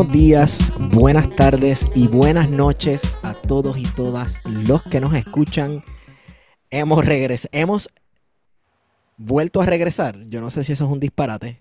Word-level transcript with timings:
Buenos 0.00 0.14
días, 0.14 0.72
buenas 0.78 1.28
tardes 1.36 1.86
y 1.94 2.08
buenas 2.08 2.48
noches 2.48 3.18
a 3.22 3.34
todos 3.34 3.76
y 3.76 3.82
todas 3.82 4.40
los 4.46 4.82
que 4.84 4.98
nos 4.98 5.12
escuchan. 5.12 5.84
Hemos 6.70 7.04
regresado, 7.04 7.50
hemos 7.52 7.90
vuelto 9.18 9.60
a 9.60 9.66
regresar. 9.66 10.24
Yo 10.24 10.40
no 10.40 10.50
sé 10.50 10.64
si 10.64 10.72
eso 10.72 10.86
es 10.86 10.90
un 10.90 11.00
disparate. 11.00 11.60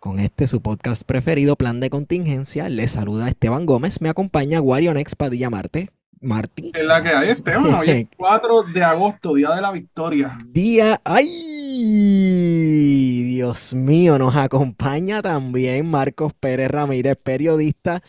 Con 0.00 0.20
este 0.20 0.46
su 0.46 0.62
podcast 0.62 1.02
preferido, 1.02 1.56
Plan 1.56 1.80
de 1.80 1.90
Contingencia, 1.90 2.70
les 2.70 2.92
saluda 2.92 3.28
Esteban 3.28 3.66
Gómez. 3.66 4.00
Me 4.00 4.08
acompaña 4.08 4.62
Wario 4.62 4.94
Padilla 5.14 5.50
Marte. 5.50 5.90
Martín. 6.24 6.70
Es 6.74 6.84
la 6.84 7.02
que 7.02 7.10
hay, 7.10 7.30
Esteban. 7.30 7.74
Hoy 7.74 7.90
es 7.90 8.06
4 8.16 8.62
de 8.74 8.82
agosto, 8.82 9.34
Día 9.34 9.50
de 9.50 9.60
la 9.60 9.70
Victoria. 9.70 10.38
Día. 10.46 11.00
¡Ay! 11.04 12.54
Dios 13.26 13.74
mío, 13.74 14.18
nos 14.18 14.34
acompaña 14.36 15.20
también 15.22 15.90
Marcos 15.90 16.32
Pérez 16.32 16.70
Ramírez, 16.70 17.16
periodista 17.22 18.02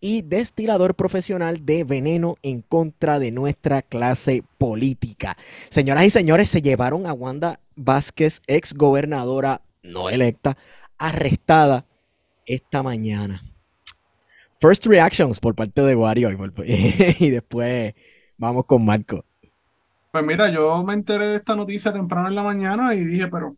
y 0.00 0.22
destilador 0.22 0.94
profesional 0.96 1.64
de 1.64 1.84
veneno 1.84 2.36
en 2.42 2.60
contra 2.62 3.18
de 3.18 3.30
nuestra 3.30 3.82
clase 3.82 4.42
política. 4.58 5.36
Señoras 5.70 6.04
y 6.04 6.10
señores, 6.10 6.48
se 6.48 6.60
llevaron 6.60 7.06
a 7.06 7.12
Wanda 7.12 7.60
Vázquez, 7.76 8.42
ex 8.46 8.74
gobernadora 8.74 9.62
no 9.82 10.10
electa, 10.10 10.56
arrestada 10.98 11.86
esta 12.46 12.82
mañana. 12.82 13.42
First 14.62 14.86
reactions 14.86 15.40
por 15.40 15.56
parte 15.56 15.82
de 15.82 15.96
Wario 15.96 16.30
y, 16.64 17.30
después 17.30 17.94
vamos 18.38 18.64
con 18.64 18.84
Marco. 18.84 19.24
Pues 20.12 20.24
mira, 20.24 20.50
yo 20.50 20.84
me 20.84 20.94
enteré 20.94 21.26
de 21.26 21.36
esta 21.36 21.56
noticia 21.56 21.92
temprano 21.92 22.28
en 22.28 22.36
la 22.36 22.44
mañana 22.44 22.94
y 22.94 23.04
dije, 23.04 23.26
pero 23.26 23.56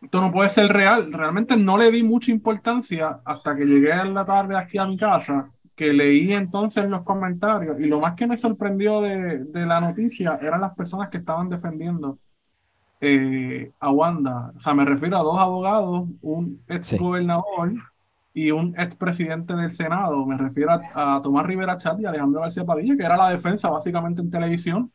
esto 0.00 0.20
no 0.20 0.32
puede 0.32 0.50
ser 0.50 0.66
real. 0.66 1.12
Realmente 1.12 1.56
no 1.56 1.78
le 1.78 1.92
di 1.92 2.02
mucha 2.02 2.32
importancia 2.32 3.20
hasta 3.24 3.54
que 3.54 3.66
llegué 3.66 3.92
en 3.92 4.14
la 4.14 4.24
tarde 4.24 4.56
aquí 4.56 4.78
a 4.78 4.86
mi 4.86 4.96
casa, 4.96 5.48
que 5.76 5.92
leí 5.92 6.32
entonces 6.32 6.86
los 6.86 7.04
comentarios 7.04 7.78
y 7.78 7.84
lo 7.84 8.00
más 8.00 8.14
que 8.14 8.26
me 8.26 8.36
sorprendió 8.36 9.00
de, 9.00 9.44
de 9.44 9.64
la 9.64 9.80
noticia 9.80 10.40
eran 10.42 10.62
las 10.62 10.74
personas 10.74 11.08
que 11.08 11.18
estaban 11.18 11.50
defendiendo 11.50 12.18
eh, 13.00 13.70
a 13.78 13.90
Wanda. 13.92 14.52
O 14.56 14.60
sea, 14.60 14.74
me 14.74 14.84
refiero 14.84 15.18
a 15.18 15.22
dos 15.22 15.38
abogados, 15.38 16.08
un 16.20 16.60
ex 16.66 16.98
gobernador 16.98 17.74
y 18.34 18.50
un 18.50 18.74
expresidente 18.78 19.54
del 19.54 19.74
Senado. 19.74 20.24
Me 20.26 20.36
refiero 20.36 20.72
a, 20.94 21.20
Tomás 21.22 21.46
Rivera 21.46 21.76
Chat 21.76 22.00
y 22.00 22.06
Alejandro 22.06 22.40
García 22.40 22.64
Padilla, 22.64 22.96
que 22.96 23.04
era 23.04 23.16
la 23.16 23.30
defensa 23.30 23.68
básicamente 23.68 24.22
en 24.22 24.30
televisión, 24.30 24.92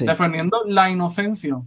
defendiendo 0.00 0.58
la 0.66 0.90
inocencia 0.90 1.60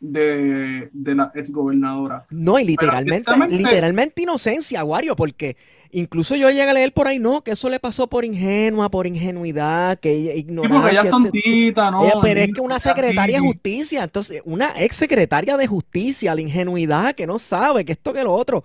de, 0.00 0.90
de 0.92 1.14
la 1.14 1.32
exgobernadora. 1.34 2.26
No, 2.30 2.58
y 2.58 2.64
literalmente, 2.64 3.30
literalmente 3.48 4.22
inocencia, 4.22 4.84
Wario, 4.84 5.16
porque 5.16 5.56
incluso 5.90 6.36
yo 6.36 6.50
llegué 6.50 6.62
a 6.68 6.72
leer 6.72 6.92
por 6.92 7.08
ahí, 7.08 7.18
no, 7.18 7.42
que 7.42 7.52
eso 7.52 7.68
le 7.68 7.80
pasó 7.80 8.08
por 8.08 8.24
ingenua, 8.24 8.90
por 8.90 9.06
ingenuidad, 9.06 9.98
que 9.98 10.12
ella 10.12 10.34
ignoraba. 10.34 10.90
ella 10.90 11.02
es 11.02 11.10
tontita, 11.10 11.90
¿no? 11.90 12.02
pero 12.22 12.40
es 12.40 12.52
que 12.52 12.60
una 12.60 12.78
secretaria 12.78 13.40
de 13.40 13.46
justicia, 13.46 14.04
entonces, 14.04 14.42
una 14.44 14.72
ex 14.78 14.96
secretaria 14.96 15.56
de 15.56 15.66
justicia, 15.66 16.34
la 16.34 16.40
ingenuidad, 16.42 17.14
que 17.14 17.26
no 17.26 17.38
sabe 17.38 17.84
que 17.84 17.92
esto 17.92 18.12
que 18.12 18.22
lo 18.22 18.34
otro. 18.34 18.64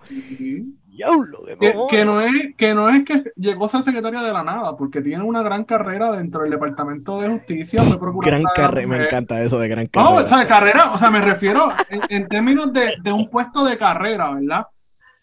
Que, 1.90 2.04
no 2.04 2.20
es, 2.20 2.54
que 2.56 2.74
no 2.74 2.88
es 2.88 3.04
que 3.04 3.32
llegó 3.36 3.66
a 3.66 3.68
ser 3.68 3.82
secretaria 3.82 4.22
de 4.22 4.32
la 4.32 4.44
nada, 4.44 4.76
porque 4.76 5.02
tiene 5.02 5.24
una 5.24 5.42
gran 5.42 5.64
carrera 5.64 6.12
dentro 6.12 6.42
del 6.42 6.50
Departamento 6.50 7.20
de 7.20 7.28
Justicia. 7.28 7.82
gran 8.22 8.42
carrera, 8.54 8.86
me 8.86 9.04
encanta 9.04 9.42
eso 9.42 9.58
de 9.58 9.68
gran 9.68 9.86
carrera. 9.86 10.14
No, 10.14 10.24
o 10.24 10.28
sea, 10.28 10.46
carrera, 10.46 10.92
o 10.92 10.98
sea, 10.98 11.10
me 11.10 11.20
refiero 11.20 11.70
en, 12.08 12.28
términos 12.28 12.72
de, 12.72 12.94
de, 13.02 13.12
un 13.12 13.28
puesto 13.28 13.64
de 13.64 13.76
carrera, 13.76 14.32
¿verdad? 14.32 14.66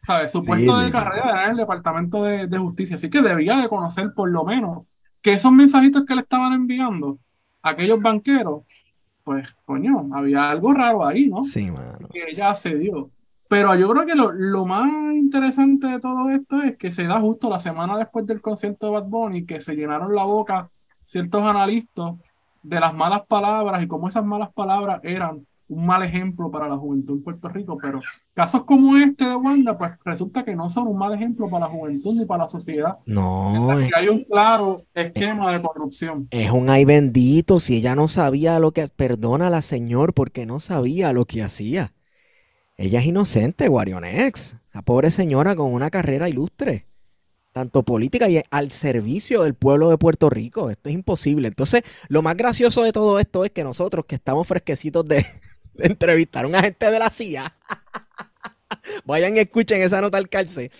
¿Sabes? 0.01 0.31
Su 0.31 0.43
puesto 0.43 0.79
de 0.79 0.91
carrera 0.91 1.29
era 1.29 1.45
en 1.45 1.51
el 1.51 1.57
Departamento 1.57 2.23
de, 2.23 2.47
de, 2.47 2.57
Justicia, 2.57 2.95
así 2.95 3.09
que 3.09 3.21
debía 3.21 3.57
de 3.57 3.69
conocer 3.69 4.13
por 4.13 4.29
lo 4.29 4.43
menos 4.43 4.85
que 5.21 5.33
esos 5.33 5.51
mensajitos 5.51 6.05
que 6.05 6.15
le 6.15 6.21
estaban 6.21 6.53
enviando 6.53 7.19
a 7.61 7.69
aquellos 7.69 8.01
banqueros, 8.01 8.63
pues, 9.23 9.47
coño, 9.65 10.09
había 10.13 10.49
algo 10.49 10.73
raro 10.73 11.05
ahí, 11.05 11.29
¿no? 11.29 11.43
Sí, 11.43 11.69
mano. 11.69 12.09
Que 12.11 12.31
ella 12.31 12.55
cedió. 12.55 13.09
Pero 13.51 13.75
yo 13.75 13.89
creo 13.89 14.05
que 14.05 14.15
lo, 14.15 14.31
lo, 14.31 14.65
más 14.65 14.89
interesante 15.13 15.85
de 15.85 15.99
todo 15.99 16.29
esto 16.29 16.61
es 16.61 16.77
que 16.77 16.89
se 16.93 17.03
da 17.03 17.19
justo 17.19 17.49
la 17.49 17.59
semana 17.59 17.97
después 17.97 18.25
del 18.25 18.41
concierto 18.41 18.85
de 18.85 18.93
Bad 18.93 19.07
Bunny, 19.09 19.45
que 19.45 19.59
se 19.59 19.75
llenaron 19.75 20.15
la 20.15 20.23
boca 20.23 20.69
ciertos 21.05 21.43
analistas 21.43 22.13
de 22.63 22.79
las 22.79 22.93
malas 22.93 23.23
palabras 23.27 23.83
y 23.83 23.87
cómo 23.87 24.07
esas 24.07 24.23
malas 24.23 24.53
palabras 24.53 25.01
eran 25.03 25.45
un 25.67 25.85
mal 25.85 26.01
ejemplo 26.01 26.49
para 26.49 26.69
la 26.69 26.77
juventud 26.77 27.15
en 27.15 27.23
Puerto 27.23 27.49
Rico, 27.49 27.77
pero 27.81 27.99
casos 28.33 28.63
como 28.63 28.95
este 28.95 29.25
de 29.25 29.35
Wanda, 29.35 29.77
pues 29.77 29.91
resulta 30.05 30.45
que 30.45 30.55
no 30.55 30.69
son 30.69 30.87
un 30.87 30.97
mal 30.97 31.13
ejemplo 31.13 31.49
para 31.49 31.65
la 31.65 31.71
juventud 31.73 32.13
ni 32.13 32.25
para 32.25 32.43
la 32.43 32.47
sociedad. 32.47 32.99
No. 33.05 33.77
Es, 33.77 33.91
hay 33.93 34.07
un 34.07 34.23
claro 34.23 34.81
esquema 34.93 35.51
de 35.51 35.61
corrupción. 35.61 36.25
Es 36.31 36.51
un 36.51 36.69
ay 36.69 36.85
bendito, 36.85 37.59
si 37.59 37.75
ella 37.75 37.97
no 37.97 38.07
sabía 38.07 38.59
lo 38.59 38.71
que, 38.71 38.87
perdona 38.87 39.47
a 39.47 39.49
la 39.49 39.61
señor 39.61 40.13
porque 40.13 40.45
no 40.45 40.61
sabía 40.61 41.11
lo 41.11 41.25
que 41.25 41.43
hacía. 41.43 41.91
Ella 42.81 42.99
es 42.99 43.05
inocente, 43.05 43.67
Guarionex. 43.67 44.55
La 44.73 44.81
pobre 44.81 45.11
señora 45.11 45.55
con 45.55 45.71
una 45.71 45.91
carrera 45.91 46.27
ilustre, 46.27 46.87
tanto 47.51 47.83
política 47.83 48.27
y 48.27 48.41
al 48.49 48.71
servicio 48.71 49.43
del 49.43 49.53
pueblo 49.53 49.91
de 49.91 49.99
Puerto 49.99 50.31
Rico. 50.31 50.71
Esto 50.71 50.89
es 50.89 50.95
imposible. 50.95 51.49
Entonces, 51.49 51.83
lo 52.07 52.23
más 52.23 52.35
gracioso 52.35 52.81
de 52.81 52.91
todo 52.91 53.19
esto 53.19 53.45
es 53.45 53.51
que 53.51 53.63
nosotros, 53.63 54.05
que 54.07 54.15
estamos 54.15 54.47
fresquecitos 54.47 55.07
de, 55.07 55.23
entrevistar 55.77 56.45
a 56.45 56.47
un 56.47 56.55
agente 56.55 56.89
de 56.89 56.97
la 56.97 57.11
CIA, 57.11 57.55
vayan 59.05 59.37
y 59.37 59.41
escuchen 59.41 59.79
esa 59.83 60.01
nota 60.01 60.17
al 60.17 60.27
cárcel 60.27 60.71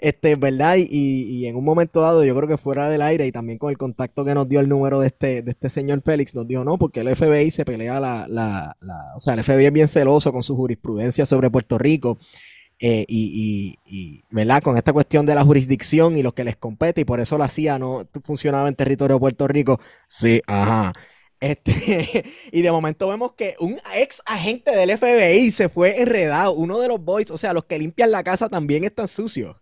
este, 0.00 0.36
¿verdad? 0.36 0.76
Y, 0.76 0.86
y, 0.88 1.46
en 1.46 1.56
un 1.56 1.64
momento 1.64 2.00
dado, 2.00 2.24
yo 2.24 2.34
creo 2.36 2.48
que 2.48 2.56
fuera 2.56 2.88
del 2.88 3.02
aire 3.02 3.26
y 3.26 3.32
también 3.32 3.58
con 3.58 3.70
el 3.70 3.78
contacto 3.78 4.24
que 4.24 4.34
nos 4.34 4.48
dio 4.48 4.60
el 4.60 4.68
número 4.68 5.00
de 5.00 5.08
este, 5.08 5.42
de 5.42 5.50
este 5.50 5.70
señor 5.70 6.02
Félix, 6.02 6.34
nos 6.34 6.46
dijo 6.46 6.64
no, 6.64 6.78
porque 6.78 7.00
el 7.00 7.14
FBI 7.14 7.50
se 7.50 7.64
pelea 7.64 8.00
la, 8.00 8.26
la, 8.28 8.76
o 9.16 9.20
sea, 9.20 9.34
el 9.34 9.42
FBI 9.42 9.66
es 9.66 9.72
bien 9.72 9.88
celoso 9.88 10.32
con 10.32 10.42
su 10.42 10.56
jurisprudencia 10.56 11.26
sobre 11.26 11.50
Puerto 11.50 11.78
Rico. 11.78 12.18
Eh, 12.80 13.04
y, 13.08 13.76
y, 13.84 14.22
¿verdad? 14.30 14.62
Con 14.62 14.76
esta 14.76 14.92
cuestión 14.92 15.26
de 15.26 15.34
la 15.34 15.42
jurisdicción 15.42 16.16
y 16.16 16.22
lo 16.22 16.32
que 16.32 16.44
les 16.44 16.56
compete, 16.56 17.00
y 17.00 17.04
por 17.04 17.18
eso 17.18 17.36
la 17.36 17.48
CIA 17.48 17.78
no 17.78 18.06
funcionaba 18.24 18.68
en 18.68 18.76
territorio 18.76 19.16
de 19.16 19.20
Puerto 19.20 19.48
Rico. 19.48 19.80
Sí, 20.08 20.40
ajá. 20.46 20.92
Este, 21.40 22.24
y 22.52 22.62
de 22.62 22.72
momento 22.72 23.08
vemos 23.08 23.32
que 23.32 23.56
un 23.60 23.78
ex 23.96 24.22
agente 24.26 24.70
del 24.76 24.96
FBI 24.96 25.50
se 25.50 25.68
fue 25.68 26.00
enredado, 26.00 26.52
uno 26.52 26.78
de 26.78 26.88
los 26.88 27.02
boys, 27.02 27.30
o 27.30 27.38
sea, 27.38 27.52
los 27.52 27.64
que 27.64 27.78
limpian 27.78 28.10
la 28.12 28.22
casa 28.22 28.48
también 28.48 28.84
están 28.84 29.08
sucios 29.08 29.56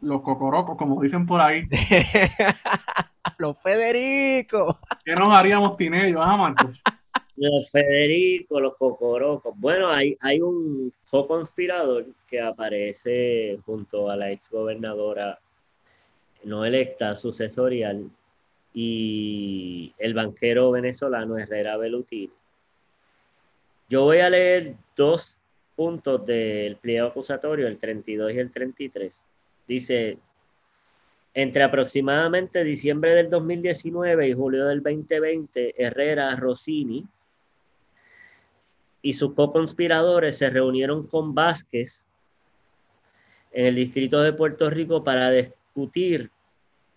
los 0.00 0.22
cocorocos, 0.22 0.76
como 0.76 1.00
dicen 1.02 1.26
por 1.26 1.40
ahí. 1.40 1.68
los 3.38 3.58
Federico. 3.58 4.78
¿Qué 5.04 5.14
nos 5.14 5.34
haríamos 5.34 5.76
sin 5.76 5.94
ellos, 5.94 6.20
ah, 6.24 6.36
Marcos? 6.36 6.82
Los 7.40 7.70
Federico, 7.70 8.58
los 8.58 8.76
cocorocos. 8.76 9.54
Bueno, 9.56 9.88
hay, 9.88 10.16
hay 10.18 10.40
un 10.40 10.92
co-conspirador 11.08 12.06
que 12.26 12.40
aparece 12.40 13.60
junto 13.64 14.10
a 14.10 14.16
la 14.16 14.32
ex 14.32 14.50
gobernadora 14.50 15.38
no 16.42 16.64
electa, 16.64 17.14
sucesorial, 17.14 18.10
y 18.74 19.94
el 19.98 20.14
banquero 20.14 20.72
venezolano 20.72 21.38
Herrera 21.38 21.76
Belutir. 21.76 22.30
Yo 23.88 24.02
voy 24.02 24.18
a 24.18 24.30
leer 24.30 24.74
dos 24.96 25.38
puntos 25.76 26.26
del 26.26 26.74
pliego 26.74 27.06
acusatorio, 27.06 27.68
el 27.68 27.78
32 27.78 28.32
y 28.32 28.38
el 28.38 28.50
33 28.50 29.24
Dice, 29.68 30.18
entre 31.34 31.62
aproximadamente 31.62 32.64
diciembre 32.64 33.10
del 33.14 33.28
2019 33.28 34.28
y 34.28 34.32
julio 34.32 34.64
del 34.64 34.82
2020, 34.82 35.74
Herrera 35.76 36.34
Rossini 36.36 37.06
y 39.02 39.12
sus 39.12 39.34
co-conspiradores 39.34 40.38
se 40.38 40.48
reunieron 40.48 41.06
con 41.06 41.34
Vázquez 41.34 42.06
en 43.52 43.66
el 43.66 43.74
distrito 43.74 44.22
de 44.22 44.32
Puerto 44.32 44.70
Rico 44.70 45.04
para 45.04 45.30
discutir 45.30 46.30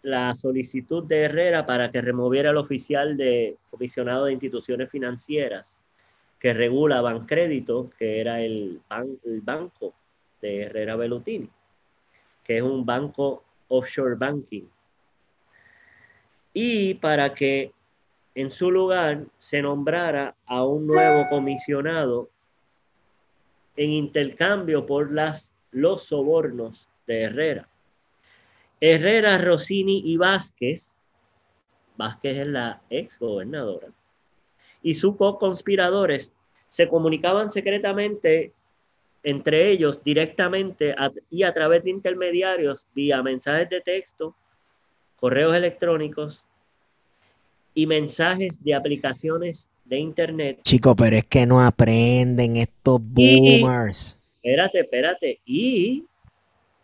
la 0.01 0.33
solicitud 0.33 1.03
de 1.03 1.23
Herrera 1.23 1.65
para 1.65 1.91
que 1.91 2.01
removiera 2.01 2.51
el 2.51 2.57
oficial 2.57 3.17
de 3.17 3.57
comisionado 3.69 4.25
de 4.25 4.33
instituciones 4.33 4.89
financieras 4.89 5.81
que 6.39 6.53
regula 6.53 7.01
Bancrédito, 7.01 7.91
que 7.99 8.19
era 8.19 8.41
el, 8.41 8.81
el 9.25 9.41
banco 9.41 9.93
de 10.41 10.61
Herrera 10.63 10.95
Bellutini 10.95 11.49
que 12.43 12.57
es 12.57 12.63
un 12.63 12.85
banco 12.85 13.43
offshore 13.67 14.15
banking. 14.15 14.67
Y 16.53 16.95
para 16.95 17.33
que 17.33 17.71
en 18.35 18.51
su 18.51 18.71
lugar 18.71 19.25
se 19.37 19.61
nombrara 19.61 20.35
a 20.45 20.65
un 20.65 20.87
nuevo 20.87 21.27
comisionado 21.29 22.29
en 23.75 23.91
intercambio 23.91 24.85
por 24.85 25.11
las, 25.11 25.53
los 25.71 26.03
sobornos 26.03 26.89
de 27.07 27.23
Herrera. 27.23 27.67
Herrera, 28.79 29.37
Rossini 29.37 30.01
y 30.05 30.17
Vázquez, 30.17 30.93
Vázquez 31.97 32.37
es 32.37 32.47
la 32.47 32.81
ex 32.89 33.19
gobernadora, 33.19 33.87
y 34.81 34.95
sus 34.95 35.15
co-conspiradores 35.15 36.33
se 36.67 36.87
comunicaban 36.87 37.49
secretamente 37.49 38.53
entre 39.23 39.69
ellos 39.69 40.03
directamente 40.03 40.95
y 41.29 41.43
a 41.43 41.53
través 41.53 41.83
de 41.83 41.91
intermediarios 41.91 42.87
vía 42.93 43.21
mensajes 43.21 43.69
de 43.69 43.81
texto 43.81 44.35
correos 45.21 45.55
electrónicos 45.55 46.43
y 47.73 47.85
mensajes 47.85 48.61
de 48.63 48.73
aplicaciones 48.73 49.69
de 49.85 49.99
internet. 49.99 50.59
Chico, 50.63 50.95
pero 50.95 51.15
es 51.15 51.25
que 51.25 51.45
no 51.45 51.61
aprenden 51.61 52.57
estos 52.57 52.99
boomers. 53.01 54.17
espérate, 54.41 54.79
espérate. 54.79 55.39
Y 55.45 56.05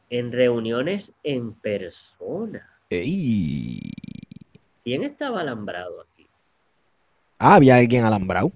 en 0.09 0.31
reuniones 0.31 1.13
en 1.23 1.53
persona. 1.53 2.69
Ey. 2.89 3.79
¿Quién 4.83 5.03
estaba 5.03 5.41
alambrado 5.41 6.01
aquí? 6.01 6.27
Ah, 7.39 7.55
había 7.55 7.75
alguien 7.75 8.05
alambrado. 8.05 8.51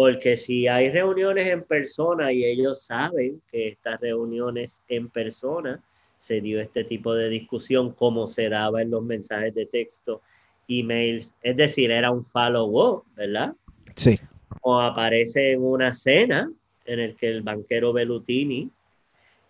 Porque 0.00 0.38
si 0.38 0.66
hay 0.66 0.88
reuniones 0.88 1.48
en 1.48 1.62
persona 1.62 2.32
y 2.32 2.42
ellos 2.42 2.84
saben 2.84 3.42
que 3.52 3.68
estas 3.68 4.00
reuniones 4.00 4.82
en 4.88 5.10
persona 5.10 5.78
se 6.18 6.40
dio 6.40 6.58
este 6.58 6.84
tipo 6.84 7.12
de 7.12 7.28
discusión 7.28 7.92
como 7.92 8.26
se 8.26 8.48
daba 8.48 8.80
en 8.80 8.90
los 8.90 9.02
mensajes 9.02 9.54
de 9.54 9.66
texto, 9.66 10.22
emails, 10.68 11.34
es 11.42 11.54
decir, 11.54 11.90
era 11.90 12.10
un 12.10 12.24
follow-up, 12.24 13.04
¿verdad? 13.14 13.52
Sí. 13.94 14.18
O 14.62 14.80
aparece 14.80 15.52
en 15.52 15.62
una 15.62 15.92
cena 15.92 16.50
en 16.86 16.98
el 16.98 17.14
que 17.14 17.28
el 17.28 17.42
banquero 17.42 17.92
Bellutini 17.92 18.70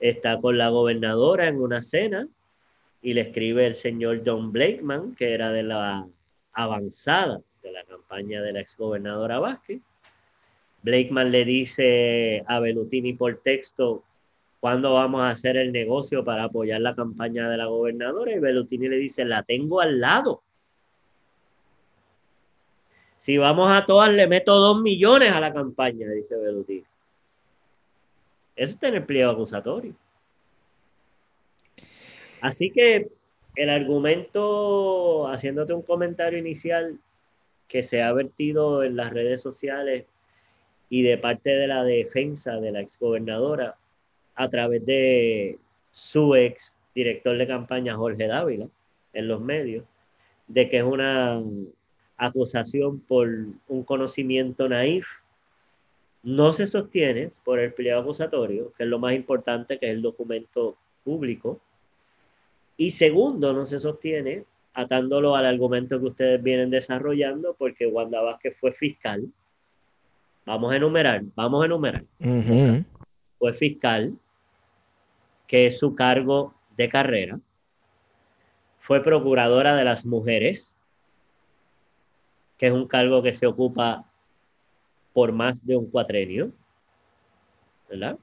está 0.00 0.40
con 0.40 0.58
la 0.58 0.70
gobernadora 0.70 1.46
en 1.46 1.60
una 1.60 1.80
cena 1.80 2.26
y 3.02 3.12
le 3.12 3.20
escribe 3.20 3.66
el 3.66 3.76
señor 3.76 4.22
John 4.26 4.50
Blakeman, 4.50 5.14
que 5.14 5.32
era 5.32 5.52
de 5.52 5.62
la 5.62 6.08
avanzada 6.54 7.40
de 7.62 7.70
la 7.70 7.84
campaña 7.84 8.42
de 8.42 8.52
la 8.52 8.60
exgobernadora 8.62 9.38
Vázquez. 9.38 9.80
Blakeman 10.82 11.30
le 11.30 11.44
dice 11.44 12.42
a 12.46 12.60
Bellutini 12.60 13.12
por 13.12 13.38
texto 13.42 14.02
cuándo 14.60 14.94
vamos 14.94 15.22
a 15.22 15.30
hacer 15.30 15.56
el 15.56 15.72
negocio 15.72 16.24
para 16.24 16.44
apoyar 16.44 16.80
la 16.80 16.94
campaña 16.94 17.48
de 17.48 17.56
la 17.56 17.66
gobernadora 17.66 18.32
y 18.32 18.38
Bellutini 18.38 18.88
le 18.88 18.96
dice, 18.96 19.24
la 19.24 19.42
tengo 19.42 19.80
al 19.80 20.00
lado. 20.00 20.42
Si 23.18 23.36
vamos 23.36 23.70
a 23.70 23.84
todas, 23.84 24.12
le 24.12 24.26
meto 24.26 24.54
dos 24.58 24.80
millones 24.80 25.30
a 25.30 25.40
la 25.40 25.52
campaña, 25.52 26.08
dice 26.08 26.36
Bellutini. 26.36 26.84
Eso 28.56 28.74
está 28.74 28.88
en 28.88 28.94
el 28.94 29.04
pliego 29.04 29.30
acusatorio. 29.30 29.94
Así 32.40 32.70
que 32.70 33.10
el 33.56 33.70
argumento, 33.70 35.28
haciéndote 35.28 35.74
un 35.74 35.82
comentario 35.82 36.38
inicial 36.38 36.98
que 37.68 37.82
se 37.82 38.02
ha 38.02 38.12
vertido 38.12 38.82
en 38.82 38.96
las 38.96 39.12
redes 39.12 39.42
sociales 39.42 40.06
y 40.90 41.02
de 41.02 41.16
parte 41.16 41.50
de 41.50 41.66
la 41.66 41.84
defensa 41.84 42.60
de 42.60 42.72
la 42.72 42.80
exgobernadora 42.80 43.76
a 44.34 44.50
través 44.50 44.84
de 44.84 45.58
su 45.92 46.34
ex 46.34 46.78
director 46.94 47.38
de 47.38 47.46
campaña 47.46 47.96
Jorge 47.96 48.26
Dávila 48.26 48.66
en 49.12 49.28
los 49.28 49.40
medios, 49.40 49.84
de 50.48 50.68
que 50.68 50.78
es 50.78 50.84
una 50.84 51.40
acusación 52.16 53.00
por 53.00 53.28
un 53.68 53.84
conocimiento 53.84 54.68
naif, 54.68 55.06
no 56.22 56.52
se 56.52 56.66
sostiene 56.66 57.30
por 57.44 57.58
el 57.60 57.72
pliego 57.72 58.00
acusatorio, 58.00 58.72
que 58.76 58.82
es 58.82 58.88
lo 58.88 58.98
más 58.98 59.14
importante, 59.14 59.78
que 59.78 59.86
es 59.86 59.92
el 59.92 60.02
documento 60.02 60.76
público, 61.02 61.60
y 62.76 62.90
segundo, 62.92 63.52
no 63.52 63.66
se 63.66 63.78
sostiene 63.78 64.44
atándolo 64.72 65.36
al 65.36 65.44
argumento 65.44 66.00
que 66.00 66.06
ustedes 66.06 66.42
vienen 66.42 66.70
desarrollando, 66.70 67.54
porque 67.58 67.86
Wanda 67.86 68.22
Vázquez 68.22 68.56
fue 68.58 68.72
fiscal. 68.72 69.30
Vamos 70.44 70.72
a 70.72 70.76
enumerar, 70.76 71.22
vamos 71.34 71.62
a 71.62 71.66
enumerar. 71.66 72.04
Fue 73.38 73.52
fiscal, 73.52 74.18
que 75.46 75.66
es 75.66 75.78
su 75.78 75.94
cargo 75.94 76.54
de 76.76 76.88
carrera. 76.88 77.40
Fue 78.78 79.02
procuradora 79.02 79.76
de 79.76 79.84
las 79.84 80.04
mujeres, 80.04 80.76
que 82.58 82.66
es 82.66 82.72
un 82.72 82.86
cargo 82.86 83.22
que 83.22 83.32
se 83.32 83.46
ocupa 83.46 84.04
por 85.12 85.32
más 85.32 85.64
de 85.64 85.76
un 85.76 85.90
cuatrenio. 85.90 86.52
¿Verdad? 87.88 88.18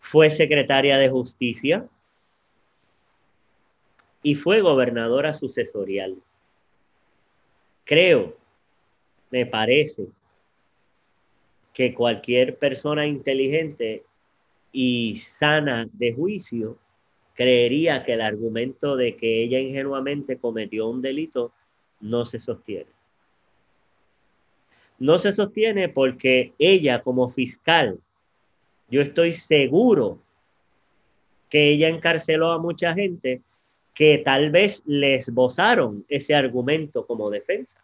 Fue 0.00 0.30
secretaria 0.30 0.98
de 0.98 1.08
justicia, 1.08 1.88
y 4.22 4.34
fue 4.34 4.60
gobernadora 4.60 5.34
sucesorial. 5.34 6.16
Creo, 7.84 8.36
me 9.30 9.44
parece, 9.46 10.06
que 11.72 11.94
cualquier 11.94 12.58
persona 12.58 13.06
inteligente 13.06 14.04
y 14.72 15.16
sana 15.16 15.88
de 15.92 16.12
juicio 16.12 16.78
creería 17.34 18.04
que 18.04 18.14
el 18.14 18.20
argumento 18.20 18.96
de 18.96 19.16
que 19.16 19.42
ella 19.42 19.58
ingenuamente 19.58 20.36
cometió 20.36 20.88
un 20.88 21.00
delito 21.00 21.52
no 22.00 22.26
se 22.26 22.40
sostiene. 22.40 22.90
No 24.98 25.18
se 25.18 25.32
sostiene 25.32 25.88
porque 25.88 26.52
ella 26.58 27.02
como 27.02 27.28
fiscal, 27.28 27.98
yo 28.88 29.00
estoy 29.00 29.32
seguro 29.32 30.18
que 31.48 31.70
ella 31.70 31.88
encarceló 31.88 32.52
a 32.52 32.58
mucha 32.58 32.94
gente 32.94 33.40
que 33.94 34.18
tal 34.18 34.50
vez 34.50 34.82
les 34.86 35.28
esbozaron 35.28 36.04
ese 36.08 36.34
argumento 36.34 37.06
como 37.06 37.30
defensa, 37.30 37.78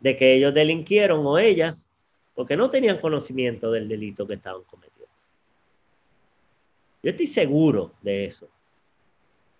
de 0.00 0.16
que 0.16 0.34
ellos 0.34 0.54
delinquieron 0.54 1.26
o 1.26 1.38
ellas, 1.38 1.88
porque 2.36 2.56
no 2.56 2.68
tenían 2.68 2.98
conocimiento 2.98 3.72
del 3.72 3.88
delito 3.88 4.26
que 4.26 4.34
estaban 4.34 4.62
cometiendo. 4.70 5.10
Yo 7.02 7.10
estoy 7.10 7.26
seguro 7.26 7.92
de 8.02 8.26
eso, 8.26 8.46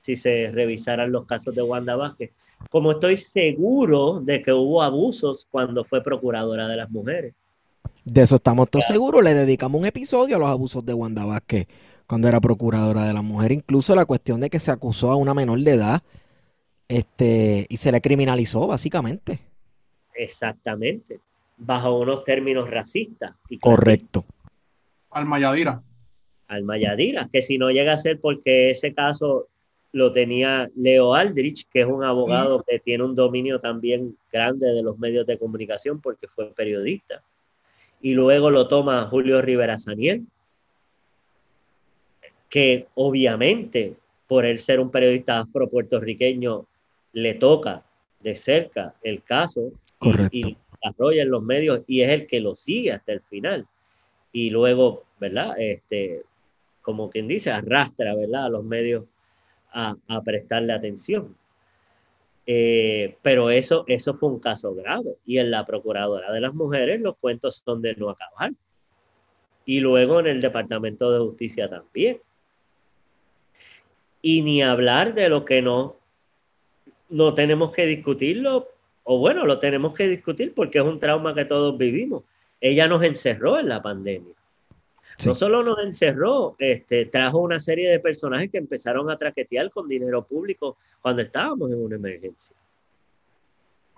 si 0.02 0.14
se 0.14 0.50
revisaran 0.52 1.10
los 1.10 1.26
casos 1.26 1.54
de 1.54 1.62
Wanda 1.62 1.96
Vázquez, 1.96 2.30
como 2.70 2.92
estoy 2.92 3.16
seguro 3.16 4.20
de 4.20 4.42
que 4.42 4.52
hubo 4.52 4.82
abusos 4.82 5.48
cuando 5.50 5.84
fue 5.84 6.02
procuradora 6.02 6.68
de 6.68 6.76
las 6.76 6.90
mujeres. 6.90 7.34
De 8.04 8.22
eso 8.22 8.36
estamos 8.36 8.68
todos 8.70 8.86
seguros, 8.86 9.24
le 9.24 9.34
dedicamos 9.34 9.80
un 9.80 9.86
episodio 9.86 10.36
a 10.36 10.38
los 10.38 10.48
abusos 10.48 10.84
de 10.84 10.94
Wanda 10.94 11.24
Vázquez 11.24 11.66
cuando 12.06 12.28
era 12.28 12.40
procuradora 12.40 13.04
de 13.04 13.12
la 13.12 13.22
mujer, 13.22 13.52
incluso 13.52 13.94
la 13.94 14.04
cuestión 14.04 14.40
de 14.40 14.50
que 14.50 14.60
se 14.60 14.70
acusó 14.70 15.10
a 15.10 15.16
una 15.16 15.34
menor 15.34 15.60
de 15.60 15.72
edad 15.72 16.02
este, 16.88 17.66
y 17.68 17.76
se 17.78 17.90
le 17.90 18.00
criminalizó 18.00 18.66
básicamente. 18.66 19.40
Exactamente, 20.14 21.20
bajo 21.56 21.98
unos 21.98 22.24
términos 22.24 22.68
racistas. 22.70 23.34
Y 23.48 23.58
Correcto. 23.58 24.24
Al 25.10 25.26
Mayadira. 25.26 25.82
Al 26.48 26.62
Mayadira, 26.62 27.28
que 27.32 27.42
si 27.42 27.58
no 27.58 27.70
llega 27.70 27.92
a 27.92 27.98
ser 27.98 28.20
porque 28.20 28.70
ese 28.70 28.94
caso 28.94 29.48
lo 29.92 30.12
tenía 30.12 30.68
Leo 30.76 31.14
Aldrich, 31.14 31.66
que 31.72 31.80
es 31.80 31.86
un 31.86 32.04
abogado 32.04 32.62
que 32.68 32.78
tiene 32.78 33.02
un 33.02 33.14
dominio 33.14 33.60
también 33.60 34.16
grande 34.30 34.66
de 34.72 34.82
los 34.82 34.98
medios 34.98 35.26
de 35.26 35.38
comunicación 35.38 36.00
porque 36.00 36.28
fue 36.28 36.52
periodista. 36.52 37.22
Y 38.02 38.12
luego 38.12 38.50
lo 38.50 38.68
toma 38.68 39.08
Julio 39.08 39.40
Rivera 39.40 39.78
Saniel, 39.78 40.26
que 42.48 42.86
obviamente 42.94 43.94
por 44.26 44.44
él 44.44 44.60
ser 44.60 44.80
un 44.80 44.90
periodista 44.90 45.40
afro-puertorriqueño 45.40 46.66
le 47.12 47.34
toca 47.34 47.82
de 48.20 48.34
cerca 48.34 48.94
el 49.02 49.22
caso 49.22 49.72
y, 50.30 50.56
desarrolla 50.90 51.22
en 51.22 51.30
los 51.30 51.42
medios 51.42 51.82
y 51.86 52.02
es 52.02 52.10
el 52.10 52.26
que 52.26 52.40
lo 52.40 52.56
sigue 52.56 52.92
hasta 52.92 53.12
el 53.12 53.20
final. 53.22 53.66
Y 54.32 54.50
luego, 54.50 55.04
¿verdad? 55.18 55.54
Este, 55.58 56.22
como 56.82 57.10
quien 57.10 57.28
dice, 57.28 57.50
arrastra, 57.50 58.14
¿verdad? 58.14 58.46
A 58.46 58.48
los 58.48 58.64
medios 58.64 59.04
a, 59.72 59.96
prestarle 60.24 60.72
atención. 60.72 61.36
Eh, 62.46 63.16
pero 63.22 63.50
eso, 63.50 63.84
eso 63.88 64.14
fue 64.14 64.28
un 64.28 64.38
caso 64.38 64.74
grave. 64.74 65.16
Y 65.26 65.38
en 65.38 65.50
la 65.50 65.66
Procuradora 65.66 66.32
de 66.32 66.40
las 66.40 66.54
Mujeres 66.54 67.00
los 67.00 67.16
cuentos 67.16 67.62
son 67.64 67.82
de 67.82 67.94
no 67.96 68.10
acabar. 68.10 68.52
Y 69.64 69.80
luego 69.80 70.20
en 70.20 70.28
el 70.28 70.40
Departamento 70.40 71.10
de 71.10 71.18
Justicia 71.18 71.68
también 71.68 72.20
y 74.26 74.42
ni 74.42 74.60
hablar 74.60 75.14
de 75.14 75.28
lo 75.28 75.44
que 75.44 75.62
no, 75.62 75.94
no 77.08 77.32
tenemos 77.34 77.72
que 77.72 77.86
discutirlo, 77.86 78.66
o 79.08 79.18
bueno, 79.18 79.46
lo 79.46 79.60
tenemos 79.60 79.94
que 79.94 80.08
discutir 80.08 80.52
porque 80.52 80.78
es 80.78 80.84
un 80.84 80.98
trauma 80.98 81.32
que 81.32 81.44
todos 81.44 81.78
vivimos. 81.78 82.24
Ella 82.60 82.88
nos 82.88 83.04
encerró 83.04 83.56
en 83.56 83.68
la 83.68 83.80
pandemia. 83.80 84.34
No 85.24 85.34
solo 85.36 85.62
nos 85.62 85.78
encerró, 85.78 86.56
este, 86.58 87.06
trajo 87.06 87.38
una 87.38 87.60
serie 87.60 87.88
de 87.88 88.00
personajes 88.00 88.50
que 88.50 88.58
empezaron 88.58 89.08
a 89.08 89.16
traquetear 89.16 89.70
con 89.70 89.86
dinero 89.86 90.24
público 90.24 90.76
cuando 91.00 91.22
estábamos 91.22 91.70
en 91.70 91.84
una 91.84 91.94
emergencia. 91.94 92.56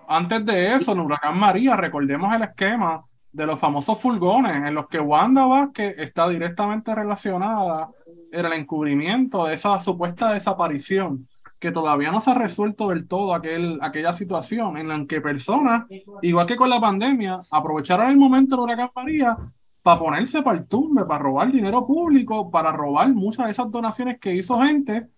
Antes 0.06 0.44
de 0.44 0.74
eso, 0.74 0.92
el 0.92 1.00
huracán 1.00 1.38
María, 1.38 1.74
recordemos 1.74 2.34
el 2.34 2.42
esquema 2.42 3.02
de 3.32 3.46
los 3.46 3.58
famosos 3.58 3.98
furgones 3.98 4.56
en 4.56 4.74
los 4.74 4.88
que 4.88 5.00
Wanda 5.00 5.46
Vázquez 5.46 5.98
está 5.98 6.28
directamente 6.28 6.94
relacionada 6.94 7.88
en 8.30 8.44
el 8.44 8.52
encubrimiento 8.52 9.46
de 9.46 9.54
esa 9.54 9.80
supuesta 9.80 10.34
desaparición 10.34 11.26
que 11.58 11.72
todavía 11.72 12.12
no 12.12 12.20
se 12.20 12.30
ha 12.30 12.34
resuelto 12.34 12.88
del 12.88 13.08
todo 13.08 13.34
aquel, 13.34 13.78
aquella 13.82 14.12
situación 14.12 14.76
en 14.76 14.88
la 14.88 15.06
que 15.06 15.20
personas, 15.20 15.86
igual 16.22 16.46
que 16.46 16.56
con 16.56 16.70
la 16.70 16.80
pandemia, 16.80 17.42
aprovecharon 17.50 18.10
el 18.10 18.16
momento 18.16 18.56
del 18.56 18.64
huracán 18.64 18.90
María 18.94 19.36
para 19.82 19.98
ponerse 19.98 20.42
para 20.42 20.58
el 20.58 20.66
tumbe, 20.66 21.04
para 21.04 21.22
robar 21.22 21.50
dinero 21.50 21.86
público, 21.86 22.50
para 22.50 22.72
robar 22.72 23.12
muchas 23.12 23.46
de 23.46 23.52
esas 23.52 23.70
donaciones 23.70 24.18
que 24.18 24.34
hizo 24.34 24.60
gente 24.60 25.08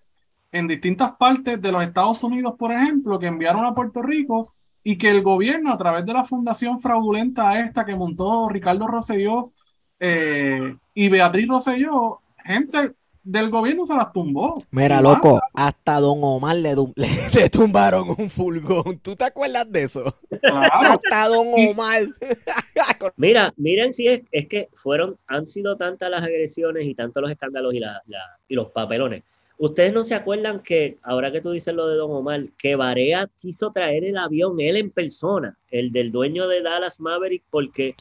en 0.52 0.66
distintas 0.66 1.12
partes 1.12 1.60
de 1.60 1.72
los 1.72 1.82
Estados 1.82 2.22
Unidos, 2.24 2.54
por 2.58 2.72
ejemplo, 2.72 3.18
que 3.18 3.26
enviaron 3.26 3.64
a 3.64 3.74
Puerto 3.74 4.02
Rico 4.02 4.54
y 4.82 4.96
que 4.96 5.10
el 5.10 5.22
gobierno, 5.22 5.72
a 5.72 5.78
través 5.78 6.06
de 6.06 6.12
la 6.12 6.24
fundación 6.24 6.80
fraudulenta 6.80 7.58
esta 7.60 7.84
que 7.84 7.94
montó 7.94 8.48
Ricardo 8.48 8.86
Rosselló 8.86 9.52
eh, 9.98 10.76
y 10.94 11.08
Beatriz 11.08 11.46
Rosselló, 11.48 12.20
gente 12.44 12.94
del 13.30 13.48
gobierno 13.48 13.86
se 13.86 13.94
las 13.94 14.12
tumbó. 14.12 14.62
Mira, 14.70 15.00
loco, 15.00 15.40
hasta 15.54 16.00
Don 16.00 16.18
Omar 16.22 16.56
le, 16.56 16.74
le, 16.74 17.50
tumbaron 17.50 18.08
un 18.18 18.28
fulgón. 18.28 18.98
¿Tú 18.98 19.14
te 19.14 19.24
acuerdas 19.24 19.70
de 19.70 19.84
eso? 19.84 20.14
hasta 20.42 21.28
Don 21.28 21.46
Omar. 21.48 22.08
Mira, 23.16 23.54
miren 23.56 23.92
si 23.92 24.08
es, 24.08 24.22
es, 24.32 24.48
que 24.48 24.68
fueron, 24.74 25.16
han 25.26 25.46
sido 25.46 25.76
tantas 25.76 26.10
las 26.10 26.22
agresiones 26.22 26.86
y 26.86 26.94
tantos 26.94 27.22
los 27.22 27.30
escándalos 27.30 27.72
y, 27.74 27.78
la, 27.78 28.02
y 28.48 28.54
los 28.54 28.70
papelones. 28.70 29.22
Ustedes 29.58 29.92
no 29.92 30.04
se 30.04 30.14
acuerdan 30.14 30.60
que, 30.60 30.98
ahora 31.02 31.30
que 31.30 31.40
tú 31.40 31.52
dices 31.52 31.74
lo 31.74 31.86
de 31.86 31.96
Don 31.96 32.10
Omar, 32.10 32.46
que 32.58 32.76
Barea 32.76 33.28
quiso 33.40 33.70
traer 33.70 34.04
el 34.04 34.16
avión 34.16 34.58
él 34.58 34.76
en 34.76 34.90
persona, 34.90 35.56
el 35.70 35.92
del 35.92 36.10
dueño 36.10 36.48
de 36.48 36.62
Dallas 36.62 36.98
Maverick, 36.98 37.42
porque 37.50 37.94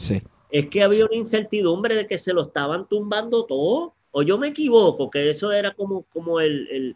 es 0.52 0.66
que 0.68 0.84
había 0.84 1.06
una 1.06 1.16
incertidumbre 1.16 1.96
de 1.96 2.08
que 2.08 2.18
se 2.18 2.34
lo 2.34 2.44
estaban 2.44 2.88
tumbando 2.88 3.46
todo 3.46 3.94
o 4.12 4.24
yo 4.24 4.38
me 4.38 4.50
equivoco, 4.50 5.10
que 5.10 5.30
eso 5.30 5.52
era 5.52 5.74
como, 5.74 6.04
como 6.04 6.40
el, 6.40 6.96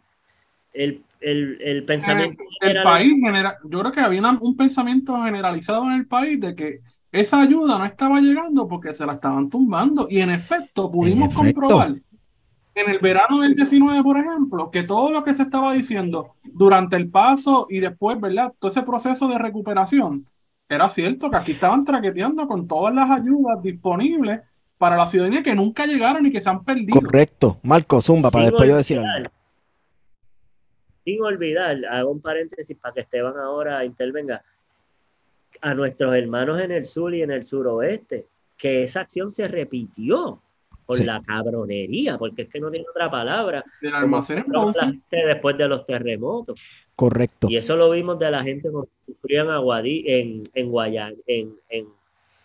el, 0.72 1.84
pensamiento. 1.86 2.42
el 2.60 2.82
país 2.82 3.12
general, 3.22 3.56
yo 3.64 3.80
creo 3.80 3.92
que 3.92 4.00
había 4.00 4.22
un 4.40 4.56
pensamiento 4.56 5.22
generalizado 5.22 5.84
en 5.86 5.92
el 5.92 6.06
país 6.06 6.40
de 6.40 6.54
que 6.54 6.80
esa 7.12 7.40
ayuda 7.40 7.78
no 7.78 7.84
estaba 7.84 8.20
llegando 8.20 8.66
porque 8.66 8.92
se 8.92 9.06
la 9.06 9.14
estaban 9.14 9.48
tumbando. 9.48 10.08
Y 10.10 10.20
en 10.20 10.30
efecto, 10.30 10.90
pudimos 10.90 11.32
comprobar 11.32 11.94
en 12.74 12.90
el 12.90 12.98
verano 12.98 13.40
del 13.40 13.54
19, 13.54 14.02
por 14.02 14.18
ejemplo, 14.18 14.70
que 14.70 14.82
todo 14.82 15.12
lo 15.12 15.22
que 15.22 15.34
se 15.34 15.42
estaba 15.42 15.72
diciendo 15.72 16.34
durante 16.42 16.96
el 16.96 17.08
paso 17.08 17.68
y 17.70 17.78
después, 17.78 18.20
¿verdad? 18.20 18.52
Todo 18.58 18.72
ese 18.72 18.82
proceso 18.82 19.28
de 19.28 19.38
recuperación, 19.38 20.26
era 20.68 20.88
cierto 20.88 21.30
que 21.30 21.36
aquí 21.36 21.52
estaban 21.52 21.84
traqueteando 21.84 22.48
con 22.48 22.66
todas 22.66 22.92
las 22.92 23.08
ayudas 23.10 23.62
disponibles 23.62 24.40
para 24.78 24.96
la 24.96 25.08
ciudadanía 25.08 25.42
que 25.42 25.54
nunca 25.54 25.86
llegaron 25.86 26.26
y 26.26 26.32
que 26.32 26.40
se 26.40 26.48
han 26.48 26.64
perdido. 26.64 27.00
Correcto. 27.00 27.58
Marco 27.62 28.00
Zumba, 28.02 28.30
para 28.30 28.46
después 28.46 28.68
yo 28.68 28.76
decir 28.76 28.98
algo. 28.98 29.30
Sin 31.04 31.22
olvidar, 31.22 31.76
hago 31.90 32.10
un 32.10 32.20
paréntesis 32.20 32.76
para 32.78 32.94
que 32.94 33.00
Esteban 33.00 33.36
ahora 33.36 33.84
intervenga, 33.84 34.42
a 35.60 35.74
nuestros 35.74 36.14
hermanos 36.14 36.60
en 36.60 36.72
el 36.72 36.86
sur 36.86 37.14
y 37.14 37.22
en 37.22 37.30
el 37.30 37.44
suroeste, 37.44 38.26
que 38.56 38.82
esa 38.82 39.00
acción 39.00 39.30
se 39.30 39.48
repitió 39.48 40.40
por 40.86 41.02
la 41.02 41.22
cabronería, 41.22 42.18
porque 42.18 42.42
es 42.42 42.48
que 42.48 42.60
no 42.60 42.70
tiene 42.70 42.86
otra 42.88 43.10
palabra. 43.10 43.64
después 45.10 45.56
de 45.56 45.68
los 45.68 45.84
terremotos. 45.84 46.60
Correcto. 46.94 47.46
Y 47.50 47.56
eso 47.56 47.76
lo 47.76 47.90
vimos 47.90 48.18
de 48.18 48.30
la 48.30 48.42
gente 48.42 48.68
que 48.68 49.12
sufrían 49.12 49.48
aguadí 49.48 50.04
en, 50.06 50.42
en, 50.52 50.70
Guayán, 50.70 51.14
en, 51.26 51.54
en 51.70 51.86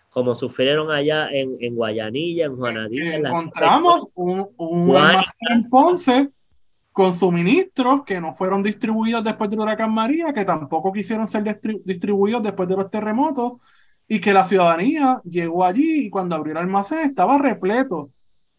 como 0.09 0.35
sufrieron 0.35 0.91
allá 0.91 1.29
en, 1.31 1.57
en 1.59 1.75
Guayanilla, 1.75 2.45
en 2.45 2.57
Juanadilla. 2.57 3.17
Encontramos 3.17 4.07
un, 4.15 4.49
un 4.57 4.95
en 5.49 5.69
Ponce 5.69 6.29
con 6.91 7.15
suministros 7.15 8.03
que 8.03 8.19
no 8.19 8.33
fueron 8.33 8.63
distribuidos 8.63 9.23
después 9.23 9.49
del 9.49 9.59
huracán 9.59 9.93
María, 9.93 10.33
que 10.33 10.43
tampoco 10.43 10.91
quisieron 10.91 11.27
ser 11.27 11.59
distribuidos 11.85 12.43
después 12.43 12.67
de 12.67 12.75
los 12.75 12.89
terremotos, 12.89 13.53
y 14.07 14.19
que 14.19 14.33
la 14.33 14.45
ciudadanía 14.45 15.21
llegó 15.23 15.63
allí 15.63 16.07
y 16.07 16.09
cuando 16.09 16.35
abrió 16.35 16.53
el 16.53 16.57
almacén 16.57 16.99
estaba 16.99 17.37
repleto 17.37 18.09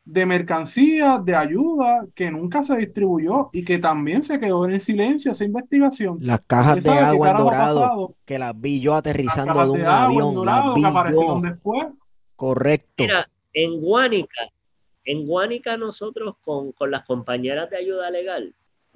de 0.05 0.27
mercancía, 0.27 1.21
de 1.23 1.35
ayuda 1.35 2.07
que 2.15 2.31
nunca 2.31 2.63
se 2.63 2.77
distribuyó 2.77 3.51
y 3.53 3.65
que 3.65 3.79
también 3.79 4.23
se 4.23 4.41
quedó 4.41 4.69
en 4.69 4.81
silencio 4.81 5.33
esa 5.33 5.45
investigación. 5.45 6.19
Las 6.21 6.41
cajas 6.41 6.83
de 6.83 6.91
agua 6.91 7.31
en 7.31 7.37
dorado, 7.37 8.15
que 8.25 8.39
las 8.39 8.59
vi 8.59 8.81
yo 8.81 8.95
aterrizando 8.95 9.65
de 9.65 9.71
un 9.71 9.87
avión, 9.87 10.45
las 10.45 10.75
vi 10.75 10.83
yo. 10.83 11.41
Después. 11.43 11.89
Correcto. 12.37 13.05
Mira, 13.05 13.29
en 13.53 13.81
Guánica, 13.81 14.51
en 15.05 15.27
Guánica 15.27 15.77
nosotros 15.77 16.37
con, 16.43 16.73
con 16.73 16.91
las 16.91 17.05
compañeras 17.05 17.69
de 17.71 17.77
ayuda 17.77 18.11
legal, 18.11 18.55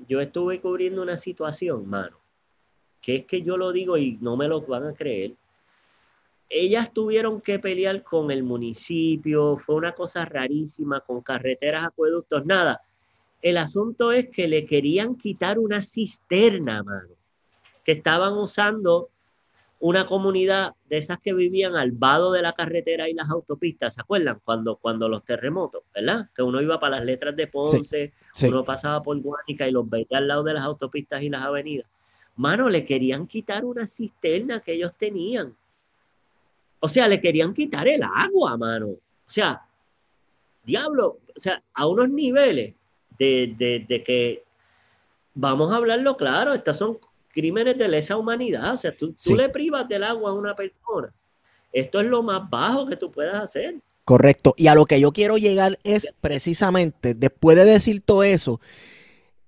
yo 0.08 0.20
estuve 0.20 0.61
cubriendo 0.61 1.02
una 1.02 1.16
situación, 1.16 1.88
mano, 1.88 2.16
que 3.00 3.16
es 3.16 3.26
que 3.26 3.42
yo 3.42 3.56
lo 3.56 3.73
digo 3.73 3.96
y 3.96 4.18
no 4.20 4.37
me 4.37 4.49
lo 4.49 4.62
van 4.62 4.87
a 4.87 4.94
creer 4.94 5.34
ellas 6.48 6.92
tuvieron 6.92 7.40
que 7.40 7.58
pelear 7.58 8.02
con 8.02 8.30
el 8.30 8.42
municipio, 8.42 9.56
fue 9.56 9.74
una 9.76 9.92
cosa 9.92 10.24
rarísima, 10.24 11.00
con 11.00 11.20
carreteras, 11.20 11.84
acueductos, 11.84 12.44
nada. 12.46 12.82
El 13.42 13.58
asunto 13.58 14.12
es 14.12 14.30
que 14.30 14.48
le 14.48 14.64
querían 14.64 15.16
quitar 15.16 15.58
una 15.58 15.82
cisterna, 15.82 16.82
mano, 16.82 17.10
que 17.84 17.92
estaban 17.92 18.34
usando 18.34 19.10
una 19.80 20.06
comunidad 20.06 20.72
de 20.88 20.96
esas 20.96 21.20
que 21.20 21.34
vivían 21.34 21.76
al 21.76 21.92
vado 21.92 22.32
de 22.32 22.40
la 22.40 22.54
carretera 22.54 23.08
y 23.08 23.12
las 23.12 23.28
autopistas, 23.28 23.94
¿se 23.94 24.00
acuerdan? 24.00 24.40
Cuando, 24.42 24.76
cuando 24.76 25.08
los 25.10 25.24
terremotos, 25.24 25.82
¿verdad? 25.94 26.30
Que 26.34 26.42
uno 26.42 26.62
iba 26.62 26.78
para 26.78 26.96
las 26.96 27.04
letras 27.04 27.36
de 27.36 27.48
Ponce, 27.48 28.12
uno 28.44 28.64
pasaba 28.64 29.02
por 29.02 29.20
Guánica 29.20 29.68
y 29.68 29.72
los 29.72 29.88
veía 29.90 30.06
al 30.12 30.28
lado 30.28 30.42
de 30.42 30.54
las 30.54 30.64
autopistas 30.64 31.22
y 31.22 31.28
las 31.28 31.42
avenidas. 31.42 31.86
Mano, 32.36 32.70
le 32.70 32.86
querían 32.86 33.26
quitar 33.26 33.64
una 33.64 33.86
cisterna 33.86 34.60
que 34.60 34.72
ellos 34.72 34.92
tenían 34.96 35.54
o 36.81 36.88
sea, 36.88 37.09
le 37.09 37.21
querían 37.21 37.54
quitar 37.54 37.88
el 37.88 38.02
agua, 38.02 38.57
mano. 38.57 38.88
O 38.88 39.31
sea, 39.31 39.62
diablo, 40.64 41.19
o 41.37 41.40
sea, 41.40 41.62
a 41.73 41.87
unos 41.87 42.11
niveles 42.11 42.75
de, 43.19 44.02
que, 44.07 44.43
vamos 45.35 45.73
a 45.73 45.76
hablarlo 45.76 46.16
claro, 46.16 46.54
estos 46.54 46.76
son 46.78 46.99
crímenes 47.33 47.78
de 47.78 47.88
lesa 47.88 48.16
humanidad. 48.16 48.75
O 48.75 48.76
sea, 48.76 48.95
tú, 48.97 49.12
tú 49.12 49.35
le 49.37 49.49
privas 49.49 49.88
del 49.88 50.04
agua 50.04 50.31
a 50.31 50.35
una 50.35 50.54
persona. 50.54 51.12
Esto 51.73 52.00
es 52.00 52.07
lo 52.07 52.23
más 52.23 52.49
bajo 52.49 52.87
que 52.87 52.97
tú 52.97 53.11
puedas 53.11 53.43
hacer. 53.43 53.76
Correcto. 54.04 54.54
Y 54.57 54.66
a 54.66 54.75
lo 54.75 54.85
que 54.85 55.00
yo 55.00 55.12
quiero 55.12 55.38
llegar 55.38 55.78
es 55.83 56.14
precisamente, 56.21 57.14
después 57.14 57.57
de 57.57 57.64
decir 57.64 58.00
todo 58.00 58.23
eso, 58.23 58.61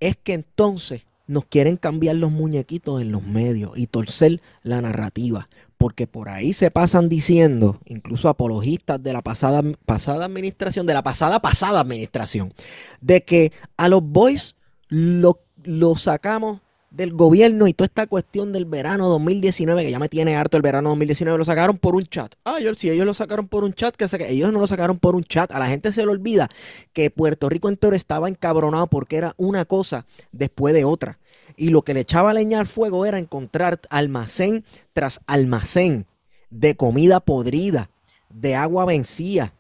es 0.01 0.17
que 0.17 0.33
entonces 0.33 1.07
nos 1.27 1.45
quieren 1.45 1.77
cambiar 1.77 2.17
los 2.17 2.31
muñequitos 2.31 3.03
en 3.03 3.13
los 3.13 3.23
medios 3.23 3.73
y 3.77 3.87
torcer 3.87 4.41
la 4.63 4.81
narrativa, 4.81 5.49
porque 5.79 6.07
por 6.07 6.29
ahí 6.29 6.53
se 6.53 6.71
pasan 6.71 7.09
diciendo, 7.09 7.79
incluso 7.85 8.29
apologistas 8.29 9.03
de 9.03 9.13
la 9.13 9.23
pasada, 9.23 9.63
pasada 9.85 10.25
administración, 10.25 10.87
de 10.87 10.95
la 10.95 11.03
pasada 11.03 11.41
pasada 11.41 11.81
administración, 11.81 12.53
de 13.01 13.25
que 13.25 13.53
a 13.77 13.89
los 13.89 14.03
boys 14.03 14.55
lo, 14.89 15.41
lo 15.65 15.97
sacamos 15.97 16.61
del 16.91 17.13
gobierno 17.13 17.67
y 17.67 17.75
toda 17.75 17.87
esta 17.87 18.07
cuestión 18.07 18.53
del 18.53 18.65
verano 18.65 19.09
2019, 19.09 19.85
que 19.85 19.91
ya 19.91 19.99
me 19.99 20.09
tiene 20.09 20.37
harto 20.37 20.57
el 20.57 20.63
verano 20.63 20.91
2019, 20.91 21.39
lo 21.39 21.45
sacaron 21.45 21.77
por 21.77 21.95
un 21.95 22.05
chat. 22.07 22.35
Ah, 22.45 22.59
yo, 22.59 22.73
si 22.75 22.89
ellos 22.89 23.05
lo 23.05 23.13
sacaron 23.13 23.49
por 23.49 23.65
un 23.65 23.75
chat, 23.75 23.95
que 23.95 24.07
ellos 24.29 24.53
no 24.53 24.61
lo 24.61 24.67
sacaron 24.67 24.99
por 24.99 25.15
un 25.15 25.25
chat. 25.25 25.51
A 25.53 25.59
la 25.59 25.67
gente 25.67 25.93
se 25.93 26.03
le 26.03 26.11
olvida 26.11 26.49
que 26.93 27.11
Puerto 27.11 27.49
Rico 27.49 27.69
entero 27.69 27.95
estaba 27.95 28.29
encabronado 28.29 28.87
porque 28.87 29.17
era 29.17 29.35
una 29.37 29.67
cosa 29.67 30.07
después 30.33 30.73
de 30.75 30.85
otra. 30.85 31.19
Y 31.57 31.71
lo 31.71 31.83
que 31.83 31.95
le 31.95 32.01
echaba 32.01 32.35
leña 32.35 32.61
al 32.61 32.67
fuego 32.67 33.07
era 33.07 33.19
encontrar 33.19 33.81
almacén 33.91 34.65
tras 34.93 35.21
almacén 35.27 36.07
de 36.51 36.77
comida 36.77 37.21
podrida, 37.21 37.91
de 38.31 38.55
agua 38.55 38.85
vencida, 38.85 39.55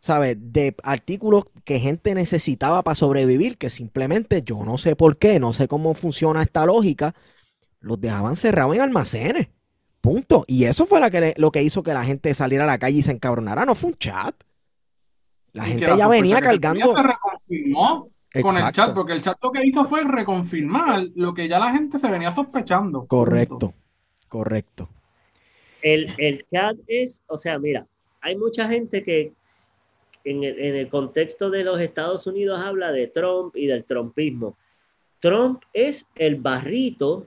¿sabes? 0.00 0.36
De 0.38 0.74
artículos 0.82 1.44
que 1.64 1.80
gente 1.80 2.14
necesitaba 2.14 2.82
para 2.82 2.94
sobrevivir, 2.94 3.56
que 3.56 3.70
simplemente 3.70 4.42
yo 4.42 4.64
no 4.64 4.78
sé 4.78 4.96
por 4.96 5.16
qué, 5.16 5.40
no 5.40 5.52
sé 5.52 5.68
cómo 5.68 5.94
funciona 5.94 6.42
esta 6.42 6.66
lógica, 6.66 7.14
los 7.80 8.00
dejaban 8.00 8.36
cerrados 8.36 8.74
en 8.74 8.82
almacenes. 8.82 9.48
Punto. 10.00 10.44
Y 10.46 10.64
eso 10.64 10.86
fue 10.86 11.10
que 11.10 11.34
lo 11.36 11.50
que 11.50 11.62
hizo 11.62 11.82
que 11.82 11.92
la 11.92 12.04
gente 12.04 12.32
saliera 12.34 12.64
a 12.64 12.66
la 12.66 12.78
calle 12.78 12.98
y 12.98 13.02
se 13.02 13.12
encabronara. 13.12 13.66
No 13.66 13.74
fue 13.74 13.90
un 13.90 13.98
chat. 13.98 14.34
La 15.52 15.64
gente 15.64 15.86
ya 15.96 16.08
venía 16.08 16.40
cargando. 16.40 16.94
Se 17.48 17.54
reconfirmó 18.32 18.58
con 18.58 18.66
el 18.66 18.72
chat, 18.72 18.94
porque 18.94 19.12
el 19.12 19.20
chat 19.20 19.38
lo 19.42 19.50
que 19.50 19.66
hizo 19.66 19.84
fue 19.84 20.04
reconfirmar 20.04 21.08
lo 21.14 21.34
que 21.34 21.48
ya 21.48 21.58
la 21.58 21.72
gente 21.72 21.98
se 21.98 22.10
venía 22.10 22.32
sospechando. 22.32 23.06
Correcto, 23.06 23.74
correcto. 24.28 24.88
El, 25.82 26.12
el 26.18 26.44
chat 26.52 26.76
es, 26.86 27.24
o 27.26 27.38
sea, 27.38 27.58
mira, 27.58 27.86
hay 28.20 28.36
mucha 28.36 28.68
gente 28.68 29.02
que, 29.02 29.32
en 30.24 30.44
el, 30.44 30.88
contexto 30.88 31.50
de 31.50 31.64
los 31.64 31.80
Estados 31.80 32.26
Unidos 32.26 32.60
habla 32.62 32.92
de 32.92 33.06
Trump 33.06 33.56
y 33.56 33.66
del 33.66 33.84
trumpismo. 33.84 34.56
Trump 35.20 35.62
es 35.72 36.06
el 36.14 36.36
barrito, 36.36 37.26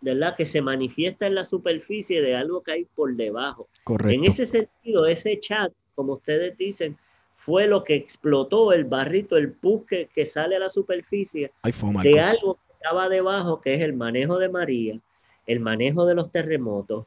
¿verdad? 0.00 0.36
Que 0.36 0.44
se 0.44 0.62
manifiesta 0.62 1.26
en 1.26 1.34
la 1.34 1.44
superficie 1.44 2.22
de 2.22 2.36
algo 2.36 2.62
que 2.62 2.72
hay 2.72 2.84
por 2.84 3.14
debajo. 3.16 3.68
Correcto. 3.82 4.14
En 4.14 4.24
ese 4.24 4.46
sentido, 4.46 5.06
ese 5.06 5.38
chat, 5.40 5.72
como 5.94 6.14
ustedes 6.14 6.56
dicen, 6.56 6.96
fue 7.38 7.68
lo 7.68 7.84
que 7.84 7.94
explotó 7.94 8.72
el 8.72 8.84
barrito, 8.84 9.36
el 9.36 9.52
pus 9.52 9.86
que, 9.86 10.26
sale 10.26 10.56
a 10.56 10.58
la 10.58 10.68
superficie 10.68 11.52
de 12.02 12.20
algo 12.20 12.54
que 12.56 12.72
estaba 12.72 13.08
debajo, 13.08 13.60
que 13.60 13.74
es 13.74 13.80
el 13.80 13.92
manejo 13.92 14.38
de 14.38 14.48
María, 14.48 14.98
el 15.46 15.60
manejo 15.60 16.04
de 16.04 16.16
los 16.16 16.32
terremotos, 16.32 17.06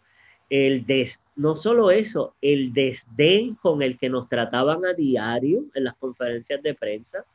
el 0.50 0.86
des, 0.86 1.22
no 1.36 1.58
solo 1.58 1.92
eso, 1.92 2.34
el 2.42 2.72
desdén 2.72 3.56
con 3.56 3.82
el 3.82 3.98
que 3.98 4.10
nos 4.10 4.30
trataban 4.30 4.86
a 4.86 4.94
diario 4.94 5.66
en 5.76 5.84
las 5.84 5.96
conferencias 5.98 6.64
de 6.64 6.76
prensa 6.76 7.26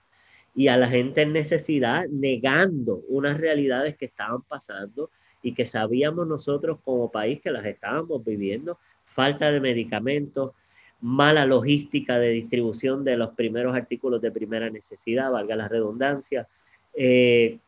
y 0.55 0.69
a 0.69 0.79
la 0.79 0.88
gente 0.88 1.21
en 1.21 1.35
necesidad, 1.35 2.07
negando 2.09 3.03
unas 3.09 3.38
realidades 3.38 3.95
que 3.99 4.07
estaban 4.07 4.41
pasando 4.41 5.11
y 5.43 5.53
que 5.53 5.67
sabíamos 5.67 6.26
nosotros 6.26 6.79
como 6.83 7.12
país 7.12 7.43
que 7.43 7.50
las 7.50 7.67
estábamos 7.67 8.25
viviendo, 8.25 8.79
falta 9.05 9.53
de 9.53 9.61
medicamentos, 9.61 10.53
mala 11.00 11.47
logística 11.47 12.19
de 12.19 12.31
distribución 12.31 13.05
de 13.05 13.17
los 13.17 13.31
primeros 13.35 13.75
artículos 13.76 14.21
de 14.21 14.31
primera 14.31 14.71
necesidad, 14.71 15.31
valga 15.31 15.55
la 15.57 15.69
redundancia, 15.69 16.49
eh, 16.95 17.59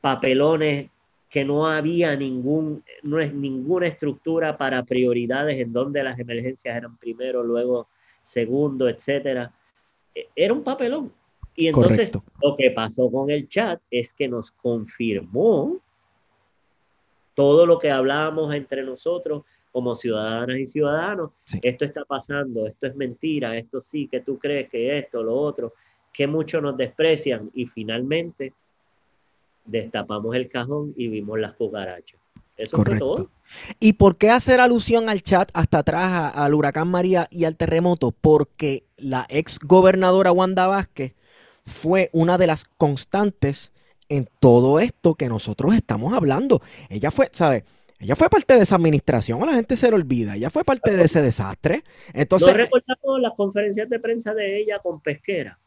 papelones 0.00 0.90
que 1.30 1.44
no 1.44 1.66
había 1.66 2.14
ningún, 2.14 2.84
no 3.02 3.18
es 3.18 3.34
ninguna 3.34 3.88
estructura 3.88 4.56
para 4.56 4.84
prioridades 4.84 5.58
en 5.58 5.72
donde 5.72 6.02
las 6.04 6.18
emergencias 6.18 6.76
eran 6.76 6.96
primero, 6.96 7.42
luego 7.42 7.88
segundo, 8.22 8.88
etcétera. 8.88 9.52
E, 10.14 10.28
era 10.36 10.52
un 10.52 10.62
papelón. 10.62 11.12
Y 11.56 11.68
entonces 11.68 12.16
lo 12.42 12.56
que 12.56 12.70
pasó 12.70 13.10
con 13.10 13.30
el 13.30 13.48
chat 13.48 13.80
es 13.90 14.12
que 14.12 14.28
nos 14.28 14.50
confirmó 14.50 15.78
todo 17.34 17.66
lo 17.66 17.78
que 17.78 17.90
hablábamos 17.90 18.54
entre 18.54 18.84
nosotros 18.84 19.42
como 19.74 19.96
ciudadanas 19.96 20.56
y 20.56 20.66
ciudadanos. 20.66 21.32
Esto 21.60 21.84
está 21.84 22.04
pasando, 22.04 22.68
esto 22.68 22.86
es 22.86 22.94
mentira, 22.94 23.58
esto 23.58 23.80
sí, 23.80 24.06
que 24.06 24.20
tú 24.20 24.38
crees 24.38 24.70
que 24.70 24.98
esto, 24.98 25.20
lo 25.20 25.34
otro, 25.34 25.72
que 26.12 26.28
muchos 26.28 26.62
nos 26.62 26.76
desprecian 26.76 27.50
y 27.54 27.66
finalmente 27.66 28.52
destapamos 29.64 30.36
el 30.36 30.48
cajón 30.48 30.94
y 30.96 31.08
vimos 31.08 31.40
las 31.40 31.54
cucarachas. 31.54 32.20
Eso 32.56 32.76
Correcto. 32.76 33.16
fue 33.16 33.24
todo. 33.24 33.30
¿Y 33.80 33.94
por 33.94 34.16
qué 34.16 34.30
hacer 34.30 34.60
alusión 34.60 35.08
al 35.08 35.24
chat 35.24 35.50
hasta 35.54 35.78
atrás, 35.78 36.32
al 36.36 36.54
huracán 36.54 36.86
María 36.86 37.26
y 37.32 37.42
al 37.44 37.56
terremoto? 37.56 38.12
Porque 38.12 38.84
la 38.96 39.26
ex 39.28 39.58
gobernadora 39.58 40.30
Wanda 40.30 40.68
Vázquez 40.68 41.16
fue 41.66 42.10
una 42.12 42.38
de 42.38 42.46
las 42.46 42.64
constantes 42.64 43.72
en 44.08 44.28
todo 44.38 44.78
esto 44.78 45.16
que 45.16 45.28
nosotros 45.28 45.74
estamos 45.74 46.12
hablando. 46.12 46.62
Ella 46.88 47.10
fue, 47.10 47.28
¿sabes? 47.32 47.64
Ella 48.04 48.16
fue 48.16 48.28
parte 48.28 48.54
de 48.54 48.64
esa 48.64 48.74
administración, 48.74 49.42
a 49.42 49.46
la 49.46 49.54
gente 49.54 49.78
se 49.78 49.88
le 49.88 49.94
olvida, 49.94 50.36
ella 50.36 50.50
fue 50.50 50.62
parte 50.62 50.94
de 50.94 51.04
ese 51.04 51.22
desastre. 51.22 51.84
Entonces, 52.12 52.48
no 52.48 52.54
recordamos 52.54 53.20
las 53.22 53.32
conferencias 53.34 53.88
de 53.88 53.98
prensa 53.98 54.34
de 54.34 54.60
ella 54.60 54.78
con 54.82 55.00
Pesquera. 55.00 55.58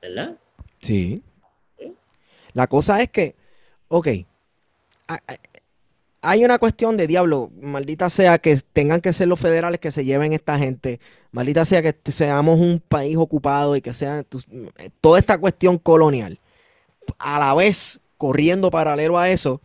¿Verdad? 0.00 0.38
Sí. 0.80 1.22
La 2.54 2.66
cosa 2.68 3.02
es 3.02 3.10
que, 3.10 3.34
ok, 3.88 4.08
hay 6.22 6.42
una 6.42 6.58
cuestión 6.58 6.96
de 6.96 7.06
diablo, 7.06 7.50
maldita 7.60 8.08
sea 8.08 8.38
que 8.38 8.58
tengan 8.72 9.02
que 9.02 9.12
ser 9.12 9.28
los 9.28 9.38
federales 9.38 9.78
que 9.78 9.90
se 9.90 10.06
lleven 10.06 10.32
esta 10.32 10.56
gente, 10.56 11.00
maldita 11.32 11.66
sea 11.66 11.82
que 11.82 11.94
seamos 12.10 12.58
un 12.58 12.80
país 12.80 13.18
ocupado 13.18 13.76
y 13.76 13.82
que 13.82 13.92
sea 13.92 14.24
toda 15.02 15.18
esta 15.18 15.36
cuestión 15.36 15.76
colonial. 15.76 16.38
A 17.18 17.38
la 17.38 17.54
vez, 17.54 18.00
corriendo 18.16 18.70
paralelo 18.70 19.18
a 19.18 19.28
eso, 19.28 19.60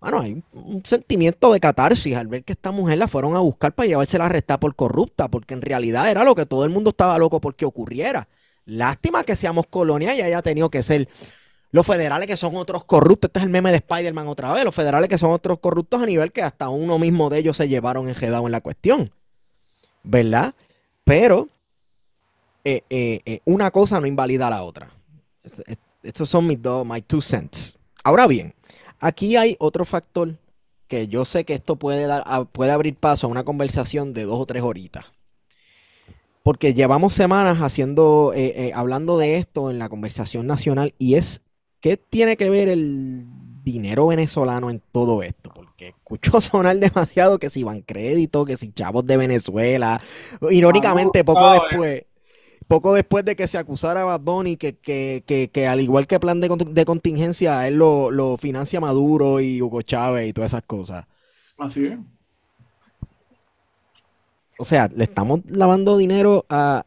bueno, 0.00 0.20
hay 0.20 0.42
un 0.52 0.82
sentimiento 0.84 1.52
de 1.52 1.60
catarsis 1.60 2.16
al 2.16 2.28
ver 2.28 2.44
que 2.44 2.52
esta 2.52 2.70
mujer 2.70 2.98
la 2.98 3.08
fueron 3.08 3.34
a 3.36 3.40
buscar 3.40 3.72
para 3.72 3.86
llevársela 3.86 4.24
a 4.24 4.26
arrestar 4.28 4.60
por 4.60 4.74
corrupta, 4.74 5.28
porque 5.28 5.54
en 5.54 5.62
realidad 5.62 6.10
era 6.10 6.24
lo 6.24 6.34
que 6.34 6.46
todo 6.46 6.64
el 6.64 6.70
mundo 6.70 6.90
estaba 6.90 7.18
loco 7.18 7.40
porque 7.40 7.64
ocurriera. 7.64 8.28
Lástima 8.66 9.24
que 9.24 9.36
seamos 9.36 9.66
colonia 9.68 10.14
y 10.14 10.20
haya 10.20 10.42
tenido 10.42 10.70
que 10.70 10.82
ser 10.82 11.08
los 11.70 11.86
federales 11.86 12.26
que 12.26 12.36
son 12.36 12.56
otros 12.56 12.84
corruptos, 12.84 13.28
este 13.28 13.40
es 13.40 13.44
el 13.44 13.50
meme 13.50 13.70
de 13.70 13.76
Spider-Man 13.76 14.28
otra 14.28 14.52
vez, 14.52 14.64
los 14.64 14.74
federales 14.74 15.08
que 15.08 15.18
son 15.18 15.32
otros 15.32 15.58
corruptos 15.58 16.02
a 16.02 16.06
nivel 16.06 16.32
que 16.32 16.42
hasta 16.42 16.68
uno 16.68 16.98
mismo 16.98 17.28
de 17.28 17.38
ellos 17.38 17.56
se 17.56 17.68
llevaron 17.68 18.08
enjedado 18.08 18.46
en 18.46 18.52
la 18.52 18.60
cuestión. 18.60 19.10
¿Verdad? 20.02 20.54
Pero 21.04 21.48
eh, 22.64 22.82
eh, 22.88 23.20
eh, 23.24 23.40
una 23.44 23.70
cosa 23.70 24.00
no 24.00 24.06
invalida 24.06 24.46
a 24.46 24.50
la 24.50 24.62
otra. 24.62 24.90
Estos 26.02 26.28
son 26.28 26.46
mis 26.46 26.60
dos, 26.60 26.86
my 26.86 27.02
two 27.02 27.20
cents. 27.20 27.76
Ahora 28.02 28.26
bien, 28.26 28.54
aquí 29.00 29.36
hay 29.36 29.56
otro 29.58 29.84
factor 29.84 30.36
que 30.88 31.08
yo 31.08 31.24
sé 31.24 31.44
que 31.44 31.54
esto 31.54 31.76
puede, 31.76 32.06
dar, 32.06 32.24
puede 32.52 32.72
abrir 32.72 32.94
paso 32.96 33.26
a 33.26 33.30
una 33.30 33.44
conversación 33.44 34.14
de 34.14 34.24
dos 34.24 34.40
o 34.40 34.46
tres 34.46 34.62
horitas. 34.62 35.06
Porque 36.42 36.74
llevamos 36.74 37.12
semanas 37.12 37.58
haciendo, 37.58 38.32
hablando 38.72 39.18
de 39.18 39.36
esto 39.38 39.68
en 39.68 39.80
la 39.80 39.88
conversación 39.88 40.46
nacional 40.46 40.94
y 40.96 41.14
es 41.14 41.40
¿qué 41.80 41.96
tiene 41.96 42.36
que 42.36 42.50
ver 42.50 42.68
el 42.68 43.26
dinero 43.62 44.08
venezolano 44.08 44.70
en 44.70 44.82
todo 44.92 45.22
esto? 45.22 45.52
Porque 45.54 45.88
escucho 45.88 46.40
sonar 46.40 46.76
demasiado 46.78 47.38
que 47.38 47.50
si 47.50 47.62
van 47.62 47.82
crédito, 47.82 48.44
que 48.44 48.56
si 48.56 48.72
chavos 48.72 49.06
de 49.06 49.16
Venezuela. 49.16 50.00
Irónicamente, 50.50 51.22
poco 51.22 51.52
después, 51.52 52.04
poco 52.68 52.94
después 52.94 53.24
de 53.24 53.36
que 53.36 53.48
se 53.48 53.58
acusara 53.58 54.02
a 54.02 54.04
Bad 54.04 54.20
Bunny, 54.20 54.56
que, 54.56 54.76
que, 54.76 55.68
al 55.68 55.80
igual 55.80 56.06
que 56.06 56.20
plan 56.20 56.40
de, 56.40 56.84
contingencia, 56.84 57.66
él 57.68 57.76
lo, 57.76 58.10
lo, 58.10 58.36
financia 58.36 58.80
Maduro 58.80 59.40
y 59.40 59.62
Hugo 59.62 59.82
Chávez 59.82 60.28
y 60.28 60.32
todas 60.32 60.52
esas 60.52 60.62
cosas. 60.62 61.06
Así 61.58 61.86
es. 61.86 61.98
O 64.58 64.64
sea, 64.64 64.88
le 64.94 65.04
estamos 65.04 65.40
lavando 65.48 65.96
dinero 65.96 66.44
a 66.48 66.84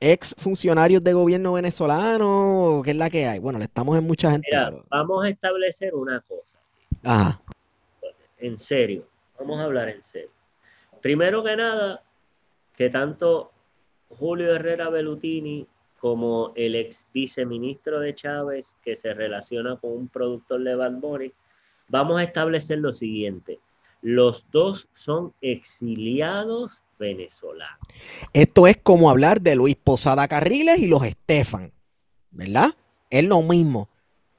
ex 0.00 0.34
funcionarios 0.38 1.04
de 1.04 1.12
gobierno 1.12 1.52
venezolano? 1.52 2.80
¿Qué 2.84 2.90
es 2.90 2.96
la 2.96 3.10
que 3.10 3.26
hay? 3.26 3.38
Bueno, 3.38 3.58
le 3.58 3.66
estamos 3.66 3.96
en 3.96 4.04
mucha 4.04 4.30
gente. 4.30 4.48
Vamos 4.88 5.24
a 5.24 5.28
establecer 5.28 5.94
una 5.94 6.20
cosa. 6.22 6.58
Ajá. 7.04 7.40
En 8.38 8.58
serio, 8.58 9.06
vamos 9.38 9.60
a 9.60 9.64
hablar 9.64 9.90
en 9.90 10.02
serio. 10.02 10.30
Primero 11.02 11.44
que 11.44 11.56
nada, 11.56 12.02
que 12.74 12.88
tanto 12.88 13.52
Julio 14.10 14.54
Herrera 14.54 14.90
Bellutini 14.90 15.66
como 16.00 16.52
el 16.56 16.74
ex 16.74 17.06
viceministro 17.12 18.00
de 18.00 18.14
Chávez, 18.14 18.76
que 18.82 18.96
se 18.96 19.12
relaciona 19.12 19.76
con 19.76 19.92
un 19.92 20.08
productor 20.08 20.62
de 20.62 20.74
Bad 20.74 20.98
vamos 21.88 22.20
a 22.20 22.24
establecer 22.24 22.78
lo 22.78 22.92
siguiente. 22.94 23.60
Los 24.00 24.46
dos 24.50 24.88
son 24.94 25.34
exiliados 25.42 26.82
venezolanos. 26.98 27.78
Esto 28.32 28.66
es 28.66 28.78
como 28.78 29.10
hablar 29.10 29.42
de 29.42 29.56
Luis 29.56 29.76
Posada 29.76 30.26
Carriles 30.26 30.78
y 30.78 30.88
los 30.88 31.04
Estefan, 31.04 31.70
¿verdad? 32.30 32.70
Es 33.10 33.24
lo 33.24 33.42
mismo. 33.42 33.90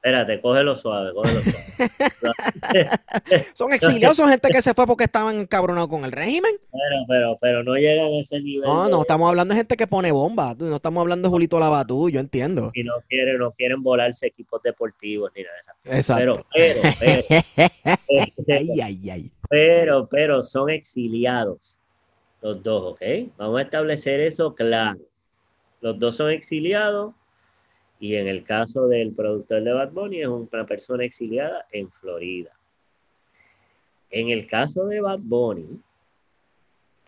Espérate, 0.03 0.41
cógelo 0.41 0.75
suave, 0.75 1.13
cógelo 1.13 1.41
suave. 1.41 2.89
son 3.53 3.71
exiliados, 3.71 4.17
son 4.17 4.31
gente 4.31 4.49
que 4.49 4.63
se 4.63 4.73
fue 4.73 4.87
porque 4.87 5.03
estaban 5.03 5.37
encabronados 5.37 5.89
con 5.89 6.05
el 6.05 6.11
régimen. 6.11 6.53
Pero, 6.71 7.05
pero, 7.07 7.37
pero 7.39 7.63
no 7.63 7.75
llegan 7.75 8.07
a 8.07 8.19
ese 8.19 8.39
nivel. 8.39 8.67
No, 8.67 8.89
no, 8.89 9.01
estamos 9.01 9.29
hablando 9.29 9.53
de 9.53 9.59
gente 9.59 9.77
que 9.77 9.85
pone 9.85 10.11
bomba. 10.11 10.55
No 10.57 10.77
estamos 10.77 11.01
hablando 11.01 11.29
de 11.29 11.31
Julito 11.31 11.59
Labatú, 11.59 12.09
yo 12.09 12.19
entiendo. 12.19 12.71
Y 12.73 12.83
no 12.83 12.95
quieren, 13.07 13.37
no 13.37 13.51
quieren 13.51 13.83
volarse 13.83 14.25
equipos 14.25 14.63
deportivos 14.63 15.31
ni 15.35 15.43
nada 15.43 15.53
de 15.83 15.99
esas 15.99 16.17
Exacto. 16.17 16.47
Pero, 16.51 16.81
pero, 16.99 17.21
pero. 17.27 17.43
ay, 18.49 18.81
ay, 18.81 19.09
ay. 19.11 19.31
Pero, 19.51 20.07
pero 20.09 20.41
son 20.41 20.71
exiliados. 20.71 21.77
Los 22.41 22.63
dos, 22.63 22.93
¿ok? 22.93 23.01
Vamos 23.37 23.59
a 23.59 23.61
establecer 23.61 24.19
eso 24.19 24.55
claro. 24.55 24.99
Los 25.79 25.99
dos 25.99 26.15
son 26.15 26.31
exiliados 26.31 27.13
y 28.01 28.15
en 28.15 28.27
el 28.27 28.43
caso 28.43 28.87
del 28.87 29.13
productor 29.13 29.61
de 29.61 29.73
Bad 29.73 29.91
Bunny 29.91 30.21
es 30.21 30.27
una 30.27 30.65
persona 30.65 31.05
exiliada 31.05 31.67
en 31.71 31.91
Florida. 31.91 32.49
En 34.09 34.29
el 34.29 34.47
caso 34.47 34.87
de 34.87 34.99
Bad 34.99 35.19
Bunny, 35.21 35.79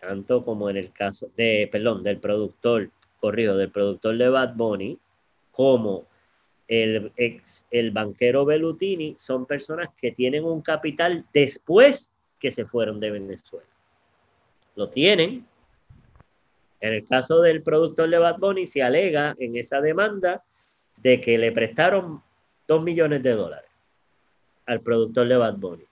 tanto 0.00 0.44
como 0.44 0.70
en 0.70 0.76
el 0.76 0.92
caso 0.92 1.28
de, 1.36 1.68
perdón, 1.70 2.04
del 2.04 2.18
productor, 2.18 2.90
corrido, 3.18 3.56
del 3.56 3.72
productor 3.72 4.16
de 4.16 4.28
Bad 4.28 4.54
Bunny, 4.54 4.96
como 5.50 6.06
el 6.68 7.10
ex, 7.16 7.64
el 7.72 7.90
banquero 7.90 8.44
Bellutini, 8.44 9.16
son 9.18 9.46
personas 9.46 9.88
que 10.00 10.12
tienen 10.12 10.44
un 10.44 10.62
capital 10.62 11.26
después 11.34 12.12
que 12.38 12.52
se 12.52 12.66
fueron 12.66 13.00
de 13.00 13.10
Venezuela. 13.10 13.66
Lo 14.76 14.88
tienen. 14.88 15.44
En 16.80 16.92
el 16.92 17.04
caso 17.04 17.40
del 17.40 17.62
productor 17.62 18.08
de 18.10 18.18
Bad 18.18 18.38
Bunny, 18.38 18.64
se 18.64 18.80
alega 18.80 19.34
en 19.40 19.56
esa 19.56 19.80
demanda 19.80 20.44
de 20.96 21.20
que 21.20 21.38
le 21.38 21.52
prestaron 21.52 22.22
dos 22.66 22.82
millones 22.82 23.22
de 23.22 23.32
dólares 23.32 23.70
al 24.66 24.80
productor 24.80 25.28
de 25.28 25.36
Bad 25.36 25.56
Bunny. 25.56 25.84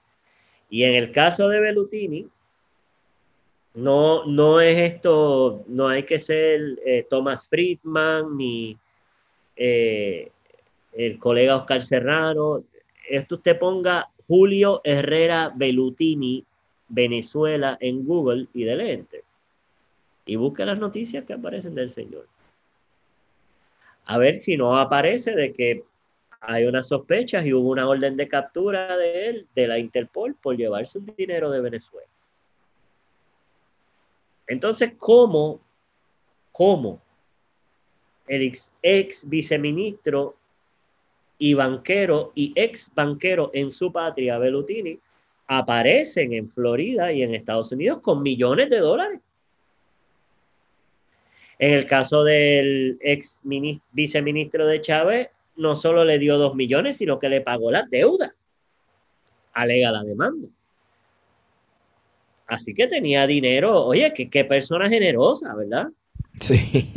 Y 0.70 0.84
en 0.84 0.94
el 0.94 1.12
caso 1.12 1.48
de 1.48 1.60
Bellutini, 1.60 2.26
no, 3.74 4.24
no 4.26 4.60
es 4.60 4.78
esto, 4.92 5.64
no 5.66 5.88
hay 5.88 6.04
que 6.04 6.18
ser 6.18 6.78
eh, 6.84 7.06
Thomas 7.08 7.48
Friedman 7.48 8.36
ni 8.36 8.76
eh, 9.56 10.30
el 10.92 11.18
colega 11.18 11.56
Oscar 11.56 11.82
Serrano. 11.82 12.64
Esto 13.08 13.36
usted 13.36 13.58
ponga 13.58 14.08
Julio 14.26 14.80
Herrera 14.84 15.52
Bellutini, 15.54 16.44
Venezuela 16.88 17.76
en 17.80 18.04
Google 18.04 18.46
y 18.54 18.64
de 18.64 18.92
enter. 18.92 19.24
Y 20.24 20.36
busque 20.36 20.64
las 20.64 20.78
noticias 20.78 21.24
que 21.24 21.32
aparecen 21.32 21.74
del 21.74 21.90
señor 21.90 22.26
a 24.04 24.18
ver 24.18 24.36
si 24.36 24.56
no 24.56 24.78
aparece 24.78 25.32
de 25.32 25.52
que 25.52 25.84
hay 26.40 26.64
unas 26.64 26.88
sospechas 26.88 27.46
y 27.46 27.52
hubo 27.52 27.70
una 27.70 27.88
orden 27.88 28.16
de 28.16 28.28
captura 28.28 28.96
de 28.96 29.28
él, 29.28 29.46
de 29.54 29.68
la 29.68 29.78
Interpol, 29.78 30.34
por 30.34 30.56
llevarse 30.56 30.98
un 30.98 31.12
dinero 31.16 31.50
de 31.50 31.60
Venezuela. 31.60 32.08
Entonces, 34.48 34.92
¿cómo, 34.98 35.60
cómo 36.50 37.00
el 38.26 38.42
ex, 38.42 38.72
ex 38.82 39.28
viceministro 39.28 40.36
y 41.38 41.54
banquero 41.54 42.32
y 42.34 42.52
ex 42.54 42.92
banquero 42.94 43.50
en 43.52 43.70
su 43.70 43.92
patria, 43.92 44.38
Bellutini, 44.38 44.98
aparecen 45.46 46.32
en 46.32 46.50
Florida 46.50 47.12
y 47.12 47.22
en 47.22 47.34
Estados 47.34 47.72
Unidos 47.72 48.00
con 48.00 48.22
millones 48.22 48.70
de 48.70 48.78
dólares. 48.78 49.20
En 51.62 51.74
el 51.74 51.86
caso 51.86 52.24
del 52.24 52.98
ex 53.00 53.40
viceministro 53.92 54.66
de 54.66 54.80
Chávez, 54.80 55.28
no 55.54 55.76
solo 55.76 56.04
le 56.04 56.18
dio 56.18 56.36
dos 56.36 56.56
millones, 56.56 56.96
sino 56.96 57.20
que 57.20 57.28
le 57.28 57.40
pagó 57.40 57.70
la 57.70 57.84
deuda. 57.88 58.34
Alega 59.52 59.92
la 59.92 60.02
demanda. 60.02 60.48
Así 62.48 62.74
que 62.74 62.88
tenía 62.88 63.28
dinero. 63.28 63.84
Oye, 63.84 64.12
qué, 64.12 64.44
persona 64.44 64.88
generosa, 64.88 65.54
¿verdad? 65.54 65.86
Sí. 66.40 66.90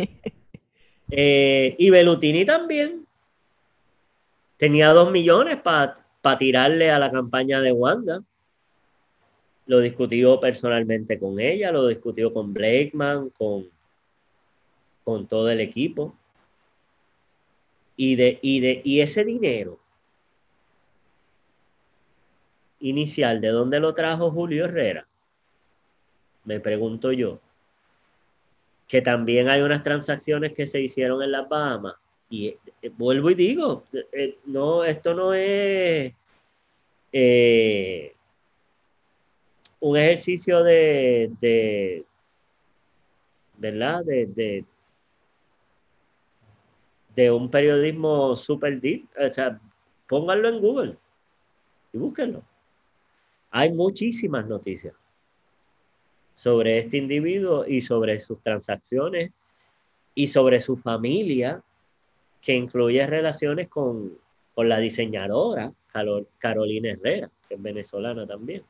Eh, 1.12 1.75
y 1.78 1.91
Belutini 1.91 2.43
también. 2.45 3.06
Tenía 4.58 4.89
dos 4.89 5.12
millones 5.12 5.60
para 5.62 5.95
tirarle 6.39 6.89
a 6.89 6.97
la 6.97 7.12
campaña 7.12 7.62
de 7.62 7.71
Wanda. 7.71 8.23
Lo 9.67 9.80
discutió 9.82 10.39
personalmente 10.39 11.19
con 11.19 11.39
ella, 11.39 11.71
lo 11.71 11.86
discutió 11.86 12.34
con 12.34 12.51
Blakeman, 12.51 13.30
con, 13.30 13.69
con 15.05 15.27
todo 15.27 15.49
el 15.49 15.61
equipo. 15.61 16.13
Y, 17.95 18.17
de, 18.17 18.39
y, 18.41 18.59
de, 18.59 18.81
y 18.83 18.99
ese 18.99 19.23
dinero 19.23 19.79
inicial, 22.81 23.39
¿de 23.39 23.47
dónde 23.47 23.79
lo 23.79 23.93
trajo 23.93 24.31
Julio 24.31 24.65
Herrera? 24.65 25.07
Me 26.43 26.59
pregunto 26.59 27.13
yo. 27.13 27.39
Que 28.87 29.01
también 29.01 29.47
hay 29.47 29.61
unas 29.61 29.81
transacciones 29.81 30.53
que 30.53 30.67
se 30.67 30.81
hicieron 30.81 31.23
en 31.23 31.31
las 31.31 31.47
Bahamas. 31.47 31.95
Y 32.29 32.47
eh, 32.47 32.59
vuelvo 32.97 33.29
y 33.29 33.35
digo, 33.35 33.85
eh, 34.11 34.37
no, 34.45 34.83
esto 34.83 35.13
no 35.13 35.33
es 35.33 36.13
eh, 37.13 38.15
un 39.79 39.97
ejercicio 39.97 40.63
de, 40.63 41.31
de 41.39 42.03
¿verdad? 43.57 44.03
De, 44.03 44.65
un 47.32 47.49
periodismo 47.49 48.36
super 48.36 48.80
deep. 48.80 49.08
O 49.19 49.30
sea, 49.30 49.60
pónganlo 50.08 50.49
en 50.49 50.60
Google 50.60 50.97
y 51.93 51.97
búsquenlo. 51.97 52.43
Hay 53.51 53.71
muchísimas 53.71 54.45
noticias 54.47 54.93
sobre 56.36 56.80
este 56.80 56.97
individuo 56.97 57.65
y 57.65 57.82
sobre 57.82 58.19
sus 58.19 58.41
transacciones 58.41 59.32
y 60.13 60.28
sobre 60.28 60.62
su 60.62 60.75
familia, 60.75 61.62
que 62.41 62.54
incluye 62.54 63.06
relaciones 63.08 63.67
con, 63.67 64.17
la 64.58 64.80
diseñadora 64.80 65.73
Carolina 66.38 66.91
Herrera, 66.91 67.30
que 67.47 67.56
es 67.56 67.62
venezolana 67.62 68.25
también. 68.25 68.63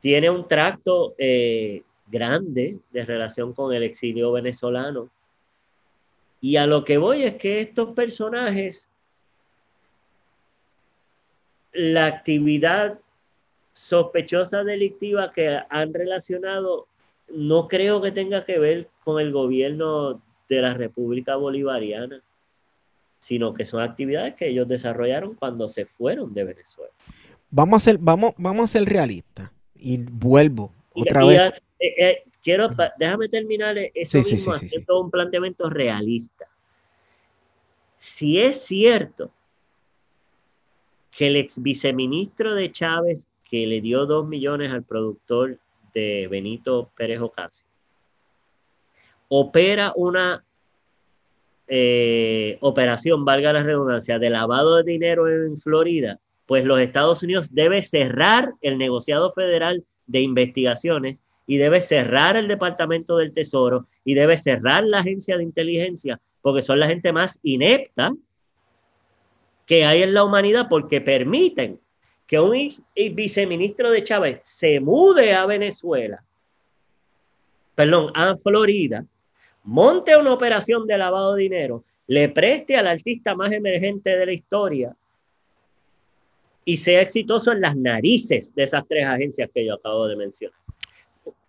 Tiene 0.00 0.30
un 0.30 0.46
tracto 0.46 1.14
eh, 1.18 1.82
grande 2.06 2.78
de 2.92 3.04
relación 3.04 3.52
con 3.52 3.72
el 3.74 3.82
exilio 3.82 4.30
venezolano. 4.30 5.10
Y 6.46 6.58
a 6.58 6.66
lo 6.68 6.84
que 6.84 6.96
voy 6.96 7.24
es 7.24 7.34
que 7.34 7.60
estos 7.60 7.92
personajes, 7.92 8.88
la 11.72 12.06
actividad 12.06 13.00
sospechosa 13.72 14.62
delictiva 14.62 15.32
que 15.32 15.58
han 15.68 15.92
relacionado, 15.92 16.86
no 17.34 17.66
creo 17.66 18.00
que 18.00 18.12
tenga 18.12 18.44
que 18.44 18.60
ver 18.60 18.88
con 19.02 19.20
el 19.20 19.32
gobierno 19.32 20.22
de 20.48 20.62
la 20.62 20.72
República 20.72 21.34
Bolivariana, 21.34 22.22
sino 23.18 23.52
que 23.52 23.66
son 23.66 23.82
actividades 23.82 24.36
que 24.36 24.46
ellos 24.46 24.68
desarrollaron 24.68 25.34
cuando 25.34 25.68
se 25.68 25.84
fueron 25.84 26.32
de 26.32 26.44
Venezuela. 26.44 26.92
Vamos 27.50 27.82
a 27.82 27.90
ser, 27.90 27.98
vamos, 27.98 28.34
vamos 28.36 28.70
a 28.70 28.78
ser 28.78 28.88
realistas 28.88 29.50
y 29.74 29.96
vuelvo 29.98 30.72
otra 30.92 31.26
vez. 31.26 31.52
Eh, 31.80 31.94
eh, 31.98 32.22
quiero, 32.46 32.68
déjame 32.96 33.28
terminar 33.28 33.76
eso 33.92 34.18
mismo 34.18 34.52
haciendo 34.52 35.00
un 35.00 35.10
planteamiento 35.10 35.68
realista. 35.68 36.46
Si 37.96 38.40
es 38.40 38.64
cierto 38.64 39.32
que 41.10 41.26
el 41.26 41.36
ex 41.36 41.60
viceministro 41.60 42.54
de 42.54 42.70
Chávez, 42.70 43.28
que 43.50 43.66
le 43.66 43.80
dio 43.80 44.06
dos 44.06 44.28
millones 44.28 44.70
al 44.70 44.84
productor 44.84 45.58
de 45.92 46.28
Benito 46.30 46.88
Pérez 46.96 47.20
Ocasio, 47.20 47.66
opera 49.26 49.92
una 49.96 50.44
eh, 51.66 52.58
operación, 52.60 53.24
valga 53.24 53.54
la 53.54 53.64
redundancia, 53.64 54.20
de 54.20 54.30
lavado 54.30 54.76
de 54.76 54.84
dinero 54.84 55.28
en 55.28 55.58
Florida, 55.58 56.20
pues 56.46 56.64
los 56.64 56.80
Estados 56.80 57.24
Unidos 57.24 57.52
debe 57.52 57.82
cerrar 57.82 58.52
el 58.60 58.78
negociado 58.78 59.32
federal 59.32 59.84
de 60.06 60.20
investigaciones 60.20 61.22
y 61.46 61.58
debe 61.58 61.80
cerrar 61.80 62.36
el 62.36 62.48
Departamento 62.48 63.16
del 63.16 63.32
Tesoro 63.32 63.86
y 64.04 64.14
debe 64.14 64.36
cerrar 64.36 64.84
la 64.84 64.98
agencia 64.98 65.36
de 65.36 65.44
inteligencia, 65.44 66.20
porque 66.42 66.62
son 66.62 66.80
la 66.80 66.88
gente 66.88 67.12
más 67.12 67.38
inepta 67.42 68.12
que 69.64 69.84
hay 69.84 70.02
en 70.02 70.14
la 70.14 70.24
humanidad, 70.24 70.66
porque 70.68 71.00
permiten 71.00 71.80
que 72.26 72.40
un 72.40 72.68
viceministro 73.14 73.90
de 73.90 74.02
Chávez 74.02 74.40
se 74.42 74.80
mude 74.80 75.32
a 75.34 75.46
Venezuela, 75.46 76.22
perdón, 77.74 78.10
a 78.14 78.36
Florida, 78.36 79.04
monte 79.62 80.16
una 80.16 80.32
operación 80.32 80.86
de 80.86 80.98
lavado 80.98 81.34
de 81.34 81.42
dinero, 81.42 81.84
le 82.08 82.28
preste 82.28 82.76
al 82.76 82.86
artista 82.86 83.34
más 83.34 83.52
emergente 83.52 84.16
de 84.16 84.26
la 84.26 84.32
historia 84.32 84.96
y 86.64 86.76
sea 86.76 87.00
exitoso 87.00 87.52
en 87.52 87.60
las 87.60 87.76
narices 87.76 88.54
de 88.54 88.64
esas 88.64 88.86
tres 88.88 89.06
agencias 89.06 89.50
que 89.52 89.64
yo 89.64 89.74
acabo 89.74 90.06
de 90.08 90.16
mencionar. 90.16 90.58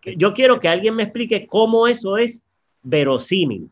Yo 0.04 0.34
quiero 0.34 0.60
que 0.60 0.68
alguien 0.68 0.96
me 0.96 1.04
explique 1.04 1.48
cómo 1.48 1.88
eso 1.88 2.18
es 2.18 2.44
verosímil. 2.84 3.70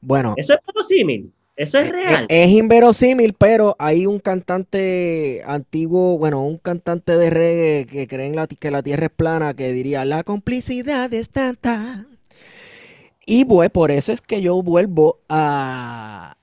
Bueno. 0.00 0.34
Eso 0.36 0.54
es 0.54 0.60
verosímil. 0.66 1.32
Eso 1.56 1.78
es 1.78 1.88
real. 1.88 2.26
Es, 2.28 2.50
inverosímil, 2.50 3.32
pero 3.32 3.76
hay 3.78 4.04
un 4.04 4.18
cantante 4.18 5.42
antiguo, 5.46 6.18
bueno, 6.18 6.44
un 6.44 6.58
cantante 6.58 7.16
de 7.16 7.30
reggae 7.30 7.86
que 7.86 8.06
cree 8.06 8.26
en 8.26 8.36
la, 8.36 8.46
que 8.46 8.70
la 8.70 8.82
tierra 8.82 9.06
es 9.06 9.12
plana, 9.12 9.54
que 9.54 9.72
diría, 9.72 10.04
la 10.04 10.22
complicidad 10.22 11.12
es 11.14 11.30
tanta. 11.30 12.06
Y 13.24 13.46
pues 13.46 13.70
por 13.70 13.90
eso 13.90 14.12
es 14.12 14.20
que 14.20 14.42
yo 14.42 14.62
vuelvo 14.62 15.20
a 15.30 16.36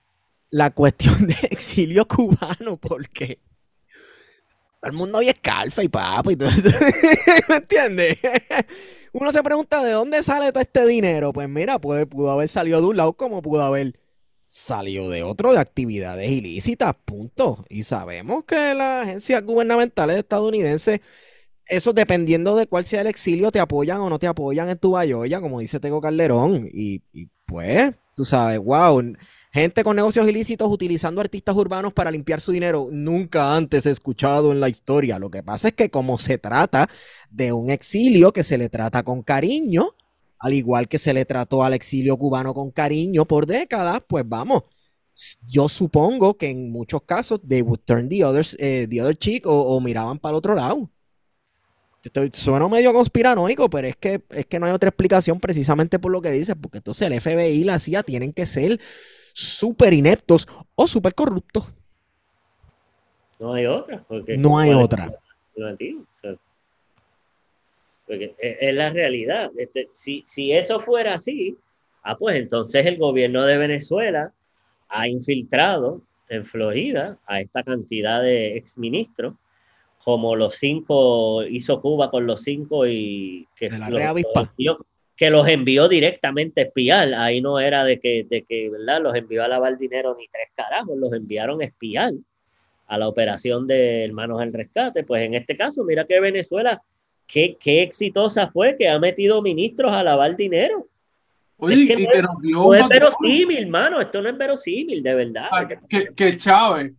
la 0.50 0.72
cuestión 0.72 1.16
de 1.28 1.36
exilio 1.52 2.08
cubano, 2.08 2.78
porque 2.78 3.38
todo 4.84 4.92
el 4.92 4.98
mundo 4.98 5.22
es 5.22 5.34
calfa 5.42 5.82
y 5.82 5.88
papa 5.88 6.34
y 6.34 6.36
todo 6.36 6.50
eso. 6.50 6.70
¿Me 7.48 7.56
entiendes? 7.56 8.18
Uno 9.14 9.32
se 9.32 9.42
pregunta 9.42 9.82
de 9.82 9.92
dónde 9.92 10.22
sale 10.24 10.52
todo 10.52 10.60
este 10.60 10.86
dinero. 10.86 11.32
Pues 11.32 11.48
mira, 11.48 11.80
puede, 11.80 12.06
pudo 12.06 12.32
haber 12.32 12.50
salido 12.50 12.82
de 12.82 12.88
un 12.88 12.98
lado 12.98 13.14
como 13.14 13.42
pudo 13.42 13.64
haber 13.64 13.98
salido 14.46 15.10
de 15.10 15.24
otro 15.24 15.54
de 15.54 15.60
actividades 15.60 16.30
ilícitas, 16.30 16.96
punto. 17.06 17.64
Y 17.70 17.84
sabemos 17.84 18.44
que 18.44 18.74
las 18.74 19.08
agencias 19.08 19.42
gubernamentales 19.46 20.18
estadounidenses, 20.18 21.00
eso 21.66 21.94
dependiendo 21.94 22.58
de 22.58 22.68
cuál 22.68 22.86
sea 22.86 23.02
el 23.02 23.08
exilio, 23.08 23.52
te 23.52 23.62
apoyan 23.62 24.02
o 24.02 24.10
no 24.10 24.20
te 24.20 24.28
apoyan 24.28 24.68
en 24.68 24.78
tu 24.80 24.92
bayoya, 24.92 25.40
como 25.40 25.62
dice 25.62 25.80
Tego 25.80 26.02
Calderón. 26.02 26.68
Y, 26.74 27.04
y 27.14 27.30
pues, 27.46 27.94
tú 28.16 28.26
sabes, 28.26 28.60
wow 28.60 29.02
Gente 29.54 29.84
con 29.84 29.96
negocios 29.96 30.28
ilícitos 30.28 30.68
utilizando 30.72 31.22
artistas 31.22 31.56
urbanos 31.56 31.94
para 31.94 32.10
limpiar 32.10 32.42
su 32.42 32.52
dinero. 32.52 32.90
Nunca 32.92 33.56
antes 33.56 33.86
he 33.86 33.92
escuchado 33.92 34.52
en 34.52 34.60
la 34.60 34.68
historia. 34.68 35.20
Lo 35.20 35.30
que 35.30 35.44
pasa 35.44 35.68
es 35.68 35.76
que 35.76 35.92
como 35.92 36.18
se 36.18 36.40
trata 36.40 36.90
de 37.30 37.54
un 37.54 37.70
exilio 37.70 38.34
que 38.34 38.44
se 38.44 38.58
le 38.58 38.70
trata 38.70 39.04
con 39.04 39.22
cariño, 39.22 39.92
al 40.40 40.56
igual 40.56 40.88
que 40.88 40.98
se 40.98 41.14
le 41.14 41.26
trató 41.26 41.64
al 41.64 41.76
exilio 41.76 42.18
cubano 42.18 42.56
con 42.56 42.72
cariño 42.72 43.26
por 43.26 43.46
décadas, 43.46 44.02
pues 44.08 44.28
vamos. 44.28 44.64
Yo 45.48 45.70
supongo 45.70 46.36
que 46.36 46.50
en 46.50 46.72
muchos 46.72 47.04
casos 47.04 47.40
they 47.48 47.62
would 47.62 47.82
turn 47.86 48.10
the, 48.10 48.26
others, 48.26 48.58
eh, 48.60 48.88
the 48.90 49.04
other 49.04 49.16
cheek 49.16 49.46
o, 49.46 49.80
miraban 49.80 50.18
para 50.18 50.32
el 50.32 50.38
otro 50.38 50.56
lado. 50.56 50.90
Estoy, 52.04 52.32
suena 52.34 52.68
medio 52.68 52.92
conspiranoico, 52.92 53.70
pero 53.70 53.88
es 53.88 53.96
que, 53.96 54.22
es 54.30 54.46
que 54.46 54.60
no 54.60 54.66
hay 54.66 54.74
otra 54.74 54.90
explicación 54.90 55.40
precisamente 55.40 56.00
por 56.00 56.12
lo 56.12 56.22
que 56.22 56.32
dices, 56.32 56.56
porque 56.62 56.80
entonces 56.80 57.10
el 57.10 57.20
FBI 57.20 57.62
y 57.62 57.64
la 57.64 57.80
CIA 57.80 58.04
tienen 58.04 58.34
que 58.34 58.46
ser 58.46 58.78
súper 59.34 59.94
ineptos 59.94 60.48
o 60.76 60.86
súper 60.86 61.16
corruptos. 61.16 61.74
No 63.40 63.54
hay 63.54 63.66
otra. 63.66 64.06
no 64.38 64.58
hay 64.58 64.74
otra. 64.74 65.14
porque 68.06 68.36
es 68.38 68.76
la 68.76 68.90
realidad. 68.90 69.52
Este, 69.58 69.90
si, 69.94 70.24
si 70.26 70.52
eso 70.52 70.82
fuera 70.82 71.14
así, 71.14 71.58
ah, 72.04 72.18
pues 72.18 72.36
entonces 72.36 72.86
el 72.86 72.98
gobierno 72.98 73.44
de 73.46 73.58
Venezuela 73.58 74.34
ha 74.90 75.08
infiltrado 75.08 76.02
en 76.30 76.46
Florida 76.46 77.18
a 77.26 77.42
esta 77.42 77.64
cantidad 77.64 78.22
de 78.22 78.58
exministros, 78.58 79.36
como 80.04 80.36
los 80.36 80.56
cinco 80.56 81.44
hizo 81.44 81.82
Cuba 81.82 82.12
con 82.12 82.28
los 82.28 82.42
cinco 82.44 82.86
y 82.86 83.48
que 83.58 83.70
los 85.30 85.48
envió 85.48 85.88
directamente 85.88 86.62
a 86.62 86.64
espiar. 86.66 87.14
Ahí 87.14 87.42
no 87.42 87.60
era 87.60 87.84
de 87.84 88.00
que, 88.00 88.26
de 88.30 88.44
que, 88.44 88.70
¿verdad? 88.70 89.02
Los 89.02 89.16
envió 89.16 89.44
a 89.44 89.48
lavar 89.48 89.78
dinero 89.78 90.16
ni 90.18 90.28
tres 90.28 90.50
carajos, 90.56 90.98
los 90.98 91.14
enviaron 91.14 91.62
a 91.62 91.66
espiar 91.66 92.12
a 92.88 92.98
la 92.98 93.08
operación 93.08 93.66
de 93.68 94.04
Hermanos 94.04 94.40
del 94.40 94.54
Rescate. 94.54 95.04
Pues 95.04 95.24
en 95.24 95.36
este 95.36 95.56
caso, 95.56 95.84
mira 95.84 96.06
que 96.06 96.20
Venezuela, 96.20 96.82
qué, 97.26 97.56
qué 97.60 97.82
exitosa 97.82 98.50
fue 98.52 98.76
que 98.78 98.90
ha 98.90 99.00
metido 99.00 99.42
ministros 99.42 99.94
a 99.94 100.04
lavar 100.04 100.36
dinero. 100.36 100.88
Oye, 101.58 101.84
Es 101.84 101.88
que 101.88 101.96
no 101.96 102.10
pero 102.12 102.30
No 102.42 102.74
es 102.74 102.88
verosímil, 102.90 103.58
hermano, 103.60 104.02
esto 104.02 104.22
no 104.22 104.30
es 104.30 104.38
verosímil, 104.38 105.02
de 105.02 105.16
verdad. 105.16 105.48
ah, 105.52 105.68
que, 105.88 106.10
que 106.14 106.36
Chávez 106.36 106.92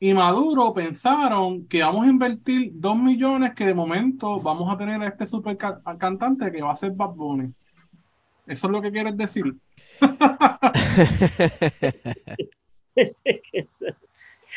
y 0.00 0.14
Maduro 0.14 0.72
pensaron 0.72 1.66
que 1.66 1.82
vamos 1.82 2.06
a 2.06 2.08
invertir 2.08 2.70
dos 2.74 2.96
millones 2.96 3.52
que 3.54 3.66
de 3.66 3.74
momento 3.74 4.40
vamos 4.40 4.72
a 4.72 4.78
tener 4.78 5.02
a 5.02 5.08
este 5.08 5.26
super 5.26 5.56
ca- 5.56 5.80
cantante 5.98 6.52
que 6.52 6.62
va 6.62 6.72
a 6.72 6.76
ser 6.76 6.92
Bad 6.92 7.10
Bunny. 7.14 7.52
Eso 8.46 8.66
es 8.66 8.72
lo 8.72 8.80
que 8.80 8.92
quieres 8.92 9.16
decir. 9.16 9.44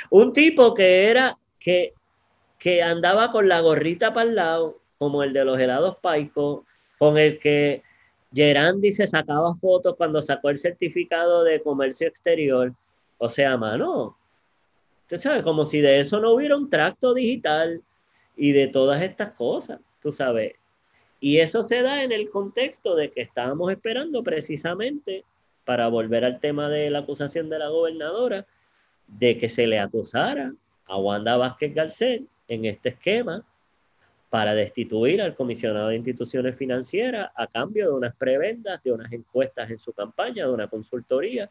Un 0.09 0.33
tipo 0.33 0.73
que 0.73 1.09
era, 1.09 1.37
que, 1.59 1.93
que 2.57 2.81
andaba 2.81 3.31
con 3.31 3.47
la 3.47 3.59
gorrita 3.59 4.13
para 4.13 4.29
el 4.29 4.35
lado, 4.35 4.79
como 4.97 5.23
el 5.23 5.33
de 5.33 5.45
los 5.45 5.59
helados 5.59 5.97
Paico, 6.01 6.65
con 6.97 7.17
el 7.17 7.39
que 7.39 7.83
Gerandi 8.33 8.91
se 8.91 9.07
sacaba 9.07 9.55
fotos 9.55 9.95
cuando 9.97 10.21
sacó 10.21 10.49
el 10.49 10.57
certificado 10.57 11.43
de 11.43 11.61
comercio 11.61 12.07
exterior. 12.07 12.73
O 13.17 13.29
sea, 13.29 13.57
mano, 13.57 14.17
tú 15.11 15.17
sabes, 15.17 15.43
como 15.43 15.65
si 15.65 15.81
de 15.81 15.99
eso 15.99 16.21
no 16.21 16.31
hubiera 16.31 16.55
un 16.55 16.69
tracto 16.69 17.13
digital 17.13 17.81
y 18.37 18.53
de 18.53 18.69
todas 18.69 19.01
estas 19.01 19.31
cosas, 19.31 19.81
tú 20.01 20.13
sabes. 20.13 20.53
Y 21.19 21.39
eso 21.39 21.63
se 21.63 21.81
da 21.81 22.03
en 22.03 22.13
el 22.13 22.29
contexto 22.29 22.95
de 22.95 23.11
que 23.11 23.21
estábamos 23.21 23.69
esperando 23.73 24.23
precisamente, 24.23 25.25
para 25.65 25.89
volver 25.89 26.23
al 26.23 26.39
tema 26.39 26.69
de 26.69 26.89
la 26.89 26.99
acusación 26.99 27.49
de 27.49 27.59
la 27.59 27.67
gobernadora, 27.67 28.45
de 29.07 29.37
que 29.37 29.49
se 29.49 29.67
le 29.67 29.79
acusara 29.79 30.53
a 30.85 30.97
Wanda 30.97 31.35
Vázquez 31.35 31.75
Garcet 31.75 32.23
en 32.47 32.63
este 32.63 32.89
esquema 32.89 33.43
para 34.29 34.55
destituir 34.55 35.21
al 35.21 35.35
comisionado 35.35 35.89
de 35.89 35.97
instituciones 35.97 36.55
financieras 36.55 37.31
a 37.35 37.47
cambio 37.47 37.87
de 37.87 37.93
unas 37.95 38.15
prebendas, 38.15 38.81
de 38.81 38.93
unas 38.93 39.11
encuestas 39.11 39.69
en 39.69 39.77
su 39.77 39.91
campaña, 39.91 40.45
de 40.45 40.53
una 40.53 40.67
consultoría. 40.67 41.49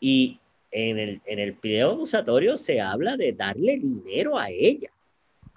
Y 0.00 0.40
en 0.78 0.98
el, 0.98 1.20
en 1.24 1.38
el 1.38 1.54
pliego 1.54 1.92
acusatorio 1.92 2.58
se 2.58 2.82
habla 2.82 3.16
de 3.16 3.32
darle 3.32 3.78
dinero 3.78 4.38
a 4.38 4.50
ella, 4.50 4.90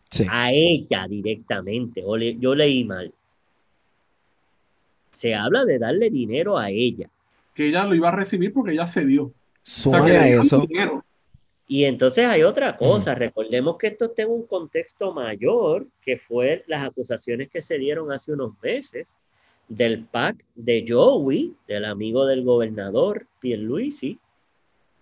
Sí. 0.10 0.25
a 0.29 0.51
ella 0.53 1.08
directamente. 1.10 2.01
O 2.05 2.15
le- 2.15 2.38
yo 2.38 2.55
leí 2.55 2.86
mal. 2.86 3.13
Se 5.12 5.36
habla 5.36 5.65
de 5.65 5.77
darle 5.79 6.10
dinero 6.10 6.58
a 6.58 6.69
ella. 6.69 7.10
Que 7.53 7.67
ella 7.67 7.86
lo 7.86 7.95
iba 7.95 8.10
a 8.10 8.15
recibir 8.15 8.53
porque 8.53 8.71
ella 8.71 8.88
cedió. 8.88 9.23
O 9.25 9.34
sea, 9.63 9.84
Súmale 9.84 10.12
que 10.12 10.17
a 10.17 10.21
le 10.21 10.25
dieron 10.27 10.45
eso. 10.45 10.62
dinero. 10.62 11.05
Y 11.67 11.84
entonces 11.84 12.25
hay 12.25 12.41
otra 12.43 12.77
cosa, 12.77 13.13
recordemos 13.13 13.77
que 13.77 13.88
esto 13.88 14.05
está 14.05 14.23
en 14.23 14.32
un 14.32 14.43
contexto 14.47 15.13
mayor, 15.13 15.86
que 16.01 16.17
fue 16.17 16.63
las 16.67 16.84
acusaciones 16.84 17.49
que 17.49 17.62
se 17.62 17.77
dieron 17.77 18.12
hace 18.12 18.32
unos 18.32 18.53
meses 18.63 19.15
del 19.67 20.03
PAC 20.05 20.43
de 20.55 20.84
Joey, 20.88 21.53
del 21.67 21.86
amigo 21.86 22.25
del 22.25 22.43
gobernador 22.43 23.27
Pierluisi, 23.39 24.17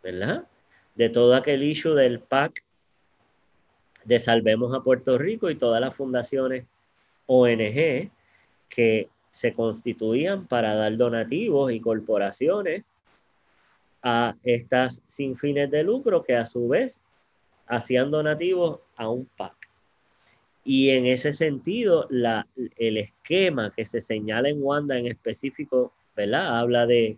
¿verdad? 0.08 0.48
De 0.96 1.10
todo 1.10 1.36
aquel 1.36 1.64
issue 1.64 1.94
del 1.94 2.22
PAC 2.22 2.64
de 4.06 4.20
Salvemos 4.20 4.74
a 4.74 4.82
Puerto 4.82 5.18
Rico 5.18 5.50
y 5.50 5.56
todas 5.56 5.82
las 5.82 5.94
fundaciones 5.96 6.66
ONG 7.26 8.10
que 8.70 9.10
se 9.30 9.54
constituían 9.54 10.48
para 10.48 10.76
dar 10.76 10.96
donativos 10.96 11.74
y 11.74 11.82
corporaciones 11.82 12.86
a 14.02 14.34
estas 14.44 15.02
sin 15.10 15.38
fines 15.38 15.70
de 15.72 15.84
lucro 15.84 16.24
que 16.24 16.38
a 16.38 16.46
su 16.46 16.70
vez 16.70 17.02
hacían 17.68 18.10
donativos 18.10 18.80
a 18.96 19.10
un 19.10 19.26
PAC. 19.36 19.56
Y 20.64 20.92
en 20.92 21.06
ese 21.06 21.34
sentido, 21.34 22.08
el 22.78 22.98
esquema 22.98 23.74
que 23.76 23.84
se 23.84 24.00
señala 24.00 24.48
en 24.48 24.64
Wanda 24.64 24.98
en 24.98 25.08
específico, 25.08 25.92
¿verdad? 26.16 26.60
Habla 26.60 26.86
de, 26.86 27.18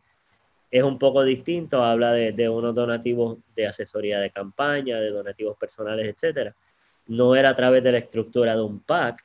es 0.71 0.83
un 0.83 0.99
poco 0.99 1.23
distinto, 1.23 1.83
habla 1.83 2.11
de, 2.13 2.31
de 2.31 2.47
unos 2.47 2.75
donativos 2.75 3.39
de 3.55 3.67
asesoría 3.67 4.19
de 4.19 4.29
campaña, 4.29 4.99
de 4.99 5.09
donativos 5.09 5.57
personales, 5.57 6.07
etcétera. 6.07 6.55
No 7.07 7.35
era 7.35 7.49
a 7.49 7.55
través 7.55 7.83
de 7.83 7.91
la 7.91 7.97
estructura 7.97 8.55
de 8.55 8.61
un 8.61 8.79
PAC, 8.79 9.23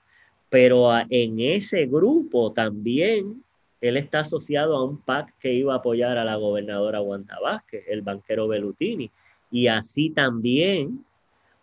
pero 0.49 0.91
en 1.11 1.41
ese 1.41 1.87
grupo 1.87 2.53
también 2.53 3.43
él 3.81 3.99
está 3.99 4.21
asociado 4.21 4.77
a 4.77 4.85
un 4.85 4.99
PAC 4.99 5.35
que 5.39 5.53
iba 5.53 5.75
a 5.75 5.79
apoyar 5.79 6.17
a 6.17 6.25
la 6.25 6.37
gobernadora 6.37 7.03
Wanda 7.03 7.39
Vázquez, 7.43 7.85
el 7.89 8.01
banquero 8.01 8.49
Belutini. 8.49 9.11
Y 9.51 9.67
así 9.67 10.09
también, 10.09 11.05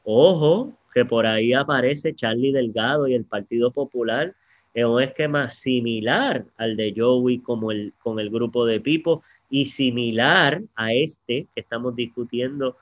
ojo, 0.03 0.71
que 0.93 1.03
por 1.03 1.25
ahí 1.25 1.53
aparece 1.53 2.13
Charlie 2.13 2.51
Delgado 2.51 3.07
y 3.07 3.15
el 3.15 3.25
Partido 3.25 3.71
Popular 3.71 4.35
en 4.73 4.85
un 4.85 5.01
esquema 5.01 5.49
similar 5.49 6.45
al 6.57 6.77
de 6.77 6.93
Joey 6.95 7.39
como 7.39 7.71
el, 7.71 7.93
con 7.97 8.19
el 8.19 8.29
grupo 8.29 8.65
de 8.65 8.79
Pipo 8.79 9.23
y 9.51 9.65
similar 9.65 10.63
a 10.75 10.93
este 10.93 11.45
que 11.53 11.59
estamos 11.61 11.95
discutiendo 11.95 12.77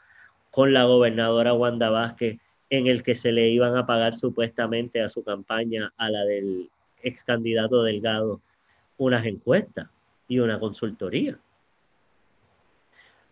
con 0.51 0.71
la 0.71 0.85
gobernadora 0.85 1.53
Wanda 1.53 1.89
Vázquez, 1.89 2.39
en 2.69 2.87
el 2.87 3.01
que 3.01 3.15
se 3.15 3.31
le 3.31 3.49
iban 3.49 3.75
a 3.75 3.87
pagar 3.87 4.15
supuestamente 4.15 5.01
a 5.01 5.09
su 5.09 5.23
campaña, 5.23 5.91
a 5.97 6.09
la 6.09 6.23
del 6.23 6.69
ex 7.01 7.23
candidato 7.23 7.81
Delgado, 7.81 8.39
unas 8.97 9.25
encuestas 9.25 9.89
y 10.27 10.39
una 10.39 10.59
consultoría. 10.59 11.39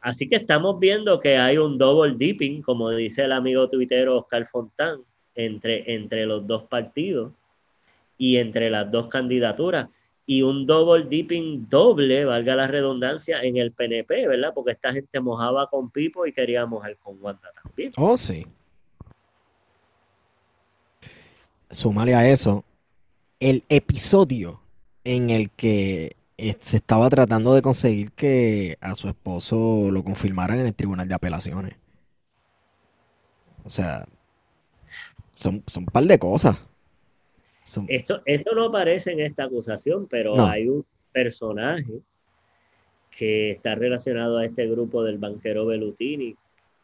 Así 0.01 0.27
que 0.27 0.37
estamos 0.37 0.79
viendo 0.79 1.19
que 1.19 1.37
hay 1.37 1.57
un 1.57 1.77
double 1.77 2.15
dipping, 2.17 2.63
como 2.63 2.89
dice 2.89 3.23
el 3.23 3.31
amigo 3.31 3.69
tuitero 3.69 4.17
Oscar 4.17 4.47
Fontán, 4.47 5.01
entre, 5.35 5.93
entre 5.93 6.25
los 6.25 6.47
dos 6.47 6.63
partidos 6.63 7.33
y 8.17 8.37
entre 8.37 8.71
las 8.71 8.91
dos 8.91 9.09
candidaturas. 9.09 9.89
Y 10.29 10.41
un 10.41 10.67
double 10.67 11.05
dipping 11.07 11.67
doble, 11.69 12.25
valga 12.25 12.53
la 12.55 12.67
redundancia, 12.67 13.41
en 13.41 13.57
el 13.57 13.71
PNP, 13.71 14.27
¿verdad? 14.27 14.51
Porque 14.53 14.73
esta 14.73 14.91
gente 14.91 15.19
mojaba 15.21 15.69
con 15.69 15.89
Pipo 15.89 16.27
y 16.27 16.33
quería 16.33 16.65
mojar 16.65 16.97
con 16.97 17.17
Wanda 17.21 17.49
también. 17.63 17.93
Oh, 17.95 18.17
sí. 18.17 18.45
Súmale 21.71 22.13
a 22.13 22.29
eso 22.29 22.65
el 23.39 23.63
episodio 23.69 24.59
en 25.03 25.29
el 25.29 25.49
que 25.51 26.15
eh, 26.37 26.55
se 26.61 26.77
estaba 26.77 27.09
tratando 27.09 27.53
de 27.53 27.61
conseguir 27.61 28.11
que 28.11 28.77
a 28.81 28.95
su 28.95 29.07
esposo 29.07 29.89
lo 29.91 30.03
confirmaran 30.03 30.59
en 30.59 30.67
el 30.67 30.75
Tribunal 30.75 31.07
de 31.07 31.15
Apelaciones. 31.15 31.75
O 33.63 33.69
sea, 33.69 34.05
son, 35.37 35.63
son 35.67 35.83
un 35.83 35.89
par 35.89 36.03
de 36.03 36.19
cosas. 36.19 36.57
Son- 37.67 37.85
Esto, 37.89 38.21
esto 38.25 38.55
no 38.55 38.65
aparece 38.67 39.11
en 39.11 39.19
esta 39.19 39.43
acusación, 39.43 40.07
pero 40.07 40.33
No. 40.35 40.45
hay 40.47 40.69
un 40.69 40.85
personaje 41.11 41.99
que 43.11 43.51
está 43.51 43.75
relacionado 43.75 44.37
a 44.37 44.45
este 44.45 44.67
grupo 44.67 45.03
del 45.03 45.17
banquero 45.17 45.65
Belutini 45.65 46.35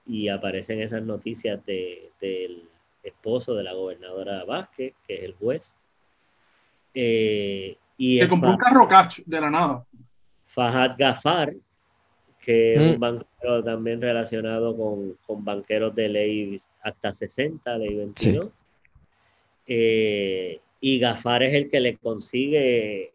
y 0.07 0.27
aparecen 0.27 0.81
esas 0.81 1.03
noticias 1.03 1.65
de- 1.65 2.09
del 2.19 2.63
esposo 3.01 3.53
de 3.55 3.63
la 3.63 3.73
gobernadora 3.73 4.43
Vázquez, 4.43 4.93
que 5.07 5.13
es 5.15 5.23
el 5.23 5.33
juez. 5.35 5.75
Eh, 6.93 7.77
y 7.97 8.19
Que 8.19 8.27
compró 8.27 8.51
un 8.51 8.57
carro 8.57 8.85
cash 8.87 9.21
de 9.25 9.39
la 9.41 9.49
nada. 9.49 9.85
Fahad 10.47 10.95
Gafar, 10.97 11.53
que 12.41 12.73
es 12.73 12.81
Mm. 12.81 12.93
un 12.95 12.99
banquero 12.99 13.63
también 13.63 14.01
relacionado 14.01 14.75
con, 14.75 15.17
con 15.25 15.45
banqueros 15.45 15.95
de 15.95 16.09
ley 16.09 16.59
hasta 16.81 17.13
60, 17.13 17.77
ley 17.77 17.95
22. 17.95 18.49
Eh, 19.65 20.59
y 20.85 20.99
Gafar 20.99 21.43
es 21.43 21.53
el 21.53 21.69
que 21.69 21.79
le 21.79 21.95
consigue, 21.95 23.13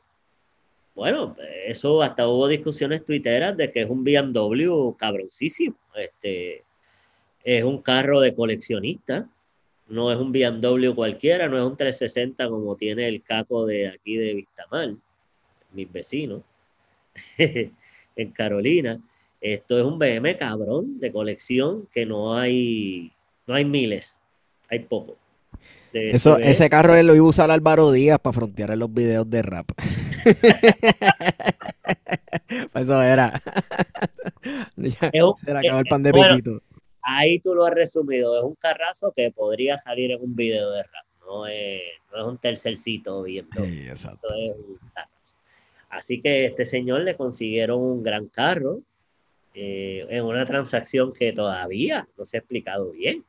bueno, 0.94 1.37
eso 1.66 2.00
hasta 2.00 2.26
hubo 2.26 2.48
discusiones 2.48 3.04
tuiteras 3.04 3.59
de 3.59 3.70
que 3.70 3.83
es 3.83 3.90
un 3.90 4.04
BMW 4.04 4.92
cabroncísimo. 4.96 5.76
Este, 5.94 6.64
es 7.44 7.64
un 7.64 7.83
carro 7.83 8.22
de 8.22 8.35
coleccionista, 8.35 9.28
no 9.87 10.11
es 10.11 10.16
un 10.16 10.33
BMW 10.33 10.94
cualquiera, 10.94 11.46
no 11.46 11.59
es 11.59 11.64
un 11.70 11.76
360 11.76 12.48
como 12.48 12.74
tiene 12.76 13.07
el 13.07 13.22
caco 13.22 13.66
de 13.66 13.88
aquí 13.88 14.16
de 14.16 14.33
Vistamar, 14.33 14.94
mis 15.74 15.92
vecinos, 15.92 16.40
en 17.37 18.31
Carolina. 18.33 18.98
Esto 19.42 19.76
es 19.76 19.85
un 19.85 19.98
BM 19.98 20.38
cabrón 20.38 20.98
de 21.00 21.12
colección 21.12 21.87
que 21.92 22.07
no 22.07 22.35
hay, 22.35 23.12
no 23.46 23.52
hay 23.52 23.66
miles, 23.66 24.22
hay 24.70 24.78
poco. 24.78 25.18
De 25.92 26.11
Eso, 26.11 26.37
este 26.38 26.51
ese 26.51 26.70
carro 26.70 26.94
él 26.94 27.07
lo 27.07 27.14
iba 27.14 27.24
a 27.24 27.29
usar 27.29 27.51
Álvaro 27.51 27.90
Díaz 27.92 28.18
para 28.20 28.35
frontear 28.35 28.70
en 28.72 28.79
los 28.81 28.92
videos 28.92 29.29
de 29.29 29.42
rap. 29.42 29.70
Eso 32.74 33.03
era. 33.03 33.42
Ya 34.77 35.11
Es 35.12 35.22
un- 35.22 35.35
se 35.44 35.53
le 35.53 35.59
acabó 35.59 35.81
el 35.81 35.87
pan 35.87 36.03
de 36.03 36.12
bueno, 36.12 36.37
piquito. 36.37 36.62
Ahí 37.03 37.38
tú 37.40 37.55
lo 37.55 37.66
has 37.66 37.74
resumido, 37.74 38.38
es 38.38 38.44
un 38.44 38.55
carrazo 38.55 39.12
que 39.14 39.31
podría 39.33 39.77
salir 39.77 40.12
en 40.12 40.22
un 40.22 40.35
video 40.37 40.70
de 40.70 40.83
rap, 40.83 41.05
no 41.27 41.46
es, 41.46 41.81
no 42.12 42.18
es 42.20 42.24
un 42.27 42.38
tercercito 42.38 43.22
bien. 43.24 43.46
Sí, 43.57 43.87
exacto. 43.88 44.29
Esto 44.29 44.35
es 44.37 44.51
un 44.57 44.79
carrazo. 44.94 45.35
Así 45.90 46.20
que 46.20 46.46
este 46.46 46.64
señor 46.64 47.01
le 47.01 47.16
consiguieron 47.16 47.81
un 47.81 48.03
gran 48.03 48.29
carro 48.29 48.81
eh, 49.55 50.07
en 50.09 50.24
una 50.24 50.46
transacción 50.46 51.12
que 51.12 51.33
todavía 51.33 52.07
no 52.16 52.24
se 52.24 52.37
ha 52.37 52.40
explicado 52.40 52.92
bien. 52.92 53.24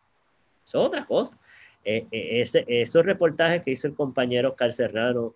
Eso 0.67 0.82
es 0.82 0.88
otra 0.88 1.06
cosa. 1.06 1.38
Eh, 1.86 2.06
eh, 2.12 2.42
ese, 2.42 2.65
esos 2.68 3.06
reportajes 3.06 3.63
que 3.63 3.72
hizo 3.72 3.88
el 3.88 3.96
compañero 3.96 4.50
Oscar 4.50 4.74
Serrano 4.74 5.34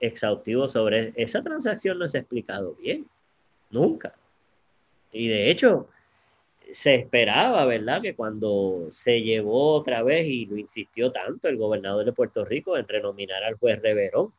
exhaustivo 0.00 0.68
sobre 0.68 1.12
esa 1.16 1.42
transacción 1.42 1.98
no 1.98 2.08
se 2.08 2.18
ha 2.18 2.20
explicado 2.20 2.74
bien. 2.74 3.06
Nunca. 3.70 4.14
Y 5.12 5.28
de 5.28 5.50
hecho, 5.50 5.88
se 6.72 6.94
esperaba, 6.94 7.64
¿verdad? 7.64 8.02
Que 8.02 8.14
cuando 8.14 8.88
se 8.90 9.22
llevó 9.22 9.74
otra 9.74 10.02
vez 10.02 10.26
y 10.26 10.46
lo 10.46 10.56
insistió 10.56 11.10
tanto 11.10 11.48
el 11.48 11.56
gobernador 11.56 12.04
de 12.04 12.12
Puerto 12.12 12.44
Rico 12.44 12.76
en 12.76 12.88
renominar 12.88 13.42
al 13.44 13.56
juez 13.56 13.80
Reverón 13.80 14.32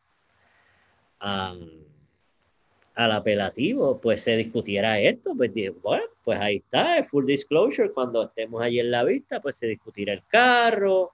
al 2.96 3.12
apelativo, 3.12 4.00
pues 4.00 4.22
se 4.22 4.36
discutiera 4.36 5.00
esto. 5.00 5.34
Pues 5.36 5.52
bueno, 5.82 6.04
pues 6.24 6.40
ahí 6.40 6.58
está, 6.58 6.98
el 6.98 7.06
full 7.06 7.26
disclosure. 7.26 7.92
Cuando 7.92 8.24
estemos 8.24 8.62
allí 8.62 8.80
en 8.80 8.92
la 8.92 9.04
vista, 9.04 9.40
pues 9.40 9.56
se 9.56 9.68
discutirá 9.68 10.14
el 10.14 10.24
carro, 10.28 11.12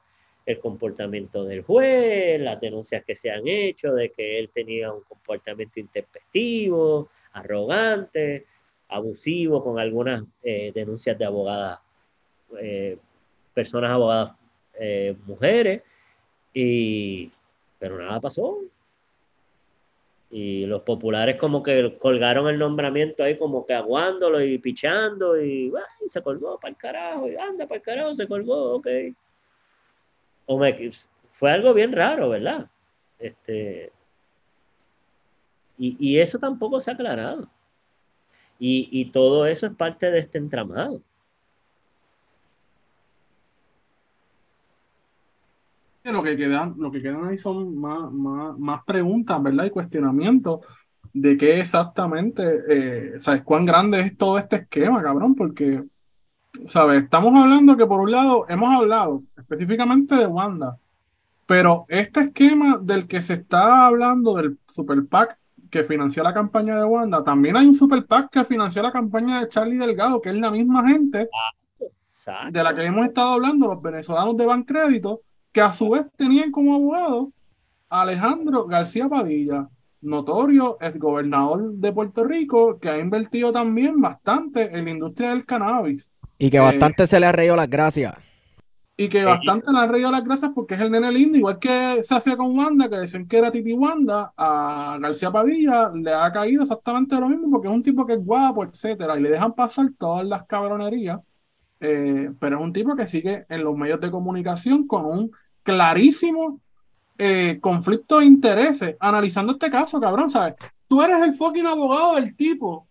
el 0.49 0.59
comportamiento 0.59 1.43
del 1.43 1.62
juez, 1.62 2.41
las 2.41 2.59
denuncias 2.59 3.05
que 3.05 3.15
se 3.15 3.29
han 3.29 3.47
hecho 3.47 3.93
de 3.93 4.09
que 4.09 4.39
él 4.39 4.49
tenía 4.51 4.91
un 4.91 5.01
comportamiento 5.01 5.79
intempestivo, 5.79 7.09
arrogante, 7.33 8.47
abusivo, 8.88 9.63
con 9.63 9.77
algunas 9.77 10.23
eh, 10.41 10.71
denuncias 10.73 11.19
de 11.19 11.25
abogadas, 11.25 11.79
eh, 12.59 12.97
personas 13.53 13.91
abogadas 13.91 14.31
eh, 14.79 15.15
mujeres, 15.27 15.83
y, 16.51 17.31
pero 17.77 17.99
nada 17.99 18.19
pasó. 18.19 18.57
Y 20.31 20.65
los 20.65 20.81
populares 20.81 21.35
como 21.35 21.62
que 21.62 21.95
colgaron 21.99 22.47
el 22.47 22.57
nombramiento 22.57 23.23
ahí 23.23 23.38
como 23.38 23.67
que 23.67 23.75
aguándolo 23.75 24.41
y 24.41 24.57
pichando 24.57 25.39
y, 25.39 25.71
se 26.07 26.23
colgó 26.23 26.59
para 26.59 26.71
el 26.71 26.77
carajo, 26.77 27.29
y 27.29 27.35
anda 27.35 27.67
para 27.67 27.77
el 27.77 27.83
carajo, 27.83 28.15
se 28.15 28.27
colgó, 28.27 28.77
ok. 28.77 28.88
Fue 31.33 31.51
algo 31.51 31.73
bien 31.73 31.91
raro, 31.91 32.29
¿verdad? 32.29 32.67
Este, 33.19 33.91
y, 35.77 35.95
y 35.99 36.19
eso 36.19 36.39
tampoco 36.39 36.79
se 36.79 36.91
ha 36.91 36.93
aclarado. 36.95 37.47
Y, 38.57 38.89
y 38.91 39.12
todo 39.12 39.45
eso 39.45 39.67
es 39.67 39.73
parte 39.73 40.12
de 40.12 40.19
este 40.19 40.38
entramado. 40.38 41.01
Lo 46.03 46.23
que 46.23 46.35
quedan, 46.35 46.73
lo 46.77 46.91
que 46.91 47.01
quedan 47.03 47.27
ahí 47.27 47.38
son 47.38 47.77
más, 47.77 48.12
más, 48.12 48.57
más 48.57 48.83
preguntas, 48.83 49.41
¿verdad? 49.43 49.65
Y 49.65 49.69
cuestionamientos 49.69 50.62
de 51.13 51.38
qué 51.38 51.59
exactamente, 51.59 52.43
eh, 52.67 53.19
¿sabes? 53.19 53.43
Cuán 53.43 53.65
grande 53.65 53.99
es 53.99 54.17
todo 54.17 54.39
este 54.39 54.55
esquema, 54.57 55.03
cabrón, 55.03 55.35
porque, 55.35 55.83
¿sabes? 56.65 57.04
Estamos 57.04 57.34
hablando 57.36 57.78
que 57.78 57.86
por 57.86 58.02
un 58.02 58.12
lado 58.12 58.45
hemos 58.50 58.76
hablado 58.76 59.24
específicamente 59.38 60.15
de 60.15 60.26
Wanda, 60.26 60.78
pero 61.45 61.86
este 61.88 62.22
esquema 62.22 62.78
del 62.82 63.08
que 63.08 63.22
se 63.22 63.34
está 63.34 63.86
hablando 63.86 64.36
del 64.36 64.58
Super 64.67 65.06
PAC 65.06 65.38
que 65.69 65.84
financió 65.84 66.24
la 66.24 66.34
campaña 66.34 66.78
de 66.78 66.86
Wanda, 66.86 67.24
también 67.24 67.56
hay 67.56 67.67
un 67.67 67.76
Super 67.76 68.06
PAC 68.06 68.32
que 68.32 68.45
financió 68.45 68.82
la 68.82 68.91
campaña 68.91 69.39
de 69.39 69.50
Charlie 69.50 69.78
Delgado, 69.78 70.22
que 70.22 70.30
es 70.30 70.36
la 70.36 70.52
misma 70.52 70.88
gente 70.88 71.30
de 72.52 72.63
la 72.63 72.76
que 72.76 72.84
hemos 72.84 73.06
estado 73.06 73.34
hablando, 73.34 73.67
los 73.67 73.82
venezolanos 73.82 74.36
de 74.36 74.45
Bancrédito, 74.45 75.22
que 75.52 75.62
a 75.62 75.72
su 75.74 75.89
vez 75.91 76.06
tenían 76.17 76.52
como 76.52 76.76
abogado 76.76 77.32
a 77.89 78.02
Alejandro 78.02 78.65
García 78.65 79.08
Padilla, 79.08 79.69
notorio 80.02 80.78
gobernador 80.95 81.74
de 81.74 81.91
Puerto 81.91 82.24
Rico, 82.24 82.80
que 82.80 82.89
ha 82.89 82.98
invertido 82.98 83.52
también 83.52 84.00
bastante 84.00 84.76
en 84.78 84.86
la 84.86 84.91
industria 84.91 85.30
del 85.30 85.45
cannabis. 85.45 86.10
Y 86.39 86.49
que 86.49 86.58
eh, 86.58 86.62
bastante 86.62 87.06
se 87.06 87.19
le 87.19 87.28
ha 87.28 87.32
reído 87.32 87.56
las 87.56 87.69
gracias. 87.69 88.15
Y 88.97 89.08
que 89.08 89.23
bastante 89.23 89.71
le 89.71 89.80
han 89.80 89.89
reído 89.89 90.12
las 90.12 90.25
gracias 90.25 90.52
porque 90.54 90.73
es 90.73 90.82
el 90.82 90.91
nene 90.91 91.10
lindo, 91.12 91.38
igual 91.38 91.58
que 91.58 92.02
se 92.04 92.15
hacía 92.15 92.36
con 92.36 92.58
Wanda, 92.58 92.89
que 92.89 92.97
decían 92.97 93.28
que 93.28 93.38
era 93.38 93.49
Titi 93.49 93.71
Wanda, 93.71 94.34
a 94.36 94.97
García 94.99 95.32
Padilla 95.32 95.89
le 95.93 96.13
ha 96.13 96.30
caído 96.34 96.63
exactamente 96.63 97.15
lo 97.17 97.30
mismo 97.30 97.49
porque 97.49 97.69
es 97.69 97.73
un 97.73 97.82
tipo 97.82 98.06
que 98.06 98.13
es 98.13 98.25
guapo, 98.25 98.65
etcétera, 98.65 99.17
y 99.17 99.21
le 99.21 99.30
dejan 99.30 99.54
pasar 99.54 99.88
todas 99.97 100.28
las 100.28 100.45
cabronerías, 100.47 101.21
eh, 101.80 102.30
pero 102.41 102.58
es 102.58 102.63
un 102.63 102.73
tipo 102.73 102.93
que 102.93 103.08
sigue 103.08 103.45
en 103.47 103.63
los 103.63 103.78
medios 103.78 104.02
de 104.02 104.12
comunicación 104.12 104.86
con 104.86 105.06
un 105.06 105.32
clarísimo 105.63 106.60
eh, 107.17 107.58
conflicto 107.62 108.19
de 108.19 108.25
intereses, 108.25 108.97
analizando 108.99 109.54
este 109.54 109.71
caso, 109.71 110.02
cabrón, 110.02 110.30
¿sabes? 110.30 110.56
Tú 110.89 111.02
eres 111.02 111.21
el 111.21 111.36
fucking 111.36 111.67
abogado 111.67 112.15
del 112.15 112.36
tipo. 112.36 112.88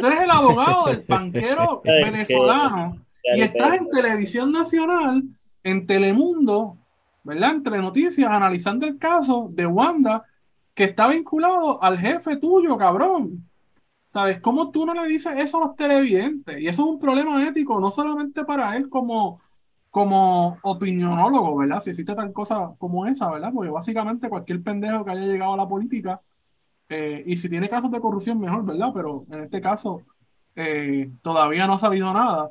Tú 0.00 0.06
eres 0.06 0.20
el 0.20 0.30
abogado 0.30 0.86
del 0.86 1.04
banquero 1.08 1.82
venezolano 1.84 3.00
y 3.34 3.40
estás 3.40 3.74
en 3.74 3.88
televisión 3.90 4.52
nacional, 4.52 5.22
en 5.62 5.86
Telemundo, 5.86 6.76
¿verdad? 7.24 7.52
Entre 7.52 7.78
noticias, 7.78 8.30
analizando 8.30 8.86
el 8.86 8.98
caso 8.98 9.48
de 9.52 9.66
Wanda, 9.66 10.24
que 10.74 10.84
está 10.84 11.08
vinculado 11.08 11.82
al 11.82 11.98
jefe 11.98 12.36
tuyo, 12.36 12.76
cabrón. 12.76 13.44
¿Sabes? 14.12 14.40
¿Cómo 14.40 14.70
tú 14.70 14.86
no 14.86 14.94
le 14.94 15.06
dices 15.06 15.36
eso 15.36 15.58
a 15.58 15.66
los 15.66 15.76
televidentes? 15.76 16.58
Y 16.60 16.66
eso 16.66 16.82
es 16.82 16.88
un 16.88 16.98
problema 16.98 17.46
ético, 17.46 17.78
no 17.78 17.90
solamente 17.90 18.44
para 18.44 18.74
él 18.74 18.88
como, 18.88 19.40
como 19.90 20.56
opinionólogo, 20.62 21.56
¿verdad? 21.56 21.82
Si 21.82 21.90
existe 21.90 22.14
tal 22.14 22.32
cosa 22.32 22.72
como 22.78 23.06
esa, 23.06 23.30
¿verdad? 23.30 23.52
Porque 23.52 23.70
básicamente 23.70 24.30
cualquier 24.30 24.62
pendejo 24.62 25.04
que 25.04 25.10
haya 25.10 25.26
llegado 25.26 25.52
a 25.52 25.58
la 25.58 25.68
política, 25.68 26.22
eh, 26.88 27.22
y 27.26 27.36
si 27.36 27.48
tiene 27.48 27.68
casos 27.68 27.90
de 27.90 28.00
corrupción, 28.00 28.40
mejor, 28.40 28.64
¿verdad? 28.64 28.90
Pero 28.94 29.26
en 29.30 29.44
este 29.44 29.60
caso, 29.60 30.02
eh, 30.56 31.10
todavía 31.22 31.66
no 31.66 31.74
ha 31.74 31.78
salido 31.78 32.12
nada. 32.12 32.50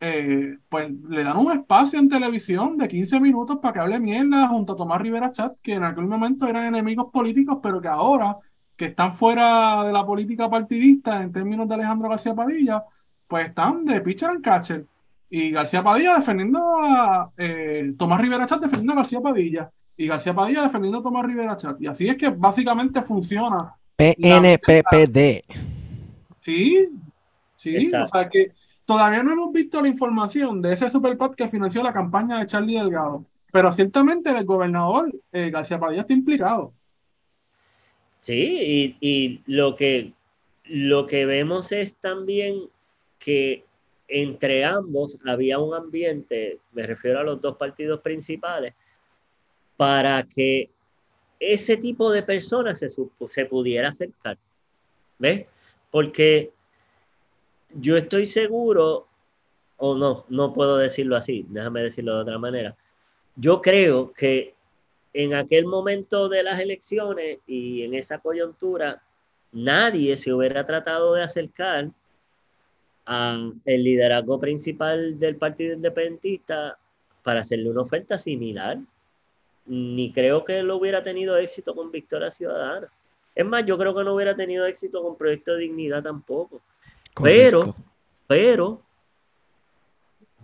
Eh, 0.00 0.58
pues 0.68 0.92
le 1.08 1.24
dan 1.24 1.36
un 1.38 1.50
espacio 1.50 1.98
en 1.98 2.08
televisión 2.08 2.78
de 2.78 2.86
15 2.86 3.20
minutos 3.20 3.58
para 3.60 3.74
que 3.74 3.80
hable 3.80 3.98
mierda 3.98 4.46
junto 4.46 4.74
a 4.74 4.76
Tomás 4.76 5.00
Rivera 5.00 5.32
Chat, 5.32 5.56
que 5.60 5.74
en 5.74 5.84
aquel 5.84 6.06
momento 6.06 6.46
eran 6.46 6.64
enemigos 6.66 7.10
políticos, 7.12 7.58
pero 7.62 7.80
que 7.80 7.88
ahora 7.88 8.36
que 8.76 8.86
están 8.86 9.12
fuera 9.12 9.84
de 9.84 9.92
la 9.92 10.06
política 10.06 10.48
partidista 10.48 11.20
en 11.20 11.32
términos 11.32 11.68
de 11.68 11.74
Alejandro 11.74 12.08
García 12.08 12.34
Padilla, 12.34 12.84
pues 13.26 13.46
están 13.48 13.84
de 13.84 14.00
pitcher 14.00 14.30
and 14.30 14.42
catcher. 14.42 14.86
Y 15.30 15.50
García 15.50 15.82
Padilla 15.82 16.16
defendiendo 16.16 16.60
a 16.80 17.32
eh, 17.36 17.92
Tomás 17.98 18.20
Rivera 18.20 18.46
Chat 18.46 18.60
defendiendo 18.60 18.92
a 18.94 18.96
García 18.96 19.20
Padilla. 19.20 19.70
Y 19.96 20.06
García 20.06 20.32
Padilla 20.34 20.62
defendiendo 20.62 21.00
a 21.00 21.02
Tomás 21.02 21.26
Rivera 21.26 21.56
Chat. 21.56 21.80
Y 21.80 21.88
así 21.88 22.08
es 22.08 22.16
que 22.16 22.30
básicamente 22.30 23.02
funciona. 23.02 23.74
PNPPD. 23.98 25.44
Sí, 26.40 26.88
sí, 27.56 27.90
o 27.94 28.06
sea 28.06 28.28
que 28.28 28.52
Todavía 28.88 29.22
no 29.22 29.32
hemos 29.32 29.52
visto 29.52 29.82
la 29.82 29.88
información 29.88 30.62
de 30.62 30.72
ese 30.72 30.88
superpad 30.88 31.34
que 31.34 31.50
financió 31.50 31.82
la 31.82 31.92
campaña 31.92 32.38
de 32.38 32.46
Charlie 32.46 32.78
Delgado, 32.78 33.22
pero 33.52 33.70
ciertamente 33.70 34.30
el 34.30 34.46
gobernador 34.46 35.12
eh, 35.30 35.50
García 35.50 35.78
Padilla 35.78 36.00
está 36.00 36.14
implicado. 36.14 36.72
Sí, 38.20 38.96
y, 38.98 39.42
lo, 39.44 39.76
que, 39.76 40.14
lo 40.64 41.06
que 41.06 41.26
vemos 41.26 41.70
es 41.70 41.96
también 41.96 42.62
que 43.18 43.66
entre 44.08 44.64
ambos 44.64 45.18
había 45.26 45.58
un 45.58 45.74
ambiente, 45.74 46.58
me 46.72 46.86
refiero 46.86 47.18
a 47.20 47.24
los 47.24 47.42
dos 47.42 47.58
partidos 47.58 48.00
principales, 48.00 48.72
para 49.76 50.22
que 50.22 50.70
ese 51.40 51.76
tipo 51.76 52.10
de 52.10 52.22
personas 52.22 52.78
se, 52.78 52.88
se 52.88 53.44
pudiera 53.46 53.88
acercar. 53.88 54.38
¿Ves? 55.18 55.46
Porque 55.90 56.52
yo 57.74 57.96
estoy 57.96 58.26
seguro, 58.26 59.06
o 59.76 59.94
no, 59.94 60.24
no 60.28 60.52
puedo 60.52 60.76
decirlo 60.76 61.16
así, 61.16 61.46
déjame 61.48 61.82
decirlo 61.82 62.16
de 62.16 62.22
otra 62.22 62.38
manera. 62.38 62.76
Yo 63.36 63.60
creo 63.60 64.12
que 64.12 64.54
en 65.12 65.34
aquel 65.34 65.66
momento 65.66 66.28
de 66.28 66.42
las 66.42 66.60
elecciones 66.60 67.38
y 67.46 67.82
en 67.82 67.94
esa 67.94 68.18
coyuntura, 68.18 69.02
nadie 69.52 70.16
se 70.16 70.32
hubiera 70.32 70.64
tratado 70.64 71.14
de 71.14 71.22
acercar 71.22 71.90
al 73.04 73.60
liderazgo 73.64 74.38
principal 74.38 75.18
del 75.18 75.36
Partido 75.36 75.74
Independentista 75.74 76.78
para 77.22 77.40
hacerle 77.40 77.70
una 77.70 77.82
oferta 77.82 78.18
similar. 78.18 78.78
Ni 79.68 80.12
creo 80.12 80.44
que 80.44 80.58
él 80.58 80.70
hubiera 80.70 81.02
tenido 81.02 81.36
éxito 81.36 81.74
con 81.74 81.92
Victoria 81.92 82.30
Ciudadana. 82.30 82.88
Es 83.34 83.46
más, 83.46 83.64
yo 83.64 83.78
creo 83.78 83.94
que 83.94 84.02
no 84.02 84.14
hubiera 84.14 84.34
tenido 84.34 84.66
éxito 84.66 85.02
con 85.02 85.16
Proyecto 85.16 85.52
de 85.52 85.60
Dignidad 85.60 86.02
tampoco. 86.02 86.60
Pero, 87.22 87.74
pero, 88.26 88.82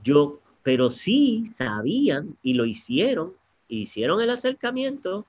yo, 0.03 0.41
pero 0.63 0.91
sí 0.91 1.47
sabían 1.49 2.37
y 2.43 2.55
lo 2.55 2.67
hicieron, 2.67 3.35
hicieron 3.69 4.21
el 4.21 4.31
acercamiento 4.31 5.25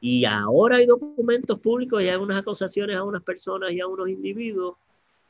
y 0.00 0.24
ahora 0.24 0.78
hay 0.78 0.86
documentos 0.86 1.60
públicos 1.60 2.02
y 2.02 2.08
hay 2.08 2.16
unas 2.16 2.40
acusaciones 2.40 2.96
a 2.96 3.04
unas 3.04 3.22
personas 3.22 3.70
y 3.70 3.78
a 3.78 3.86
unos 3.86 4.08
individuos 4.08 4.74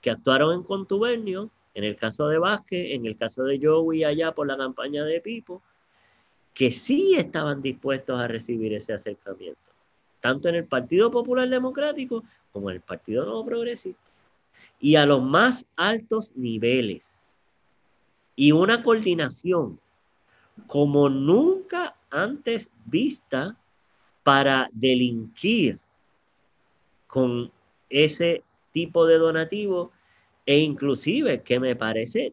que 0.00 0.10
actuaron 0.10 0.54
en 0.54 0.62
contubernio, 0.62 1.50
en 1.74 1.84
el 1.84 1.96
caso 1.96 2.26
de 2.28 2.38
Vázquez, 2.38 2.92
en 2.92 3.04
el 3.04 3.18
caso 3.18 3.44
de 3.44 3.60
Joey 3.62 4.04
allá 4.04 4.32
por 4.32 4.46
la 4.46 4.56
campaña 4.56 5.04
de 5.04 5.20
Pipo, 5.20 5.62
que 6.54 6.70
sí 6.70 7.14
estaban 7.16 7.62
dispuestos 7.62 8.20
a 8.20 8.28
recibir 8.28 8.74
ese 8.74 8.92
acercamiento. 8.92 9.60
tanto 10.20 10.48
en 10.48 10.54
el 10.54 10.66
Partido 10.66 11.10
Popular 11.10 11.48
Democrático 11.48 12.22
como 12.52 12.70
en 12.70 12.76
el 12.76 12.80
Partido 12.80 13.24
Nuevo 13.24 13.44
Progresista. 13.44 14.00
Y 14.78 14.94
a 14.94 15.04
los 15.04 15.20
más 15.20 15.66
altos 15.74 16.30
niveles. 16.36 17.20
Y 18.36 18.52
una 18.52 18.82
coordinación 18.82 19.80
como 20.68 21.08
nunca 21.08 21.96
antes 22.10 22.70
vista 22.84 23.56
para 24.22 24.68
delinquir 24.72 25.80
con 27.08 27.50
ese 27.90 28.44
tipo 28.72 29.06
de 29.06 29.18
donativo 29.18 29.90
e 30.46 30.58
inclusive 30.58 31.42
que 31.42 31.60
me 31.60 31.76
parece, 31.76 32.32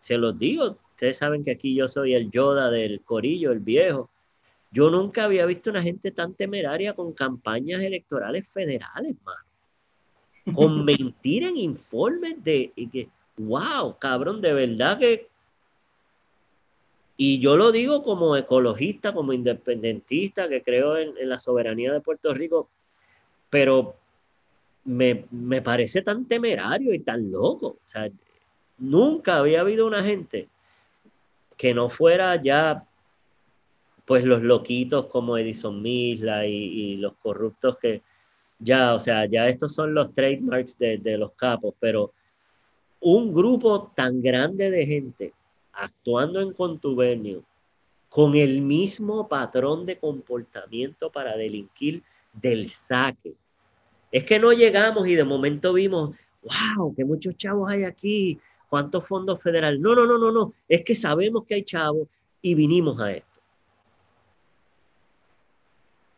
se 0.00 0.16
los 0.16 0.38
digo, 0.38 0.76
ustedes 1.00 1.16
saben 1.16 1.42
que 1.42 1.52
aquí 1.52 1.74
yo 1.74 1.88
soy 1.88 2.12
el 2.12 2.30
Yoda 2.30 2.70
del 2.70 3.00
Corillo, 3.00 3.52
el 3.52 3.60
viejo. 3.60 4.10
Yo 4.70 4.90
nunca 4.90 5.24
había 5.24 5.46
visto 5.46 5.70
una 5.70 5.82
gente 5.82 6.10
tan 6.10 6.34
temeraria 6.34 6.92
con 6.92 7.14
campañas 7.14 7.80
electorales 7.80 8.46
federales, 8.46 9.16
mano. 9.24 9.40
Con 10.54 10.84
mentir 10.84 11.44
en 11.44 11.56
informes 11.56 12.44
de 12.44 12.72
y 12.76 12.86
que, 12.88 13.08
wow, 13.38 13.96
cabrón, 13.98 14.42
de 14.42 14.52
verdad 14.52 14.98
que. 14.98 15.28
Y 17.16 17.40
yo 17.40 17.56
lo 17.56 17.72
digo 17.72 18.02
como 18.02 18.36
ecologista, 18.36 19.14
como 19.14 19.32
independentista, 19.32 20.50
que 20.50 20.62
creo 20.62 20.98
en, 20.98 21.16
en 21.16 21.30
la 21.30 21.38
soberanía 21.38 21.94
de 21.94 22.02
Puerto 22.02 22.34
Rico, 22.34 22.68
pero 23.48 23.94
me, 24.84 25.24
me, 25.30 25.62
parece 25.62 26.02
tan 26.02 26.26
temerario 26.26 26.92
y 26.92 26.98
tan 26.98 27.30
loco. 27.30 27.68
O 27.68 27.88
sea, 27.88 28.10
nunca 28.76 29.38
había 29.38 29.62
habido 29.62 29.86
una 29.86 30.04
gente 30.04 30.48
que 31.60 31.74
no 31.74 31.90
fuera 31.90 32.40
ya, 32.40 32.86
pues 34.06 34.24
los 34.24 34.40
loquitos 34.40 35.08
como 35.08 35.36
Edison 35.36 35.82
Misla 35.82 36.46
y, 36.46 36.96
los 36.96 37.12
corruptos 37.16 37.76
que 37.76 38.00
ya, 38.58 38.94
o 38.94 38.98
sea, 38.98 39.26
ya 39.26 39.46
estos 39.46 39.74
son 39.74 39.92
los 39.92 40.14
trademarks 40.14 40.78
de, 40.78 40.96
de 40.96 41.18
los 41.18 41.32
capos, 41.32 41.74
pero 41.78 42.14
un 43.00 43.34
grupo 43.34 43.92
tan 43.94 44.22
grande 44.22 44.70
de 44.70 44.86
gente 44.86 45.34
actuando 45.74 46.40
en 46.40 46.54
contubernio 46.54 47.42
con 48.08 48.34
el 48.36 48.62
mismo 48.62 49.28
patrón 49.28 49.84
de 49.84 49.98
comportamiento 49.98 51.12
para 51.12 51.36
delinquir 51.36 52.02
del 52.32 52.70
saque, 52.70 53.34
es 54.10 54.24
que 54.24 54.38
no 54.38 54.54
llegamos 54.54 55.06
y 55.06 55.14
de 55.14 55.24
momento 55.24 55.74
vimos, 55.74 56.16
wow, 56.42 56.94
que 56.94 57.04
muchos 57.04 57.36
chavos 57.36 57.70
hay 57.70 57.84
aquí, 57.84 58.40
cuántos 58.70 59.06
fondos 59.06 59.42
federales. 59.42 59.78
No, 59.80 59.94
no, 59.94 60.06
no, 60.06 60.16
no, 60.16 60.32
no. 60.32 60.54
Es 60.66 60.82
que 60.82 60.94
sabemos 60.94 61.44
que 61.44 61.56
hay 61.56 61.64
chavos 61.64 62.08
y 62.40 62.54
vinimos 62.54 62.98
a 62.98 63.12
esto. 63.12 63.40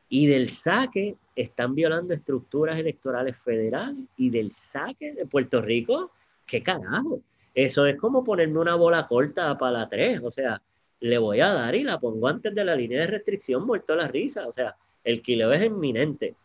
Y 0.09 0.27
del 0.27 0.51
saque 0.51 1.17
están 1.35 1.75
violando 1.75 2.15
estructuras 2.15 2.79
electorales 2.79 3.37
federales 3.37 4.05
y 4.17 4.31
del 4.31 4.55
saque 4.55 5.15
de 5.15 5.27
Puerto 5.27 5.61
Rico, 5.61 6.13
¿qué 6.47 6.63
carajo? 6.63 7.21
Eso 7.55 7.87
es 7.87 7.99
como 7.99 8.23
ponerme 8.23 8.61
una 8.61 8.77
bola 8.77 9.09
corta 9.09 9.59
para 9.59 9.73
la 9.73 9.89
3, 9.89 10.21
o 10.23 10.31
sea, 10.31 10.63
le 11.01 11.19
voy 11.19 11.41
a 11.41 11.49
dar 11.49 11.75
y 11.75 11.83
la 11.83 11.99
pongo 11.99 12.29
antes 12.29 12.55
de 12.55 12.65
la 12.65 12.77
línea 12.77 13.01
de 13.01 13.07
restricción, 13.09 13.67
muerto 13.67 13.97
la 13.97 14.07
risa, 14.07 14.47
o 14.47 14.53
sea, 14.53 14.77
el 15.03 15.21
quileo 15.21 15.53
es 15.53 15.65
inminente 15.65 16.37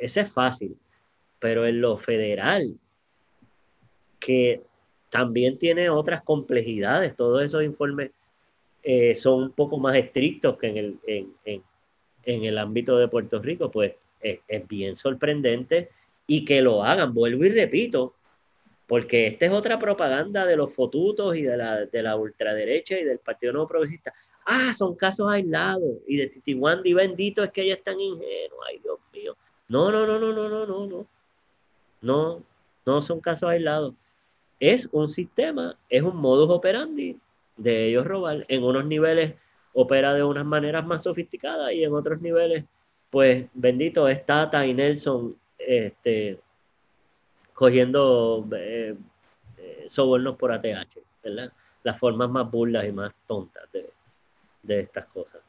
ese 0.00 0.22
es 0.22 0.32
fácil, 0.32 0.76
pero 1.38 1.66
en 1.66 1.80
lo 1.80 1.98
federal, 1.98 2.78
que 4.18 4.62
también 5.10 5.58
tiene 5.58 5.90
otras 5.90 6.22
complejidades, 6.22 7.16
todos 7.16 7.42
esos 7.42 7.62
informes 7.62 8.12
eh, 8.82 9.14
son 9.14 9.42
un 9.42 9.50
poco 9.50 9.78
más 9.78 9.96
estrictos 9.96 10.56
que 10.56 10.68
en 10.68 10.76
el, 10.76 10.98
en, 11.06 11.34
en, 11.44 11.62
en 12.24 12.44
el 12.44 12.56
ámbito 12.56 12.96
de 12.96 13.08
Puerto 13.08 13.40
Rico, 13.40 13.70
pues 13.70 13.94
es, 14.20 14.40
es, 14.48 14.66
bien 14.68 14.96
sorprendente 14.96 15.90
y 16.26 16.44
que 16.44 16.62
lo 16.62 16.82
hagan, 16.82 17.12
vuelvo 17.12 17.44
y 17.44 17.50
repito, 17.50 18.14
porque 18.86 19.26
esta 19.26 19.46
es 19.46 19.52
otra 19.52 19.78
propaganda 19.78 20.46
de 20.46 20.56
los 20.56 20.72
fotutos 20.72 21.36
y 21.36 21.42
de 21.42 21.56
la, 21.56 21.86
de 21.86 22.02
la 22.02 22.16
ultraderecha 22.16 22.98
y 22.98 23.04
del 23.04 23.18
Partido 23.18 23.52
Nuevo 23.52 23.68
Progresista. 23.68 24.14
Ah, 24.46 24.72
son 24.72 24.94
casos 24.94 25.28
aislados 25.30 25.98
y 26.06 26.16
de 26.16 26.28
Titiwandi 26.28 26.94
bendito 26.94 27.44
es 27.44 27.50
que 27.50 27.62
ella 27.62 27.74
es 27.74 27.84
tan 27.84 28.00
ingenuo, 28.00 28.58
ay 28.68 28.78
Dios 28.78 28.98
mío. 29.12 29.36
No, 29.68 29.90
no, 29.90 30.06
no, 30.06 30.18
no, 30.18 30.32
no, 30.32 30.48
no, 30.48 30.66
no, 30.66 30.86
no. 30.86 31.06
No, 32.02 32.42
no 32.86 33.02
son 33.02 33.20
casos 33.20 33.50
aislados. 33.50 33.94
Es 34.60 34.88
un 34.92 35.08
sistema, 35.08 35.76
es 35.88 36.02
un 36.02 36.16
modus 36.16 36.50
operandi 36.50 37.18
de 37.56 37.86
ellos 37.86 38.06
robar. 38.06 38.44
En 38.48 38.62
unos 38.62 38.84
niveles 38.84 39.34
opera 39.72 40.14
de 40.14 40.22
unas 40.22 40.44
maneras 40.44 40.86
más 40.86 41.02
sofisticadas 41.02 41.72
y 41.72 41.82
en 41.82 41.92
otros 41.94 42.20
niveles, 42.20 42.64
pues 43.10 43.46
bendito, 43.54 44.06
es 44.08 44.24
Tata 44.24 44.66
y 44.66 44.74
Nelson 44.74 45.36
este, 45.58 46.38
cogiendo 47.54 48.46
eh, 48.56 48.94
eh, 49.58 49.84
sobornos 49.88 50.36
por 50.36 50.52
ATH, 50.52 50.98
¿verdad? 51.24 51.52
Las 51.82 51.98
formas 51.98 52.30
más 52.30 52.50
burlas 52.50 52.86
y 52.86 52.92
más 52.92 53.12
tontas 53.26 53.70
de, 53.72 53.90
de 54.62 54.80
estas 54.80 55.06
cosas. 55.06 55.40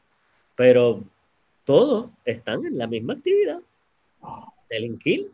Pero 0.56 1.04
todos 1.64 2.10
están 2.24 2.64
en 2.66 2.78
la 2.78 2.86
misma 2.86 3.14
actividad 3.14 3.60
delinquir 4.68 5.30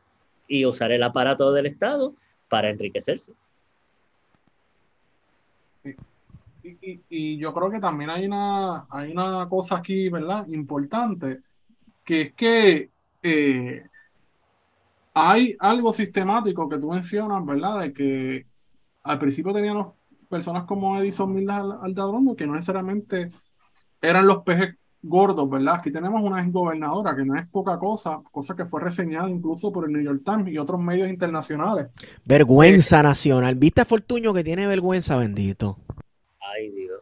y 0.46 0.64
usar 0.64 0.92
el 0.92 1.02
aparato 1.02 1.52
del 1.52 1.66
Estado 1.66 2.14
para 2.48 2.70
enriquecerse. 2.70 3.32
Y, 6.62 7.38
yo 7.38 7.54
creo 7.54 7.70
que 7.70 7.80
también 7.80 8.10
hay 8.10 8.26
una, 8.26 8.86
hay 8.90 9.12
una 9.12 9.48
cosa 9.48 9.76
aquí, 9.76 10.08
¿verdad? 10.08 10.46
Importante, 10.48 11.40
que 12.04 12.20
es 12.22 12.32
que 12.34 12.90
eh, 13.22 13.82
hay 15.14 15.56
algo 15.58 15.92
sistemático 15.92 16.68
que 16.68 16.78
tú 16.78 16.90
mencionas, 16.90 17.44
¿verdad? 17.44 17.80
De 17.80 17.92
que 17.92 18.46
al 19.02 19.18
principio 19.18 19.52
teníamos 19.52 19.94
personas 20.28 20.64
como 20.64 20.98
Edison 21.00 21.32
Milas 21.32 21.64
Aldadrondo 21.82 22.36
que 22.36 22.46
no 22.46 22.54
necesariamente 22.54 23.30
eran 24.00 24.26
los 24.26 24.42
pejes 24.44 24.76
gordos, 25.02 25.48
¿verdad? 25.48 25.76
Aquí 25.76 25.90
tenemos 25.90 26.22
una 26.22 26.44
gobernadora 26.48 27.14
que 27.14 27.24
no 27.24 27.36
es 27.36 27.46
poca 27.48 27.78
cosa, 27.78 28.20
cosa 28.30 28.54
que 28.56 28.64
fue 28.66 28.80
reseñada 28.80 29.30
incluso 29.30 29.72
por 29.72 29.86
el 29.86 29.92
New 29.92 30.02
York 30.02 30.22
Times 30.24 30.52
y 30.52 30.58
otros 30.58 30.80
medios 30.80 31.08
internacionales. 31.08 31.88
Vergüenza 32.24 33.00
eh, 33.00 33.04
nacional. 33.04 33.54
¿Viste 33.54 33.80
a 33.80 33.84
Fortuño 33.84 34.34
que 34.34 34.44
tiene 34.44 34.66
vergüenza, 34.66 35.16
bendito? 35.16 35.78
Ay, 36.40 36.70
Dios. 36.70 37.00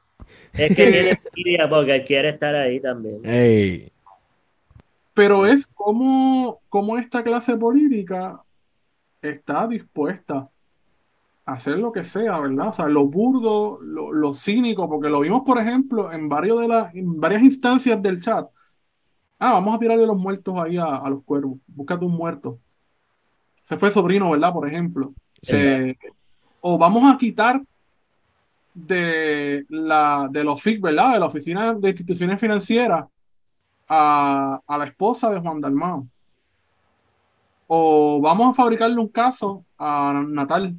Es 0.53 0.75
que 0.75 0.91
tiene 0.91 1.11
envidia 1.37 1.69
porque 1.69 2.05
quiere 2.05 2.31
estar 2.31 2.55
ahí 2.55 2.81
también. 2.81 3.21
Ey. 3.25 3.91
Pero 5.15 5.47
es 5.47 5.67
como, 5.67 6.61
como 6.69 6.99
esta 6.99 7.23
clase 7.23 7.57
política 7.57 8.43
está 9.23 9.67
dispuesta 9.67 10.49
hacer 11.47 11.79
lo 11.79 11.93
que 11.93 12.03
sea, 12.03 12.39
¿verdad? 12.41 12.69
O 12.69 12.73
sea, 12.73 12.89
lo 12.89 13.07
burdo, 13.07 13.79
lo, 13.81 14.13
lo 14.13 14.35
cínico, 14.35 14.89
porque 14.89 15.09
lo 15.09 15.21
vimos, 15.21 15.43
por 15.47 15.59
ejemplo, 15.59 16.13
en, 16.13 16.29
varios 16.29 16.61
de 16.61 16.69
las, 16.69 16.95
en 16.95 17.21
varias 17.21 17.43
instancias 17.43 18.03
del 18.03 18.21
chat. 18.21 18.47
Ah, 19.39 19.53
vamos 19.53 19.77
a 19.77 19.79
tirarle 19.79 20.07
los 20.07 20.19
muertos 20.19 20.59
ahí 20.59 20.77
a, 20.77 20.97
a 20.97 21.09
los 21.09 21.23
cuervos. 21.23 21.59
Búscate 21.69 22.05
un 22.05 22.17
muerto. 22.17 22.59
Se 23.63 23.79
fue 23.79 23.91
sobrino, 23.91 24.31
¿verdad? 24.31 24.53
Por 24.53 24.67
ejemplo. 24.67 25.15
Sí. 25.41 25.55
Eh, 25.57 25.97
o 26.61 26.77
vamos 26.79 27.15
a 27.15 27.17
quitar 27.17 27.63
de 28.75 29.65
la 29.69 30.29
de 30.31 30.43
los 30.43 30.61
FIC, 30.61 30.81
¿verdad? 30.81 31.13
De 31.13 31.21
la 31.21 31.27
Oficina 31.27 31.75
de 31.75 31.89
Instituciones 31.89 32.41
Financieras 32.41 33.07
a, 33.89 34.61
a 34.67 34.79
la 34.79 34.85
esposa 34.87 35.31
de 35.31 35.41
Juan 35.41 35.61
Dalmao. 35.61 36.09
O 37.69 38.21
vamos 38.21 38.51
a 38.51 38.55
fabricarle 38.55 38.99
un 39.01 39.09
caso 39.09 39.65
a 39.79 40.25
Natal 40.27 40.77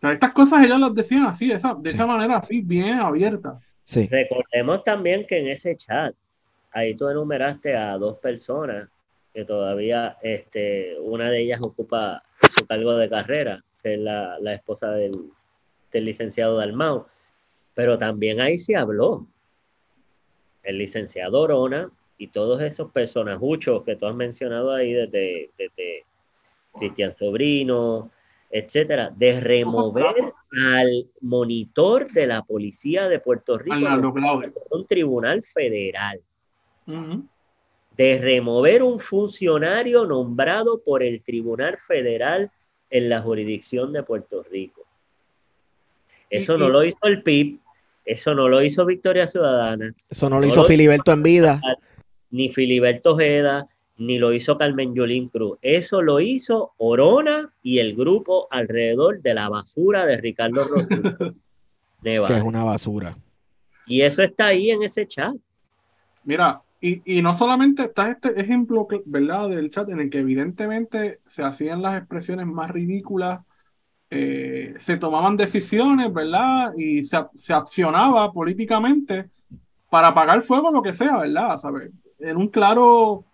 sea, 0.00 0.12
estas 0.12 0.32
cosas 0.32 0.64
ellas 0.64 0.78
las 0.78 0.94
decían 0.94 1.24
así, 1.24 1.50
esa, 1.50 1.74
de 1.74 1.90
sí. 1.90 1.94
esa 1.94 2.06
manera 2.06 2.38
así, 2.38 2.60
bien 2.60 2.94
abierta. 2.94 3.58
Sí. 3.84 4.08
Recordemos 4.10 4.82
también 4.84 5.26
que 5.26 5.38
en 5.38 5.48
ese 5.48 5.76
chat, 5.76 6.14
ahí 6.72 6.94
tú 6.94 7.08
enumeraste 7.08 7.76
a 7.76 7.96
dos 7.98 8.18
personas 8.18 8.88
que 9.32 9.44
todavía, 9.44 10.16
este, 10.22 10.96
una 11.00 11.30
de 11.30 11.42
ellas 11.42 11.60
ocupa 11.62 12.22
su 12.56 12.66
cargo 12.66 12.94
de 12.94 13.08
carrera, 13.08 13.62
que 13.82 13.94
es 13.94 14.00
la, 14.00 14.38
la 14.40 14.54
esposa 14.54 14.90
del, 14.92 15.12
del 15.92 16.04
licenciado 16.04 16.56
Dalmau, 16.56 17.06
pero 17.74 17.98
también 17.98 18.40
ahí 18.40 18.58
se 18.58 18.76
habló. 18.76 19.26
El 20.62 20.78
licenciado 20.78 21.40
Orona 21.40 21.90
y 22.18 22.28
todos 22.28 22.62
esos 22.62 22.90
personajuchos 22.90 23.84
que 23.84 23.94
tú 23.94 24.06
has 24.06 24.14
mencionado 24.14 24.72
ahí, 24.72 24.92
desde, 24.92 25.50
desde 25.56 26.04
Cristian 26.78 27.14
Sobrino, 27.16 28.10
etcétera, 28.58 29.12
de 29.14 29.40
remover 29.40 30.32
al 30.50 31.06
monitor 31.20 32.10
de 32.10 32.26
la 32.26 32.42
policía 32.42 33.08
de 33.08 33.18
Puerto 33.18 33.58
Rico 33.58 33.76
un 34.70 34.86
tribunal 34.86 35.42
federal. 35.42 36.20
Uh 36.86 36.92
-huh. 36.92 37.28
De 37.96 38.18
remover 38.18 38.82
un 38.82 39.00
funcionario 39.00 40.04
nombrado 40.04 40.80
por 40.82 41.02
el 41.02 41.22
Tribunal 41.22 41.78
Federal 41.88 42.50
en 42.90 43.08
la 43.08 43.22
jurisdicción 43.22 43.92
de 43.92 44.02
Puerto 44.02 44.42
Rico. 44.42 44.82
Eso 46.28 46.56
y, 46.56 46.58
no 46.58 46.68
y... 46.68 46.72
lo 46.72 46.84
hizo 46.84 46.98
el 47.04 47.22
PIB, 47.22 47.58
eso 48.04 48.34
no 48.34 48.48
lo 48.48 48.62
hizo 48.62 48.84
Victoria 48.84 49.26
Ciudadana. 49.26 49.94
Eso 50.08 50.28
no 50.28 50.36
lo 50.36 50.42
no 50.42 50.48
hizo 50.48 50.62
lo 50.62 50.68
Filiberto 50.68 51.12
en 51.12 51.22
vida. 51.22 51.60
ni 52.30 52.48
Filiberto 52.50 53.14
Ojeda, 53.14 53.66
ni 53.98 54.18
lo 54.18 54.32
hizo 54.32 54.58
Carmen 54.58 54.94
Yolín 54.94 55.28
Cruz. 55.28 55.58
Eso 55.62 56.02
lo 56.02 56.20
hizo 56.20 56.72
Orona 56.78 57.50
y 57.62 57.78
el 57.78 57.96
grupo 57.96 58.46
alrededor 58.50 59.22
de 59.22 59.34
la 59.34 59.48
basura 59.48 60.06
de 60.06 60.18
Ricardo 60.18 60.66
Rosillo. 60.66 61.16
que 62.02 62.36
es 62.36 62.42
una 62.42 62.64
basura. 62.64 63.16
Y 63.86 64.02
eso 64.02 64.22
está 64.22 64.46
ahí 64.46 64.70
en 64.70 64.82
ese 64.82 65.06
chat. 65.06 65.34
Mira, 66.24 66.62
y, 66.80 67.18
y, 67.18 67.22
no 67.22 67.34
solamente 67.34 67.84
está 67.84 68.10
este 68.10 68.38
ejemplo, 68.40 68.86
¿verdad?, 69.06 69.48
del 69.48 69.70
chat 69.70 69.88
en 69.88 70.00
el 70.00 70.10
que 70.10 70.18
evidentemente 70.18 71.20
se 71.26 71.42
hacían 71.42 71.82
las 71.82 71.96
expresiones 71.98 72.46
más 72.46 72.70
ridículas, 72.70 73.40
eh, 74.10 74.74
se 74.78 74.98
tomaban 74.98 75.36
decisiones, 75.36 76.12
¿verdad?, 76.12 76.74
y 76.76 77.04
se, 77.04 77.18
se, 77.34 77.54
accionaba 77.54 78.32
políticamente 78.32 79.30
para 79.88 80.08
apagar 80.08 80.42
fuego, 80.42 80.70
lo 80.70 80.82
que 80.82 80.92
sea, 80.92 81.16
¿verdad?, 81.18 81.58
¿sabes? 81.60 81.90
En 82.18 82.36
un 82.36 82.48
claro 82.48 83.24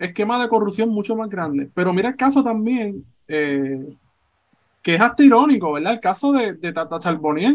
esquema 0.00 0.42
de 0.42 0.48
corrupción 0.48 0.88
mucho 0.88 1.14
más 1.14 1.28
grande. 1.28 1.70
Pero 1.72 1.92
mira 1.92 2.08
el 2.08 2.16
caso 2.16 2.42
también, 2.42 3.04
eh, 3.28 3.94
que 4.82 4.94
es 4.94 5.00
hasta 5.00 5.22
irónico, 5.22 5.72
¿verdad?, 5.72 5.92
el 5.92 6.00
caso 6.00 6.32
de, 6.32 6.54
de 6.54 6.72
Tata 6.72 6.98
Charbonnier 6.98 7.54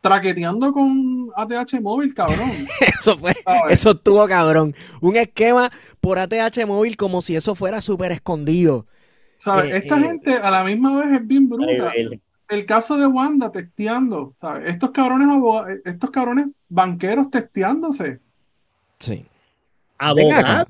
traqueteando 0.00 0.72
con 0.72 1.30
ATH 1.36 1.80
móvil, 1.80 2.14
cabrón. 2.14 2.50
eso 3.00 3.16
fue, 3.18 3.34
eso 3.68 3.90
estuvo 3.90 4.26
cabrón. 4.26 4.74
Un 5.00 5.16
esquema 5.16 5.70
por 6.00 6.18
ATH 6.18 6.66
móvil 6.66 6.96
como 6.96 7.22
si 7.22 7.36
eso 7.36 7.54
fuera 7.54 7.82
súper 7.82 8.12
escondido. 8.12 8.86
¿Sabes? 9.38 9.72
Eh, 9.72 9.76
Esta 9.78 9.98
eh, 9.98 10.02
gente 10.02 10.34
a 10.34 10.50
la 10.50 10.64
misma 10.64 10.96
vez 10.96 11.20
es 11.20 11.26
bien 11.26 11.48
bruta. 11.48 11.92
El 12.48 12.66
caso 12.66 12.96
de 12.96 13.06
Wanda 13.06 13.52
testeando, 13.52 14.34
¿sabes? 14.40 14.68
Estos 14.68 14.90
cabrones 14.90 15.28
estos 15.84 16.10
cabrones 16.10 16.46
banqueros 16.68 17.30
testeándose. 17.30 18.20
Sí. 18.98 19.24
Abogados. 19.98 20.66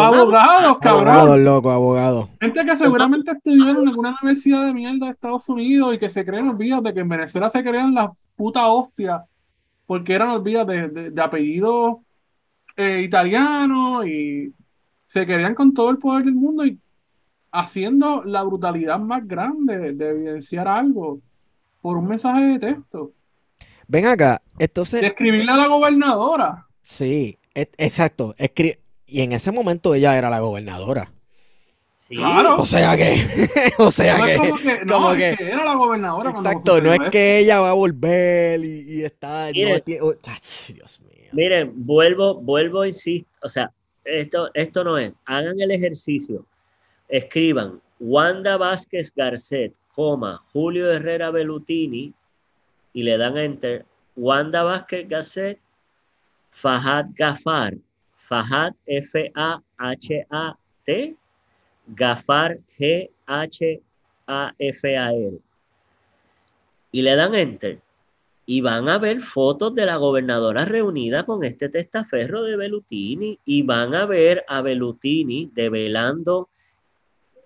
Abogados, 0.00 0.78
cabrón. 0.80 1.08
Abogados, 1.08 1.40
loco, 1.40 1.70
abogados. 1.70 2.28
Gente 2.40 2.64
que 2.64 2.76
seguramente 2.76 3.30
estudiaron 3.32 3.82
en 3.82 3.88
alguna 3.88 4.16
universidad 4.22 4.64
de 4.64 4.72
mierda 4.72 5.06
de 5.06 5.12
Estados 5.12 5.48
Unidos 5.48 5.94
y 5.94 5.98
que 5.98 6.10
se 6.10 6.24
creen 6.24 6.48
olvidados 6.48 6.84
de 6.84 6.94
que 6.94 7.00
en 7.00 7.08
Venezuela 7.08 7.50
se 7.50 7.62
crean 7.62 7.94
las 7.94 8.10
puta 8.36 8.66
hostia, 8.66 9.24
porque 9.86 10.12
eran 10.14 10.30
olvidas 10.30 10.66
de, 10.66 10.88
de, 10.88 11.10
de 11.10 11.22
apellidos 11.22 11.98
eh, 12.76 13.02
italianos 13.02 14.06
y 14.06 14.52
se 15.06 15.24
querían 15.26 15.54
con 15.54 15.72
todo 15.72 15.90
el 15.90 15.98
poder 15.98 16.24
del 16.24 16.34
mundo 16.34 16.66
y 16.66 16.78
haciendo 17.52 18.24
la 18.24 18.42
brutalidad 18.42 18.98
más 18.98 19.26
grande 19.26 19.92
de 19.92 20.08
evidenciar 20.08 20.66
algo 20.66 21.20
por 21.80 21.96
un 21.96 22.08
mensaje 22.08 22.42
de 22.42 22.58
texto. 22.58 23.12
Ven 23.86 24.06
acá, 24.06 24.42
entonces... 24.58 25.02
De 25.02 25.06
escribirle 25.08 25.52
a 25.52 25.56
la 25.56 25.68
gobernadora. 25.68 26.66
Sí, 26.82 27.38
exacto. 27.54 28.34
Y 29.06 29.20
en 29.22 29.32
ese 29.32 29.52
momento 29.52 29.94
ella 29.94 30.16
era 30.16 30.30
la 30.30 30.40
gobernadora. 30.40 31.12
Claro. 32.08 32.56
O 32.56 32.66
sea 32.66 32.96
que, 32.96 33.14
o 33.78 33.90
sea 33.90 34.20
que, 34.20 34.36
como 34.86 35.12
que, 35.14 35.36
era 35.40 35.64
la 35.64 35.74
gobernadora. 35.74 36.30
Exacto, 36.30 36.80
no 36.80 36.92
es 36.92 37.10
que 37.10 37.38
ella 37.38 37.60
va 37.60 37.70
a 37.70 37.74
volver 37.74 38.60
y, 38.60 39.02
está. 39.02 39.50
Miren, 39.52 39.82
Dios 39.86 41.00
mío. 41.00 41.30
Miren, 41.32 41.72
vuelvo, 41.74 42.34
vuelvo, 42.34 42.84
insisto, 42.84 43.28
o 43.42 43.48
sea, 43.48 43.72
esto, 44.04 44.50
esto 44.54 44.84
no 44.84 44.98
es. 44.98 45.12
Hagan 45.24 45.58
el 45.60 45.70
ejercicio. 45.70 46.44
Escriban 47.08 47.80
Wanda 47.98 48.56
Vázquez 48.56 49.12
Garcet, 49.14 49.72
coma, 49.94 50.42
Julio 50.52 50.92
Herrera 50.92 51.30
Belutini 51.30 52.12
y 52.92 53.02
le 53.02 53.16
dan 53.16 53.38
enter. 53.38 53.84
Wanda 54.16 54.62
Vázquez 54.62 55.08
Garcet, 55.08 55.58
Fahad 56.50 57.06
Gafar, 57.14 57.74
Fahad 58.34 58.74
F-A-H-A-T 58.86 59.56
Gafar, 61.86 62.58
G-H-A-F-A-R. 62.76 63.78
Y 66.90 67.02
le 67.02 67.14
dan 67.14 67.34
enter. 67.36 67.78
Y 68.46 68.60
van 68.60 68.88
a 68.88 68.98
ver 68.98 69.20
fotos 69.20 69.72
de 69.74 69.86
la 69.86 69.96
gobernadora 69.96 70.64
reunida 70.64 71.24
con 71.24 71.44
este 71.44 71.68
testaferro 71.68 72.42
de 72.42 72.56
Belutini. 72.56 73.38
Y 73.44 73.62
van 73.62 73.94
a 73.94 74.04
ver 74.04 74.44
a 74.48 74.62
Belutini 74.62 75.52
develando. 75.54 76.48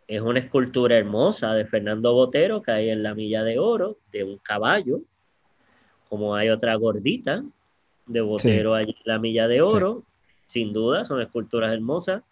Es 0.07 0.23
una 0.23 0.39
escultura 0.39 0.97
hermosa 0.97 1.53
de 1.53 1.67
Fernando 1.67 2.15
Botero 2.15 2.63
que 2.63 2.71
hay 2.71 2.89
en 2.89 3.03
la 3.03 3.15
milla 3.15 3.45
de 3.45 3.59
oro 3.59 3.99
de 4.11 4.25
un 4.25 4.39
caballo. 4.39 5.03
Como 6.09 6.35
hay 6.35 6.49
otra 6.49 6.75
gordita 6.77 7.45
de 8.07 8.21
Botero 8.23 8.73
allí 8.75 8.93
en 8.93 9.03
la 9.05 9.19
milla 9.19 9.47
de 9.49 9.61
oro. 9.61 10.05
Sin 10.49 10.73
duda, 10.73 11.05
son 11.05 11.21
esculturas 11.21 11.75
hermosas 11.75 12.23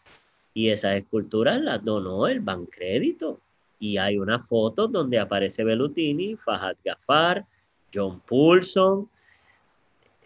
y 0.55 0.71
esas 0.71 0.97
esculturas 0.97 1.61
las 1.61 1.85
donó 1.85 2.27
el 2.27 2.41
Bancrédito. 2.41 3.41
Y 3.79 3.99
hay 3.99 4.17
una 4.17 4.39
foto 4.39 4.89
donde 4.89 5.19
aparece 5.19 5.65
Bellutini, 5.65 6.35
Fahad 6.35 6.77
Gafar, 6.83 7.45
John 7.93 8.21
Poulson, 8.21 9.07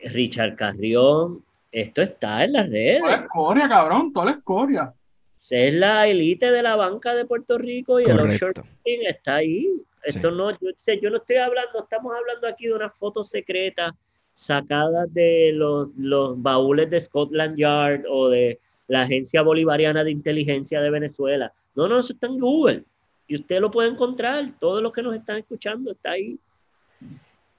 Richard 0.04 0.54
Carrión. 0.54 1.44
Esto 1.72 2.00
está 2.02 2.44
en 2.44 2.52
las 2.52 2.70
redes. 2.70 3.00
Toda 3.00 3.16
la 3.16 3.22
escoria, 3.24 3.68
cabrón, 3.68 4.12
toda 4.12 4.26
la 4.26 4.32
escoria. 4.32 4.94
Es 5.50 5.74
la 5.74 6.06
élite 6.06 6.52
de 6.52 6.62
la 6.62 6.76
banca 6.76 7.12
de 7.12 7.24
Puerto 7.24 7.58
Rico 7.58 7.98
y 7.98 8.04
el 8.04 8.20
offshore 8.20 8.62
está 8.84 9.36
ahí. 9.36 9.68
Esto 10.04 10.30
no, 10.30 10.52
yo, 10.52 10.70
yo 11.02 11.10
no 11.10 11.16
estoy 11.16 11.36
hablando, 11.36 11.82
estamos 11.82 12.14
hablando 12.16 12.46
aquí 12.46 12.68
de 12.68 12.74
unas 12.74 12.94
fotos 12.94 13.28
secretas 13.30 13.94
sacadas 14.40 15.12
de 15.12 15.52
los, 15.52 15.90
baúles 16.42 16.88
de 16.88 16.98
Scotland 16.98 17.56
Yard 17.56 18.04
o 18.08 18.30
de 18.30 18.58
la 18.88 19.02
Agencia 19.02 19.42
Bolivariana 19.42 20.02
de 20.02 20.10
Inteligencia 20.10 20.80
de 20.80 20.90
Venezuela. 20.90 21.52
No, 21.74 21.88
no, 21.88 22.00
eso 22.00 22.14
está 22.14 22.26
en 22.26 22.40
Google. 22.40 22.84
Y 23.28 23.36
usted 23.36 23.60
lo 23.60 23.70
puede 23.70 23.90
encontrar. 23.90 24.52
Todos 24.58 24.82
los 24.82 24.92
que 24.92 25.02
nos 25.02 25.14
están 25.14 25.36
escuchando 25.36 25.92
está 25.92 26.12
ahí. 26.12 26.38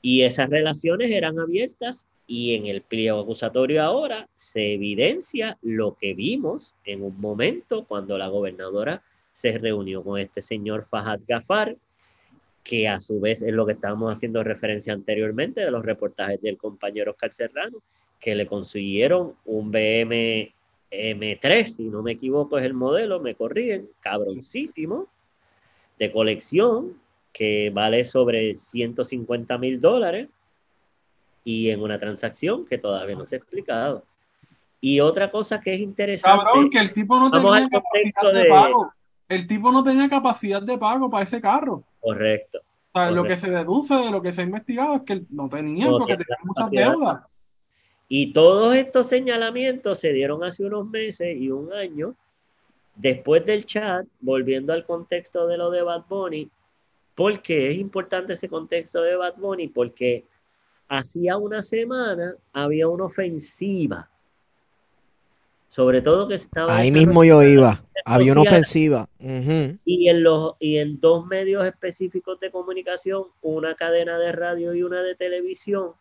Y 0.01 0.23
esas 0.23 0.49
relaciones 0.49 1.11
eran 1.11 1.39
abiertas 1.39 2.07
y 2.25 2.55
en 2.55 2.65
el 2.65 2.81
pliego 2.81 3.19
acusatorio 3.19 3.83
ahora 3.83 4.27
se 4.35 4.73
evidencia 4.73 5.57
lo 5.61 5.95
que 5.99 6.15
vimos 6.15 6.73
en 6.83 7.03
un 7.03 7.19
momento 7.21 7.85
cuando 7.85 8.17
la 8.17 8.27
gobernadora 8.27 9.03
se 9.33 9.57
reunió 9.57 10.03
con 10.03 10.19
este 10.19 10.41
señor 10.41 10.87
Fahad 10.89 11.19
Gafar, 11.27 11.77
que 12.63 12.87
a 12.87 13.01
su 13.01 13.19
vez 13.19 13.41
es 13.41 13.53
lo 13.53 13.65
que 13.65 13.73
estábamos 13.73 14.11
haciendo 14.11 14.43
referencia 14.43 14.93
anteriormente 14.93 15.61
de 15.61 15.71
los 15.71 15.83
reportajes 15.83 16.41
del 16.41 16.57
compañero 16.57 17.11
Oscar 17.11 17.33
Serrano, 17.33 17.79
que 18.19 18.35
le 18.35 18.45
consiguieron 18.45 19.33
un 19.45 19.71
BM 19.71 20.53
M3, 20.91 21.65
si 21.65 21.83
no 21.83 22.03
me 22.03 22.11
equivoco, 22.11 22.57
es 22.57 22.65
el 22.65 22.73
modelo, 22.73 23.19
me 23.21 23.35
corrigen, 23.35 23.89
cabroncísimo, 24.01 25.07
de 25.97 26.11
colección, 26.11 26.99
que 27.31 27.71
vale 27.73 28.03
sobre 28.03 28.55
150 28.57 29.57
mil 29.57 29.79
dólares 29.79 30.27
y 31.45 31.69
en 31.69 31.81
una 31.81 31.97
transacción 31.97 32.65
que 32.65 32.77
todavía 32.77 33.15
no 33.15 33.25
se 33.25 33.35
ha 33.35 33.39
explicado. 33.39 34.03
Y 34.81 34.99
otra 34.99 35.31
cosa 35.31 35.61
que 35.61 35.73
es 35.73 35.79
interesante. 35.79 36.43
Cabrón, 36.43 36.69
que 36.69 36.79
el 36.79 36.91
tipo 36.91 37.17
no 37.19 37.31
tenía 37.31 37.69
capacidad 37.69 38.33
de, 38.33 38.45
pago. 38.49 38.91
El 39.29 39.47
tipo 39.47 39.71
no 39.71 39.83
tenía 39.83 40.09
capacidad 40.09 40.61
de 40.61 40.77
pago 40.77 41.09
para 41.09 41.23
ese 41.23 41.39
carro. 41.39 41.83
Correcto. 42.01 42.59
Lo 43.11 43.23
que 43.23 43.37
se 43.37 43.49
deduce 43.49 43.95
de 43.95 44.11
lo 44.11 44.21
que 44.21 44.33
se 44.33 44.41
ha 44.41 44.43
investigado 44.43 44.95
es 44.95 45.01
que 45.03 45.23
no 45.29 45.47
tenía, 45.47 45.89
porque 45.89 46.17
tenía 46.17 46.37
muchas 46.43 46.69
deudas. 46.71 47.23
Y 48.09 48.33
todos 48.33 48.75
estos 48.75 49.07
señalamientos 49.07 49.99
se 49.99 50.11
dieron 50.11 50.43
hace 50.43 50.65
unos 50.65 50.85
meses 50.89 51.37
y 51.37 51.49
un 51.49 51.71
año 51.71 52.15
después 52.95 53.45
del 53.45 53.65
chat, 53.65 54.05
volviendo 54.19 54.73
al 54.73 54.85
contexto 54.85 55.47
de 55.47 55.57
lo 55.57 55.71
de 55.71 55.81
Bad 55.81 56.03
Bunny, 56.09 56.51
porque 57.15 57.71
es 57.71 57.77
importante 57.77 58.33
ese 58.33 58.49
contexto 58.49 59.01
de 59.01 59.15
Bad 59.15 59.35
Bunny, 59.37 59.69
porque 59.69 60.25
hacía 60.89 61.37
una 61.37 61.61
semana 61.61 62.35
había 62.51 62.89
una 62.89 63.05
ofensiva, 63.05 64.09
sobre 65.71 66.01
todo 66.01 66.27
que 66.27 66.35
estaba... 66.35 66.77
Ahí 66.77 66.91
mismo 66.91 67.23
yo 67.23 67.41
iba, 67.41 67.83
había 68.05 68.33
una 68.33 68.41
ofensiva. 68.41 69.09
y, 69.19 70.09
en 70.09 70.23
los, 70.23 70.55
y 70.59 70.77
en 70.77 70.99
dos 70.99 71.25
medios 71.25 71.65
específicos 71.65 72.39
de 72.39 72.51
comunicación, 72.51 73.23
una 73.41 73.75
cadena 73.75 74.19
de 74.19 74.33
radio 74.33 74.75
y 74.75 74.83
una 74.83 75.01
de 75.01 75.15
televisión, 75.15 75.93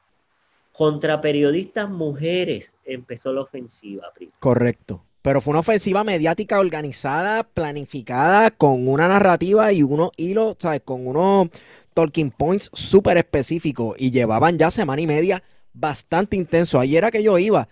contra 0.72 1.20
periodistas 1.20 1.88
mujeres 1.88 2.74
empezó 2.84 3.32
la 3.32 3.42
ofensiva. 3.42 4.12
Correcto. 4.40 5.04
Pero 5.22 5.40
fue 5.40 5.52
una 5.52 5.60
ofensiva 5.60 6.02
mediática 6.02 6.58
organizada, 6.58 7.44
planificada, 7.44 8.50
con 8.50 8.88
una 8.88 9.06
narrativa 9.06 9.72
y 9.72 9.82
unos 9.82 10.10
hilos, 10.16 10.56
¿sabes? 10.58 10.80
Con 10.80 11.06
unos 11.06 11.48
talking 11.94 12.30
points 12.30 12.70
súper 12.72 13.18
específicos. 13.18 13.94
Y 13.98 14.10
llevaban 14.10 14.58
ya 14.58 14.70
semana 14.70 15.02
y 15.02 15.06
media 15.06 15.42
bastante 15.74 16.36
intenso. 16.36 16.80
Ayer 16.80 16.98
era 16.98 17.10
que 17.10 17.22
yo 17.22 17.38
iba. 17.38 17.68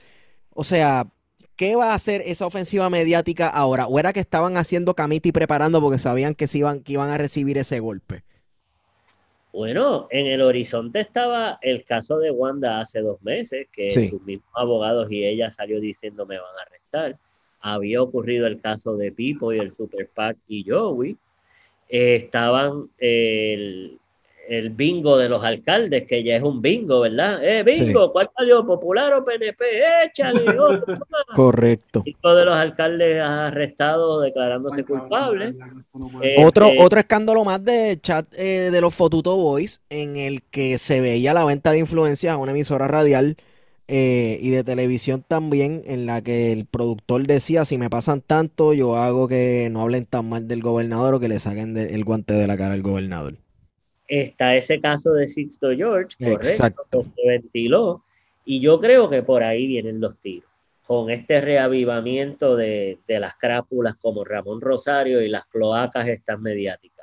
O 0.52 0.62
sea, 0.62 1.06
¿qué 1.58 1.74
va 1.76 1.90
a 1.90 1.94
hacer 1.94 2.22
esa 2.24 2.46
ofensiva 2.46 2.88
mediática 2.88 3.48
ahora? 3.48 3.86
¿O 3.88 3.98
era 3.98 4.14
que 4.14 4.20
estaban 4.20 4.56
haciendo 4.56 4.94
camita 4.94 5.28
y 5.28 5.32
preparando 5.32 5.82
porque 5.82 5.98
sabían 5.98 6.34
que, 6.34 6.46
se 6.46 6.58
iban, 6.58 6.82
que 6.82 6.94
iban 6.94 7.10
a 7.10 7.18
recibir 7.18 7.58
ese 7.58 7.80
golpe? 7.80 8.22
Bueno, 9.52 10.06
en 10.10 10.26
el 10.26 10.40
horizonte 10.40 11.00
estaba 11.00 11.58
el 11.60 11.84
caso 11.84 12.18
de 12.18 12.30
Wanda 12.30 12.80
hace 12.80 13.00
dos 13.00 13.20
meses, 13.22 13.66
que 13.72 13.90
sus 13.90 14.22
mismos 14.22 14.50
abogados 14.54 15.10
y 15.10 15.24
ella 15.24 15.50
salió 15.50 15.80
diciendo 15.80 16.24
me 16.26 16.38
van 16.38 16.56
a 16.58 16.62
arrestar. 16.62 17.18
había 17.60 18.00
ocurrido 18.02 18.46
el 18.46 18.60
caso 18.60 18.96
de 18.96 19.10
Pipo 19.10 19.52
y 19.52 19.58
el 19.58 19.74
Super 19.74 20.08
PAC 20.14 20.36
y 20.46 20.64
Joey, 20.68 21.16
eh, 21.88 22.16
estaban 22.16 22.88
el, 22.98 23.98
el, 24.48 24.70
bingo 24.70 25.16
de 25.16 25.28
los 25.28 25.44
alcaldes, 25.44 26.06
que 26.06 26.22
ya 26.22 26.36
es 26.36 26.42
un 26.42 26.62
bingo, 26.62 27.00
¿verdad? 27.00 27.42
Eh, 27.42 27.62
bingo, 27.62 28.12
¿cuál 28.12 28.30
salió? 28.36 28.66
¿Popular 28.66 29.12
o 29.14 29.24
PNP? 29.24 29.64
Échale, 30.04 30.44
Correcto. 31.34 32.02
Cinco 32.04 32.34
de 32.34 32.44
los 32.44 32.56
alcaldes 32.56 33.20
arrestados 33.22 34.22
declarándose 34.22 34.84
culpables. 34.84 35.54
otro, 36.44 36.68
este 36.68 36.82
otro 36.82 37.00
escándalo 37.00 37.44
más 37.44 37.64
de 37.64 37.98
chat 38.00 38.26
eh, 38.36 38.70
de 38.70 38.80
los 38.80 38.94
Fotuto 38.94 39.36
Boys, 39.36 39.80
en 39.90 40.16
el 40.16 40.42
que 40.42 40.78
se 40.78 41.00
veía 41.00 41.34
la 41.34 41.44
venta 41.44 41.70
de 41.70 41.78
influencias 41.78 42.34
a 42.34 42.38
una 42.38 42.52
emisora 42.52 42.88
radial 42.88 43.36
eh, 43.90 44.38
y 44.42 44.50
de 44.50 44.64
televisión 44.64 45.24
también, 45.26 45.82
en 45.86 46.04
la 46.04 46.20
que 46.20 46.52
el 46.52 46.66
productor 46.66 47.26
decía, 47.26 47.64
si 47.64 47.78
me 47.78 47.88
pasan 47.88 48.20
tanto, 48.20 48.74
yo 48.74 48.96
hago 48.96 49.28
que 49.28 49.68
no 49.72 49.80
hablen 49.80 50.04
tan 50.04 50.28
mal 50.28 50.46
del 50.46 50.62
gobernador 50.62 51.14
o 51.14 51.20
que 51.20 51.28
le 51.28 51.38
saquen 51.38 51.76
el 51.76 52.04
guante 52.04 52.34
de 52.34 52.46
la 52.46 52.58
cara 52.58 52.74
al 52.74 52.82
gobernador. 52.82 53.36
Está 54.08 54.56
ese 54.56 54.80
caso 54.80 55.12
de 55.12 55.28
Sixto 55.28 55.70
George, 55.70 56.16
correcto, 56.18 57.04
que 57.04 57.22
se 57.22 57.28
ventiló, 57.28 58.02
y 58.44 58.60
yo 58.60 58.80
creo 58.80 59.08
que 59.10 59.22
por 59.22 59.42
ahí 59.42 59.66
vienen 59.66 60.00
los 60.00 60.16
tiros, 60.18 60.50
con 60.86 61.10
este 61.10 61.40
reavivamiento 61.40 62.56
de, 62.56 62.98
de 63.06 63.20
las 63.20 63.34
crápulas 63.34 63.96
como 63.96 64.24
Ramón 64.24 64.60
Rosario 64.60 65.22
y 65.22 65.28
las 65.28 65.46
cloacas 65.46 66.08
estas 66.08 66.40
mediáticas 66.40 66.98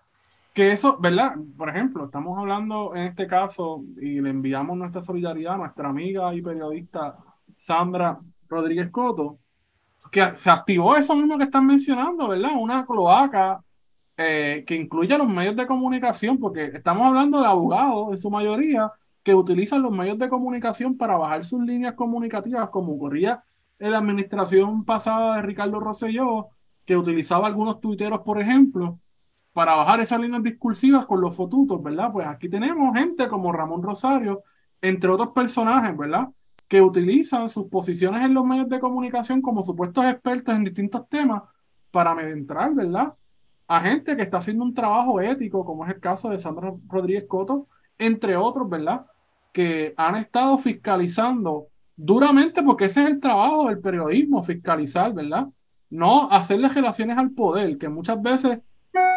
que 0.56 0.72
eso, 0.72 0.98
¿verdad? 1.02 1.36
Por 1.58 1.68
ejemplo, 1.68 2.06
estamos 2.06 2.40
hablando 2.40 2.96
en 2.96 3.08
este 3.08 3.28
caso 3.28 3.84
y 4.00 4.22
le 4.22 4.30
enviamos 4.30 4.78
nuestra 4.78 5.02
solidaridad 5.02 5.56
a 5.56 5.58
nuestra 5.58 5.90
amiga 5.90 6.34
y 6.34 6.42
periodista 6.42 7.18
Sandra 7.58 8.18
Rodríguez 8.48 8.90
Coto, 8.90 9.38
que 10.10 10.38
se 10.38 10.50
activó 10.50 10.96
eso 10.96 11.14
mismo 11.14 11.38
que 11.38 11.44
están 11.44 11.66
mencionando, 11.66 12.30
¿verdad? 12.30 12.52
Una 12.56 12.86
cloaca 12.86 13.62
eh, 14.18 14.64
que 14.66 14.76
incluye 14.76 15.14
a 15.14 15.18
los 15.18 15.28
medios 15.28 15.56
de 15.56 15.68
comunicación, 15.68 16.40
porque 16.40 16.66
estamos 16.66 17.08
hablando 17.08 17.40
de 17.42 17.48
abogados 17.48 18.12
en 18.12 18.18
su 18.18 18.30
mayoría 18.30 18.92
que 19.24 19.36
utilizan 19.36 19.82
los 19.82 19.92
medios 19.92 20.18
de 20.20 20.30
comunicación 20.30 20.98
para 20.98 21.18
bajar 21.18 21.44
sus 21.44 21.62
líneas 21.62 21.96
comunicativas, 21.96 22.70
como 22.70 22.94
ocurría 22.94 23.44
en 23.80 23.92
la 23.92 23.98
administración 23.98 24.86
pasada 24.86 25.38
de 25.38 25.42
Ricardo 25.42 25.80
Rosselló, 25.80 26.50
que 26.86 26.96
utilizaba 26.96 27.48
algunos 27.48 27.82
tuiteros, 27.82 28.22
por 28.22 28.40
ejemplo, 28.40 29.00
para 29.54 29.76
bajar 29.76 30.02
esas 30.02 30.20
líneas 30.20 30.44
discursivas 30.44 31.06
con 31.06 31.22
los 31.22 31.36
fotutos, 31.36 31.82
¿verdad? 31.82 32.12
Pues 32.12 32.28
aquí 32.28 32.50
tenemos 32.50 32.98
gente 32.98 33.28
como 33.28 33.52
Ramón 33.52 33.82
Rosario, 33.84 34.44
entre 34.82 35.10
otros 35.10 35.30
personajes, 35.30 35.96
¿verdad? 35.98 36.30
Que 36.68 36.82
utilizan 36.82 37.50
sus 37.50 37.66
posiciones 37.68 38.22
en 38.24 38.34
los 38.34 38.46
medios 38.46 38.70
de 38.70 38.80
comunicación 38.80 39.42
como 39.42 39.64
supuestos 39.64 40.06
expertos 40.06 40.56
en 40.56 40.66
distintos 40.66 41.08
temas 41.10 41.44
para 41.92 42.30
entrar, 42.30 42.74
¿verdad? 42.74 43.14
A 43.68 43.82
gente 43.82 44.16
que 44.16 44.24
está 44.24 44.38
haciendo 44.38 44.64
un 44.64 44.74
trabajo 44.74 45.20
ético, 45.20 45.66
como 45.66 45.86
es 45.86 45.94
el 45.94 46.00
caso 46.00 46.30
de 46.30 46.40
Sandra 46.40 46.74
Rodríguez 46.88 47.26
Coto, 47.28 47.68
entre 47.98 48.36
otros, 48.36 48.70
¿verdad? 48.70 49.06
Que 49.52 49.94
han 49.98 50.16
estado 50.18 50.58
fiscalizando 50.58 51.68
duramente, 51.96 52.62
porque 52.62 52.86
ese 52.86 53.02
es 53.02 53.08
el 53.08 53.20
trabajo 53.20 53.68
del 53.68 53.80
periodismo, 53.80 54.44
fiscalizar, 54.44 55.14
¿verdad? 55.14 55.48
No 55.90 56.30
hacerle 56.30 56.70
relaciones 56.70 57.18
al 57.18 57.32
poder, 57.32 57.78
que 57.78 57.90
muchas 57.90 58.22
veces 58.22 58.60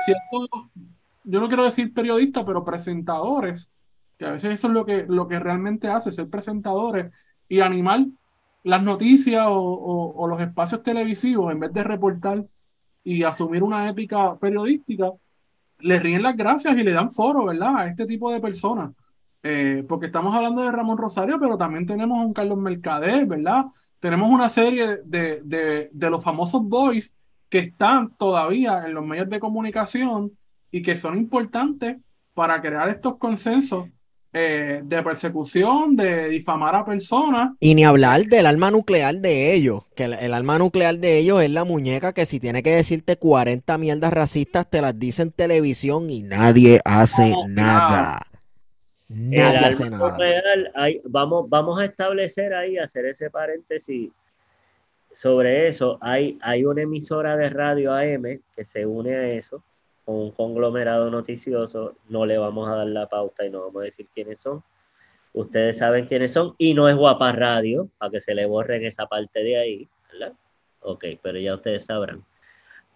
ciertos, 0.05 0.49
yo 1.25 1.41
no 1.41 1.49
quiero 1.49 1.65
decir 1.65 1.93
periodistas, 1.93 2.45
pero 2.45 2.65
presentadores, 2.65 3.71
que 4.19 4.27
a 4.27 4.31
veces 4.31 4.55
eso 4.55 4.69
es 4.69 4.73
lo 4.73 4.85
que, 4.85 5.05
lo 5.07 5.29
que 5.29 5.39
realmente 5.39 5.89
hace, 5.89 6.13
ser 6.13 6.29
presentadores 6.29 7.13
y 7.49 7.61
animar 7.61 8.07
las 8.65 8.83
noticias 8.83 9.47
o, 9.49 10.27
los 10.29 10.41
espacios 10.41 10.83
televisivos 10.83 11.53
en 11.53 11.61
vez 11.61 11.73
de 11.73 11.85
reportar 11.85 12.45
y 13.09 13.23
asumir 13.25 13.63
una 13.63 13.89
épica 13.89 14.37
periodística, 14.39 15.11
le 15.79 15.99
ríen 15.99 16.23
las 16.23 16.37
gracias 16.37 16.77
y 16.77 16.83
le 16.83 16.93
dan 16.93 17.11
foro, 17.11 17.47
¿verdad? 17.47 17.77
A 17.79 17.87
este 17.87 18.05
tipo 18.05 18.31
de 18.31 18.39
personas. 18.39 18.93
Eh, 19.43 19.83
porque 19.89 20.07
estamos 20.07 20.35
hablando 20.35 20.63
de 20.63 20.71
Ramón 20.71 20.99
Rosario, 20.99 21.39
pero 21.41 21.57
también 21.57 21.87
tenemos 21.87 22.19
a 22.19 22.27
un 22.27 22.35
Carlos 22.35 22.59
Mercader, 22.59 23.25
¿verdad? 23.25 23.65
Tenemos 23.99 24.31
una 24.31 24.51
serie 24.51 24.99
de, 25.07 25.43
de, 25.43 25.89
de 25.91 26.11
los 26.11 26.23
famosos 26.23 26.63
boys 26.63 27.15
que 27.49 27.61
están 27.61 28.15
todavía 28.17 28.85
en 28.87 28.93
los 28.93 29.07
medios 29.07 29.31
de 29.31 29.41
comunicación 29.41 30.37
y 30.71 30.83
que 30.83 30.99
son 30.99 31.17
importantes 31.17 31.97
para 32.35 32.61
crear 32.61 32.91
estos 32.91 33.17
consensos 33.17 33.87
eh, 34.33 34.83
de 34.85 35.03
persecución, 35.03 35.97
de 35.97 36.29
difamar 36.29 36.74
a 36.74 36.85
personas. 36.85 37.51
Y 37.61 37.74
ni 37.74 37.85
hablar 37.85 38.24
del 38.24 38.47
alma 38.47 38.70
nuclear 38.70 39.16
de 39.16 39.55
ellos, 39.55 39.85
que 39.95 40.05
el, 40.05 40.14
el, 40.14 40.35
alma 40.35 40.59
nuclear 40.59 40.99
de 40.99 41.18
ellos 41.18 41.43
es 41.43 41.51
la 41.51 41.64
muñeca 41.64 42.12
que 42.12 42.26
si 42.26 42.39
tiene 42.39 42.62
que 42.62 42.70
decirte 42.70 43.16
40 43.16 43.79
mierdas 43.79 44.12
racistas, 44.12 44.68
te 44.68 44.81
las 44.81 44.99
dice 44.99 45.22
en 45.22 45.33
televisión 45.33 46.11
y 46.11 46.22
nadie 46.22 46.81
hace 46.85 47.35
nada. 47.49 48.26
Nadie 49.09 49.59
hace 49.59 49.89
nada. 49.89 50.16
vamos, 51.05 51.49
vamos 51.49 51.81
a 51.81 51.87
establecer 51.87 52.53
ahí, 52.53 52.76
hacer 52.76 53.07
ese 53.07 53.31
paréntesis 53.31 54.11
sobre 55.12 55.68
eso, 55.68 55.99
hay, 56.01 56.39
hay 56.43 56.64
una 56.64 56.83
emisora 56.83 57.37
de 57.37 57.51
radio 57.51 57.93
AM 57.93 58.41
que 58.55 58.64
se 58.64 58.87
une 58.87 59.14
a 59.14 59.29
eso, 59.31 59.62
un 60.17 60.31
conglomerado 60.33 61.11
noticioso. 61.11 61.97
No 62.09 62.27
le 62.27 62.39
vamos 62.39 62.69
a 62.69 62.77
dar 62.77 62.87
la 62.87 63.09
pauta 63.09 63.45
y 63.45 63.51
no 63.51 63.63
vamos 63.63 63.83
a 63.83 63.85
decir 63.85 64.07
quiénes 64.15 64.39
son. 64.39 64.63
Ustedes 65.33 65.79
saben 65.79 66.07
quiénes 66.07 66.33
son 66.33 66.55
y 66.59 66.75
no 66.75 66.89
es 66.89 66.97
Guapa 66.97 67.33
Radio, 67.33 67.89
para 67.99 68.11
que 68.11 68.21
se 68.21 68.35
le 68.35 68.47
borren 68.47 68.85
esa 68.85 69.07
parte 69.07 69.43
de 69.43 69.59
ahí, 69.59 69.89
¿verdad? 70.13 70.33
Ok, 70.81 71.05
pero 71.23 71.39
ya 71.39 71.55
ustedes 71.55 71.85
sabrán. 71.85 72.25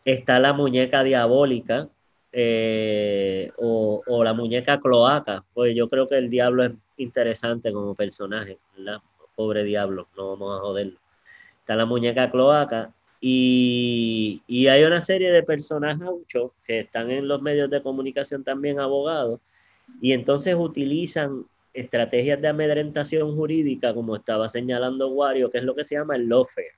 Está 0.04 0.38
la 0.38 0.52
muñeca 0.52 1.04
diabólica 1.04 1.88
eh, 2.32 3.52
o, 3.58 4.02
o, 4.06 4.24
la 4.24 4.32
muñeca 4.32 4.80
cloaca, 4.80 5.44
pues 5.52 5.76
yo 5.76 5.88
creo 5.88 6.08
que 6.08 6.16
el 6.16 6.30
diablo 6.30 6.64
es 6.64 6.72
interesante 6.96 7.72
como 7.72 7.94
personaje, 7.94 8.58
¿verdad? 8.76 9.00
Pobre 9.36 9.64
diablo, 9.64 10.08
no 10.16 10.30
vamos 10.30 10.58
a 10.58 10.62
joderlo 10.62 11.02
está 11.62 11.76
la 11.76 11.86
muñeca 11.86 12.28
cloaca 12.30 12.92
y, 13.24 14.42
y 14.48 14.66
hay 14.66 14.82
una 14.82 15.00
serie 15.00 15.30
de 15.30 15.44
personajes 15.44 16.08
que 16.66 16.80
están 16.80 17.08
en 17.12 17.28
los 17.28 17.40
medios 17.40 17.70
de 17.70 17.80
comunicación 17.80 18.42
también 18.42 18.80
abogados 18.80 19.38
y 20.00 20.10
entonces 20.10 20.56
utilizan 20.56 21.46
estrategias 21.72 22.42
de 22.42 22.48
amedrentación 22.48 23.36
jurídica, 23.36 23.94
como 23.94 24.16
estaba 24.16 24.48
señalando 24.48 25.08
Wario, 25.10 25.52
que 25.52 25.58
es 25.58 25.64
lo 25.64 25.76
que 25.76 25.84
se 25.84 25.94
llama 25.94 26.16
el 26.16 26.28
lawfare. 26.28 26.72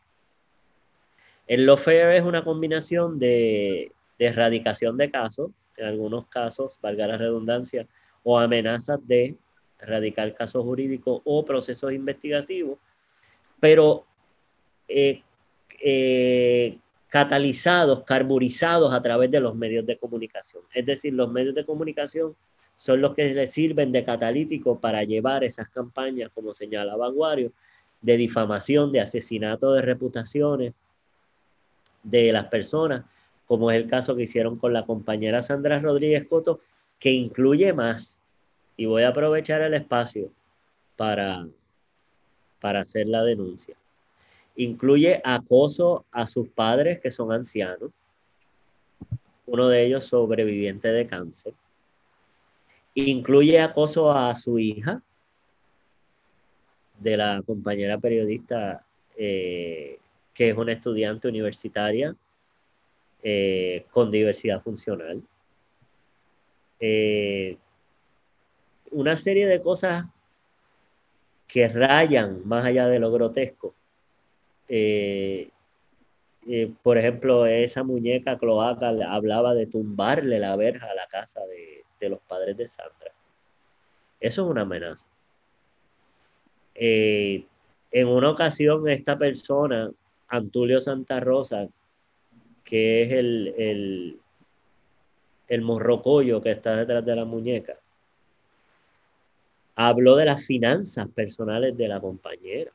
El 1.47 1.65
lawfare 1.65 2.19
es 2.19 2.25
una 2.25 2.45
combinación 2.45 3.19
de, 3.19 3.91
de 4.19 4.27
erradicación 4.27 4.99
de 4.99 5.11
casos, 5.11 5.51
en 5.79 5.87
algunos 5.87 6.27
casos, 6.27 6.79
valga 6.83 7.07
la 7.07 7.17
redundancia, 7.17 7.87
o 8.23 8.39
amenazas 8.39 9.01
de 9.07 9.35
erradicar 9.81 10.35
casos 10.35 10.63
jurídicos 10.63 11.23
o 11.25 11.43
procesos 11.43 11.91
investigativos, 11.95 12.79
pero 13.61 14.05
eh, 14.89 15.23
eh, 15.87 16.79
catalizados, 17.09 18.05
carburizados 18.05 18.95
a 18.95 19.03
través 19.03 19.31
de 19.31 19.39
los 19.39 19.55
medios 19.55 19.85
de 19.85 19.99
comunicación. 19.99 20.63
Es 20.73 20.87
decir, 20.87 21.13
los 21.13 21.31
medios 21.31 21.55
de 21.55 21.67
comunicación 21.67 22.35
son 22.77 23.03
los 23.03 23.15
que 23.15 23.35
le 23.35 23.47
sirven 23.47 23.93
de 23.93 24.03
catalítico 24.03 24.81
para 24.81 25.05
llevar 25.05 25.45
esas 25.45 25.69
campañas, 25.69 26.31
como 26.35 26.55
señalaba 26.55 27.07
Aguario, 27.07 27.53
de 28.01 28.17
difamación, 28.17 28.93
de 28.93 29.03
asesinato 29.03 29.75
de 29.75 29.83
reputaciones 29.83 30.73
de 32.03 32.33
las 32.33 32.47
personas, 32.47 33.05
como 33.47 33.71
es 33.71 33.77
el 33.77 33.87
caso 33.87 34.17
que 34.17 34.23
hicieron 34.23 34.57
con 34.57 34.73
la 34.73 34.87
compañera 34.87 35.43
Sandra 35.43 35.81
Rodríguez 35.81 36.27
Coto, 36.27 36.61
que 36.99 37.11
incluye 37.11 37.75
más. 37.75 38.19
Y 38.79 38.87
voy 38.87 39.03
a 39.03 39.09
aprovechar 39.09 39.61
el 39.61 39.75
espacio 39.75 40.31
para, 40.97 41.47
para 42.59 42.81
hacer 42.81 43.07
la 43.07 43.23
denuncia. 43.23 43.77
Incluye 44.57 45.21
acoso 45.25 46.05
a 46.11 46.27
sus 46.27 46.49
padres 46.49 47.01
que 47.01 47.11
son 47.11 47.33
ancianos, 47.33 47.91
uno 49.47 49.69
de 49.69 49.85
ellos 49.85 50.07
sobreviviente 50.07 50.89
de 50.89 51.07
cáncer. 51.07 51.55
Incluye 52.95 53.61
acoso 53.61 54.13
a 54.13 54.35
su 54.35 54.59
hija, 54.59 55.03
de 56.99 57.17
la 57.17 57.43
compañera 57.45 57.99
periodista 57.99 58.85
eh, 59.17 59.99
que 60.33 60.51
es 60.51 60.57
una 60.57 60.73
estudiante 60.73 61.29
universitaria 61.29 62.15
eh, 63.23 63.87
con 63.91 64.11
diversidad 64.11 64.63
funcional. 64.63 65.23
Eh, 66.81 67.57
una 68.91 69.17
serie 69.17 69.47
de 69.47 69.61
cosas 69.61 70.07
que 71.47 71.69
rayan 71.69 72.47
más 72.47 72.65
allá 72.65 72.87
de 72.89 72.99
lo 72.99 73.13
grotesco 73.13 73.75
eh, 74.69 75.51
eh, 76.47 76.73
por 76.83 76.99
ejemplo, 76.99 77.47
esa 77.47 77.83
muñeca 77.83 78.39
cloaca 78.39 78.91
hablaba 79.09 79.55
de 79.55 79.67
tumbarle 79.67 80.39
la 80.39 80.57
verja 80.57 80.91
a 80.91 80.95
la 80.95 81.07
casa 81.07 81.41
de, 81.47 82.09
los 82.09 82.21
padres 82.21 82.55
de 82.59 82.69
Sandra. 82.69 83.13
Eso 84.21 84.45
es 84.45 84.51
una 84.51 84.61
amenaza. 84.61 85.07
Eh, 86.75 87.47
en 87.91 88.09
una 88.09 88.31
ocasión, 88.31 88.87
esta 88.91 89.17
persona 89.17 89.91
Antulio 90.29 90.83
Santa 90.83 91.19
Rosa, 91.19 91.67
que 92.63 93.05
es 93.05 93.13
el, 93.13 93.55
el, 93.57 94.21
el 95.49 95.63
morrocollo 95.63 96.43
que 96.43 96.51
está 96.51 96.77
detrás 96.77 97.07
de 97.07 97.17
la 97.17 97.25
muñeca, 97.25 97.79
habló 99.77 100.17
de 100.17 100.27
las 100.27 100.45
finanzas 100.45 101.09
personales 101.09 101.75
de 101.77 101.89
la 101.89 102.01
compañera, 102.01 102.71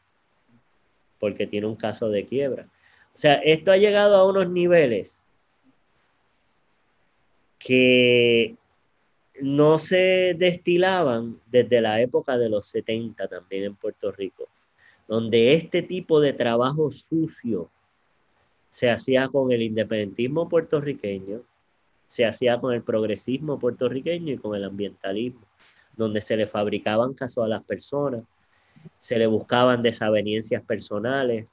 porque 1.19 1.47
tiene 1.47 1.67
un 1.67 1.75
caso 1.75 2.09
de 2.09 2.25
quiebra. 2.25 2.67
O 3.13 3.17
sea, 3.17 3.35
esto 3.35 3.71
ha 3.71 3.77
llegado 3.77 4.15
a 4.15 4.27
unos 4.27 4.49
niveles 4.49 5.23
que 7.57 8.55
no 9.41 9.77
se 9.77 10.35
destilaban 10.37 11.39
desde 11.47 11.81
la 11.81 12.01
época 12.01 12.37
de 12.37 12.49
los 12.49 12.67
70 12.67 13.27
también 13.27 13.65
en 13.65 13.75
Puerto 13.75 14.11
Rico, 14.11 14.47
donde 15.07 15.53
este 15.53 15.81
tipo 15.81 16.19
de 16.19 16.33
trabajo 16.33 16.91
sucio 16.91 17.69
se 18.71 18.89
hacía 18.89 19.27
con 19.27 19.51
el 19.51 19.61
independentismo 19.61 20.47
puertorriqueño, 20.47 21.41
se 22.07 22.25
hacía 22.25 22.59
con 22.59 22.73
el 22.73 22.81
progresismo 22.81 23.59
puertorriqueño 23.59 24.33
y 24.33 24.37
con 24.37 24.55
el 24.55 24.63
ambientalismo, 24.63 25.41
donde 25.95 26.21
se 26.21 26.37
le 26.37 26.47
fabricaban 26.47 27.13
casos 27.13 27.43
a 27.43 27.47
las 27.47 27.63
personas, 27.63 28.23
se 28.99 29.17
le 29.17 29.27
buscaban 29.27 29.81
desavenencias 29.81 30.63
personales, 30.63 31.45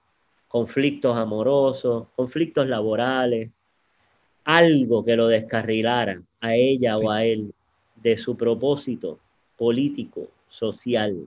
conflictos 0.49 1.17
amorosos, 1.17 2.09
conflictos 2.15 2.69
laborales, 2.69 3.51
algo 4.45 5.05
que 5.05 5.17
lo 5.17 5.29
descarrilara 5.29 6.23
a 6.41 6.55
ella 6.55 6.97
o 6.99 7.11
a 7.11 7.25
él 7.25 7.53
de 7.97 8.17
su 8.17 8.37
propósito 8.37 9.19
político, 9.57 10.29
social, 10.49 11.27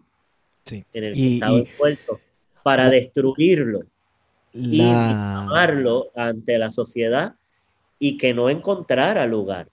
en 0.66 1.04
el 1.04 1.14
que 1.14 1.34
estaba 1.34 1.58
envuelto, 1.58 2.20
para 2.64 2.89
destruirlo 2.89 3.82
y 4.54 4.80
tomarlo 4.80 6.10
ante 6.16 6.58
la 6.58 6.70
sociedad 6.70 7.36
y 7.97 8.18
que 8.18 8.34
no 8.34 8.50
encontrara 8.50 9.26
lugar. 9.26 9.68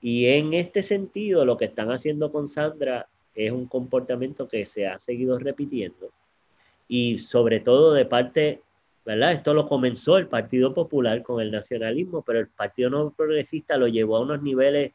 Y 0.00 0.26
en 0.26 0.54
este 0.54 0.82
sentido, 0.82 1.44
lo 1.44 1.56
que 1.56 1.66
están 1.66 1.90
haciendo 1.90 2.30
con 2.32 2.48
Sandra 2.48 3.08
es 3.34 3.50
un 3.50 3.66
comportamiento 3.66 4.48
que 4.48 4.64
se 4.64 4.86
ha 4.86 4.98
seguido 5.00 5.38
repitiendo 5.38 6.10
y 6.88 7.18
sobre 7.18 7.60
todo 7.60 7.92
de 7.92 8.04
parte 8.04 8.60
¿verdad? 9.04 9.32
Esto 9.32 9.54
lo 9.54 9.68
comenzó 9.68 10.16
el 10.16 10.28
Partido 10.28 10.74
Popular 10.74 11.22
con 11.22 11.40
el 11.40 11.50
nacionalismo, 11.50 12.22
pero 12.22 12.38
el 12.38 12.48
Partido 12.48 12.90
No 12.90 13.10
Progresista 13.10 13.76
lo 13.76 13.88
llevó 13.88 14.16
a 14.16 14.20
unos 14.20 14.42
niveles 14.42 14.92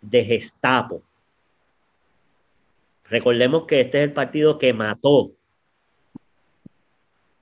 de 0.00 0.24
gestapo. 0.24 1.02
Recordemos 3.08 3.66
que 3.66 3.80
este 3.80 3.98
es 3.98 4.04
el 4.04 4.12
partido 4.12 4.58
que 4.58 4.72
mató, 4.72 5.32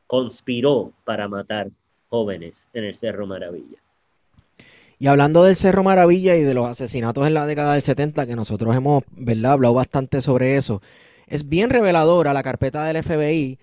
conspiró 0.06 0.92
para 1.04 1.28
matar 1.28 1.68
jóvenes 2.08 2.66
en 2.72 2.84
el 2.84 2.96
Cerro 2.96 3.26
Maravilla. 3.26 3.78
Y 5.02 5.06
hablando 5.06 5.44
del 5.44 5.56
Cerro 5.56 5.82
Maravilla 5.82 6.36
y 6.36 6.42
de 6.42 6.52
los 6.52 6.66
asesinatos 6.66 7.26
en 7.26 7.32
la 7.32 7.46
década 7.46 7.72
del 7.72 7.80
70, 7.80 8.26
que 8.26 8.36
nosotros 8.36 8.76
hemos 8.76 9.02
¿verdad? 9.12 9.52
hablado 9.52 9.72
bastante 9.72 10.20
sobre 10.20 10.56
eso, 10.56 10.82
es 11.26 11.48
bien 11.48 11.70
reveladora 11.70 12.34
la 12.34 12.42
carpeta 12.42 12.84
del 12.84 13.02
FBI 13.02 13.58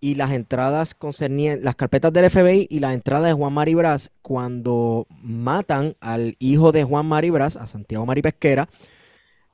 y 0.00 0.14
las 0.16 0.32
entradas 0.32 0.94
concernientes, 0.94 1.64
las 1.64 1.76
carpetas 1.76 2.12
del 2.12 2.28
FBI 2.28 2.66
y 2.68 2.80
la 2.80 2.92
entrada 2.92 3.28
de 3.28 3.32
Juan 3.32 3.54
Maribras 3.54 4.10
cuando 4.20 5.06
matan 5.22 5.96
al 6.00 6.36
hijo 6.38 6.72
de 6.72 6.84
Juan 6.84 7.06
Maribras, 7.06 7.56
a 7.56 7.66
Santiago 7.66 8.04
Maripesquera. 8.04 8.68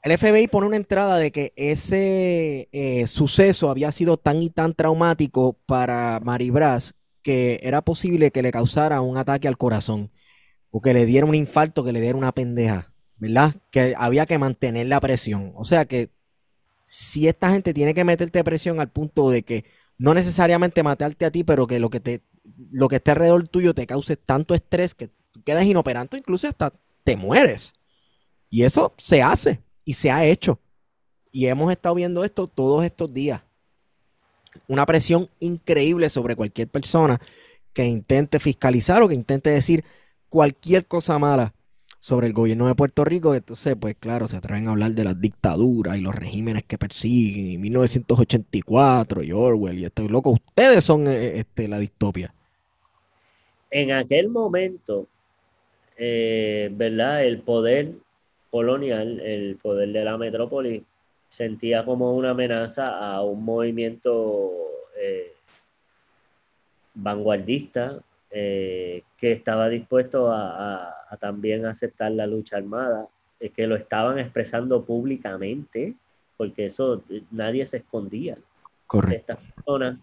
El 0.02 0.18
FBI 0.18 0.48
pone 0.48 0.66
una 0.66 0.76
entrada 0.76 1.18
de 1.18 1.30
que 1.30 1.52
ese 1.54 2.68
eh, 2.72 3.06
suceso 3.06 3.70
había 3.70 3.92
sido 3.92 4.16
tan 4.16 4.42
y 4.42 4.50
tan 4.50 4.74
traumático 4.74 5.56
para 5.66 6.18
Maribras 6.20 6.96
que 7.22 7.60
era 7.62 7.80
posible 7.82 8.32
que 8.32 8.42
le 8.42 8.50
causara 8.50 9.00
un 9.02 9.18
ataque 9.18 9.46
al 9.46 9.56
corazón 9.56 10.10
o 10.78 10.80
que 10.80 10.94
le 10.94 11.06
diera 11.06 11.26
un 11.26 11.34
infarto, 11.34 11.82
que 11.82 11.90
le 11.90 12.00
diera 12.00 12.16
una 12.16 12.30
pendeja, 12.30 12.92
¿verdad? 13.16 13.56
Que 13.72 13.96
había 13.98 14.26
que 14.26 14.38
mantener 14.38 14.86
la 14.86 15.00
presión. 15.00 15.52
O 15.56 15.64
sea 15.64 15.86
que 15.86 16.10
si 16.84 17.26
esta 17.26 17.50
gente 17.50 17.74
tiene 17.74 17.94
que 17.94 18.04
meterte 18.04 18.44
presión 18.44 18.78
al 18.78 18.88
punto 18.88 19.28
de 19.28 19.42
que 19.42 19.64
no 19.98 20.14
necesariamente 20.14 20.84
matarte 20.84 21.24
a 21.24 21.32
ti, 21.32 21.42
pero 21.42 21.66
que 21.66 21.80
lo 21.80 21.90
que 21.90 21.98
te 21.98 22.22
lo 22.70 22.86
que 22.86 22.96
esté 22.96 23.10
alrededor 23.10 23.48
tuyo 23.48 23.74
te 23.74 23.88
cause 23.88 24.16
tanto 24.16 24.54
estrés 24.54 24.94
que 24.94 25.10
quedas 25.44 25.64
inoperante, 25.64 26.16
incluso 26.16 26.46
hasta 26.46 26.72
te 27.02 27.16
mueres. 27.16 27.72
Y 28.48 28.62
eso 28.62 28.94
se 28.98 29.20
hace 29.20 29.60
y 29.84 29.94
se 29.94 30.12
ha 30.12 30.24
hecho. 30.24 30.60
Y 31.32 31.46
hemos 31.46 31.72
estado 31.72 31.96
viendo 31.96 32.22
esto 32.22 32.46
todos 32.46 32.84
estos 32.84 33.12
días. 33.12 33.42
Una 34.68 34.86
presión 34.86 35.28
increíble 35.40 36.08
sobre 36.08 36.36
cualquier 36.36 36.68
persona 36.68 37.20
que 37.72 37.84
intente 37.84 38.38
fiscalizar 38.38 39.02
o 39.02 39.08
que 39.08 39.16
intente 39.16 39.50
decir 39.50 39.84
cualquier 40.28 40.86
cosa 40.86 41.18
mala 41.18 41.54
sobre 42.00 42.26
el 42.26 42.32
gobierno 42.32 42.66
de 42.66 42.74
Puerto 42.74 43.04
Rico. 43.04 43.34
Entonces, 43.34 43.76
pues 43.78 43.96
claro, 43.98 44.28
se 44.28 44.36
atreven 44.36 44.68
a 44.68 44.70
hablar 44.72 44.92
de 44.92 45.04
las 45.04 45.20
dictaduras 45.20 45.96
y 45.96 46.00
los 46.00 46.14
regímenes 46.14 46.64
que 46.64 46.78
persiguen, 46.78 47.50
y 47.50 47.58
1984 47.58 49.22
y 49.22 49.32
Orwell 49.32 49.78
y 49.78 49.84
esto. 49.84 50.08
Loco, 50.08 50.30
ustedes 50.30 50.84
son 50.84 51.06
eh, 51.06 51.38
este, 51.38 51.68
la 51.68 51.78
distopia. 51.78 52.32
En 53.70 53.92
aquel 53.92 54.28
momento, 54.28 55.06
eh, 55.96 56.70
¿verdad? 56.72 57.24
El 57.24 57.40
poder 57.40 57.92
colonial, 58.50 59.20
el 59.20 59.56
poder 59.56 59.92
de 59.92 60.04
la 60.04 60.16
metrópoli, 60.16 60.84
sentía 61.28 61.84
como 61.84 62.14
una 62.14 62.30
amenaza 62.30 62.96
a 62.96 63.22
un 63.22 63.44
movimiento 63.44 64.50
eh, 64.98 65.34
vanguardista 66.94 68.00
que 68.30 69.02
estaba 69.20 69.68
dispuesto 69.68 70.30
a, 70.30 70.94
a 71.08 71.16
también 71.16 71.66
aceptar 71.66 72.12
la 72.12 72.26
lucha 72.26 72.56
armada, 72.56 73.08
es 73.40 73.52
que 73.52 73.66
lo 73.66 73.76
estaban 73.76 74.18
expresando 74.18 74.84
públicamente, 74.84 75.94
porque 76.36 76.66
eso 76.66 77.02
eh, 77.10 77.22
nadie 77.30 77.66
se 77.66 77.78
escondía. 77.78 78.36
Correcto. 78.86 79.32
Estas 79.32 79.52
personas 79.52 79.98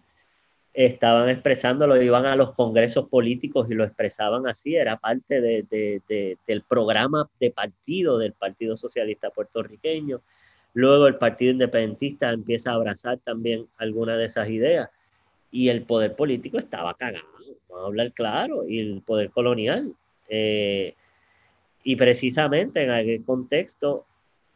estaban 0.72 1.28
expresándolo, 1.30 2.00
iban 2.00 2.26
a 2.26 2.36
los 2.36 2.52
congresos 2.54 3.08
políticos 3.08 3.66
y 3.70 3.74
lo 3.74 3.84
expresaban 3.84 4.46
así, 4.46 4.76
era 4.76 4.98
parte 4.98 5.40
del 5.40 6.62
programa 6.68 7.30
de 7.40 7.50
partido 7.50 8.18
del 8.18 8.34
Partido 8.34 8.76
Socialista 8.76 9.30
Puertorriqueño. 9.30 10.20
Luego 10.74 11.06
el 11.06 11.16
Partido 11.16 11.52
Independentista 11.52 12.30
empieza 12.30 12.70
a 12.70 12.74
abrazar 12.74 13.18
también 13.18 13.66
algunas 13.78 14.18
de 14.18 14.26
esas 14.26 14.50
ideas 14.50 14.90
y 15.50 15.70
el 15.70 15.82
poder 15.82 16.14
político 16.14 16.58
estaba 16.58 16.92
cagado, 16.92 17.24
vamos 17.68 17.84
a 17.84 17.86
hablar 17.86 18.12
claro, 18.12 18.68
y 18.68 18.80
el 18.80 19.02
poder 19.02 19.30
colonial 19.30 19.94
eh, 20.28 20.94
y 21.84 21.96
precisamente 21.96 22.82
en 22.82 22.90
aquel 22.90 23.24
contexto, 23.24 24.06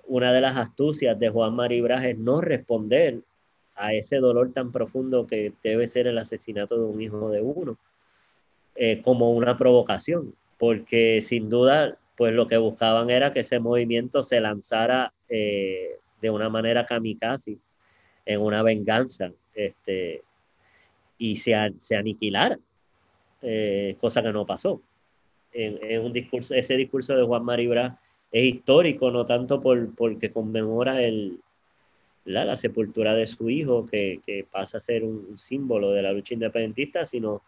una 0.07 0.32
de 0.32 0.41
las 0.41 0.57
astucias 0.57 1.18
de 1.18 1.28
Juan 1.28 1.55
Maribras 1.55 2.05
es 2.05 2.18
no 2.18 2.41
responder 2.41 3.20
a 3.76 3.95
ese 3.95 4.16
dolor 4.16 4.53
tan 4.53 4.72
profundo 4.72 5.26
que 5.26 5.53
debe 5.62 5.86
ser 5.86 6.09
el 6.09 6.18
asesinato 6.18 6.76
de 6.76 6.84
un 6.84 7.01
hijo 7.01 7.30
de 7.30 7.41
uno, 7.41 7.78
eh, 8.74 9.01
como 9.03 9.30
una 9.32 9.57
provocación, 9.57 10.34
porque 10.59 11.22
sin 11.22 11.49
duda, 11.49 11.97
pues 12.16 12.34
lo 12.34 12.49
que 12.49 12.57
buscaban 12.57 13.11
era 13.11 13.32
que 13.32 13.41
ese 13.41 13.61
movimiento 13.61 14.22
se 14.22 14.41
lanzara 14.41 15.12
eh, 15.28 15.99
de 16.20 16.30
una 16.30 16.49
manera 16.49 16.84
kamikaze, 16.84 17.59
en 18.26 18.41
una 18.41 18.62
venganza, 18.62 19.30
este, 19.55 20.22
y 21.16 21.36
se, 21.36 21.55
se 21.78 21.97
aniquilara, 21.97 22.59
cosa 24.01 24.22
que 24.22 24.32
no 24.32 24.45
pasó 24.47 24.82
en, 25.53 26.01
un 26.01 26.12
discurso, 26.12 26.55
ese 26.55 26.76
discurso 26.76 27.14
de 27.14 27.24
Juan 27.24 27.45
Maribra 27.45 27.99
es 28.30 28.45
histórico, 28.45 29.11
no 29.11 29.24
tanto 29.24 29.61
por, 29.61 29.95
porque 29.95 30.30
conmemora 30.30 31.03
el, 31.03 31.41
la, 32.24 32.57
sepultura 32.57 33.14
de 33.14 33.26
su 33.26 33.51
hijo, 33.51 33.86
que, 33.86 34.47
pasa 34.51 34.78
a 34.78 34.80
ser 34.80 35.03
un, 35.03 35.38
símbolo 35.38 35.91
de 35.93 36.03
la 36.03 36.12
lucha 36.12 36.34
independentista, 36.34 37.05
sino 37.05 37.43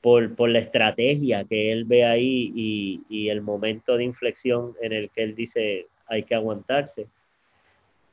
por, 0.00 0.34
por 0.34 0.50
la 0.50 0.60
estrategia 0.60 1.44
que 1.44 1.72
él 1.72 1.84
ve 1.84 2.04
ahí 2.04 2.52
y, 2.54 3.02
y, 3.08 3.28
el 3.28 3.42
momento 3.42 3.96
de 3.96 4.04
inflexión 4.04 4.74
en 4.80 4.92
el 4.92 5.10
que 5.10 5.22
él 5.22 5.34
dice 5.34 5.86
hay 6.06 6.22
que 6.22 6.34
aguantarse. 6.34 7.06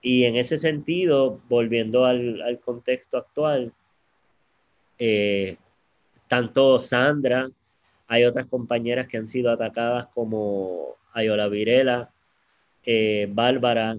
Y 0.01 0.23
en 0.23 0.35
ese 0.35 0.57
sentido, 0.57 1.39
volviendo 1.47 2.05
al, 2.05 2.41
al 2.41 2.59
contexto 2.59 3.17
actual, 3.17 3.71
eh, 4.97 5.57
tanto 6.31 6.79
Sandra 6.79 7.51
hay 8.07 8.23
otras 8.23 8.47
compañeras 8.47 9.09
que 9.09 9.17
han 9.17 9.27
sido 9.27 9.51
atacadas 9.51 10.07
como 10.13 10.95
Ayola 11.11 11.49
Virela, 11.49 12.09
eh, 12.85 13.27
Bárbara 13.29 13.97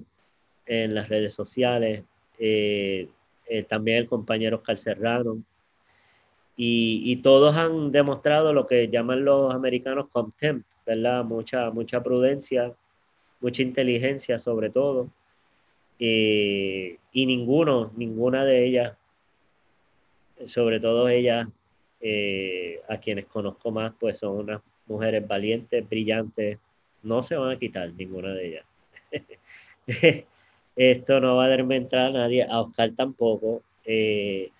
en 0.65 0.95
las 0.95 1.11
redes 1.11 1.35
sociales, 1.35 2.05
eh, 2.39 3.07
eh, 3.47 3.63
también 3.65 3.99
el 3.99 4.09
compañero 4.09 4.57
Oscar 4.57 4.79
Serrano. 4.79 5.43
Y, 6.57 7.17
todos 7.17 7.55
han 7.55 7.93
demostrado 7.93 8.55
lo 8.55 8.67
que 8.67 8.89
llaman 8.89 9.27
los 9.27 9.55
americanos 9.55 10.09
contempt, 10.09 10.67
¿verdad? 10.87 11.25
Mucha, 11.25 11.71
mucha 11.71 12.03
prudencia, 12.03 12.73
mucha 13.43 13.61
inteligencia 13.61 14.39
sobre 14.39 14.71
todo. 14.71 15.11
y 15.99 17.27
ninguno, 17.27 17.93
ninguna 17.95 18.47
de 18.47 18.65
ellas, 18.67 18.97
sobre 20.47 20.81
todo 20.81 21.09
ellas, 21.11 21.47
eh, 22.05 22.81
a 22.89 22.99
quienes 22.99 23.27
conozco 23.27 23.71
más, 23.71 23.93
pues 23.99 24.19
son 24.19 24.39
unas 24.39 24.61
mujeres 24.87 25.27
valientes, 25.27 25.89
brillantes, 25.89 26.59
no 27.05 27.23
se 27.23 27.37
van 27.37 27.53
a 27.53 27.59
quitar 27.59 27.93
ninguna 27.93 28.35
de 28.35 28.49
ellas. 28.49 28.65
Esto 30.77 31.21
no 31.21 31.37
va 31.37 31.45
a 31.45 31.49
darme 31.49 31.77
entrada 31.77 32.09
a 32.09 32.13
nadie, 32.13 32.43
a 32.43 32.61
Oscar 32.61 32.91
tampoco, 32.97 33.63
eh, 33.85 34.51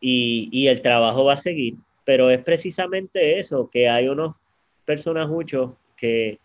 y, 0.00 0.48
y, 0.52 0.68
el 0.68 0.80
trabajo 0.80 1.24
va 1.24 1.32
a 1.32 1.36
seguir, 1.38 1.74
pero 2.04 2.30
es 2.30 2.40
precisamente 2.44 3.40
eso, 3.40 3.68
que 3.68 3.88
hay 3.88 4.06
unos 4.06 4.36
personas 4.84 5.28
muchos 5.28 5.72
que 5.96 6.38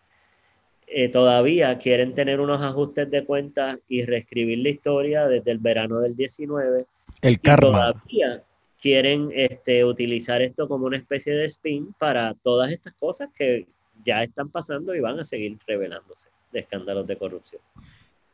eh, 0.88 1.10
todavía 1.10 1.78
quieren 1.78 2.16
tener 2.16 2.40
unos 2.40 2.62
ajustes 2.62 3.12
de 3.12 3.24
cuentas 3.24 3.78
y 3.88 4.04
reescribir 4.04 4.60
la 4.60 4.70
historia 4.70 5.28
desde 5.28 5.52
el 5.52 5.60
verano 5.60 6.00
del 6.00 6.16
19. 6.16 6.86
El 7.22 7.40
karma. 7.40 7.92
todavía 7.94 8.44
quieren 8.84 9.32
este, 9.34 9.86
utilizar 9.86 10.42
esto 10.42 10.68
como 10.68 10.88
una 10.88 10.98
especie 10.98 11.34
de 11.34 11.46
spin 11.46 11.96
para 11.98 12.34
todas 12.44 12.70
estas 12.70 12.94
cosas 13.00 13.30
que 13.34 13.66
ya 14.04 14.22
están 14.24 14.50
pasando 14.50 14.94
y 14.94 15.00
van 15.00 15.18
a 15.22 15.24
seguir 15.24 15.58
revelándose 15.66 16.28
de 16.52 16.60
escándalos 16.60 17.08
de 17.08 17.16
corrupción. 17.16 17.62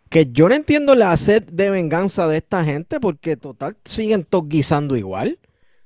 Que 0.09 0.25
yo 0.31 0.49
no 0.49 0.55
entiendo 0.55 0.95
la 0.95 1.15
sed 1.17 1.43
de 1.43 1.69
venganza 1.69 2.27
de 2.27 2.37
esta 2.37 2.65
gente 2.65 2.99
porque 2.99 3.37
total 3.37 3.77
siguen 3.85 4.23
todos 4.23 4.49
guisando 4.49 4.97
igual. 4.97 5.37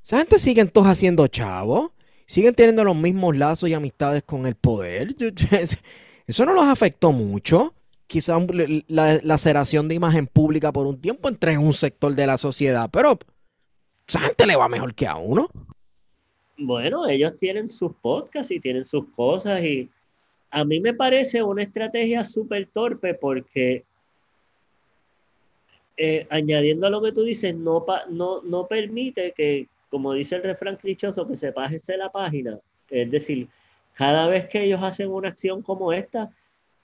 Esa 0.02 0.20
gente 0.20 0.40
siguen 0.40 0.70
todos 0.70 0.88
haciendo 0.88 1.28
chavos, 1.28 1.92
siguen 2.26 2.56
teniendo 2.56 2.86
los 2.86 2.96
mismos 2.96 3.36
lazos 3.36 3.68
y 3.68 3.74
amistades 3.74 4.24
con 4.24 4.46
el 4.46 4.56
poder. 4.56 5.14
Eso 6.26 6.46
no 6.46 6.54
los 6.54 6.66
afectó 6.66 7.12
mucho. 7.12 7.74
Quizás 8.08 8.42
la 8.88 9.20
laceración 9.24 9.90
de 9.90 9.96
imagen 9.96 10.28
pública 10.28 10.72
por 10.72 10.88
un 10.88 11.02
tiempo 11.02 11.28
entre 11.28 11.58
un 11.58 11.74
sector 11.74 12.16
de 12.16 12.28
la 12.28 12.38
sociedad, 12.38 12.90
pero 12.90 13.20
esa 14.08 14.20
gente 14.20 14.46
le 14.46 14.56
va 14.56 14.68
mejor 14.68 14.94
que 14.94 15.08
a 15.08 15.16
uno. 15.16 15.48
Bueno, 16.58 17.08
ellos 17.08 17.36
tienen 17.38 17.70
sus 17.70 17.94
podcasts 17.94 18.52
y 18.52 18.60
tienen 18.60 18.86
sus 18.86 19.06
cosas 19.16 19.64
y 19.64 19.90
a 20.52 20.64
mí 20.64 20.80
me 20.80 20.94
parece 20.94 21.42
una 21.42 21.64
estrategia 21.64 22.24
súper 22.24 22.68
torpe 22.68 23.16
porque 23.16 23.84
eh, 25.98 26.28
añadiendo 26.30 26.88
a 26.88 26.90
lo 26.90 27.02
que 27.02 27.12
tú 27.12 27.24
dices, 27.24 27.56
no, 27.56 27.86
no, 28.10 28.42
no 28.42 28.68
permite 28.68 29.32
que, 29.32 29.68
como 29.90 30.14
dice 30.14 30.36
el 30.36 30.44
refrán 30.44 30.76
clichoso, 30.76 31.28
que 31.28 31.36
se 31.36 31.52
pase 31.52 31.98
la 31.98 32.12
página. 32.12 32.60
Es 32.90 33.10
decir, 33.10 33.48
cada 33.94 34.28
vez 34.28 34.48
que 34.48 34.64
ellos 34.64 34.82
hacen 34.82 35.10
una 35.10 35.30
acción 35.30 35.62
como 35.62 35.94
esta, 35.94 36.32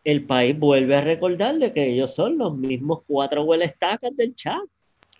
el 0.03 0.23
país 0.23 0.57
vuelve 0.57 0.95
a 0.95 1.01
recordarle 1.01 1.73
que 1.73 1.85
ellos 1.85 2.13
son 2.13 2.37
los 2.37 2.55
mismos 2.55 3.01
cuatro 3.07 3.43
huelestacas 3.43 4.15
del 4.15 4.35
chat. 4.35 4.61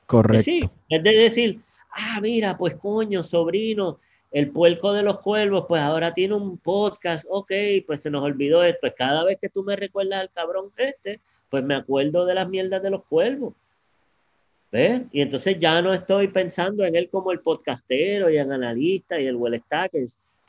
Correcto. 0.06 0.72
Es, 0.90 1.04
de 1.04 1.12
decir, 1.12 1.60
ah, 1.92 2.20
mira, 2.22 2.58
pues 2.58 2.76
coño, 2.76 3.24
sobrino, 3.24 4.00
el 4.32 4.52
puerco 4.52 4.94
de 4.94 5.04
los 5.04 5.20
cuervos, 5.20 5.66
pues 5.68 5.82
ahora 5.82 6.14
tiene 6.14 6.36
un 6.36 6.58
podcast, 6.58 7.26
ok, 7.30 7.52
pues 7.88 8.02
se 8.02 8.12
nos 8.12 8.24
olvidó 8.24 8.64
esto. 8.64 8.80
Pues 8.82 8.94
cada 8.98 9.24
vez 9.24 9.38
que 9.40 9.50
tú 9.50 9.64
me 9.64 9.76
recuerdas 9.76 10.22
al 10.22 10.32
cabrón 10.32 10.72
este, 10.78 11.20
pues 11.50 11.64
me 11.64 11.76
acuerdo 11.76 12.26
de 12.26 12.36
las 12.36 12.48
mierdas 12.48 12.84
de 12.84 12.90
los 12.92 13.04
cuervos. 13.06 13.54
¿Ves? 14.72 15.02
Y 15.12 15.22
entonces 15.22 15.58
ya 15.60 15.82
no 15.82 15.94
estoy 15.94 16.28
pensando 16.28 16.86
en 16.86 16.96
él 16.96 17.10
como 17.10 17.32
el 17.32 17.40
podcastero 17.40 18.30
y 18.30 18.38
el 18.38 18.52
analista 18.52 19.20
y 19.20 19.26
el 19.26 19.36
well 19.36 19.64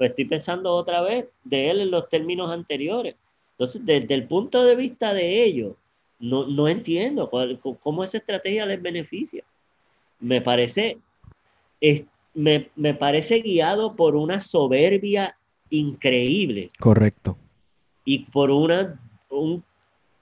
pues 0.00 0.10
estoy 0.10 0.24
pensando 0.24 0.74
otra 0.74 1.02
vez 1.02 1.26
de 1.44 1.70
él 1.70 1.80
en 1.80 1.90
los 1.90 2.08
términos 2.08 2.50
anteriores. 2.50 3.16
Entonces, 3.52 3.84
desde 3.84 4.14
el 4.14 4.26
punto 4.26 4.64
de 4.64 4.74
vista 4.74 5.12
de 5.12 5.44
ellos, 5.44 5.74
no, 6.18 6.46
no 6.46 6.68
entiendo 6.68 7.30
cómo 7.82 8.02
esa 8.02 8.16
estrategia 8.16 8.64
les 8.64 8.80
beneficia. 8.80 9.44
Me 10.18 10.40
parece, 10.40 10.96
me, 12.34 12.70
me 12.76 12.94
parece 12.94 13.40
guiado 13.40 13.96
por 13.96 14.16
una 14.16 14.40
soberbia 14.40 15.36
increíble. 15.70 16.70
Correcto. 16.78 17.36
Y 18.04 18.26
por 18.26 18.50
una, 18.50 19.00
un, 19.28 19.62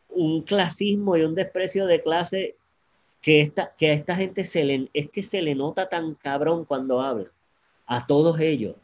un 0.08 0.42
clasismo 0.42 1.16
y 1.16 1.22
un 1.22 1.34
desprecio 1.34 1.86
de 1.86 2.02
clase 2.02 2.56
que, 3.22 3.40
esta, 3.40 3.74
que 3.76 3.90
a 3.90 3.92
esta 3.92 4.16
gente 4.16 4.44
se 4.44 4.64
le, 4.64 4.88
es 4.92 5.10
que 5.10 5.22
se 5.22 5.42
le 5.42 5.54
nota 5.54 5.88
tan 5.88 6.14
cabrón 6.14 6.64
cuando 6.64 7.00
habla. 7.00 7.30
A 7.86 8.06
todos 8.06 8.38
ellos 8.40 8.76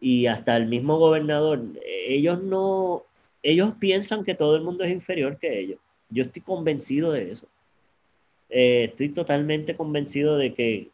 y 0.00 0.26
hasta 0.26 0.56
el 0.56 0.66
mismo 0.66 0.98
gobernador, 0.98 1.62
ellos 1.84 2.42
no, 2.42 3.04
ellos 3.42 3.74
piensan 3.78 4.24
que 4.24 4.34
todo 4.34 4.56
el 4.56 4.62
mundo 4.62 4.84
es 4.84 4.90
inferior 4.90 5.38
que 5.38 5.60
ellos. 5.60 5.78
Yo 6.08 6.22
estoy 6.22 6.42
convencido 6.42 7.12
de 7.12 7.30
eso. 7.30 7.46
Eh, 8.48 8.84
estoy 8.84 9.10
totalmente 9.10 9.76
convencido 9.76 10.36
de 10.36 10.54
que, 10.54 10.88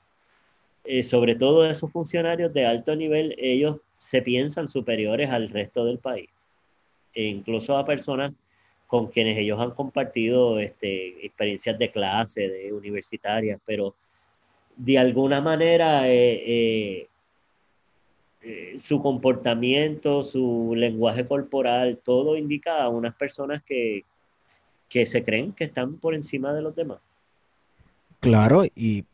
eh, 0.86 1.02
sobre 1.02 1.34
todo 1.34 1.66
esos 1.66 1.90
funcionarios 1.90 2.52
de 2.52 2.66
alto 2.66 2.94
nivel, 2.94 3.34
ellos 3.38 3.78
se 3.98 4.22
piensan 4.22 4.68
superiores 4.68 5.30
al 5.30 5.48
resto 5.48 5.84
del 5.84 5.98
país. 5.98 6.28
E 7.12 7.24
incluso 7.24 7.76
a 7.76 7.84
personas 7.84 8.32
con 8.86 9.08
quienes 9.08 9.38
ellos 9.38 9.58
han 9.60 9.72
compartido 9.72 10.58
este, 10.58 11.26
experiencias 11.26 11.78
de 11.78 11.90
clase, 11.90 12.48
de 12.48 12.72
universitarias, 12.72 13.60
pero 13.64 13.94
de 14.76 14.98
alguna 14.98 15.40
manera 15.40 16.08
eh, 16.08 17.08
eh, 18.42 18.78
su 18.78 19.02
comportamiento, 19.02 20.22
su 20.22 20.74
lenguaje 20.76 21.26
corporal, 21.26 21.98
todo 22.04 22.36
indica 22.36 22.80
a 22.80 22.88
unas 22.88 23.14
personas 23.16 23.62
que, 23.64 24.04
que 24.88 25.04
se 25.04 25.24
creen 25.24 25.52
que 25.52 25.64
están 25.64 25.96
por 25.96 26.14
encima 26.14 26.52
de 26.52 26.62
los 26.62 26.76
demás. 26.76 26.98
Claro, 28.20 28.62
y 28.76 29.04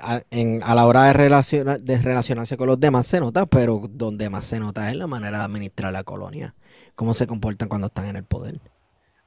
a, 0.00 0.22
en, 0.30 0.62
a 0.62 0.74
la 0.74 0.86
hora 0.86 1.04
de, 1.04 1.12
relacionar, 1.12 1.80
de 1.80 1.98
relacionarse 1.98 2.56
con 2.56 2.66
los 2.66 2.80
demás 2.80 3.06
se 3.06 3.20
nota, 3.20 3.46
pero 3.46 3.82
donde 3.90 4.30
más 4.30 4.46
se 4.46 4.58
nota 4.58 4.90
es 4.90 4.96
la 4.96 5.06
manera 5.06 5.38
de 5.38 5.44
administrar 5.44 5.92
la 5.92 6.04
colonia, 6.04 6.54
cómo 6.94 7.14
se 7.14 7.26
comportan 7.26 7.68
cuando 7.68 7.88
están 7.88 8.06
en 8.06 8.16
el 8.16 8.24
poder. 8.24 8.60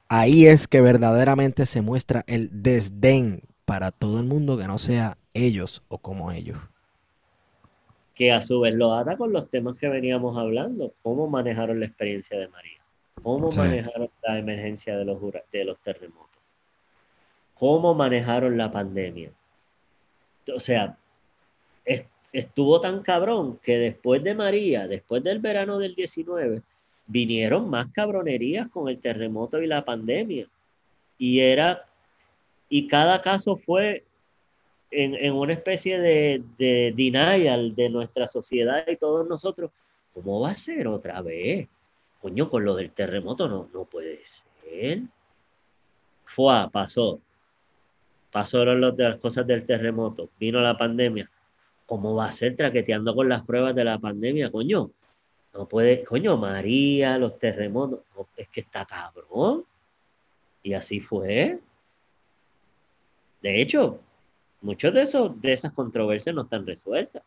Ahí 0.08 0.46
es 0.46 0.66
que 0.66 0.80
verdaderamente 0.80 1.66
se 1.66 1.82
muestra 1.82 2.24
el 2.26 2.50
desdén 2.52 3.42
para 3.64 3.92
todo 3.92 4.18
el 4.18 4.26
mundo 4.26 4.58
que 4.58 4.66
no 4.66 4.78
sea 4.78 5.16
ellos 5.34 5.84
o 5.88 5.98
como 5.98 6.32
ellos. 6.32 6.58
Que 8.14 8.32
a 8.32 8.40
su 8.40 8.60
vez 8.60 8.74
lo 8.74 8.92
ata 8.92 9.16
con 9.16 9.32
los 9.32 9.48
temas 9.48 9.78
que 9.78 9.88
veníamos 9.88 10.36
hablando, 10.36 10.92
cómo 11.02 11.28
manejaron 11.28 11.78
la 11.78 11.86
experiencia 11.86 12.38
de 12.38 12.48
María, 12.48 12.80
cómo 13.22 13.50
manejaron 13.52 14.10
la 14.22 14.38
emergencia 14.38 14.96
de 14.96 15.04
los, 15.04 15.18
de 15.52 15.64
los 15.64 15.78
terremotos, 15.78 16.28
cómo 17.54 17.94
manejaron 17.94 18.58
la 18.58 18.72
pandemia. 18.72 19.30
O 20.54 20.60
sea, 20.60 20.96
estuvo 22.32 22.80
tan 22.80 23.02
cabrón 23.02 23.58
que 23.62 23.78
después 23.78 24.22
de 24.22 24.34
María, 24.34 24.86
después 24.86 25.22
del 25.22 25.40
verano 25.40 25.78
del 25.78 25.94
19, 25.94 26.62
vinieron 27.06 27.68
más 27.68 27.90
cabronerías 27.92 28.68
con 28.68 28.88
el 28.88 29.00
terremoto 29.00 29.60
y 29.60 29.66
la 29.66 29.84
pandemia. 29.84 30.46
Y 31.18 31.40
era, 31.40 31.86
y 32.68 32.86
cada 32.86 33.20
caso 33.20 33.56
fue 33.56 34.04
en, 34.90 35.32
una 35.32 35.52
especie 35.52 35.98
de, 35.98 36.42
de, 36.58 36.92
denial 36.96 37.74
de 37.74 37.88
nuestra 37.88 38.26
sociedad 38.26 38.84
y 38.86 38.96
todos 38.96 39.28
nosotros, 39.28 39.70
¿cómo 40.14 40.40
va 40.40 40.50
a 40.50 40.54
ser 40.54 40.88
otra 40.88 41.20
vez? 41.22 41.68
Coño, 42.20 42.48
con 42.50 42.64
lo 42.64 42.74
del 42.74 42.90
terremoto 42.90 43.48
no, 43.48 43.68
no 43.72 43.84
puede 43.84 44.20
ser. 44.24 45.00
Fue, 46.24 46.68
pasó. 46.70 47.18
Pasaron 48.30 48.80
las 48.80 49.18
cosas 49.18 49.46
del 49.46 49.66
terremoto, 49.66 50.30
vino 50.38 50.60
la 50.60 50.76
pandemia. 50.76 51.30
¿Cómo 51.86 52.14
va 52.14 52.26
a 52.26 52.32
ser 52.32 52.56
traqueteando 52.56 53.14
con 53.14 53.28
las 53.28 53.44
pruebas 53.44 53.74
de 53.74 53.84
la 53.84 53.98
pandemia, 53.98 54.50
coño? 54.50 54.90
No 55.52 55.66
puede, 55.66 56.04
coño, 56.04 56.36
María, 56.36 57.18
los 57.18 57.38
terremotos, 57.38 58.00
es 58.36 58.48
que 58.48 58.60
está 58.60 58.84
cabrón. 58.84 59.64
Y 60.62 60.74
así 60.74 61.00
fue. 61.00 61.58
De 63.42 63.60
hecho, 63.60 63.98
muchos 64.60 64.94
de 64.94 65.30
de 65.40 65.52
esas 65.52 65.72
controversias 65.72 66.34
no 66.34 66.42
están 66.42 66.66
resueltas 66.66 67.22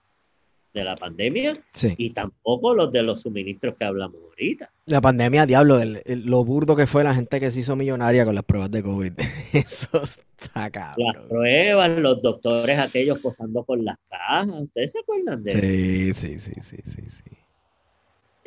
de 0.74 0.84
la 0.84 0.96
pandemia 0.96 1.64
y 1.98 2.10
tampoco 2.10 2.74
los 2.74 2.92
de 2.92 3.04
los 3.04 3.22
suministros 3.22 3.76
que 3.78 3.86
hablamos 3.86 4.20
ahorita. 4.22 4.72
La 4.86 5.02
pandemia, 5.02 5.46
diablo, 5.46 5.80
lo 6.06 6.44
burdo 6.44 6.76
que 6.76 6.88
fue 6.88 7.04
la 7.04 7.14
gente 7.14 7.40
que 7.40 7.52
se 7.52 7.60
hizo 7.60 7.76
millonaria 7.76 8.26
con 8.26 8.34
las 8.34 8.44
pruebas 8.44 8.72
de 8.72 8.82
COVID. 8.82 9.14
Eso 9.54 10.04
está 10.04 10.72
cabrón. 10.72 11.14
Las 11.14 11.24
pruebas, 11.28 12.00
los 12.00 12.22
doctores 12.22 12.80
aquellos 12.80 13.20
posando 13.20 13.64
por 13.64 13.80
las 13.80 13.98
cajas. 14.10 14.48
¿Ustedes 14.48 14.92
se 14.92 15.00
acuerdan 15.00 15.44
de 15.44 15.52
eso? 15.52 15.62
Sí, 15.62 16.14
sí, 16.14 16.40
sí, 16.40 16.54
sí, 16.62 16.78
sí, 16.84 17.02
sí. 17.08 17.24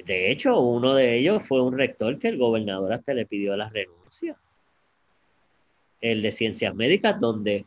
De 0.05 0.31
hecho, 0.31 0.59
uno 0.61 0.95
de 0.95 1.19
ellos 1.19 1.43
fue 1.47 1.63
un 1.63 1.77
rector 1.77 2.19
que 2.19 2.29
el 2.29 2.39
gobernador 2.39 2.93
hasta 2.93 3.15
le 3.15 3.27
pidió 3.27 3.57
la 3.57 3.69
renuncia. 3.71 4.37
El 6.01 6.23
de 6.23 6.33
ciencias 6.33 6.75
médicas, 6.75 7.19
donde 7.19 7.65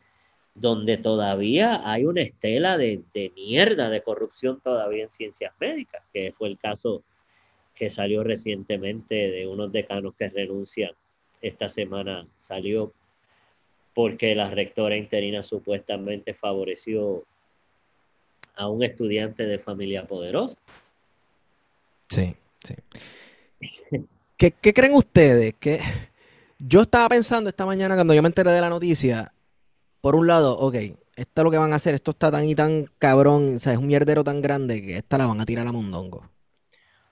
donde 0.60 0.98
todavía 0.98 1.82
hay 1.90 2.06
una 2.06 2.22
estela 2.22 2.78
de, 2.78 3.02
mierda 3.36 3.90
de 3.90 4.02
corrupción 4.02 4.60
todavía 4.62 5.04
en 5.04 5.10
ciencias 5.10 5.54
médicas, 5.60 6.04
que 6.14 6.34
fue 6.38 6.50
el 6.50 6.58
caso 6.58 7.04
que 7.76 7.90
salió 7.90 8.24
recientemente 8.24 9.16
de 9.16 9.48
unos 9.48 9.72
decanos 9.72 10.14
que 10.16 10.28
renuncian. 10.28 10.92
Esta 11.42 11.70
semana 11.70 12.28
salió 12.36 12.92
porque 13.94 14.36
la 14.36 14.50
rectora 14.50 14.98
interina 14.98 15.44
supuestamente 15.44 16.34
favoreció 16.34 17.24
a 18.56 18.68
un 18.68 18.84
estudiante 18.84 19.46
de 19.46 19.60
familia 19.60 20.06
poderosa. 20.06 20.58
Sí, 22.10 22.36
sí. 22.64 22.76
¿Qué, 24.36 24.52
qué 24.52 24.74
creen 24.74 24.94
ustedes? 24.94 25.54
Yo 26.58 26.82
estaba 26.82 27.08
pensando 27.08 27.50
esta 27.50 27.66
mañana 27.66 27.96
cuando 27.96 28.14
yo 28.14 28.22
me 28.22 28.28
enteré 28.28 28.52
de 28.52 28.62
la 28.62 28.70
noticia, 28.70 29.32
por 30.02 30.16
un 30.16 30.28
lado, 30.28 30.58
ok, 30.58 30.76
esto 31.16 31.42
es 31.42 31.44
lo 31.44 31.52
que 31.52 31.58
van 31.58 31.74
a 31.74 31.78
hacer, 31.78 31.94
esto 31.96 32.12
está 32.12 32.32
tan 32.32 32.46
y 32.46 32.56
tan 32.56 32.90
cabrón, 32.98 33.56
o 33.56 33.60
sea, 33.60 33.74
es 33.74 33.80
un 33.80 33.88
mierdero 33.88 34.24
tan 34.24 34.42
grande 34.42 34.82
que 34.82 34.98
esta 34.98 35.18
la 35.18 35.26
van 35.26 35.42
a 35.42 35.46
tirar 35.46 35.68
a 35.68 35.72
mondongo. 35.72 36.30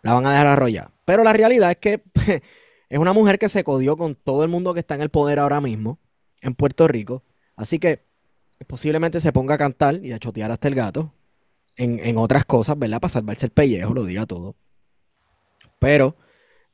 La 0.02 0.14
van 0.14 0.26
a 0.26 0.32
dejar 0.32 0.48
arrollar. 0.48 0.92
Pero 1.06 1.24
la 1.24 1.34
realidad 1.34 1.72
es 1.72 1.78
que 1.78 2.02
es 2.90 3.00
una 3.00 3.14
mujer 3.14 3.40
que 3.40 3.50
se 3.50 3.64
codió 3.64 3.98
con 3.98 4.16
todo 4.16 4.44
el 4.44 4.50
mundo 4.50 4.74
que 4.74 4.80
está 4.80 4.96
en 4.96 5.02
el 5.02 5.10
poder 5.10 5.40
ahora 5.40 5.60
mismo 5.60 6.00
en 6.42 6.56
Puerto 6.56 6.88
Rico. 6.88 7.24
Así 7.56 7.80
que 7.80 8.04
posiblemente 8.68 9.20
se 9.20 9.34
ponga 9.34 9.56
a 9.56 9.58
cantar 9.58 10.04
y 10.04 10.14
a 10.14 10.20
chotear 10.20 10.52
hasta 10.52 10.68
el 10.68 10.76
gato 10.76 11.14
en, 11.76 12.00
en 12.00 12.18
otras 12.18 12.46
cosas, 12.46 12.78
¿verdad? 12.80 13.02
Para 13.02 13.12
salvarse 13.12 13.46
el 13.48 13.52
pellejo, 13.52 13.94
lo 13.94 14.06
diga 14.06 14.26
todo. 14.26 14.56
Pero 15.80 16.16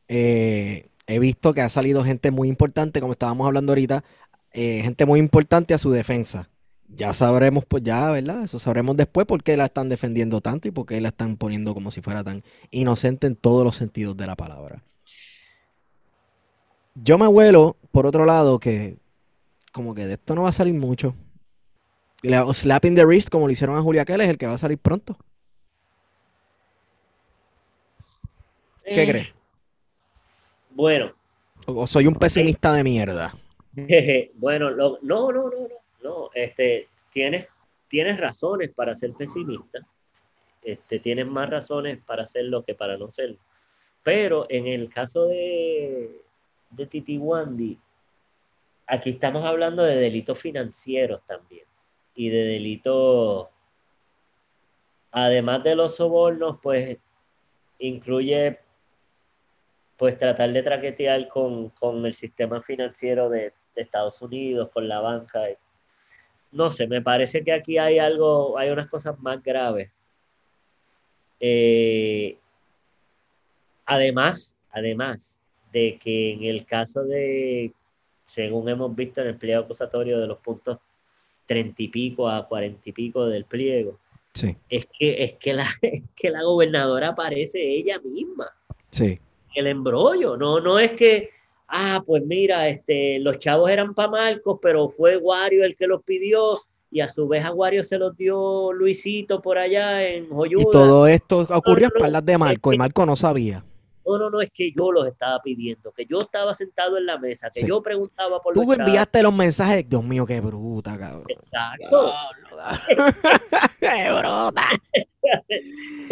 eh, 0.08 0.90
he 1.08 1.20
visto 1.20 1.54
que 1.54 1.62
ha 1.62 1.70
salido 1.70 2.04
gente 2.04 2.32
muy 2.32 2.48
importante, 2.48 3.02
como 3.02 3.14
estábamos 3.14 3.48
hablando 3.48 3.72
ahorita, 3.72 4.04
eh, 4.54 4.82
gente 4.84 5.06
muy 5.06 5.20
importante 5.20 5.74
a 5.74 5.78
su 5.78 5.92
defensa. 5.92 6.50
Ya 6.88 7.14
sabremos, 7.14 7.66
pues 7.66 7.84
ya, 7.84 8.12
¿verdad? 8.12 8.44
Eso 8.44 8.60
sabremos 8.60 8.96
después 8.96 9.26
por 9.26 9.44
qué 9.44 9.58
la 9.58 9.66
están 9.66 9.90
defendiendo 9.90 10.42
tanto 10.42 10.68
y 10.68 10.72
por 10.72 10.86
qué 10.86 11.02
la 11.02 11.10
están 11.10 11.38
poniendo 11.38 11.74
como 11.74 11.90
si 11.92 12.02
fuera 12.02 12.24
tan 12.24 12.44
inocente 12.72 13.26
en 13.28 13.36
todos 13.36 13.64
los 13.66 13.76
sentidos 13.76 14.16
de 14.16 14.28
la 14.28 14.36
palabra. 14.36 14.84
Yo 16.96 17.18
me 17.18 17.28
huelo, 17.28 17.78
por 17.92 18.06
otro 18.06 18.26
lado, 18.26 18.60
que 18.60 18.98
como 19.72 19.96
que 19.96 20.06
de 20.06 20.14
esto 20.14 20.36
no 20.36 20.44
va 20.44 20.50
a 20.50 20.54
salir 20.54 20.76
mucho. 20.76 21.16
La, 22.22 22.52
slapping 22.54 22.96
the 22.96 23.06
wrist, 23.06 23.30
como 23.30 23.48
le 23.48 23.54
hicieron 23.54 23.78
a 23.78 23.82
Julia 23.82 24.06
Kell, 24.06 24.22
es 24.22 24.30
el 24.30 24.38
que 24.38 24.48
va 24.48 24.54
a 24.54 24.58
salir 24.58 24.78
pronto. 24.78 25.18
¿Qué 28.94 29.04
Eh, 29.04 29.08
crees? 29.08 29.34
Bueno, 30.70 31.14
O, 31.66 31.82
o 31.82 31.88
soy 31.88 32.08
un 32.08 32.16
pesimista 32.16 32.74
de 32.74 32.84
mierda. 32.84 33.36
bueno, 34.36 34.72
no, 34.72 35.00
no, 35.02 35.32
no, 35.32 35.50
no, 35.50 35.68
no, 36.04 36.30
este, 36.34 36.88
tienes, 37.12 37.48
tienes 37.88 38.20
razones 38.20 38.72
para 38.72 38.96
ser 38.96 39.14
pesimista, 39.14 39.80
este, 40.62 41.00
tienes 41.00 41.26
más 41.26 41.50
razones 41.50 42.00
para 42.06 42.24
hacerlo 42.24 42.64
que 42.64 42.76
para 42.76 42.98
no 42.98 43.10
serlo. 43.10 43.38
Pero 44.04 44.46
en 44.50 44.68
el 44.68 44.90
caso 44.90 45.28
de, 45.28 46.22
de 46.70 46.86
Titi 46.86 47.18
Wandy, 47.18 47.80
aquí 48.86 49.12
estamos 49.12 49.44
hablando 49.44 49.84
de 49.84 49.96
delitos 49.96 50.40
financieros 50.40 51.24
también 51.24 51.66
y 52.16 52.30
de 52.30 52.44
delitos, 52.44 53.48
además 55.12 55.64
de 55.64 55.76
los 55.76 55.96
sobornos, 55.96 56.60
pues 56.62 57.00
incluye 57.80 58.60
pues 59.98 60.18
tratar 60.18 60.52
de 60.52 60.62
traquetear 60.62 61.28
con, 61.28 61.70
con 61.70 62.06
el 62.06 62.14
sistema 62.14 62.62
financiero 62.62 63.30
de, 63.30 63.54
de 63.76 63.82
Estados 63.82 64.22
Unidos, 64.22 64.70
con 64.72 64.88
la 64.88 65.00
banca. 65.00 65.42
No 66.52 66.72
sé, 66.72 66.88
me 66.88 67.02
parece 67.02 67.44
que 67.44 67.52
aquí 67.52 67.78
hay 67.78 68.00
algo, 68.00 68.58
hay 68.58 68.70
unas 68.70 68.90
cosas 68.90 69.20
más 69.20 69.42
graves. 69.42 69.90
Eh, 71.40 72.38
además, 73.86 74.58
además 74.72 75.40
de 75.72 75.98
que 75.98 76.34
en 76.34 76.44
el 76.44 76.66
caso 76.66 77.04
de, 77.04 77.74
según 78.26 78.70
hemos 78.70 78.96
visto 78.96 79.22
en 79.22 79.28
el 79.28 79.38
pliego 79.38 79.64
acusatorio 79.64 80.20
de 80.20 80.28
los 80.28 80.38
puntos 80.38 80.78
treinta 81.46 81.84
y 81.84 81.88
pico 81.90 82.30
a 82.30 82.48
cuarenta 82.48 82.82
y 82.86 82.92
pico 82.92 83.26
del 83.26 83.46
pliego, 83.46 84.00
Sí, 84.34 84.58
es 84.68 84.88
que, 84.88 85.24
es 85.24 85.34
que 85.34 85.54
la, 85.54 85.68
es 85.82 86.04
que 86.16 86.30
la 86.30 86.42
gobernadora 86.44 87.10
aparece 87.10 87.62
ella 87.62 88.00
misma 88.00 88.52
sí. 88.90 89.20
el 89.56 89.68
embrollo. 89.68 90.38
No, 90.38 90.60
no 90.60 90.80
es 90.80 90.94
que, 90.94 91.30
ah, 91.76 92.04
pues 92.06 92.24
mira, 92.26 92.68
este, 92.70 93.18
los 93.20 93.40
chavos 93.40 93.70
eran 93.70 93.94
para 93.96 94.10
Marcos, 94.10 94.60
pero 94.62 94.88
fue 94.90 95.18
Wario 95.18 95.64
el 95.66 95.76
que 95.76 95.88
los 95.88 96.04
pidió 96.04 96.54
y 96.92 97.02
a 97.02 97.10
su 97.10 97.28
vez 97.28 97.44
a 97.44 97.52
Wario 97.52 97.84
se 97.84 97.98
los 97.98 98.16
dio 98.16 98.72
Luisito 98.72 99.42
por 99.42 99.58
allá 99.58 100.08
en 100.08 100.26
Y 100.26 100.28
Joyuda. 100.28 100.72
todo 100.72 101.08
esto 101.08 101.40
ocurrió 101.50 101.88
a 101.88 101.92
espaldas 101.96 102.24
de 102.26 102.38
Marco 102.38 102.70
es 102.72 102.76
y 102.76 102.78
Marco 102.78 103.06
no 103.06 103.16
sabía. 103.16 103.66
No, 104.06 104.18
no, 104.20 104.30
no, 104.30 104.42
es 104.42 104.52
que 104.52 104.70
yo 104.78 104.92
los 104.92 105.08
estaba 105.08 105.40
pidiendo, 105.42 105.92
que 105.94 106.06
yo 106.06 106.22
estaba 106.22 106.54
sentado 106.54 106.98
en 106.98 107.06
la 107.06 107.18
mesa, 107.18 107.50
que 107.50 107.62
Sí. 107.62 107.66
yo 107.68 107.82
preguntaba 107.82 108.42
por 108.42 108.54
Tú 108.54 108.60
los 108.60 108.70
chavos. 108.76 108.80
enviaste 108.88 109.24
los 109.24 109.34
mensajes, 109.34 109.88
Dios 109.90 110.04
mío, 110.04 110.26
qué 110.26 110.42
bruta, 110.42 110.98
cabrón. 111.00 111.24
Exacto. 111.30 112.12
¡Qué 113.80 114.12
bruta! 114.12 114.64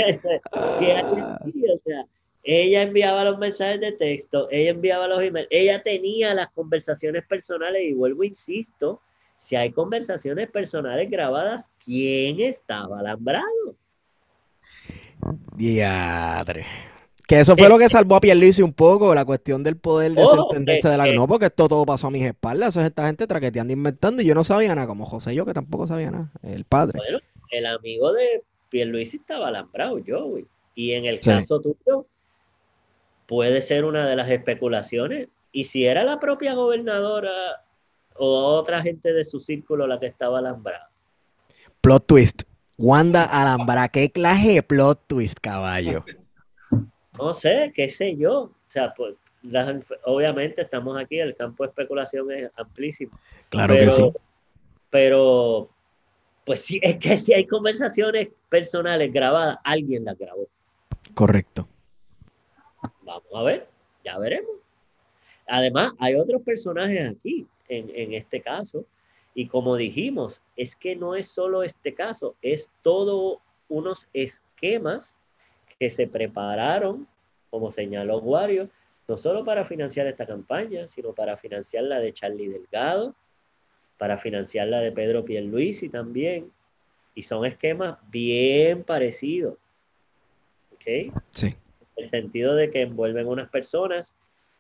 Que 0.80 0.92
así, 0.94 1.64
o 1.70 1.80
sea, 1.86 2.06
ella 2.44 2.82
enviaba 2.82 3.24
los 3.24 3.38
mensajes 3.38 3.80
de 3.80 3.92
texto, 3.92 4.48
ella 4.52 4.72
enviaba 4.72 5.08
los 5.08 5.22
emails, 5.22 5.48
ella 5.52 5.82
tenía 5.82 6.34
las 6.34 6.50
conversaciones 6.52 7.26
personales 7.28 7.84
y 7.84 7.94
vuelvo, 7.94 8.24
insisto, 8.24 9.00
si 9.38 9.56
hay 9.56 9.72
conversaciones 9.72 10.50
personales 10.50 11.10
grabadas, 11.10 11.70
¿quién 11.84 12.40
estaba 12.42 13.00
alambrado? 13.00 13.76
Diadre. 15.56 16.66
Que 17.28 17.40
eso 17.40 17.56
fue 17.56 17.70
lo 17.70 17.78
que 17.80 17.88
salvó 17.88 18.16
a 18.16 18.22
Pierluisi 18.22 18.62
un 18.62 18.74
poco, 18.74 19.16
la 19.16 19.24
cuestión 19.24 19.64
del 19.64 19.78
poder 19.78 20.12
Ojo, 20.18 20.32
desentenderse 20.36 20.82
que- 20.82 20.90
de 20.90 20.98
la... 20.98 21.04
que- 21.06 21.14
No, 21.14 21.28
porque 21.28 21.46
esto 21.46 21.68
todo 21.70 21.86
pasó 21.86 22.08
a 22.08 22.12
mis 22.12 22.24
espaldas, 22.26 22.70
eso 22.70 22.82
es 22.82 22.88
esta 22.88 23.06
gente 23.08 23.26
traqueteando, 23.26 23.72
inventando, 23.72 24.22
y 24.22 24.26
yo 24.26 24.36
no 24.36 24.44
sabía 24.44 24.76
nada, 24.76 24.88
como 24.88 25.06
José 25.06 25.32
y 25.32 25.36
yo, 25.38 25.46
que 25.46 25.54
tampoco 25.54 25.88
sabía 25.88 26.12
nada, 26.12 26.30
el 26.44 26.66
padre. 26.66 26.98
Bueno, 26.98 27.20
el 27.52 27.66
amigo 27.68 28.12
de 28.12 28.44
Pierluisi 28.70 29.18
estaba 29.18 29.48
alambrado, 29.48 29.98
Joey. 30.06 30.46
Y 30.76 30.92
en 30.92 31.06
el 31.06 31.22
Sí. 31.22 31.30
caso 31.30 31.62
tuyo, 31.62 32.06
puede 33.32 33.62
ser 33.62 33.86
una 33.86 34.06
de 34.10 34.18
las 34.18 34.30
especulaciones. 34.30 35.30
Y 35.54 35.64
si 35.64 35.86
era 35.86 36.04
la 36.04 36.20
propia 36.20 36.54
gobernadora 36.54 37.32
o 38.18 38.58
otra 38.58 38.82
gente 38.82 39.14
de 39.14 39.24
su 39.24 39.40
círculo 39.40 39.88
la 39.88 40.02
que 40.02 40.08
estaba 40.08 40.40
alambrada. 40.40 40.90
Plot 41.80 42.08
twist. 42.08 42.42
Wanda 42.78 43.24
Alhambra, 43.24 43.88
qué 43.88 44.12
clase 44.12 44.56
de 44.56 44.64
plot 44.64 45.08
twist, 45.08 45.40
caballo. 45.40 46.04
No 47.18 47.34
sé, 47.34 47.72
qué 47.74 47.88
sé 47.88 48.18
yo. 48.18 48.34
O 48.42 48.52
sea, 48.68 48.94
pues, 48.94 49.16
las- 49.44 49.82
obviamente 50.04 50.62
estamos 50.62 51.00
aquí, 51.00 51.18
el 51.18 51.34
campo 51.34 51.64
de 51.64 51.70
especulación 51.70 52.30
es 52.34 52.52
amplísimo. 52.58 53.18
Claro 53.48 53.76
pero, 53.76 53.86
que 53.86 53.92
sí. 53.92 54.12
Pero, 54.90 55.70
pues 56.46 56.60
sí, 56.66 56.82
es 56.84 56.98
que 56.98 57.18
si 57.18 57.34
hay 57.34 57.48
conversaciones 57.48 58.28
personales 58.50 59.14
grabadas, 59.14 59.58
alguien 59.64 60.04
las 60.04 60.18
grabó. 60.18 60.50
Correcto. 61.14 61.70
Vamos 63.12 63.34
a 63.34 63.44
ver, 63.44 63.68
ya 64.06 64.18
veremos. 64.18 64.56
Además, 65.46 65.92
hay 66.00 66.16
otros 66.16 66.42
personajes 66.44 67.12
aquí, 67.12 67.46
en, 67.68 68.14
este 68.14 68.42
caso, 68.42 68.86
y 69.34 69.48
como 69.48 69.76
dijimos, 69.76 70.42
es 70.56 70.76
que 70.76 70.96
no 70.96 71.16
es 71.16 71.28
solo 71.28 71.64
este 71.64 71.94
caso, 71.94 72.36
es 72.42 72.70
todo 72.82 73.42
unos 73.68 74.08
esquemas 74.14 75.18
que 75.78 75.90
se 75.90 76.08
prepararon, 76.08 77.08
como 77.50 77.72
señaló 77.72 78.20
Wario, 78.20 78.70
no 79.08 79.18
solo 79.18 79.44
para 79.44 79.66
financiar 79.66 80.08
esta 80.08 80.26
campaña, 80.26 80.88
sino 80.88 81.14
para 81.14 81.36
financiar 81.36 81.84
la 81.84 82.00
de 82.00 82.14
Charlie 82.14 82.48
Delgado, 82.48 83.14
para 83.98 84.18
financiar 84.18 84.68
la 84.68 84.80
de 84.80 84.92
Pedro 84.92 85.26
Pierluisi 85.26 85.90
también, 85.90 86.50
y 87.14 87.24
son 87.24 87.46
esquemas 87.46 87.98
bien 88.10 88.84
parecidos. 88.84 89.56
¿Ok? 90.74 91.14
Sí. 91.32 91.56
El 91.96 92.10
sentido 92.10 92.56
de 92.56 92.70
que 92.70 92.82
envuelven 92.82 93.28
unas 93.28 93.50
personas 93.50 94.16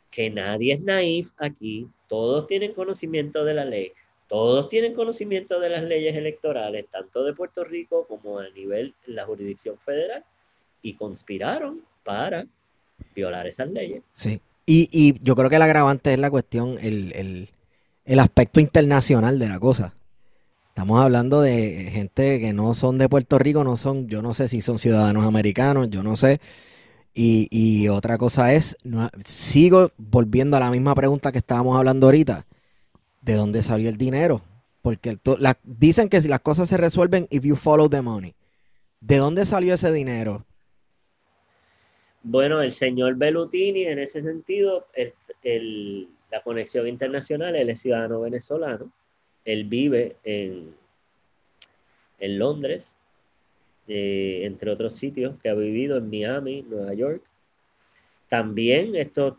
que 0.10 0.30
nadie 0.30 0.74
es 0.74 0.82
naif 0.82 1.30
aquí, 1.38 1.88
todos 2.08 2.48
tienen 2.48 2.74
conocimiento 2.74 3.46
de 3.46 3.54
la 3.54 3.66
ley, 3.66 3.94
todos 4.28 4.68
tienen 4.70 4.94
conocimiento 4.94 5.60
de 5.60 5.70
las 5.70 5.84
leyes 5.84 6.16
electorales, 6.16 6.86
tanto 6.92 7.24
de 7.24 7.34
Puerto 7.34 7.64
Rico 7.64 8.06
como 8.08 8.40
a 8.40 8.50
nivel 8.50 8.94
la 9.06 9.26
jurisdicción 9.26 9.78
federal, 9.78 10.24
y 10.82 10.96
conspiraron 10.96 11.82
para 12.04 12.46
violar 13.16 13.48
esas 13.48 13.70
leyes. 13.70 14.04
Sí. 14.12 14.42
Y, 14.66 14.90
y 14.92 15.14
yo 15.24 15.36
creo 15.36 15.50
que 15.50 15.56
el 15.58 15.62
agravante 15.62 16.14
es 16.14 16.20
la 16.20 16.30
cuestión, 16.32 16.78
el, 16.82 17.14
el- 17.14 17.50
el 18.04 18.20
aspecto 18.20 18.60
internacional 18.60 19.38
de 19.38 19.48
la 19.48 19.60
cosa. 19.60 19.94
Estamos 20.70 21.00
hablando 21.00 21.42
de 21.42 21.90
gente 21.92 22.40
que 22.40 22.52
no 22.52 22.74
son 22.74 22.98
de 22.98 23.08
Puerto 23.08 23.38
Rico, 23.38 23.64
no 23.64 23.78
son, 23.78 24.08
yo 24.08 24.22
no 24.22 24.34
sé 24.34 24.48
si 24.48 24.62
son 24.62 24.80
ciudadanos 24.80 25.26
americanos, 25.26 25.90
yo 25.90 26.02
no 26.02 26.16
sé. 26.16 26.40
Y, 27.14 27.88
otra 27.89 28.18
cosa 28.18 28.53
es, 28.53 28.78
sigo 29.26 29.91
volviendo 29.97 30.55
a 30.57 30.62
la 30.62 30.72
misma 30.72 30.95
pregunta 30.95 31.32
que 31.32 31.39
estábamos 31.39 31.78
hablando 31.78 32.07
ahorita. 32.07 32.45
¿De 33.22 33.34
dónde 33.36 33.64
salió 33.64 33.89
el 33.89 33.97
dinero? 33.97 34.41
Porque 34.82 35.18
dicen 35.64 36.09
que 36.09 36.22
si 36.22 36.28
las 36.28 36.39
cosas 36.39 36.70
se 36.70 36.78
resuelven 36.78 37.28
if 37.30 37.43
you 37.43 37.55
follow 37.55 37.89
the 37.89 38.01
money. 38.01 38.34
¿De 38.99 39.18
dónde 39.18 39.45
salió 39.45 39.74
ese 39.74 39.91
dinero? 39.91 40.45
Bueno, 42.24 42.62
el 42.62 42.72
señor 42.72 43.16
Bellutini, 43.16 43.86
en 43.86 43.99
ese 43.99 44.22
sentido, 44.22 44.88
el- 44.93 45.14
el- 45.43 46.07
la 46.32 46.41
conexión 46.43 46.88
internacional, 46.88 47.55
él 47.55 47.70
es 47.70 47.82
ciudadano 47.82 48.22
venezolano, 48.22 48.91
él 49.43 49.66
vive 49.66 50.16
en, 50.24 50.74
en 52.20 52.39
Londres, 52.39 52.95
entre 53.88 54.72
otros 54.72 54.96
sitios, 54.96 55.36
que 55.42 55.50
ha 55.50 55.54
vivido 55.54 55.98
en 55.98 56.10
Miami, 56.10 56.62
Nueva 56.64 56.94
York. 56.94 57.24
También 58.30 58.96
esto, 58.96 59.38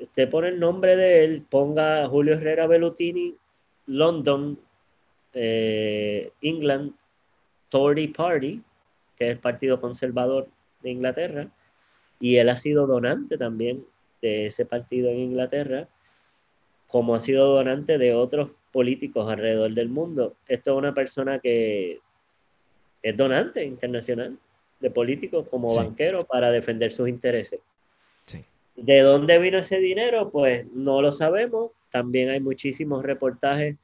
usted 0.00 0.30
pone 0.30 0.48
el 0.48 0.60
nombre 0.60 0.96
de 0.96 1.24
él, 1.24 1.42
ponga 1.48 2.06
Julio 2.08 2.34
Herrera 2.34 2.66
Bellutini, 2.66 3.34
London, 3.86 4.58
eh, 5.34 6.32
England, 6.40 6.92
Tory 7.68 8.08
Party, 8.08 8.62
que 9.16 9.26
es 9.26 9.30
el 9.32 9.38
Partido 9.38 9.80
Conservador 9.80 10.48
de 10.82 10.90
Inglaterra, 10.90 11.48
y 12.18 12.36
él 12.36 12.48
ha 12.48 12.56
sido 12.56 12.86
donante 12.86 13.36
también 13.36 13.84
de 14.22 14.46
ese 14.46 14.64
partido 14.64 15.10
en 15.10 15.18
Inglaterra, 15.18 15.88
como 16.86 17.14
ha 17.14 17.20
sido 17.20 17.54
donante 17.54 17.98
de 17.98 18.14
otros 18.14 18.50
políticos 18.72 19.30
alrededor 19.30 19.72
del 19.72 19.88
mundo. 19.88 20.34
Esto 20.48 20.72
es 20.72 20.78
una 20.78 20.94
persona 20.94 21.38
que 21.38 22.00
es 23.02 23.16
donante 23.16 23.64
internacional 23.64 24.36
de 24.80 24.90
políticos 24.90 25.46
como 25.50 25.74
banquero 25.74 26.24
para 26.24 26.50
defender 26.50 26.92
sus 26.92 27.08
intereses. 27.08 27.60
¿De 28.76 29.00
dónde 29.00 29.38
vino 29.38 29.58
ese 29.58 29.78
dinero? 29.78 30.30
Pues 30.30 30.66
no 30.72 31.02
lo 31.02 31.12
sabemos. 31.12 31.72
También 31.90 32.30
hay 32.30 32.40
muchísimos 32.40 33.04
reportajes. 33.04 33.76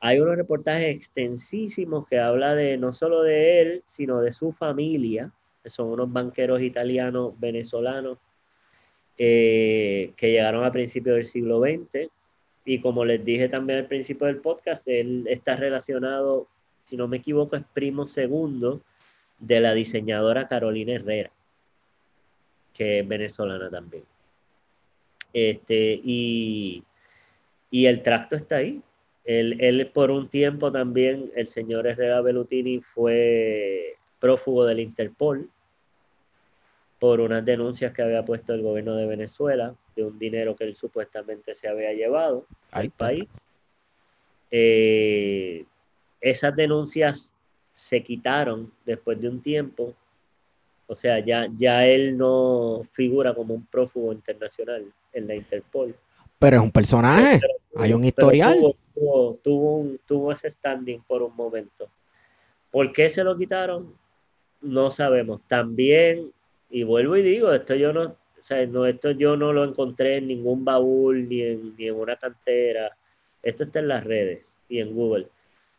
Hay 0.00 0.20
unos 0.20 0.36
reportajes 0.36 0.94
extensísimos 0.94 2.06
que 2.06 2.20
habla 2.20 2.54
de 2.54 2.76
no 2.76 2.92
solo 2.92 3.22
de 3.22 3.60
él, 3.60 3.82
sino 3.86 4.20
de 4.20 4.32
su 4.32 4.52
familia, 4.52 5.32
que 5.62 5.70
son 5.70 5.88
unos 5.88 6.12
banqueros 6.12 6.60
italianos 6.60 7.32
venezolanos 7.40 8.18
eh, 9.18 10.12
que 10.16 10.30
llegaron 10.30 10.64
a 10.64 10.72
principios 10.72 11.16
del 11.16 11.26
siglo 11.26 11.60
XX. 11.60 12.10
Y 12.64 12.80
como 12.80 13.04
les 13.04 13.24
dije 13.24 13.48
también 13.48 13.80
al 13.80 13.86
principio 13.86 14.26
del 14.26 14.38
podcast, 14.38 14.86
él 14.86 15.26
está 15.28 15.56
relacionado, 15.56 16.46
si 16.84 16.96
no 16.96 17.08
me 17.08 17.16
equivoco, 17.18 17.56
es 17.56 17.64
primo 17.72 18.06
segundo 18.06 18.80
de 19.38 19.60
la 19.60 19.74
diseñadora 19.74 20.48
Carolina 20.48 20.94
Herrera, 20.94 21.30
que 22.72 23.00
es 23.00 23.08
venezolana 23.08 23.70
también. 23.70 24.04
Este, 25.32 26.00
y, 26.04 26.84
y 27.70 27.86
el 27.86 28.02
tracto 28.02 28.36
está 28.36 28.56
ahí. 28.56 28.80
Él, 29.24 29.56
él, 29.60 29.90
por 29.92 30.10
un 30.10 30.28
tiempo 30.28 30.70
también, 30.70 31.32
el 31.34 31.48
señor 31.48 31.86
Herrera 31.86 32.20
Bellutini 32.20 32.80
fue 32.80 33.96
prófugo 34.20 34.64
del 34.66 34.80
Interpol 34.80 35.50
por 36.98 37.20
unas 37.20 37.44
denuncias 37.44 37.92
que 37.92 38.02
había 38.02 38.24
puesto 38.24 38.54
el 38.54 38.62
gobierno 38.62 38.94
de 38.96 39.06
Venezuela 39.06 39.74
de 39.96 40.04
un 40.04 40.18
dinero 40.18 40.56
que 40.56 40.64
él 40.64 40.76
supuestamente 40.76 41.54
se 41.54 41.68
había 41.68 41.92
llevado 41.92 42.46
al 42.70 42.90
país. 42.90 43.28
Eh, 44.50 45.64
esas 46.24 46.56
denuncias 46.56 47.34
se 47.74 48.02
quitaron 48.02 48.72
después 48.86 49.20
de 49.20 49.28
un 49.28 49.42
tiempo. 49.42 49.92
O 50.86 50.94
sea, 50.94 51.18
ya, 51.18 51.48
ya 51.58 51.86
él 51.86 52.16
no 52.16 52.82
figura 52.92 53.34
como 53.34 53.52
un 53.52 53.66
prófugo 53.66 54.10
internacional 54.10 54.90
en 55.12 55.26
la 55.28 55.34
Interpol. 55.34 55.94
Pero 56.38 56.56
es 56.56 56.62
un 56.62 56.70
personaje, 56.70 57.40
hay 57.76 57.92
un 57.92 58.04
historial. 58.04 58.58
Tuvo, 58.94 59.38
tuvo, 59.42 59.86
tuvo 60.06 60.32
ese 60.32 60.50
standing 60.50 61.00
por 61.02 61.22
un 61.22 61.36
momento. 61.36 61.88
¿Por 62.70 62.90
qué 62.92 63.08
se 63.10 63.22
lo 63.22 63.36
quitaron? 63.36 63.94
No 64.62 64.90
sabemos. 64.90 65.42
También 65.46 66.32
y 66.70 66.84
vuelvo 66.84 67.16
y 67.16 67.22
digo, 67.22 67.52
esto 67.52 67.74
yo 67.74 67.92
no, 67.92 68.04
o 68.04 68.16
sea, 68.40 68.64
no, 68.66 68.86
esto 68.86 69.10
yo 69.10 69.36
no 69.36 69.52
lo 69.52 69.64
encontré 69.64 70.16
en 70.16 70.28
ningún 70.28 70.64
baúl 70.64 71.28
ni 71.28 71.42
en, 71.42 71.76
ni 71.76 71.88
en 71.88 71.94
una 71.96 72.16
cantera. 72.16 72.96
Esto 73.42 73.64
está 73.64 73.80
en 73.80 73.88
las 73.88 74.04
redes 74.04 74.56
y 74.70 74.80
en 74.80 74.94
Google. 74.94 75.28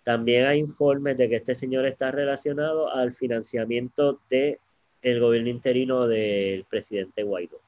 También 0.06 0.46
hay 0.46 0.60
informes 0.60 1.18
de 1.18 1.28
que 1.28 1.36
este 1.36 1.54
señor 1.54 1.86
está 1.86 2.12
relacionado 2.12 2.90
al 2.90 3.14
financiamiento 3.14 4.22
del 4.30 4.60
el 5.02 5.20
gobierno 5.20 5.50
interino 5.50 6.08
del 6.08 6.64
presidente 6.64 7.24
Guaidó. 7.24 7.60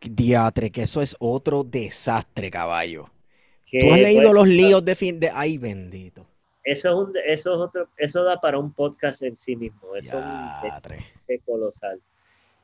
Diatre, 0.00 0.70
que 0.70 0.82
eso 0.82 1.00
es 1.00 1.16
otro 1.18 1.64
desastre, 1.64 2.50
caballo. 2.50 3.06
Tú 3.68 3.90
has 3.90 3.98
leído 3.98 4.34
los 4.34 4.46
líos 4.46 4.84
de 4.84 4.94
fin 4.94 5.18
de. 5.18 5.30
Ay, 5.32 5.56
bendito. 5.56 6.26
Eso 6.62 6.88
es, 6.90 6.94
un, 6.94 7.14
eso 7.26 7.54
es 7.54 7.60
otro, 7.60 7.88
eso 7.96 8.22
da 8.22 8.38
para 8.40 8.58
un 8.58 8.72
podcast 8.72 9.22
en 9.22 9.38
sí 9.38 9.56
mismo. 9.56 9.96
Eso 9.96 10.20
es 11.26 11.40
colosal 11.44 12.00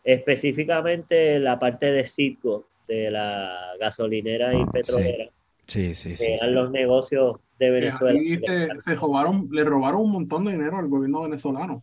específicamente 0.05 1.39
la 1.39 1.59
parte 1.59 1.93
de 1.93 2.05
Citgo, 2.05 2.67
de 2.89 3.11
la 3.11 3.75
gasolinera 3.79 4.55
y 4.55 4.65
petrolera. 4.67 5.25
Sí, 5.25 5.31
sí, 5.73 6.17
sí. 6.17 6.25
eran 6.25 6.55
los 6.55 6.71
negocios 6.71 7.37
de 7.59 7.71
Venezuela. 7.71 8.19
se, 8.81 8.95
robaron, 8.95 9.49
le 9.51 9.65
robaron 9.65 10.03
un 10.03 10.13
montón 10.13 10.45
de 10.45 10.53
dinero 10.53 10.79
al 10.79 10.89
gobierno 10.89 11.23
venezolano. 11.23 11.83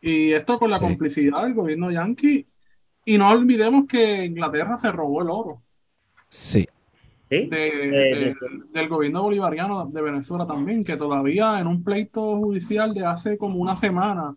Y 0.00 0.32
esto 0.32 0.58
con 0.58 0.70
la 0.70 0.78
complicidad 0.78 1.42
del 1.42 1.54
gobierno 1.54 1.90
yanqui. 1.90 2.46
Y 3.04 3.18
no 3.18 3.30
olvidemos 3.30 3.86
que 3.86 4.26
Inglaterra 4.26 4.76
se 4.76 4.92
robó 4.92 5.22
el 5.22 5.30
oro. 5.30 5.62
Sí. 6.28 6.66
del 7.30 8.88
gobierno 8.88 9.22
bolivariano 9.22 9.86
de 9.86 10.02
Venezuela 10.02 10.46
también, 10.46 10.84
que 10.84 10.96
todavía 10.96 11.58
en 11.58 11.66
un 11.66 11.82
pleito 11.82 12.36
judicial 12.36 12.94
de 12.94 13.04
hace 13.04 13.38
como 13.38 13.58
una 13.58 13.76
semana, 13.76 14.36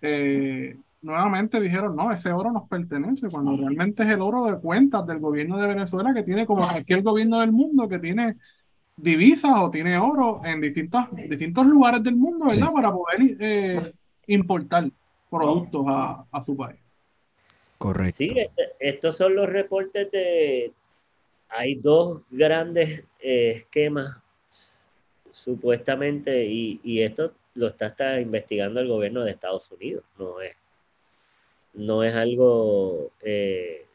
eh, 0.00 0.76
nuevamente 1.06 1.60
dijeron, 1.60 1.94
no, 1.94 2.10
ese 2.12 2.32
oro 2.32 2.50
nos 2.50 2.68
pertenece, 2.68 3.28
cuando 3.28 3.56
realmente 3.56 4.02
es 4.02 4.08
el 4.10 4.20
oro 4.20 4.46
de 4.46 4.58
cuentas 4.58 5.06
del 5.06 5.20
gobierno 5.20 5.56
de 5.56 5.68
Venezuela, 5.68 6.12
que 6.12 6.24
tiene 6.24 6.44
como 6.44 6.68
cualquier 6.68 7.02
gobierno 7.02 7.40
del 7.40 7.52
mundo, 7.52 7.88
que 7.88 8.00
tiene 8.00 8.36
divisas 8.96 9.52
o 9.56 9.70
tiene 9.70 9.96
oro 9.98 10.40
en 10.44 10.60
distintos, 10.60 11.04
distintos 11.28 11.64
lugares 11.64 12.02
del 12.02 12.16
mundo, 12.16 12.46
¿verdad? 12.46 12.72
Para 12.72 12.92
poder 12.92 13.36
eh, 13.38 13.92
importar 14.26 14.90
productos 15.30 15.86
a, 15.88 16.42
su 16.42 16.56
país. 16.56 16.80
Correcto. 17.78 18.16
Sí, 18.16 18.28
este, 18.34 18.72
estos 18.80 19.16
son 19.16 19.36
los 19.36 19.48
reportes 19.48 20.10
de... 20.10 20.72
Hay 21.48 21.76
dos 21.76 22.22
grandes 22.30 23.04
eh, 23.20 23.52
esquemas, 23.58 24.16
supuestamente, 25.30 26.46
y, 26.46 26.80
y 26.82 27.02
esto 27.02 27.32
lo 27.54 27.68
está, 27.68 27.86
está 27.86 28.20
investigando 28.20 28.80
el 28.80 28.88
gobierno 28.88 29.22
de 29.22 29.30
Estados 29.30 29.70
Unidos, 29.70 30.02
no 30.18 30.40
es 30.40 30.56
no 31.76 32.02
es 32.02 32.14
algo 32.14 33.10
eh, 33.22 33.86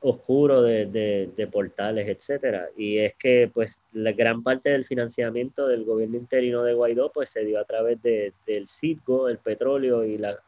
oscuro 0.00 0.62
de, 0.62 1.48
portales, 1.52 2.08
etcétera. 2.08 2.68
Y 2.76 2.98
es 2.98 3.14
que, 3.16 3.50
pues, 3.52 3.82
la 3.92 4.12
gran 4.12 4.42
parte 4.42 4.70
del 4.70 4.84
financiamiento 4.84 5.66
del 5.68 5.84
gobierno 5.84 6.16
interino 6.16 6.62
de 6.62 6.74
Guaidó, 6.74 7.10
pues, 7.12 7.30
se 7.30 7.44
dio 7.44 7.60
a 7.60 7.64
través 7.64 8.02
del 8.02 8.68
CITGO, 8.68 9.28
el 9.28 9.38
petróleo 9.38 10.04
y 10.04 10.18
la 10.18 10.38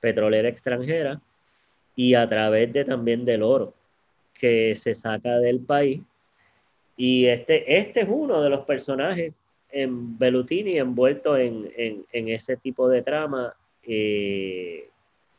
petrolera 0.00 0.48
extranjera, 0.48 1.20
y 1.96 2.14
a 2.14 2.28
través 2.28 2.72
de 2.72 2.84
también 2.84 3.24
del 3.24 3.42
oro 3.42 3.74
que 4.34 4.74
se 4.76 4.94
saca 4.94 5.38
del 5.38 5.60
país. 5.60 6.02
Y 6.96 7.26
este, 7.26 7.78
este 7.78 8.02
es 8.02 8.08
uno 8.10 8.42
de 8.42 8.50
los 8.50 8.64
personajes 8.64 9.32
en 9.70 10.18
Bellutini 10.18 10.78
envuelto 10.78 11.36
en, 11.36 12.04
ese 12.12 12.56
tipo 12.56 12.88
de 12.88 13.02
trama. 13.02 13.54
Eh, 13.84 14.88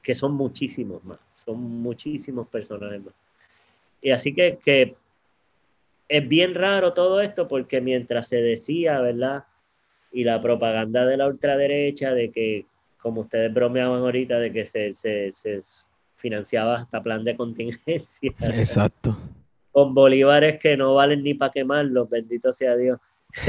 que 0.03 0.13
son 0.13 0.33
muchísimos 0.33 1.03
más, 1.03 1.19
son 1.45 1.59
muchísimos 1.59 2.47
personajes 2.47 3.03
más. 3.03 3.13
Y 4.01 4.11
así 4.11 4.35
que, 4.35 4.59
que 4.63 4.95
es 6.09 6.27
bien 6.27 6.53
raro 6.53 6.93
todo 6.93 7.21
esto 7.21 7.47
porque 7.47 7.79
mientras 7.81 8.27
se 8.27 8.35
decía, 8.35 8.99
¿verdad? 8.99 9.45
Y 10.11 10.25
la 10.25 10.41
propaganda 10.41 11.05
de 11.05 11.17
la 11.17 11.27
ultraderecha 11.27 12.13
de 12.13 12.29
que, 12.29 12.65
como 13.01 13.21
ustedes 13.21 13.51
bromeaban 13.53 14.01
ahorita, 14.01 14.37
de 14.39 14.51
que 14.51 14.65
se, 14.65 14.93
se, 14.93 15.31
se 15.33 15.61
financiaba 16.17 16.81
hasta 16.81 17.01
plan 17.01 17.23
de 17.23 17.35
contingencia. 17.35 18.33
Exacto. 18.39 19.17
Con 19.71 19.93
bolívares 19.95 20.59
que 20.59 20.77
no 20.77 20.95
valen 20.95 21.23
ni 21.23 21.33
para 21.33 21.51
quemarlos, 21.51 22.09
bendito 22.09 22.51
sea 22.51 22.75
Dios. 22.75 22.99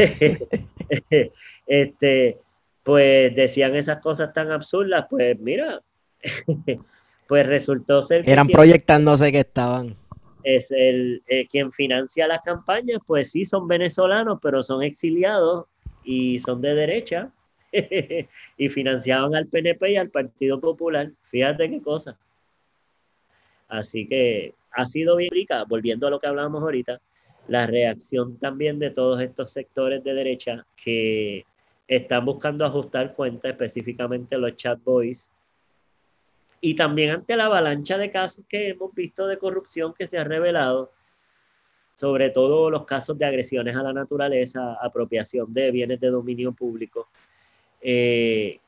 este, 1.66 2.38
pues 2.82 3.34
decían 3.34 3.74
esas 3.74 4.00
cosas 4.00 4.32
tan 4.32 4.50
absurdas, 4.52 5.06
pues 5.10 5.38
mira, 5.40 5.82
pues 7.28 7.46
resultó 7.46 8.02
ser... 8.02 8.28
Eran 8.28 8.48
proyectándose 8.48 9.32
que 9.32 9.40
estaban. 9.40 9.96
Es 10.42 10.70
el 10.70 11.22
eh, 11.26 11.46
quien 11.46 11.72
financia 11.72 12.26
las 12.26 12.42
campañas, 12.42 13.00
pues 13.06 13.30
sí, 13.30 13.44
son 13.44 13.66
venezolanos, 13.66 14.38
pero 14.42 14.62
son 14.62 14.82
exiliados 14.82 15.66
y 16.04 16.38
son 16.38 16.60
de 16.60 16.74
derecha 16.74 17.30
y 17.72 18.68
financiaban 18.68 19.34
al 19.34 19.46
PNP 19.46 19.92
y 19.92 19.96
al 19.96 20.10
Partido 20.10 20.60
Popular. 20.60 21.10
Fíjate 21.24 21.70
qué 21.70 21.80
cosa. 21.80 22.18
Así 23.68 24.06
que 24.06 24.54
ha 24.70 24.84
sido 24.84 25.16
bien 25.16 25.30
rica, 25.30 25.64
volviendo 25.64 26.06
a 26.06 26.10
lo 26.10 26.20
que 26.20 26.26
hablábamos 26.26 26.62
ahorita, 26.62 27.00
la 27.48 27.66
reacción 27.66 28.38
también 28.38 28.78
de 28.78 28.90
todos 28.90 29.20
estos 29.20 29.50
sectores 29.50 30.02
de 30.04 30.14
derecha 30.14 30.66
que 30.76 31.44
están 31.88 32.24
buscando 32.24 32.64
ajustar 32.64 33.14
cuentas, 33.14 33.52
específicamente 33.52 34.38
los 34.38 34.56
chat 34.56 34.82
boys 34.82 35.30
y 36.66 36.74
también 36.74 37.10
ante 37.10 37.36
la 37.36 37.44
avalancha 37.44 37.98
de 37.98 38.10
casos 38.10 38.42
que 38.48 38.70
hemos 38.70 38.94
visto 38.94 39.26
de 39.26 39.36
corrupción 39.36 39.92
que 39.92 40.06
se 40.06 40.16
ha 40.16 40.24
revelado, 40.24 40.90
sobre 41.94 42.30
todo 42.30 42.70
los 42.70 42.86
casos 42.86 43.18
de 43.18 43.26
agresiones 43.26 43.76
a 43.76 43.82
la 43.82 43.92
naturaleza, 43.92 44.72
apropiación 44.80 45.52
de 45.52 45.70
bienes 45.70 46.00
de 46.00 46.08
dominio 46.08 46.52
público, 46.52 47.08
eh, 47.82 48.58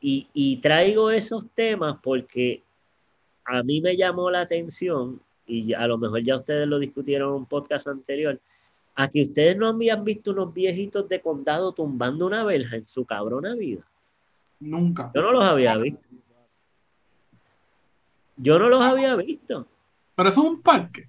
Y, 0.00 0.26
y 0.32 0.56
traigo 0.56 1.12
esos 1.12 1.44
temas 1.54 1.98
porque 2.02 2.62
a 3.44 3.62
mí 3.62 3.80
me 3.80 3.96
llamó 3.96 4.28
la 4.28 4.40
atención, 4.40 5.20
y 5.46 5.72
a 5.72 5.86
lo 5.86 5.98
mejor 5.98 6.24
ya 6.24 6.34
ustedes 6.34 6.66
lo 6.66 6.80
discutieron 6.80 7.28
en 7.28 7.34
un 7.36 7.46
podcast 7.46 7.86
anterior, 7.86 8.40
a 8.96 9.06
que 9.06 9.22
ustedes 9.22 9.56
no 9.56 9.68
habían 9.68 10.02
visto 10.02 10.32
unos 10.32 10.52
viejitos 10.52 11.08
de 11.08 11.20
condado 11.20 11.70
tumbando 11.70 12.26
una 12.26 12.42
verja 12.42 12.74
en 12.74 12.84
su 12.84 13.04
cabrona 13.04 13.54
vida. 13.54 13.84
Nunca. 14.58 15.12
Yo 15.14 15.22
no 15.22 15.30
los 15.30 15.44
había 15.44 15.76
visto. 15.76 16.00
Yo 18.42 18.58
no 18.58 18.68
los 18.68 18.84
había 18.84 19.14
visto. 19.16 19.66
Pero 20.14 20.28
eso 20.28 20.40
es 20.42 20.50
un 20.50 20.62
parque. 20.62 21.08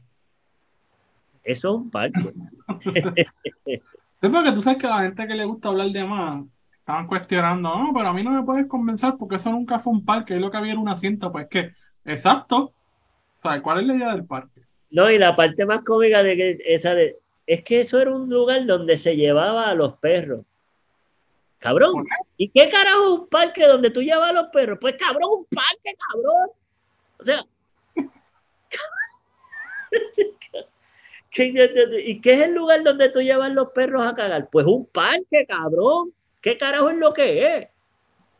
Eso 1.43 1.69
es 1.69 1.75
un 1.75 1.89
parque. 1.89 2.33
es 3.65 4.29
porque 4.29 4.51
tú 4.51 4.61
sabes 4.61 4.79
que 4.79 4.87
a 4.87 4.91
la 4.91 5.01
gente 5.01 5.27
que 5.27 5.35
le 5.35 5.45
gusta 5.45 5.69
hablar 5.69 5.87
de 5.87 6.05
más 6.05 6.43
estaban 6.71 7.07
cuestionando, 7.07 7.69
no, 7.77 7.91
pero 7.93 8.07
a 8.09 8.13
mí 8.13 8.23
no 8.23 8.31
me 8.31 8.43
puedes 8.43 8.65
convencer 8.67 9.13
porque 9.17 9.35
eso 9.35 9.51
nunca 9.51 9.79
fue 9.79 9.93
un 9.93 10.03
parque, 10.03 10.35
es 10.35 10.41
lo 10.41 10.49
que 10.49 10.57
había 10.57 10.71
era 10.71 10.81
un 10.81 10.89
asiento, 10.89 11.31
pues 11.31 11.47
que, 11.47 11.73
exacto. 12.05 12.73
¿cuál 13.61 13.81
es 13.81 13.87
la 13.87 13.95
idea 13.95 14.13
del 14.13 14.25
parque? 14.25 14.61
No, 14.89 15.09
y 15.09 15.17
la 15.17 15.35
parte 15.35 15.65
más 15.65 15.83
cómica 15.83 16.21
de 16.21 16.35
que 16.35 16.57
esa 16.65 16.93
de, 16.93 17.17
es 17.47 17.63
que 17.63 17.79
eso 17.79 17.99
era 17.99 18.13
un 18.13 18.29
lugar 18.29 18.65
donde 18.65 18.97
se 18.97 19.15
llevaba 19.15 19.69
a 19.69 19.75
los 19.75 19.97
perros. 19.97 20.45
Cabrón. 21.59 22.05
¿Y 22.37 22.49
qué 22.49 22.67
carajo 22.67 23.03
es 23.03 23.19
un 23.19 23.27
parque 23.27 23.67
donde 23.67 23.91
tú 23.91 24.01
llevas 24.01 24.31
a 24.31 24.33
los 24.33 24.47
perros? 24.49 24.79
Pues 24.81 24.95
cabrón, 24.97 25.29
un 25.39 25.45
parque, 25.45 25.95
cabrón. 26.09 26.49
O 27.21 27.23
sea. 27.23 27.45
¿Y 32.03 32.19
qué 32.19 32.33
es 32.33 32.41
el 32.41 32.53
lugar 32.53 32.83
donde 32.83 33.07
tú 33.09 33.21
llevas 33.21 33.53
los 33.53 33.69
perros 33.69 34.05
a 34.05 34.13
cagar? 34.15 34.49
Pues 34.51 34.65
un 34.65 34.85
parque, 34.87 35.45
cabrón. 35.47 36.13
¿Qué 36.41 36.57
carajo 36.57 36.89
es 36.89 36.97
lo 36.97 37.13
que 37.13 37.57
es? 37.57 37.67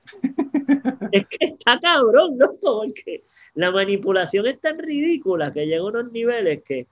es 1.12 1.28
que 1.28 1.46
está 1.46 1.80
cabrón, 1.80 2.38
¿no? 2.38 2.56
Porque 2.60 3.24
la 3.54 3.72
manipulación 3.72 4.48
es 4.48 4.60
tan 4.60 4.80
ridícula 4.80 5.54
que 5.54 5.68
llega 5.68 5.82
a 5.82 5.86
unos 5.86 6.12
niveles 6.12 6.64
que 6.64 6.88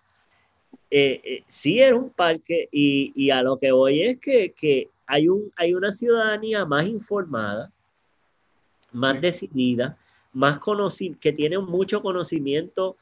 eh, 0.91 1.22
eh, 1.24 1.44
sí 1.48 1.82
es 1.82 1.94
un 1.94 2.11
parque 2.11 2.70
y, 2.72 3.32
a 3.32 3.41
lo 3.41 3.57
que 3.57 3.72
voy 3.72 4.03
es 4.03 4.20
que, 4.20 4.90
hay, 5.07 5.28
un, 5.28 5.52
hay 5.56 5.74
una 5.74 5.91
ciudadanía 5.91 6.66
más 6.66 6.86
informada, 6.86 7.72
más 8.91 9.20
decidida, 9.20 9.98
más 10.34 10.60
que 11.19 11.34
tiene 11.34 11.57
mucho 11.60 12.01
conocimiento, 12.01 12.97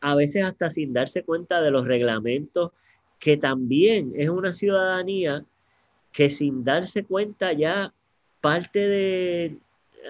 a 0.00 0.14
veces 0.14 0.44
hasta 0.44 0.70
sin 0.70 0.92
darse 0.92 1.22
cuenta 1.22 1.60
de 1.60 1.70
los 1.70 1.86
reglamentos, 1.86 2.72
que 3.18 3.36
también 3.36 4.12
es 4.16 4.28
una 4.30 4.52
ciudadanía 4.52 5.44
que 6.12 6.30
sin 6.30 6.64
darse 6.64 7.04
cuenta 7.04 7.52
ya 7.52 7.92
parte 8.40 8.78
de, 8.88 9.58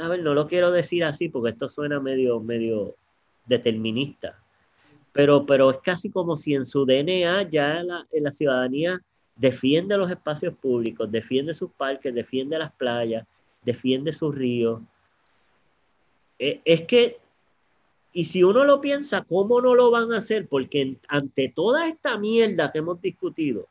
a 0.00 0.08
ver, 0.08 0.22
no 0.22 0.34
lo 0.34 0.46
quiero 0.46 0.70
decir 0.70 1.04
así 1.04 1.28
porque 1.28 1.50
esto 1.50 1.68
suena 1.68 2.00
medio, 2.00 2.40
medio 2.40 2.94
determinista, 3.46 4.38
pero, 5.12 5.44
pero 5.44 5.70
es 5.70 5.78
casi 5.78 6.10
como 6.10 6.36
si 6.36 6.54
en 6.54 6.64
su 6.64 6.84
DNA 6.86 7.50
ya 7.50 7.82
la, 7.82 8.06
la 8.12 8.30
ciudadanía 8.30 9.00
defiende 9.34 9.96
los 9.96 10.10
espacios 10.10 10.54
públicos, 10.54 11.10
defiende 11.10 11.52
sus 11.52 11.70
parques, 11.72 12.14
defiende 12.14 12.58
las 12.58 12.72
playas, 12.72 13.26
defiende 13.64 14.12
sus 14.12 14.34
ríos. 14.34 14.80
E, 16.40 16.60
es 16.64 16.82
que, 16.86 17.18
y 18.12 18.24
si 18.24 18.42
uno 18.42 18.64
lo 18.64 18.80
piensa, 18.80 19.22
¿cómo 19.22 19.60
no 19.60 19.76
lo 19.76 19.92
van 19.92 20.12
a 20.12 20.18
hacer? 20.18 20.48
Porque 20.48 20.96
ante 21.06 21.52
toda 21.54 21.86
esta 21.86 22.18
mierda 22.18 22.72
que 22.72 22.78
hemos 22.78 23.00
discutido 23.00 23.66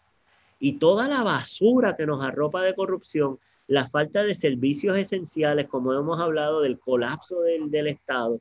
y 0.59 0.73
toda 0.73 1.09
la 1.09 1.23
basura 1.23 1.97
que 1.97 2.05
nos 2.05 2.23
arropa 2.23 2.61
de 2.61 2.75
corrupción, 2.75 3.39
la 3.67 3.89
falta 3.89 4.23
de 4.23 4.33
servicios 4.33 4.97
esenciales, 4.97 5.67
como 5.67 5.93
hemos 5.93 6.21
hablado 6.21 6.61
del 6.61 6.79
colapso 6.79 7.41
del, 7.41 7.69
del 7.69 7.87
Estado, 7.87 8.39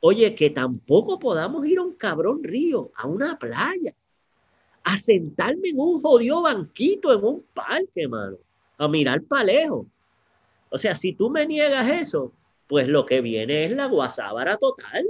Oye, 0.00 0.34
que 0.34 0.48
tampoco 0.48 1.18
podamos 1.18 1.66
ir 1.66 1.78
a 1.78 1.82
un 1.82 1.92
cabrón 1.92 2.42
río, 2.42 2.90
a 2.96 3.06
una 3.06 3.38
playa, 3.38 3.94
a 4.82 4.96
sentarme 4.96 5.68
en 5.68 5.78
un 5.78 6.00
jodido 6.00 6.40
banquito 6.40 7.12
en 7.12 7.22
un 7.22 7.44
parque, 7.52 8.08
mano, 8.08 8.38
a 8.78 8.88
mirar 8.88 9.22
para 9.22 9.44
lejos. 9.44 9.86
O 10.70 10.78
sea, 10.78 10.94
si 10.94 11.12
tú 11.12 11.28
me 11.28 11.46
niegas 11.46 11.86
eso, 11.90 12.32
pues 12.70 12.86
lo 12.86 13.04
que 13.04 13.20
viene 13.20 13.64
es 13.64 13.72
la 13.72 13.86
guasábara 13.86 14.56
total. 14.56 15.04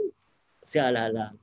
O 0.62 0.66
sea, 0.66 0.90
la, 0.90 1.10
la, 1.10 1.34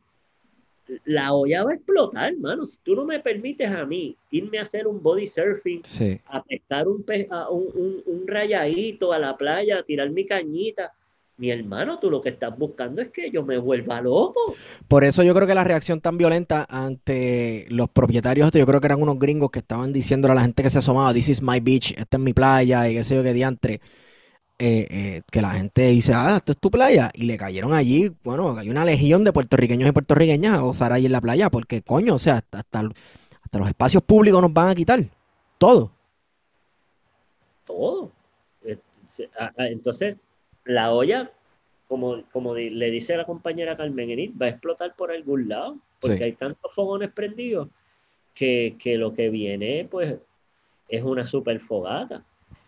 la 1.05 1.31
olla 1.31 1.63
va 1.63 1.71
a 1.71 1.75
explotar, 1.75 2.35
mano. 2.37 2.65
Si 2.65 2.79
tú 2.81 2.95
no 2.95 3.05
me 3.05 3.19
permites 3.19 3.69
a 3.69 3.85
mí 3.85 4.17
irme 4.31 4.57
a 4.57 4.63
hacer 4.63 4.87
un 4.87 4.99
body 5.03 5.27
surfing, 5.27 5.83
a 6.25 6.43
pescar 6.43 6.87
un, 6.87 7.05
un, 7.51 7.67
un, 7.75 8.03
un, 8.03 8.27
rayadito 8.27 9.13
a 9.13 9.19
la 9.19 9.37
playa, 9.37 9.77
a 9.77 9.83
tirar 9.83 10.09
mi 10.09 10.25
cañita, 10.25 10.91
mi 11.37 11.51
hermano, 11.51 11.99
tú 11.99 12.09
lo 12.09 12.19
que 12.19 12.29
estás 12.29 12.57
buscando 12.57 12.99
es 12.99 13.09
que 13.11 13.29
yo 13.29 13.43
me 13.43 13.59
vuelva 13.59 14.01
loco. 14.01 14.55
Por 14.87 15.03
eso 15.03 15.21
yo 15.21 15.35
creo 15.35 15.45
que 15.45 15.53
la 15.53 15.65
reacción 15.65 16.01
tan 16.01 16.17
violenta 16.17 16.65
ante 16.67 17.67
los 17.69 17.89
propietarios, 17.89 18.49
yo 18.51 18.65
creo 18.65 18.81
que 18.81 18.87
eran 18.87 19.03
unos 19.03 19.19
gringos 19.19 19.51
que 19.51 19.59
estaban 19.59 19.93
diciéndole 19.93 20.31
a 20.31 20.35
la 20.35 20.41
gente 20.41 20.63
que 20.63 20.71
se 20.71 20.79
asomaba, 20.79 21.13
this 21.13 21.29
is 21.29 21.43
my 21.43 21.59
beach, 21.59 21.91
esta 21.95 22.17
es 22.17 22.23
mi 22.23 22.33
playa 22.33 22.89
y 22.89 22.95
qué 22.95 23.03
sé 23.03 23.15
yo 23.15 23.21
qué 23.21 23.33
diantre. 23.33 23.81
Eh, 24.59 24.87
eh, 24.89 25.21
que 25.31 25.39
la 25.39 25.51
gente 25.51 25.87
dice, 25.89 26.13
ah, 26.15 26.37
esto 26.37 26.53
es 26.53 26.57
tu 26.57 26.71
playa. 26.71 27.11
Y 27.13 27.25
le 27.25 27.37
cayeron 27.37 27.73
allí, 27.73 28.11
bueno, 28.23 28.57
hay 28.57 28.69
una 28.69 28.85
legión 28.85 29.23
de 29.23 29.31
puertorriqueños 29.31 29.87
y 29.87 29.91
puertorriqueñas 29.91 30.57
a 30.57 30.61
gozar 30.61 30.93
ahí 30.93 31.05
en 31.05 31.11
la 31.11 31.21
playa, 31.21 31.51
porque 31.51 31.83
coño, 31.83 32.15
o 32.15 32.19
sea, 32.19 32.37
hasta, 32.37 32.59
hasta, 32.59 32.89
hasta 33.43 33.59
los 33.59 33.67
espacios 33.67 34.01
públicos 34.01 34.41
nos 34.41 34.51
van 34.51 34.69
a 34.69 34.75
quitar. 34.75 35.03
Todo. 35.59 35.91
Todo. 37.65 38.11
Eh, 38.63 38.79
entonces, 39.57 40.17
la 40.65 40.91
olla, 40.91 41.31
como, 41.87 42.23
como 42.31 42.55
le 42.55 42.91
dice 42.91 43.15
la 43.15 43.25
compañera 43.25 43.77
Carmen 43.77 44.09
Enid, 44.09 44.31
va 44.41 44.47
a 44.47 44.49
explotar 44.49 44.95
por 44.95 45.11
algún 45.11 45.47
lado, 45.47 45.77
porque 46.01 46.23
hay 46.23 46.33
tantos 46.33 46.73
fogones 46.73 47.11
prendidos 47.11 47.69
que, 48.33 48.75
que, 48.79 48.97
lo 48.97 49.13
que 49.13 49.29
viene, 49.29 49.87
pues, 49.89 50.15
es 50.89 51.03
una 51.03 51.27
super 51.27 51.59
fogata. 51.59 52.23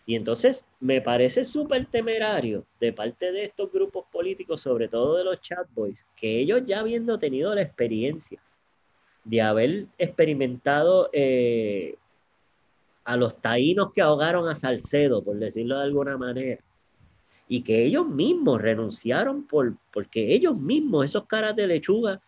Y 0.09 0.15
entonces 0.15 0.65
me 0.79 1.01
parece 1.01 1.45
súper 1.45 1.85
temerario 1.85 2.65
de 2.79 2.91
parte 2.91 3.31
de 3.31 3.43
estos 3.43 3.71
grupos 3.71 4.05
políticos, 4.11 4.59
sobre 4.59 4.87
todo 4.87 5.15
de 5.17 5.23
los 5.23 5.39
chatboys, 5.39 6.07
que 6.15 6.39
ellos 6.39 6.63
ya 6.65 6.79
habiendo 6.79 7.19
tenido 7.19 7.53
la 7.53 7.61
experiencia 7.61 8.41
de 9.23 9.39
haber 9.39 9.85
experimentado 9.99 11.11
eh, 11.13 11.93
a 13.03 13.17
los 13.17 13.39
taínos 13.39 13.93
que 13.93 14.01
ahogaron 14.01 14.47
a 14.47 14.55
Salcedo, 14.55 15.23
por 15.23 15.37
decirlo 15.37 15.77
de 15.77 15.83
alguna 15.83 16.17
manera, 16.17 16.59
y 17.47 17.61
que 17.61 17.83
ellos 17.83 18.07
mismos 18.07 18.59
renunciaron 18.59 19.45
por, 19.45 19.75
porque 19.93 20.33
ellos 20.33 20.57
mismos, 20.57 21.05
esos 21.05 21.27
caras 21.27 21.55
de 21.55 21.67
lechuga, 21.67 22.19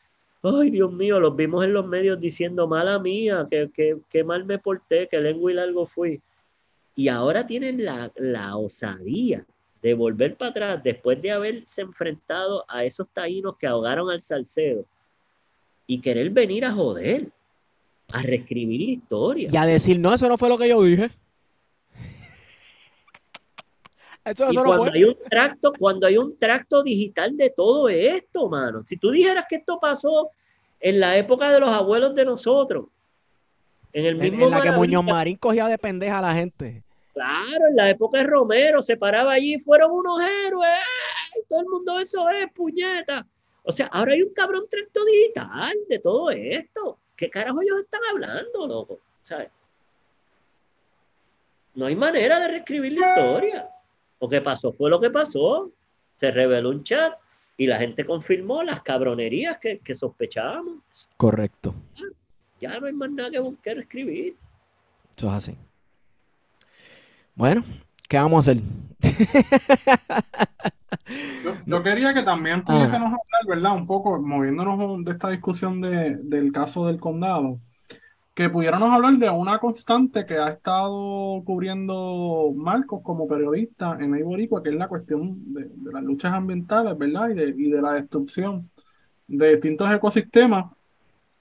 ay 0.44 0.70
Dios 0.70 0.94
mío, 0.94 1.20
los 1.20 1.36
vimos 1.36 1.66
en 1.66 1.74
los 1.74 1.88
medios 1.88 2.22
diciendo, 2.22 2.68
mala 2.68 3.00
mía, 3.00 3.48
que, 3.50 4.02
que, 4.08 4.24
mal 4.24 4.46
me 4.46 4.60
porté, 4.60 5.08
que 5.08 5.20
lengua 5.20 5.52
y 5.52 5.56
largo 5.56 5.88
fui. 5.88 6.22
Y 6.96 7.08
ahora 7.08 7.48
tienen 7.48 7.84
la, 7.84 8.12
la 8.16 8.58
osadía 8.58 9.46
de 9.82 9.94
volver 9.94 10.36
para 10.36 10.52
atrás 10.52 10.84
después 10.84 11.22
de 11.22 11.32
haberse 11.32 11.82
enfrentado 11.82 12.64
a 12.68 12.84
esos 12.84 13.08
taínos 13.14 13.58
que 13.58 13.68
ahogaron 13.68 14.10
al 14.10 14.22
Salcedo 14.22 14.86
y 15.88 16.00
querer 16.00 16.30
venir 16.30 16.64
a 16.66 16.74
joder, 16.74 17.30
a 18.14 18.22
reescribir 18.22 18.82
la 18.82 18.92
historia. 18.92 19.50
Y 19.52 19.58
a 19.58 19.66
decir, 19.66 20.00
no, 20.00 20.14
eso 20.14 20.28
no 20.30 20.38
fue 20.38 20.50
lo 20.50 20.58
que 20.58 20.70
yo 20.70 20.82
dije 20.84 21.10
y 24.52 24.56
cuando 24.56 24.92
hay 24.94 25.04
un 25.04 25.18
tracto, 25.30 25.74
cuando 25.78 26.08
hay 26.08 26.18
un 26.18 26.38
tracto 26.38 26.84
digital 26.84 27.36
de 27.36 27.50
todo 27.50 27.90
esto, 27.90 28.48
mano. 28.48 28.84
Si 28.86 28.98
tú 28.98 29.10
dijeras 29.10 29.46
que 29.50 29.56
esto 29.58 29.80
pasó 29.80 30.30
en 30.80 31.00
la 31.00 31.18
época 31.18 31.52
de 31.52 31.60
los 31.60 31.70
abuelos 31.70 32.14
de 32.14 32.26
nosotros, 32.26 32.86
en 33.94 34.06
el 34.06 34.16
mismo 34.16 34.46
en, 34.46 34.52
la 34.52 34.62
que 34.62 34.72
Muñoz 34.72 35.04
Marín 35.04 35.38
cogía 35.38 35.68
de 35.68 35.78
pendeja 35.78 36.20
a 36.20 36.22
la 36.22 36.34
gente. 36.34 36.84
Claro, 37.14 37.68
en 37.70 37.76
la 37.76 37.90
época 37.90 38.20
de 38.20 38.24
Romero 38.26 38.82
se 38.82 38.98
paraba 38.98 39.34
allí, 39.34 39.60
fueron 39.60 39.92
unos 39.92 40.22
héroes, 40.22 40.80
todo 41.50 41.60
el 41.60 41.68
mundo 41.68 42.00
eso 42.00 42.30
es, 42.30 42.52
puñeta. 42.54 43.26
O 43.64 43.72
sea, 43.72 43.88
ahora 43.88 44.14
hay 44.14 44.24
un 44.24 44.34
cabrón 44.34 44.66
tracto 44.70 45.04
digital 45.06 45.74
de 45.88 46.00
todo 46.00 46.32
esto. 46.32 46.98
¿Qué 47.16 47.30
carajo 47.30 47.62
ellos 47.62 47.82
están 47.82 48.02
hablando, 48.10 48.66
loco? 48.66 49.00
¿Sabes? 49.22 49.50
No 51.76 51.86
hay 51.86 51.96
manera 51.96 52.40
de 52.40 52.48
reescribir 52.48 52.94
la 52.94 53.10
historia. 53.10 53.70
Lo 54.20 54.28
que 54.28 54.42
pasó 54.42 54.72
fue 54.72 54.90
lo 54.90 55.00
que 55.00 55.10
pasó. 55.10 55.72
Se 56.16 56.32
reveló 56.32 56.70
un 56.70 56.84
chat 56.84 57.14
y 57.58 57.68
la 57.68 57.78
gente 57.78 58.06
confirmó 58.06 58.64
las 58.64 58.82
cabronerías 58.82 59.58
que, 59.60 59.94
sospechábamos. 59.94 60.80
Correcto. 61.18 61.74
Ya, 62.62 62.80
no 62.80 62.86
hay 62.86 62.94
más 62.94 63.10
nada 63.10 63.32
que 63.32 63.40
buscar 63.40 63.80
escribir. 63.80 64.38
Eso 65.18 65.28
es 65.28 65.34
así. 65.34 65.58
Bueno, 67.34 67.64
¿qué 68.08 68.18
vamos 68.18 68.48
a 68.48 68.52
hacer? 68.52 68.64
yo, 71.66 71.82
quería 71.82 72.14
que 72.14 72.22
también 72.22 72.64
pudiésemos 72.64 73.08
hablar, 73.08 73.48
¿verdad? 73.48 73.76
Un 73.76 73.88
poco, 73.88 74.22
moviéndonos 74.22 75.04
de 75.04 75.12
esta 75.12 75.30
discusión 75.30 75.82
del 75.82 76.52
caso 76.52 76.86
del 76.86 77.00
condado. 77.00 77.60
que 78.36 78.48
pudiéramos 78.48 78.92
hablar 78.92 79.18
de 79.18 79.30
una 79.32 79.58
constante 79.58 80.28
que 80.28 80.36
ha 80.36 80.50
estado 80.50 81.44
cubriendo 81.44 82.54
Marcos 82.56 83.02
como 83.04 83.28
periodista 83.28 83.98
en 84.00 84.16
Iboricua, 84.16 84.62
que 84.62 84.70
es 84.70 84.76
la 84.76 84.88
cuestión 84.88 85.52
de, 85.52 85.68
las 85.92 86.04
luchas 86.04 86.32
ambientales, 86.32 86.96
¿verdad? 86.96 87.30
Y 87.30 87.34
de, 87.34 87.56
y 87.58 87.72
de, 87.72 87.82
la 87.82 87.94
destrucción 87.94 88.70
de 89.28 89.54
distintos 89.54 89.92
ecosistemas, 89.92 90.66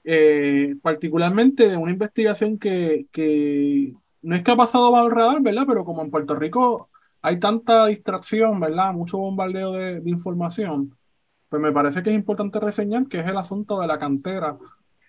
eh, 0.03 0.75
particularmente 0.81 1.69
de 1.69 1.77
una 1.77 1.91
investigación 1.91 2.57
que, 2.57 3.05
que, 3.11 3.93
no 4.21 4.35
es 4.35 4.43
que 4.43 4.51
ha 4.51 4.55
pasado 4.55 4.91
bajo 4.91 5.07
el 5.07 5.13
radar, 5.13 5.41
¿verdad? 5.41 5.65
Pero 5.67 5.85
como 5.85 6.01
en 6.01 6.11
Puerto 6.11 6.35
Rico 6.35 6.89
hay 7.21 7.39
tanta 7.39 7.85
distracción, 7.85 8.59
¿verdad? 8.59 8.93
Mucho 8.93 9.17
bombardeo 9.19 9.73
de, 9.73 10.01
de 10.01 10.09
información, 10.09 10.97
pues 11.49 11.61
me 11.61 11.71
parece 11.71 12.01
que 12.01 12.09
es 12.09 12.15
importante 12.15 12.59
reseñar 12.59 13.07
que 13.07 13.19
es 13.19 13.25
el 13.27 13.37
asunto 13.37 13.79
de 13.79 13.87
la 13.87 13.99
cantera 13.99 14.57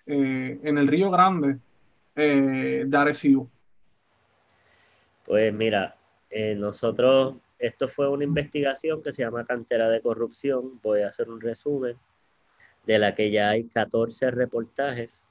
eh, 0.06 0.58
en 0.62 0.78
el 0.78 0.88
Río 0.88 1.10
Grande 1.10 1.58
eh, 2.16 2.84
de 2.86 2.96
Arecibo? 2.96 3.48
Pues 5.24 5.54
mira, 5.54 5.96
nosotros, 6.56 7.36
esto 7.58 7.88
fue 7.88 8.08
una 8.08 8.24
investigación 8.24 9.02
que 9.02 9.12
se 9.12 9.22
llama 9.22 9.44
Cantera 9.44 9.88
de 9.88 10.00
Corrupción, 10.00 10.80
voy 10.82 11.02
a 11.02 11.08
hacer 11.08 11.30
un 11.30 11.40
resumen, 11.40 11.96
de 12.86 12.98
la 12.98 13.14
que 13.14 13.30
ya 13.30 13.50
hay 13.50 13.64
14 13.64 14.30
reportajes. 14.30 15.22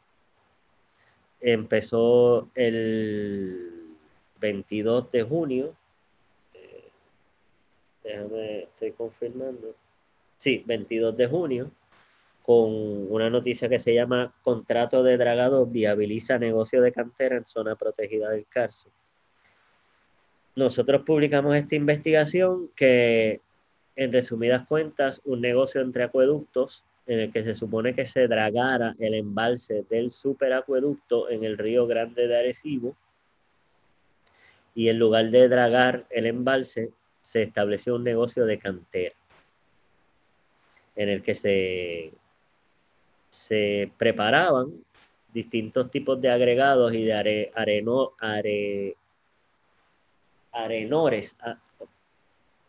Empezó 1.39 2.49
el 2.55 3.95
22 4.39 5.11
de 5.11 5.23
junio. 5.23 5.75
déjame, 8.03 8.63
estoy 8.63 8.91
confirmando. 8.91 9.75
Sí, 10.37 10.63
22 10.65 11.15
de 11.17 11.27
junio 11.27 11.71
con 12.43 13.11
una 13.11 13.29
noticia 13.29 13.69
que 13.69 13.79
se 13.79 13.93
llama 13.93 14.33
Contrato 14.43 15.03
de 15.03 15.17
dragado 15.17 15.65
viabiliza 15.65 16.39
negocio 16.39 16.81
de 16.81 16.91
cantera 16.91 17.37
en 17.37 17.47
zona 17.47 17.75
protegida 17.75 18.29
del 18.29 18.47
Carso. 18.47 18.89
Nosotros 20.55 21.03
publicamos 21.03 21.55
esta 21.55 21.75
investigación 21.75 22.69
que, 22.75 23.41
en 23.95 24.11
resumidas 24.11 24.67
cuentas, 24.67 25.21
un 25.23 25.39
negocio 25.39 25.81
entre 25.81 26.03
acueductos 26.03 26.83
en 27.11 27.19
el 27.19 27.31
que 27.33 27.43
se 27.43 27.55
supone 27.55 27.93
que 27.93 28.05
se 28.05 28.29
dragara 28.29 28.95
el 28.97 29.15
embalse 29.15 29.83
del 29.89 30.11
superacueducto 30.11 31.29
en 31.29 31.43
el 31.43 31.57
río 31.57 31.85
Grande 31.85 32.25
de 32.25 32.39
Arecibo 32.39 32.95
y 34.73 34.87
en 34.87 34.97
lugar 34.97 35.29
de 35.29 35.49
dragar 35.49 36.05
el 36.09 36.25
embalse 36.25 36.91
se 37.19 37.43
estableció 37.43 37.95
un 37.95 38.05
negocio 38.05 38.45
de 38.45 38.59
cantera 38.59 39.15
en 40.95 41.09
el 41.09 41.21
que 41.21 41.35
se 41.35 42.13
se 43.29 43.91
preparaban 43.97 44.71
distintos 45.33 45.91
tipos 45.91 46.21
de 46.21 46.29
agregados 46.29 46.93
y 46.93 47.03
de 47.03 47.49
areno, 47.53 48.13
arenores. 50.53 51.35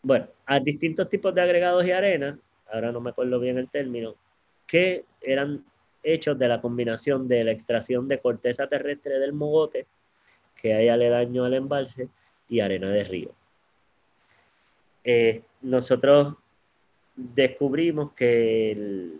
bueno, 0.02 0.27
a 0.47 0.59
distintos 0.59 1.09
tipos 1.09 1.32
de 1.32 1.43
agregados 1.43 1.86
y 1.86 1.93
arena, 1.93 2.36
ahora 2.73 2.90
no 2.90 3.01
me 3.01 3.10
acuerdo 3.10 3.39
bien 3.39 3.59
el 3.59 3.69
término, 3.69 4.16
que 4.73 5.05
eran 5.20 5.62
hechos 6.03 6.39
de 6.39 6.49
la 6.49 6.62
combinación 6.62 7.28
de 7.28 7.44
la 7.44 7.53
extracción 7.53 8.09
de 8.09 8.20
corteza 8.20 8.69
terrestre 8.69 9.19
del 9.19 9.35
mogote, 9.35 9.85
que 10.57 10.73
hay 10.73 10.89
aledaño 10.89 11.44
al 11.44 11.53
embalse, 11.53 12.09
y 12.49 12.61
arena 12.61 12.90
de 12.90 13.05
río. 13.05 13.31
Eh, 15.05 15.43
nosotros 15.61 16.36
descubrimos 17.15 18.12
que 18.12 19.11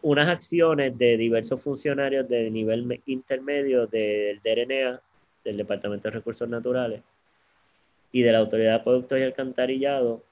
unas 0.00 0.28
acciones 0.28 0.96
de 0.96 1.18
diversos 1.18 1.60
funcionarios 1.62 2.26
de 2.26 2.50
nivel 2.50 3.02
intermedio 3.04 3.86
del 3.86 4.40
DRNA, 4.42 4.98
del 5.44 5.58
Departamento 5.58 6.08
de 6.08 6.14
Recursos 6.14 6.48
Naturales, 6.48 7.02
y 8.12 8.22
de 8.22 8.32
la 8.32 8.38
Autoridad 8.38 8.70
de 8.70 8.80
Acueductos 8.80 9.18
y 9.18 9.22
Alcantarillado, 9.22 10.22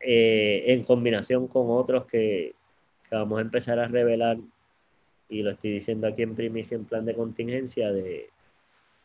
eh, 0.00 0.64
en 0.66 0.84
combinación 0.84 1.48
con 1.48 1.70
otros 1.70 2.06
que, 2.06 2.54
vamos 3.10 3.38
a 3.38 3.42
empezar 3.42 3.78
a 3.78 3.88
revelar, 3.88 4.38
y 5.28 5.42
lo 5.42 5.50
estoy 5.50 5.72
diciendo 5.72 6.06
aquí 6.06 6.22
en 6.22 6.34
primicia 6.34 6.76
en 6.76 6.84
plan 6.84 7.04
de 7.04 7.14
contingencia, 7.14 7.92
de, 7.92 8.30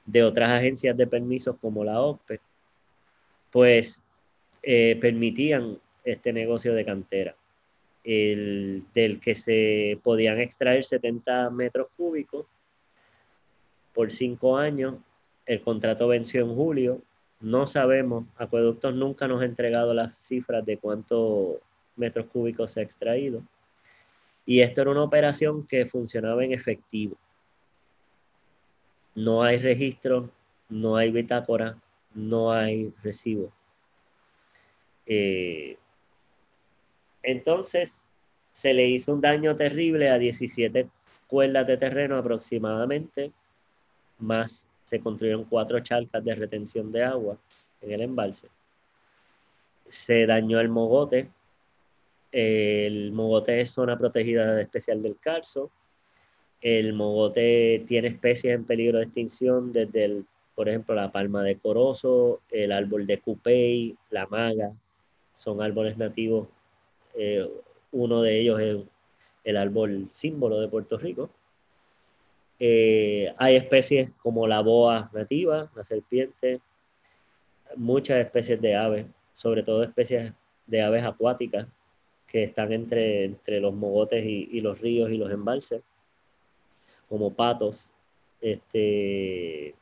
de 0.05 0.23
otras 0.23 0.51
agencias 0.51 0.95
de 0.97 1.07
permisos 1.07 1.55
como 1.61 1.84
la 1.84 2.01
OPE, 2.01 2.39
pues 3.51 4.01
eh, 4.63 4.97
permitían 4.99 5.77
este 6.03 6.34
negocio 6.34 6.73
de 6.73 6.85
cantera 6.85 7.35
el, 8.03 8.84
del 8.93 9.19
que 9.19 9.35
se 9.35 9.99
podían 10.03 10.39
extraer 10.39 10.84
70 10.84 11.49
metros 11.51 11.88
cúbicos 11.95 12.45
por 13.93 14.11
cinco 14.11 14.57
años. 14.57 14.95
El 15.45 15.61
contrato 15.61 16.07
venció 16.07 16.41
en 16.41 16.55
julio. 16.55 17.01
No 17.41 17.65
sabemos, 17.65 18.26
Acueductos 18.38 18.93
nunca 18.93 19.27
nos 19.27 19.41
ha 19.41 19.45
entregado 19.45 19.93
las 19.95 20.18
cifras 20.18 20.63
de 20.63 20.77
cuántos 20.77 21.55
metros 21.95 22.27
cúbicos 22.27 22.72
se 22.72 22.80
ha 22.80 22.84
extraído. 22.84 23.41
Y 24.45 24.61
esto 24.61 24.81
era 24.81 24.91
una 24.91 25.03
operación 25.03 25.65
que 25.65 25.88
funcionaba 25.88 26.43
en 26.45 26.53
efectivo. 26.53 27.18
No 29.15 29.43
hay 29.43 29.57
registro, 29.57 30.30
no 30.69 30.95
hay 30.95 31.11
bitácora, 31.11 31.77
no 32.13 32.51
hay 32.51 32.93
recibo. 33.03 33.51
Eh, 35.07 35.77
entonces, 37.23 38.03
se 38.51 38.73
le 38.73 38.88
hizo 38.88 39.13
un 39.13 39.22
daño 39.22 39.55
terrible 39.55 40.09
a 40.09 40.18
17 40.18 40.88
cuerdas 41.27 41.65
de 41.65 41.77
terreno 41.77 42.18
aproximadamente, 42.18 43.31
más 44.19 44.68
se 44.91 44.99
construyeron 44.99 45.45
cuatro 45.45 45.80
charcas 45.80 46.22
de 46.22 46.35
retención 46.35 46.91
de 46.91 47.01
agua 47.01 47.38
en 47.81 47.93
el 47.93 48.01
embalse. 48.01 48.49
Se 49.88 50.26
dañó 50.26 50.59
el 50.59 50.68
mogote. 50.68 51.30
El 52.34 53.13
mogote 53.13 53.61
es 53.61 53.72
zona 53.72 53.97
protegida 53.97 54.59
especial 54.59 55.01
del 55.01 55.18
Carso. 55.18 55.72
El 56.59 56.91
mogote 56.91 57.85
tiene 57.88 58.09
especies 58.09 58.53
en 58.53 58.65
peligro 58.65 58.97
de 58.97 59.05
extinción 59.05 59.72
desde, 59.72 60.03
el, 60.03 60.26
por 60.55 60.68
ejemplo, 60.68 60.93
la 60.93 61.09
palma 61.09 61.41
de 61.41 61.55
corozo, 61.55 62.41
el 62.51 62.73
árbol 62.73 63.07
de 63.07 63.19
cupey, 63.19 63.95
la 64.09 64.27
maga. 64.27 64.73
Son 65.35 65.61
árboles 65.61 65.97
nativos 65.97 66.49
eh, 67.13 67.49
uno 67.93 68.22
de 68.22 68.41
ellos 68.41 68.59
es 68.59 68.77
el 69.45 69.55
árbol 69.55 70.09
símbolo 70.11 70.59
de 70.59 70.68
Puerto 70.68 70.97
Rico. 70.97 71.30
Eh, 72.63 73.33
hay 73.39 73.55
especies 73.55 74.11
como 74.21 74.45
la 74.45 74.61
boa 74.61 75.09
nativa, 75.13 75.71
la 75.75 75.83
serpiente, 75.83 76.61
muchas 77.75 78.23
especies 78.23 78.61
de 78.61 78.75
aves, 78.75 79.07
sobre 79.33 79.63
todo 79.63 79.81
especies 79.81 80.31
de 80.67 80.81
aves 80.83 81.03
acuáticas 81.03 81.65
que 82.27 82.43
están 82.43 82.71
entre, 82.71 83.25
entre 83.25 83.59
los 83.59 83.73
mogotes 83.73 84.23
y, 84.23 84.61
los 84.61 84.79
ríos 84.79 85.09
y 85.09 85.17
los 85.17 85.31
embalses, 85.31 85.81
como 87.09 87.33
patos, 87.33 87.89
este, 88.41 89.73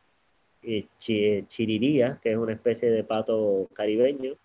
chiriría, 1.49 2.17
que 2.23 2.31
es 2.31 2.37
una 2.37 2.53
especie 2.53 2.89
de 2.91 3.03
pato 3.03 3.67
caribeño, 3.73 4.37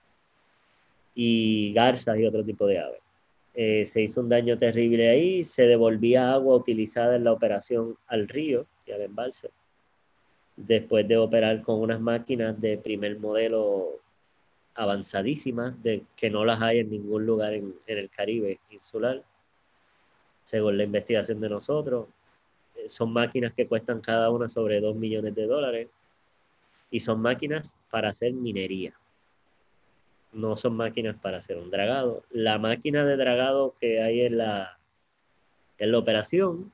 y 1.14 1.72
garzas 1.72 2.18
y 2.18 2.26
otro 2.26 2.44
tipo 2.44 2.66
de 2.66 2.80
aves. 2.80 3.03
Eh, 3.56 3.86
se 3.86 4.02
hizo 4.02 4.20
un 4.20 4.28
daño 4.28 4.58
terrible 4.58 5.08
ahí, 5.08 5.44
se 5.44 5.62
devolvía 5.62 6.32
agua 6.32 6.56
utilizada 6.56 7.14
en 7.14 7.22
la 7.22 7.32
operación 7.32 7.96
al 8.08 8.26
río 8.26 8.66
y 8.84 8.90
al 8.90 9.02
embalse, 9.02 9.50
después 10.56 11.06
de 11.06 11.16
operar 11.16 11.62
con 11.62 11.80
unas 11.80 12.00
máquinas 12.00 12.60
de 12.60 12.78
primer 12.78 13.18
modelo 13.20 14.00
avanzadísimas, 14.74 15.80
de, 15.84 16.02
que 16.16 16.30
no 16.30 16.44
las 16.44 16.60
hay 16.62 16.80
en 16.80 16.90
ningún 16.90 17.26
lugar 17.26 17.54
en, 17.54 17.74
el 17.86 18.10
Caribe 18.10 18.58
insular, 18.70 19.22
según 20.42 20.76
la 20.76 20.82
investigación 20.82 21.40
de 21.40 21.48
nosotros. 21.48 22.08
Eh, 22.74 22.88
son 22.88 23.12
máquinas 23.12 23.54
que 23.54 23.68
cuestan 23.68 24.00
cada 24.00 24.30
una 24.30 24.48
sobre 24.48 24.80
2 24.80 24.96
millones 24.96 25.32
de 25.36 25.46
dólares 25.46 25.88
y 26.90 26.98
son 26.98 27.20
máquinas 27.20 27.76
para 27.88 28.08
hacer 28.08 28.32
minería 28.32 28.94
no 30.34 30.56
son 30.56 30.76
máquinas 30.76 31.16
para 31.16 31.38
hacer 31.38 31.56
un 31.56 31.70
dragado. 31.70 32.22
La 32.30 32.58
máquina 32.58 33.04
de 33.04 33.16
dragado 33.16 33.74
que 33.80 34.02
hay 34.02 34.22
en 34.22 34.38
la, 34.38 34.78
en 35.78 35.92
la 35.92 35.98
operación 35.98 36.72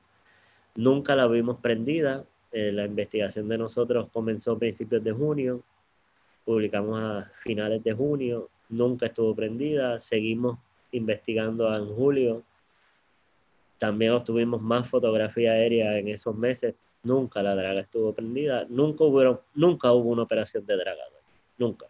nunca 0.75 1.15
la 1.15 1.27
vimos 1.27 1.59
prendida. 1.59 2.25
Eh, 2.51 2.71
la 2.71 2.85
investigación 2.85 3.47
de 3.47 3.57
nosotros 3.57 4.09
comenzó 4.11 4.53
a 4.53 4.59
principios 4.59 5.03
de 5.03 5.11
junio, 5.11 5.63
publicamos 6.43 6.99
a 6.99 7.31
finales 7.43 7.83
de 7.83 7.93
junio, 7.93 8.49
nunca 8.69 9.05
estuvo 9.05 9.33
prendida, 9.35 9.99
seguimos 9.99 10.59
investigando 10.91 11.73
en 11.75 11.87
julio. 11.87 12.43
También 13.77 14.11
obtuvimos 14.11 14.61
más 14.61 14.89
fotografía 14.89 15.53
aérea 15.53 15.97
en 15.97 16.09
esos 16.09 16.35
meses. 16.35 16.75
Nunca 17.03 17.41
la 17.41 17.55
draga 17.55 17.81
estuvo 17.81 18.13
prendida. 18.13 18.65
Nunca 18.69 19.03
hubo, 19.05 19.41
nunca 19.55 19.91
hubo 19.91 20.09
una 20.09 20.23
operación 20.23 20.65
de 20.65 20.75
dragado. 20.75 21.13
Nunca. 21.57 21.87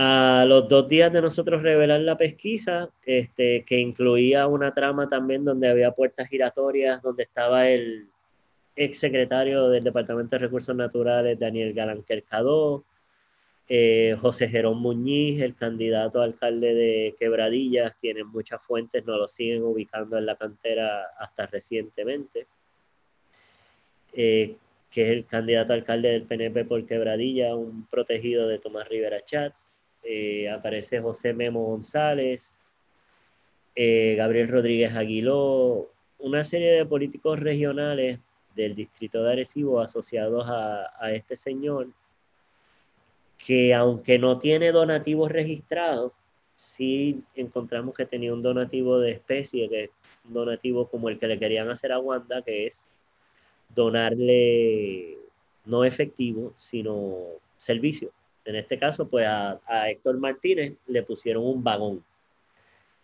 A 0.00 0.44
los 0.46 0.68
dos 0.68 0.86
días 0.86 1.12
de 1.12 1.20
nosotros 1.20 1.60
revelar 1.60 2.00
la 2.02 2.16
pesquisa, 2.16 2.88
este, 3.04 3.64
que 3.64 3.80
incluía 3.80 4.46
una 4.46 4.72
trama 4.72 5.08
también 5.08 5.44
donde 5.44 5.68
había 5.68 5.90
puertas 5.90 6.28
giratorias, 6.28 7.02
donde 7.02 7.24
estaba 7.24 7.68
el 7.68 8.08
ex 8.76 9.00
secretario 9.00 9.68
del 9.68 9.82
Departamento 9.82 10.36
de 10.36 10.38
Recursos 10.38 10.76
Naturales, 10.76 11.36
Daniel 11.36 11.74
Galán 11.74 12.04
Quercadó, 12.04 12.84
eh, 13.68 14.16
José 14.20 14.48
Jerón 14.48 14.78
Muñiz, 14.78 15.42
el 15.42 15.56
candidato 15.56 16.20
a 16.20 16.24
alcalde 16.26 16.74
de 16.74 17.16
Quebradillas, 17.18 17.96
quienes 18.00 18.24
muchas 18.24 18.62
fuentes 18.62 19.04
no 19.04 19.16
lo 19.16 19.26
siguen 19.26 19.64
ubicando 19.64 20.16
en 20.16 20.26
la 20.26 20.36
cantera 20.36 21.08
hasta 21.18 21.46
recientemente, 21.46 22.46
eh, 24.12 24.54
que 24.92 25.02
es 25.02 25.08
el 25.10 25.26
candidato 25.26 25.72
a 25.72 25.76
alcalde 25.76 26.10
del 26.10 26.22
PNP 26.22 26.66
por 26.66 26.86
Quebradilla, 26.86 27.56
un 27.56 27.84
protegido 27.86 28.46
de 28.46 28.60
Tomás 28.60 28.88
Rivera 28.88 29.24
Chats. 29.24 29.72
Eh, 30.04 30.48
aparece 30.50 31.00
José 31.00 31.32
Memo 31.32 31.64
González, 31.64 32.58
eh, 33.74 34.14
Gabriel 34.16 34.48
Rodríguez 34.48 34.94
Aguiló, 34.94 35.90
una 36.18 36.44
serie 36.44 36.72
de 36.72 36.86
políticos 36.86 37.38
regionales 37.38 38.18
del 38.54 38.74
distrito 38.74 39.22
de 39.22 39.32
Arecibo 39.32 39.80
asociados 39.80 40.44
a, 40.48 41.12
este 41.12 41.36
señor, 41.36 41.88
que 43.38 43.72
aunque 43.74 44.18
no 44.18 44.38
tiene 44.38 44.72
donativos 44.72 45.30
registrados, 45.30 46.12
sí 46.56 47.22
encontramos 47.36 47.94
que 47.94 48.04
tenía 48.04 48.32
un 48.32 48.42
donativo 48.42 48.98
de 48.98 49.12
especie, 49.12 49.68
que 49.68 49.84
es 49.84 49.90
un 50.26 50.34
donativo 50.34 50.88
como 50.88 51.08
el 51.08 51.18
que 51.20 51.28
le 51.28 51.38
querían 51.38 51.70
hacer 51.70 51.92
a 51.92 52.00
Wanda, 52.00 52.42
que 52.42 52.66
es 52.66 52.88
donarle 53.74 55.18
no 55.66 55.84
efectivo, 55.84 56.52
sino 56.58 57.16
servicio. 57.58 58.10
En 58.48 58.56
este 58.56 58.78
caso, 58.78 59.06
pues 59.06 59.26
a, 59.26 59.60
Héctor 59.90 60.16
Martínez 60.16 60.72
le 60.86 61.02
pusieron 61.02 61.44
un 61.44 61.62
vagón 61.62 62.02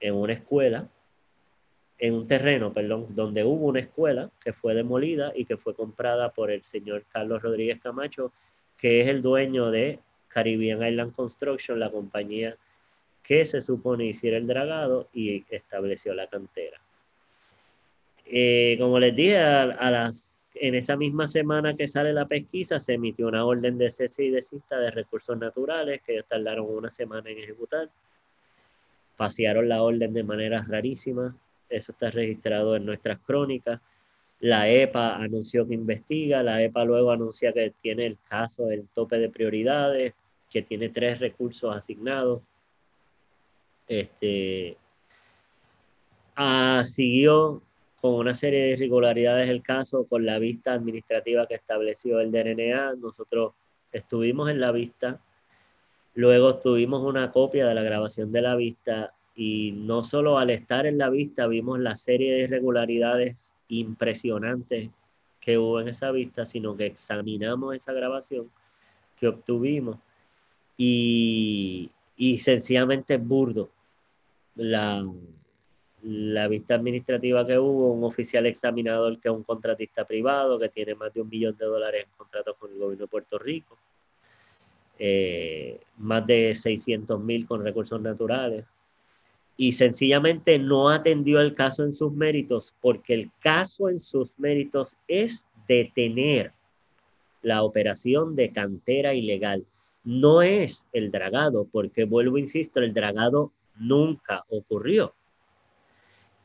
en 0.01 0.15
una 0.15 0.33
escuela, 0.33 0.89
en 1.99 2.15
un 2.15 2.27
terreno, 2.27 2.73
perdón, 2.73 3.09
donde 3.11 3.45
hubo 3.45 3.67
una 3.67 3.81
escuela 3.81 4.31
que 4.43 4.55
fue 4.55 4.75
demolida 4.75 5.33
y 5.37 5.45
que 5.45 5.59
fue 5.59 5.75
comprada 5.75 6.31
por 6.31 6.51
el 6.51 6.65
señor 6.65 7.05
Carlos 7.13 7.43
Rodríguez 7.43 7.79
Camacho, 7.83 8.33
que 8.79 9.03
es 9.03 9.09
el 9.09 9.21
dueño 9.21 9.71
de 9.71 9.99
Caribbean 10.29 10.83
Island 10.83 11.15
Construction, 11.15 11.79
la 11.79 11.91
compañía 11.91 12.57
que 13.23 13.45
se 13.45 13.61
supone 13.61 14.07
hiciera 14.07 14.39
el 14.39 14.47
dragado 14.47 15.11
y 15.13 15.45
estableció 15.51 16.15
la 16.15 16.27
cantera. 16.27 16.81
Eh, 18.25 18.79
como 18.81 18.99
les 18.99 19.15
dije, 19.15 19.37
a 19.37 19.91
las 19.91 20.34
en 20.55 20.75
esa 20.75 20.97
misma 20.97 21.27
semana 21.27 21.75
que 21.75 21.89
sale 21.89 22.13
la 22.13 22.27
pesquisa, 22.27 22.79
se 22.79 22.95
emitió 22.95 23.27
una 23.27 23.45
orden 23.45 23.77
de 23.77 23.91
cese 23.91 24.25
y 24.25 24.31
desista 24.31 24.79
de 24.79 24.91
recursos 24.91 25.37
naturales 25.37 26.01
que 26.03 26.15
ellos 26.15 26.27
tardaron 26.29 26.67
una 26.69 26.91
semana 26.91 27.29
en 27.31 27.39
ejecutar. 27.39 27.91
Pasearon 29.17 29.69
la 29.69 29.83
orden 29.83 30.13
de 30.13 30.23
manera 30.23 30.65
rarísima. 30.67 31.37
Eso 31.69 31.93
está 31.93 32.11
registrado 32.11 32.77
en 32.77 32.87
nuestras 32.87 33.19
crónicas. 33.21 33.81
La 34.41 34.69
EPA 34.69 35.17
anunció 35.17 35.67
que 35.67 35.75
investiga. 35.75 36.43
La 36.43 36.63
EPA 36.63 36.85
luego 36.85 37.11
anuncia 37.11 37.53
que 37.53 37.73
tiene 37.81 38.07
el 38.07 38.19
caso 38.29 38.67
del 38.67 38.87
tope 38.95 39.19
de 39.19 39.29
prioridades, 39.29 40.15
que 40.51 40.63
tiene 40.63 40.89
tres 40.89 41.19
recursos 41.19 41.75
asignados. 41.75 42.43
Este, 43.89 44.77
ah, 46.37 46.83
siguió 46.85 47.61
con 48.05 48.17
una 48.17 48.35
serie 48.35 48.61
de 48.61 48.71
irregularidades 48.73 49.49
el 49.49 49.63
caso, 49.63 50.05
con 50.05 50.27
la 50.27 50.39
vista 50.39 50.75
administrativa 50.75 51.47
que 51.47 51.55
estableció 51.55 52.21
el 52.21 52.31
DNA. 52.31 52.97
Nosotros 52.97 53.55
estuvimos 53.93 54.51
en 54.51 54.61
la 54.61 54.73
vista, 54.73 55.23
luego 56.15 56.57
tuvimos 56.57 57.03
una 57.03 57.33
copia 57.33 57.67
de 57.67 57.75
la 57.75 57.83
grabación 57.83 58.31
de 58.31 58.43
la 58.43 58.57
vista 58.57 59.15
y 59.35 59.73
no 59.73 60.05
solo 60.05 60.37
al 60.37 60.51
estar 60.51 60.85
en 60.85 60.99
la 60.99 61.09
vista 61.09 61.47
vimos 61.47 61.81
la 61.81 61.97
serie 61.97 62.35
de 62.35 62.41
irregularidades 62.41 63.55
impresionantes 63.69 64.91
que 65.41 65.57
hubo 65.57 65.81
en 65.81 65.89
esa 65.89 66.11
vista, 66.11 66.45
sino 66.45 66.77
que 66.77 66.85
examinamos 66.85 67.75
esa 67.75 67.95
grabación 67.95 68.51
que 69.19 69.29
obtuvimos 69.29 69.97
y, 70.77 71.91
y 72.19 72.39
sencillamente 72.41 73.17
burdo 73.17 73.71
la, 74.57 75.03
la 76.05 76.49
vista 76.49 76.75
administrativa 76.75 77.47
que 77.47 77.59
hubo, 77.59 77.93
un 77.93 78.05
oficial 78.05 78.45
examinador 78.45 79.19
que 79.19 79.29
es 79.29 79.35
un 79.35 79.43
contratista 79.43 80.05
privado 80.05 80.59
que 80.59 80.69
tiene 80.69 80.95
más 80.95 81.15
de 81.15 81.23
un 81.23 81.31
millón 81.31 81.57
de 81.57 81.65
dólares 81.65 82.05
en 82.05 82.17
contratos 82.17 82.57
con 82.59 82.71
el 82.71 82.79
gobierno 82.79 83.05
de 83.05 83.09
Puerto 83.09 83.39
Rico, 83.39 83.79
eh, 84.99 85.81
más 85.97 86.27
de 86.27 86.55
600 86.55 87.19
mil 87.21 87.47
con 87.47 87.65
recursos 87.65 88.01
naturales, 88.03 88.67
y 89.57 89.73
sencillamente 89.73 90.59
no 90.59 90.91
atendió 90.91 91.41
el 91.41 91.55
caso 91.55 91.85
en 91.85 91.95
sus 91.95 92.13
méritos 92.13 92.75
porque 92.83 93.15
el 93.15 93.31
caso 93.41 93.89
en 93.89 94.01
sus 94.01 94.39
méritos 94.39 94.97
es 95.09 95.47
detener 95.67 96.53
la 97.41 97.63
operación 97.63 98.37
de 98.37 98.51
cantera 98.51 99.15
ilegal. 99.15 99.65
No 100.03 100.43
es 100.43 100.87
el 100.93 101.11
dragado, 101.11 101.67
porque 101.71 102.05
vuelvo, 102.05 102.37
insisto, 102.37 102.81
el 102.81 102.93
dragado 102.93 103.53
nunca 103.77 104.45
ocurrió 104.51 105.15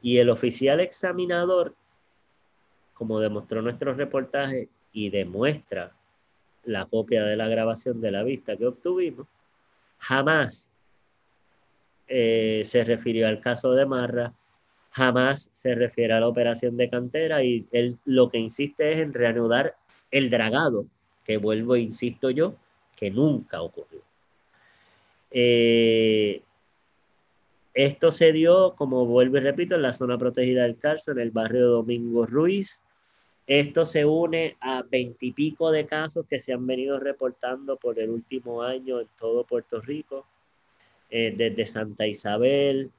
y 0.01 0.17
el 0.17 0.29
oficial 0.29 0.79
examinador, 0.79 1.73
como 2.93 3.19
demostró 3.19 3.61
nuestro 3.61 3.93
reportaje 3.93 4.69
y 4.93 5.09
demuestra 5.09 5.91
la 6.63 6.85
copia 6.85 7.23
de 7.23 7.35
la 7.35 7.47
grabación 7.47 8.01
de 8.01 8.11
la 8.11 8.23
vista 8.23 8.55
que 8.55 8.67
obtuvimos, 8.67 9.27
jamás 9.97 10.69
eh, 12.07 12.61
se 12.65 12.83
refirió 12.83 13.27
al 13.27 13.39
caso 13.39 13.73
de 13.73 13.85
Marra, 13.85 14.33
jamás 14.91 15.51
se 15.53 15.75
refiere 15.75 16.13
a 16.13 16.19
la 16.19 16.27
operación 16.27 16.75
de 16.77 16.89
cantera 16.89 17.43
y 17.43 17.67
él 17.71 17.97
lo 18.05 18.29
que 18.29 18.37
insiste 18.37 18.91
es 18.91 18.99
en 18.99 19.13
reanudar 19.13 19.75
el 20.11 20.29
dragado, 20.29 20.85
que 21.23 21.37
vuelvo, 21.37 21.75
e 21.75 21.81
insisto 21.81 22.31
yo, 22.31 22.55
que 22.95 23.11
nunca 23.11 23.61
ocurrió. 23.61 24.01
Eh, 25.31 26.41
esto 27.85 28.11
se 28.11 28.33
dio, 28.33 28.75
como 28.75 29.05
vuelvo 29.05 29.37
y 29.37 29.39
repito, 29.39 29.75
en 29.75 29.83
la 29.83 29.93
zona 29.93 30.17
protegida 30.17 30.63
del 30.63 30.77
Carso, 30.77 31.11
en 31.11 31.19
el 31.19 31.31
barrio 31.31 31.67
Domingo 31.67 32.25
Ruiz. 32.25 32.83
Esto 33.47 33.85
se 33.85 34.03
une 34.03 34.57
a 34.59 34.83
veintipico 34.83 35.71
de 35.71 35.85
casos 35.85 36.25
que 36.29 36.39
se 36.39 36.51
han 36.51 36.67
venido 36.67 36.99
reportando 36.99 37.77
por 37.77 37.97
el 37.97 38.09
último 38.09 38.63
año 38.63 38.99
en 38.99 39.07
todo 39.17 39.45
Puerto 39.45 39.79
Rico, 39.79 40.25
eh, 41.09 41.33
desde 41.35 41.65
Santa 41.65 42.05
Isabel, 42.05 42.91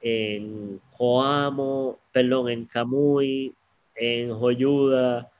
en 0.00 0.80
Coamo, 0.96 1.98
perdón, 2.12 2.48
en 2.48 2.66
Camuy, 2.66 3.52
en 3.96 4.32
Joyuda, 4.32 5.32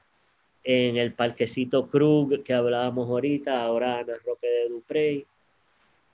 en 0.65 0.97
el 0.97 1.13
Parquecito 1.13 1.87
Krug 1.87 2.43
que 2.43 2.53
hablábamos 2.53 3.09
ahorita, 3.09 3.63
ahora 3.63 4.01
el 4.01 4.07
Roque 4.07 4.47
de 4.47 4.69
Duprey, 4.69 5.25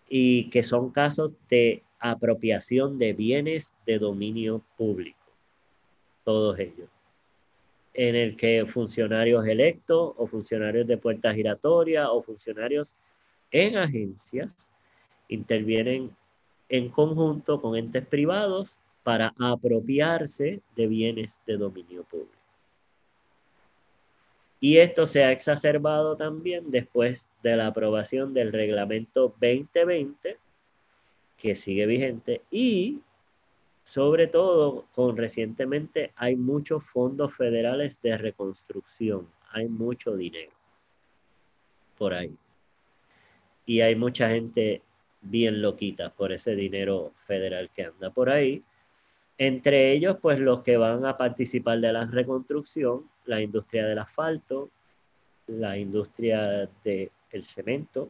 y 0.08 0.52
que 0.52 0.62
son 0.62 0.92
casos 0.92 1.34
de 1.50 1.82
apropiación 2.00 2.98
de 2.98 3.14
bienes 3.14 3.74
de 3.86 4.00
dominio 4.00 4.62
público, 4.78 5.20
todos 6.24 6.58
ellos, 6.60 6.90
en 7.94 8.16
el 8.16 8.38
que 8.38 8.66
funcionarios 8.66 9.46
electos 9.46 10.14
o 10.18 10.28
funcionarios 10.28 10.88
de 10.88 10.98
puerta 10.98 11.34
giratoria 11.34 12.12
o 12.12 12.22
funcionarios 12.22 12.96
en 13.52 13.78
agencias 13.78 14.70
intervienen 15.28 16.16
en 16.70 16.90
conjunto 16.90 17.62
con 17.62 17.76
entes 17.76 18.06
privados 18.06 18.78
para 19.04 19.34
apropiarse 19.40 20.62
de 20.76 20.88
bienes 20.88 21.40
de 21.46 21.58
dominio 21.58 22.04
público. 22.04 22.34
Y 24.62 24.78
esto 24.78 25.06
se 25.06 25.24
ha 25.24 25.32
exacerbado 25.32 26.16
también 26.16 26.70
después 26.70 27.30
de 27.42 27.56
la 27.56 27.68
aprobación 27.68 28.34
del 28.34 28.52
reglamento 28.52 29.34
2020 29.40 30.38
que 31.42 31.56
sigue 31.56 31.86
vigente 31.86 32.42
y 32.52 33.00
sobre 33.84 34.28
todo 34.28 34.86
con 34.94 35.18
recientemente 35.18 36.12
hay 36.16 36.36
muchos 36.36 36.84
fondos 36.84 37.36
federales 37.36 38.00
de 38.02 38.18
reconstrucción, 38.18 39.28
hay 39.52 39.68
mucho 39.68 40.16
dinero 40.16 40.52
por 41.98 42.14
ahí. 42.14 42.36
Y 43.66 43.82
hay 43.82 43.96
mucha 43.96 44.30
gente 44.30 44.82
bien 45.22 45.62
loquita 45.62 46.12
por 46.12 46.32
ese 46.32 46.56
dinero 46.56 47.14
federal 47.26 47.70
que 47.76 47.86
anda 47.86 48.10
por 48.10 48.30
ahí. 48.30 48.64
Entre 49.38 49.92
ellos, 49.92 50.18
pues 50.22 50.40
los 50.40 50.64
que 50.64 50.78
van 50.78 51.06
a 51.06 51.18
participar 51.18 51.80
de 51.80 51.94
la 51.94 52.06
reconstrucción, 52.06 53.10
la 53.26 53.42
industria 53.42 53.86
del 53.86 54.00
asfalto, 54.00 54.70
la 55.48 55.78
industria 55.78 56.70
del 56.84 57.44
cemento, 57.44 58.10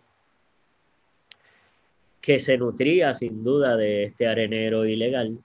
que 2.21 2.39
se 2.39 2.57
nutría 2.57 3.13
sin 3.13 3.43
duda 3.43 3.77
de 3.77 4.03
este 4.03 4.27
arenero 4.27 4.85
ilegal. 4.85 5.39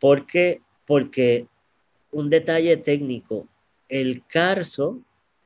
¿Por 0.00 0.26
qué? 0.26 0.60
Porque 0.86 1.46
un 2.12 2.30
detalle 2.30 2.76
técnico, 2.76 3.46
el 3.88 4.24
Carso 4.26 5.00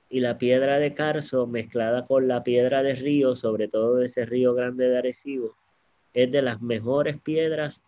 y 0.09 0.21
la 0.21 0.39
piedra 0.39 0.79
de 0.79 0.95
Carso 0.95 1.47
mezclada 1.47 2.07
con 2.07 2.29
la 2.29 2.43
piedra 2.43 2.83
de 2.83 2.95
río, 2.95 3.37
sobre 3.37 3.69
todo 3.69 3.97
de 3.97 4.07
ese 4.07 4.25
río 4.25 4.55
grande 4.55 4.89
de 4.89 4.99
Arecibo, 4.99 5.55
es 6.15 6.31
de 6.31 6.43
las 6.43 6.61
mejores 6.61 7.21
piedras 7.21 7.83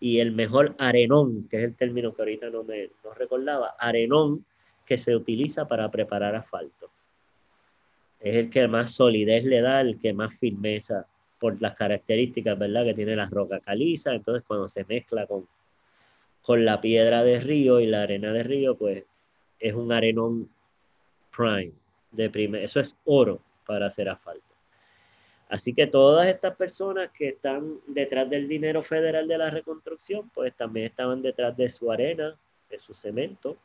y 0.00 0.20
el 0.20 0.32
mejor 0.32 0.74
arenón, 0.78 1.48
que 1.48 1.58
es 1.58 1.64
el 1.64 1.74
término 1.74 2.14
que 2.14 2.22
ahorita 2.22 2.50
no 2.50 2.62
me 2.62 2.90
no 3.04 3.12
recordaba, 3.14 3.74
arenón 3.78 4.44
que 4.86 4.96
se 4.96 5.14
utiliza 5.14 5.66
para 5.66 5.90
preparar 5.90 6.34
asfalto. 6.34 6.90
Es 8.20 8.36
el 8.36 8.50
que 8.50 8.66
más 8.68 8.92
solidez 8.92 9.44
le 9.44 9.60
da, 9.60 9.80
el 9.80 9.98
que 9.98 10.12
más 10.12 10.34
firmeza 10.34 11.06
por 11.38 11.60
las 11.62 11.76
características, 11.76 12.58
¿verdad? 12.58 12.84
Que 12.84 12.94
tiene 12.94 13.14
la 13.14 13.26
roca 13.26 13.60
caliza, 13.60 14.14
entonces 14.14 14.44
cuando 14.46 14.68
se 14.68 14.84
mezcla 14.84 15.26
con, 15.26 15.46
con 16.42 16.64
la 16.64 16.80
piedra 16.80 17.22
de 17.22 17.40
río 17.40 17.80
y 17.80 17.86
la 17.86 18.02
arena 18.02 18.32
de 18.32 18.42
río, 18.42 18.76
pues 18.76 19.04
es 19.60 19.74
un 19.74 19.92
arenón 19.92 20.48
prime, 21.36 21.72
de 22.10 22.30
primer, 22.30 22.64
eso 22.64 22.80
es 22.80 22.96
oro 23.04 23.40
para 23.66 23.86
hacer 23.86 24.08
asfalto. 24.08 24.48
Así 25.48 25.72
que 25.72 25.86
todas 25.86 26.28
estas 26.28 26.56
personas 26.56 27.10
que 27.10 27.28
están 27.28 27.78
detrás 27.86 28.28
del 28.28 28.48
dinero 28.48 28.82
federal 28.82 29.26
de 29.26 29.38
la 29.38 29.50
reconstrucción, 29.50 30.30
pues 30.34 30.54
también 30.54 30.86
estaban 30.86 31.22
detrás 31.22 31.56
de 31.56 31.70
su 31.70 31.90
arena, 31.90 32.36
de 32.68 32.78
su 32.78 32.92
cemento. 32.94 33.56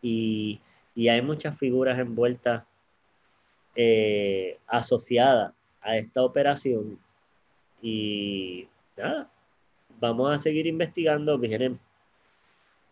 Y, 0.00 0.60
hay 0.96 1.22
muchas 1.22 1.56
figuras 1.58 1.98
envueltas 1.98 2.64
eh, 3.74 4.58
asociadas 4.66 5.54
a 5.80 5.96
esta 5.96 6.22
operación. 6.22 6.98
Y 7.80 8.68
nada, 8.96 9.30
vamos 10.00 10.32
a 10.32 10.38
seguir 10.38 10.66
investigando. 10.66 11.38
Vienen 11.38 11.78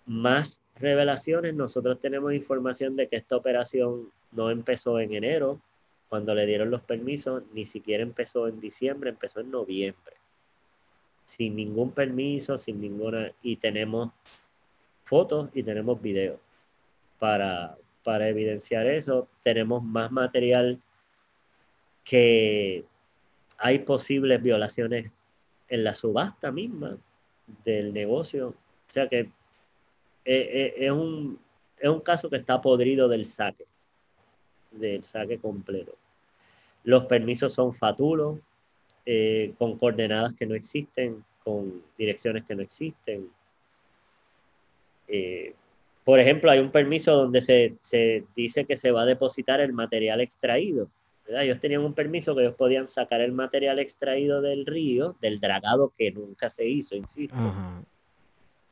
más 0.07 0.61
revelaciones. 0.77 1.55
Nosotros 1.55 2.01
tenemos 2.01 2.33
información 2.33 2.97
de 2.97 3.09
que 3.09 3.17
esta 3.17 3.37
operación 3.37 4.11
no 4.33 4.51
empezó 4.51 4.99
en 4.99 5.15
enero, 5.15 5.61
cuando 6.09 6.35
le 6.35 6.45
dieron 6.45 6.73
los 6.73 6.83
permisos, 6.83 7.45
ni 7.53 7.65
siquiera 7.65 8.03
empezó 8.03 8.49
en 8.49 8.61
diciembre, 8.61 9.11
empezó 9.11 9.41
en 9.41 9.51
noviembre. 9.53 10.17
Sin 11.25 11.55
ningún 11.55 11.93
permiso, 11.93 12.59
sin 12.59 12.81
ninguna... 12.81 13.31
Y 13.43 13.57
tenemos 13.57 14.11
fotos 15.05 15.51
y 15.55 15.63
tenemos 15.63 16.03
videos 16.03 16.41
para, 17.21 17.77
para 18.03 18.29
evidenciar 18.29 18.87
eso. 18.87 19.29
Tenemos 19.43 19.83
más 19.83 20.11
material 20.11 20.81
que 22.05 22.85
hay 23.59 23.81
posibles 23.81 24.43
violaciones 24.43 25.13
en 25.69 25.85
la 25.85 25.95
subasta 25.95 26.51
misma 26.51 26.97
del 27.65 27.93
negocio. 27.93 28.49
O 28.49 28.93
sea 28.93 29.09
que 29.09 29.21
eh, 29.21 29.31
eh, 30.25 30.75
es, 30.77 30.91
un, 30.91 31.39
es 31.79 31.89
un 31.89 32.01
caso 32.01 32.29
que 32.29 32.37
está 32.37 32.61
podrido 32.61 33.09
del 33.09 33.27
saque 33.27 33.67
del 34.71 35.05
saque 35.05 35.39
completo. 35.39 35.95
Los 36.85 37.07
permisos 37.07 37.53
son 37.53 37.75
fatulos, 37.75 38.39
eh, 39.05 39.55
con 39.59 39.79
coordenadas 39.79 40.35
que 40.35 40.47
no 40.47 40.55
existen, 40.55 41.25
con 41.43 41.83
direcciones 41.99 42.45
que 42.45 42.55
no 42.55 42.63
existen. 42.63 43.31
Eh, 45.09 45.55
por 46.11 46.19
ejemplo, 46.19 46.51
hay 46.51 46.59
un 46.59 46.73
permiso 46.73 47.15
donde 47.15 47.41
se, 47.41 48.25
dice 48.35 48.65
que 48.65 48.77
se 48.77 48.91
va 48.91 49.03
a 49.03 49.07
depositar 49.07 49.61
el 49.61 49.73
material 49.73 50.21
extraído. 50.21 50.89
Ellos 51.29 51.61
tenían 51.61 51.85
un 51.85 51.95
permiso 51.95 52.35
que 52.35 52.43
ellos 52.43 52.57
podían 52.57 52.89
sacar 52.89 53.21
el 53.21 53.31
material 53.31 53.79
extraído 53.79 54.43
del 54.43 54.67
río, 54.67 55.15
del 55.21 55.39
dragado 55.39 55.93
que 55.97 56.11
nunca 56.11 56.49
se 56.49 56.67
hizo, 56.67 56.97
insisto. 56.97 57.37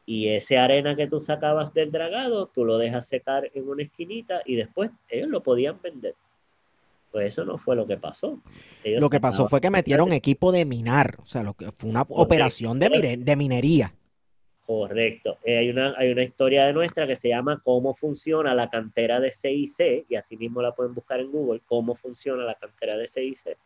Y 0.04 0.30
ese 0.30 0.58
arena 0.58 0.96
que 0.96 1.06
tú 1.06 1.20
sacabas 1.20 1.72
del 1.72 1.92
dragado, 1.92 2.48
tú 2.48 2.64
lo 2.64 2.76
dejas 2.76 3.06
secar 3.06 3.48
en 3.54 3.68
una 3.68 3.84
esquinita 3.84 4.42
y 4.44 4.56
después 4.56 4.90
ellos 5.08 5.28
lo 5.28 5.40
podían 5.40 5.80
vender. 5.80 6.16
Pues 7.12 7.34
eso 7.34 7.44
no 7.44 7.56
fue 7.56 7.76
lo 7.76 7.86
que 7.86 7.98
pasó. 7.98 8.40
lo 8.84 9.08
que 9.10 9.20
pasó 9.20 9.48
fue 9.48 9.60
que 9.60 9.70
metieron 9.70 10.12
equipo 10.12 10.50
de 10.50 10.64
minar, 10.64 11.18
o 11.22 11.26
sea, 11.26 11.44
lo 11.44 11.54
que 11.54 11.70
fue 11.70 11.88
una 11.88 12.02
operación 12.02 12.80
de, 12.80 13.16
de 13.16 13.36
minería. 13.36 13.94
Correcto. 14.68 15.38
Eh, 15.44 15.56
hay, 15.56 15.70
una, 15.70 15.94
hay 15.96 16.12
una 16.12 16.22
historia 16.22 16.66
de 16.66 16.74
nuestra 16.74 17.06
que 17.06 17.16
se 17.16 17.30
llama 17.30 17.58
Cómo 17.64 17.94
funciona 17.94 18.54
la 18.54 18.68
cantera 18.68 19.18
de 19.18 19.32
CIC, 19.32 20.04
y 20.10 20.14
así 20.14 20.36
mismo 20.36 20.60
la 20.60 20.72
pueden 20.72 20.92
buscar 20.92 21.20
en 21.20 21.32
Google, 21.32 21.62
cómo 21.64 21.94
funciona 21.94 22.44
la 22.44 22.54
cantera 22.54 22.98
de 22.98 23.08
CIC. 23.08 23.56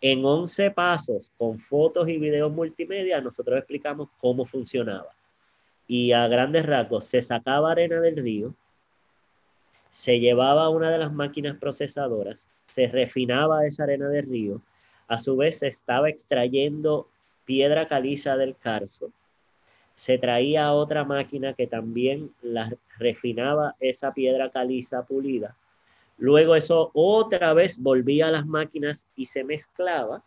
En 0.00 0.24
11 0.24 0.72
pasos, 0.72 1.30
con 1.38 1.60
fotos 1.60 2.08
y 2.08 2.18
videos 2.18 2.50
multimedia, 2.50 3.20
nosotros 3.20 3.58
explicamos 3.58 4.08
cómo 4.18 4.44
funcionaba 4.44 5.10
y 5.86 6.10
a 6.10 6.26
grandes 6.26 6.66
rasgos 6.66 7.04
se 7.04 7.22
sacaba 7.22 7.70
arena 7.70 8.00
del 8.00 8.16
río, 8.16 8.52
se 9.92 10.18
llevaba 10.18 10.64
a 10.64 10.68
una 10.68 10.90
de 10.90 10.98
las 10.98 11.12
máquinas 11.12 11.58
procesadoras, 11.58 12.48
se 12.66 12.88
refinaba 12.88 13.64
esa 13.66 13.84
arena 13.84 14.08
del 14.08 14.26
río, 14.26 14.60
a 15.06 15.16
su 15.16 15.36
vez 15.36 15.60
se 15.60 15.68
estaba 15.68 16.08
extrayendo 16.08 17.08
piedra 17.44 17.86
caliza 17.86 18.36
del 18.36 18.56
carso, 18.56 19.12
se 20.00 20.16
traía 20.16 20.72
otra 20.72 21.04
máquina 21.04 21.52
que 21.52 21.66
también 21.66 22.32
la 22.40 22.72
refinaba 22.96 23.76
esa 23.80 24.14
piedra 24.14 24.50
caliza 24.50 25.04
pulida. 25.04 25.54
Luego 26.16 26.56
eso 26.56 26.90
otra 26.94 27.52
vez 27.52 27.78
volvía 27.78 28.28
a 28.28 28.30
las 28.30 28.46
máquinas 28.46 29.04
y 29.14 29.26
se 29.26 29.44
mezclaba. 29.44 30.22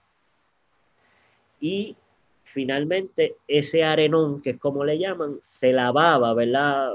Y 1.60 1.96
finalmente 2.44 3.38
ese 3.48 3.84
arenón, 3.84 4.44
que 4.44 4.52
es 4.52 4.60
como 4.60 4.86
le 4.86 5.00
llaman, 5.00 5.40
se 5.42 5.74
lavaba, 5.74 6.36
¿verdad? 6.36 6.92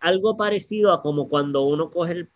Algo 0.00 0.36
parecido 0.36 0.92
a 0.92 1.00
como 1.00 1.28
cuando 1.28 1.62
uno 1.62 1.90
coge 1.90 2.26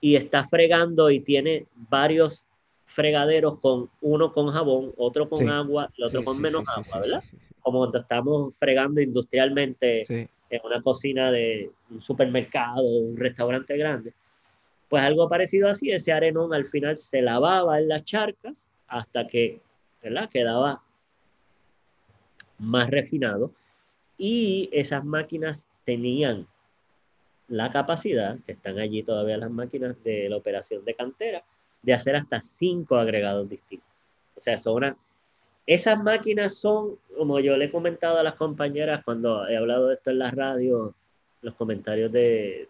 y 0.00 0.16
está 0.16 0.44
fregando 0.44 1.10
y 1.10 1.20
tiene 1.20 1.66
varios 1.74 2.46
fregaderos 2.94 3.58
con 3.58 3.90
uno 4.00 4.32
con 4.32 4.52
jabón, 4.52 4.92
otro 4.96 5.26
con 5.26 5.50
agua, 5.50 5.90
el 5.98 6.04
otro 6.04 6.22
con 6.22 6.40
menos 6.40 6.62
agua, 6.68 7.00
¿verdad? 7.00 7.24
Como 7.60 7.80
cuando 7.80 7.98
estamos 7.98 8.54
fregando 8.56 9.00
industrialmente 9.00 10.04
en 10.08 10.60
una 10.62 10.80
cocina 10.80 11.32
de 11.32 11.70
un 11.90 12.00
supermercado, 12.00 12.82
un 12.82 13.16
restaurante 13.16 13.76
grande. 13.76 14.12
Pues 14.88 15.02
algo 15.02 15.28
parecido 15.28 15.68
así, 15.68 15.90
ese 15.90 16.12
arenón 16.12 16.54
al 16.54 16.66
final 16.66 16.96
se 16.98 17.20
lavaba 17.20 17.80
en 17.80 17.88
las 17.88 18.04
charcas 18.04 18.70
hasta 18.86 19.26
que, 19.26 19.60
¿verdad? 20.00 20.30
Quedaba 20.30 20.82
más 22.58 22.88
refinado 22.90 23.50
y 24.16 24.68
esas 24.72 25.04
máquinas 25.04 25.66
tenían 25.84 26.46
la 27.48 27.70
capacidad, 27.70 28.38
que 28.46 28.52
están 28.52 28.78
allí 28.78 29.02
todavía 29.02 29.36
las 29.36 29.50
máquinas 29.50 30.02
de 30.04 30.28
la 30.28 30.36
operación 30.36 30.84
de 30.84 30.94
cantera, 30.94 31.42
de 31.84 31.94
hacer 31.94 32.16
hasta 32.16 32.40
cinco 32.42 32.96
agregados 32.96 33.48
distintos. 33.48 33.88
O 34.36 34.40
sea, 34.40 34.58
son 34.58 34.96
esas 35.66 36.02
máquinas 36.02 36.58
son, 36.58 36.96
como 37.16 37.40
yo 37.40 37.56
le 37.56 37.66
he 37.66 37.70
comentado 37.70 38.18
a 38.18 38.22
las 38.22 38.34
compañeras 38.34 39.02
cuando 39.04 39.48
he 39.48 39.56
hablado 39.56 39.88
de 39.88 39.94
esto 39.94 40.10
en 40.10 40.18
la 40.18 40.30
radio, 40.30 40.94
los 41.40 41.54
comentarios 41.54 42.12
de 42.12 42.68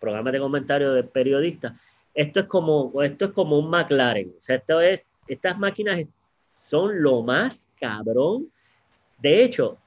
programas 0.00 0.32
de 0.32 0.38
comentarios 0.38 0.94
de 0.94 1.04
periodistas, 1.04 1.72
esto 2.12 2.40
es 2.40 2.46
como, 2.46 2.92
esto 3.02 3.26
es 3.26 3.30
como 3.32 3.58
un 3.58 3.70
McLaren. 3.70 4.34
O 4.38 4.42
sea, 4.42 4.56
esto 4.56 4.80
es, 4.80 5.06
estas 5.28 5.58
máquinas 5.58 6.06
son 6.52 7.02
lo 7.02 7.22
más 7.22 7.68
cabrón 7.80 8.48
de 9.24 9.42
hecho, 9.42 9.78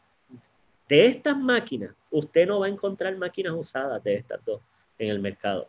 de 0.89 1.05
estas 1.05 1.37
máquinas, 1.37 1.93
usted 2.09 2.47
no 2.47 2.59
va 2.59 2.65
a 2.65 2.69
encontrar 2.69 3.15
máquinas 3.17 3.53
usadas 3.53 4.03
de 4.03 4.15
estas 4.15 4.43
dos 4.43 4.61
en 4.97 5.09
el 5.09 5.19
mercado. 5.19 5.67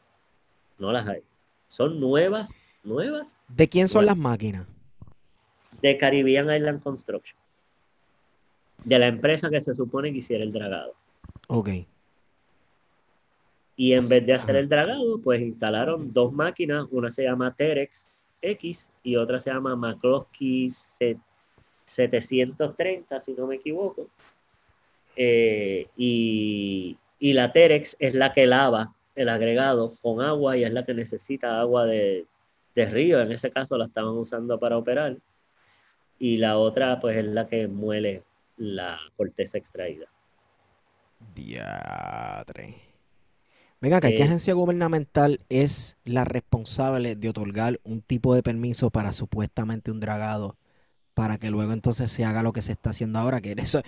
No 0.79 0.91
las 0.91 1.07
hay. 1.07 1.23
Son 1.69 2.01
nuevas, 2.01 2.51
nuevas. 2.83 3.37
¿De 3.49 3.69
quién 3.69 3.89
son 3.89 4.07
las 4.07 4.17
máquinas? 4.17 4.67
De 5.83 5.97
Caribbean 5.97 6.55
Island 6.55 6.83
Construction. 6.83 7.39
De 8.85 8.99
la 8.99 9.07
empresa 9.07 9.51
que 9.51 9.61
se 9.61 9.75
supone 9.75 10.13
que 10.13 10.19
hiciera 10.19 10.45
el 10.45 10.53
dragado. 10.53 10.95
Ok. 11.49 11.71
Y 13.77 13.93
en 13.93 14.09
vez 14.09 14.27
de 14.27 14.35
hacer 14.35 14.57
el 14.57 14.69
dragado, 14.69 15.21
pues 15.23 15.41
instalaron 15.41 16.13
dos 16.13 16.33
máquinas. 16.33 16.87
Una 16.91 17.11
se 17.11 17.23
llama 17.25 17.55
Terex 17.55 18.11
X 18.43 18.91
y 19.03 19.17
otra 19.17 19.39
se 19.39 19.51
llama 19.51 19.77
McCloskey 19.77 20.69
730, 21.85 23.21
si 23.21 23.33
no 23.33 23.47
me 23.47 23.57
equivoco. 23.57 24.09
Eh, 25.17 25.89
y, 25.97 26.97
la 27.21 27.53
Terex 27.53 27.97
es 27.99 28.15
la 28.15 28.33
que 28.33 28.47
lava 28.47 28.95
el 29.19 29.29
agregado 29.29 29.97
con 30.01 30.21
agua 30.21 30.57
y 30.57 30.63
es 30.63 30.73
la 30.73 30.85
que 30.85 30.95
necesita 30.95 31.61
agua 31.61 31.87
de, 31.87 32.27
río. 32.77 33.21
En 33.21 33.33
ese 33.33 33.51
caso 33.51 33.77
la 33.77 33.87
estaban 33.87 34.15
usando 34.17 34.61
para 34.61 34.79
operar. 34.79 35.17
Y 36.21 36.37
la 36.37 36.59
otra, 36.59 37.01
pues, 37.01 37.17
es 37.17 37.25
la 37.25 37.49
que 37.49 37.67
muele 37.67 38.23
la 38.57 39.01
corteza 39.17 39.59
extraída. 39.59 40.07
Diatre. 41.35 42.77
Venga, 43.81 44.01
¿qué 44.01 44.09
eh, 44.09 44.23
agencia 44.23 44.55
gubernamental 44.55 45.41
es 45.49 45.97
la 46.05 46.25
responsable 46.25 47.17
de 47.17 47.29
otorgar 47.29 47.81
un 47.83 48.01
tipo 48.01 48.37
de 48.37 48.45
permiso 48.45 48.91
para 48.91 49.13
supuestamente 49.13 49.91
un 49.91 49.99
dragado 49.99 50.57
para 51.15 51.39
que 51.39 51.51
luego 51.51 51.73
entonces 51.73 52.13
se 52.13 52.25
haga 52.25 52.45
lo 52.45 52.53
que 52.53 52.63
se 52.63 52.71
está 52.71 52.91
haciendo 52.91 53.19
ahora, 53.19 53.41
que 53.41 53.57
eso, 53.59 53.83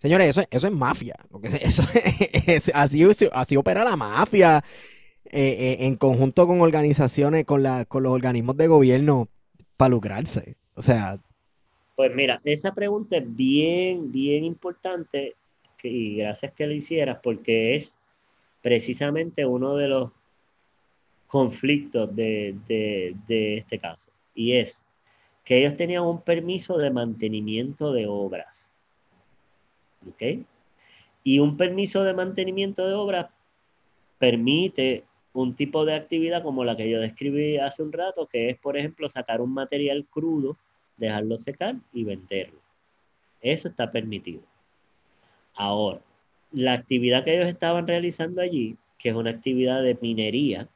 señores, 0.00 0.30
eso, 0.30 0.42
eso 0.50 0.66
es 0.66 0.72
mafia, 0.72 1.14
eso, 1.60 1.82
así, 2.74 3.06
así 3.32 3.56
opera 3.56 3.84
la 3.84 3.96
mafia. 3.96 4.64
eh, 5.32 5.76
en 5.86 5.96
conjunto 5.96 6.46
con 6.46 6.60
organizaciones, 6.60 7.44
con, 7.44 7.62
la, 7.62 7.84
con 7.84 8.02
los 8.02 8.12
organismos 8.12 8.56
de 8.56 8.66
gobierno 8.66 9.28
para 9.76 9.90
lucrarse. 9.90 10.56
O 10.74 10.82
sea... 10.82 11.18
Pues 11.94 12.14
mira, 12.14 12.40
esa 12.44 12.72
pregunta 12.74 13.18
es 13.18 13.36
bien, 13.36 14.10
bien 14.10 14.44
importante 14.44 15.36
y 15.82 16.16
gracias 16.16 16.52
que 16.54 16.66
la 16.66 16.74
hicieras 16.74 17.18
porque 17.22 17.76
es 17.76 17.96
precisamente 18.62 19.44
uno 19.46 19.76
de 19.76 19.88
los 19.88 20.10
conflictos 21.26 22.14
de 22.16 22.56
este 23.58 23.78
caso. 23.78 24.10
Y 24.34 24.54
es 24.54 24.84
que 25.44 25.58
ellos 25.58 25.76
tenían 25.76 26.04
un 26.04 26.22
permiso 26.22 26.78
de 26.78 26.90
mantenimiento 26.90 27.92
de 27.92 28.06
obras. 28.06 28.69
¿Ok? 30.08 30.44
Y 31.22 31.38
un 31.38 31.56
permiso 31.56 32.02
de 32.02 32.14
mantenimiento 32.14 32.86
de 32.86 32.94
obras 32.94 33.30
permite 34.18 35.04
un 35.32 35.54
tipo 35.54 35.84
de 35.84 35.94
actividad 35.94 36.42
como 36.42 36.64
la 36.64 36.76
que 36.76 36.90
yo 36.90 37.00
describí 37.00 37.58
hace 37.58 37.82
un 37.82 37.92
rato, 37.92 38.26
que 38.26 38.50
es, 38.50 38.58
por 38.58 38.76
ejemplo, 38.76 39.08
sacar 39.08 39.40
un 39.40 39.52
material 39.52 40.06
crudo, 40.10 40.56
dejarlo 40.96 41.38
secar 41.38 41.76
y 41.92 42.04
venderlo. 42.04 42.58
Eso 43.40 43.68
está 43.68 43.90
permitido. 43.90 44.42
Ahora, 45.54 46.00
la 46.52 46.72
actividad 46.72 47.24
que 47.24 47.36
ellos 47.36 47.48
estaban 47.48 47.86
realizando 47.86 48.40
allí, 48.40 48.76
que 48.98 49.10
es 49.10 49.14
una 49.14 49.30
actividad 49.30 49.82
de 49.82 49.96
minería 50.00 50.68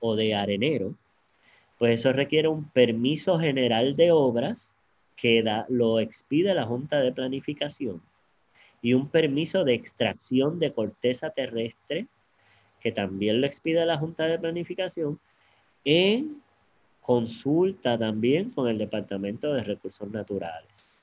o 0.00 0.16
de 0.16 0.34
arenero, 0.34 0.94
pues 1.78 2.00
eso 2.00 2.12
requiere 2.12 2.48
un 2.48 2.68
permiso 2.68 3.38
general 3.38 3.96
de 3.96 4.12
obras 4.12 4.74
que 5.16 5.42
da, 5.42 5.66
lo 5.68 5.98
expide 5.98 6.54
la 6.54 6.66
Junta 6.66 7.00
de 7.00 7.12
Planificación 7.12 8.02
y 8.82 8.94
un 8.94 9.08
permiso 9.08 9.64
de 9.64 9.74
extracción 9.74 10.58
de 10.58 10.72
corteza 10.72 11.30
terrestre 11.30 12.06
que 12.80 12.92
también 12.92 13.40
lo 13.40 13.46
expide 13.46 13.84
la 13.84 13.98
Junta 13.98 14.24
de 14.24 14.38
Planificación 14.38 15.18
en 15.84 16.42
consulta 17.00 17.98
también 17.98 18.50
con 18.50 18.68
el 18.68 18.78
Departamento 18.78 19.52
de 19.52 19.64
Recursos 19.64 20.10
Naturales. 20.10 20.94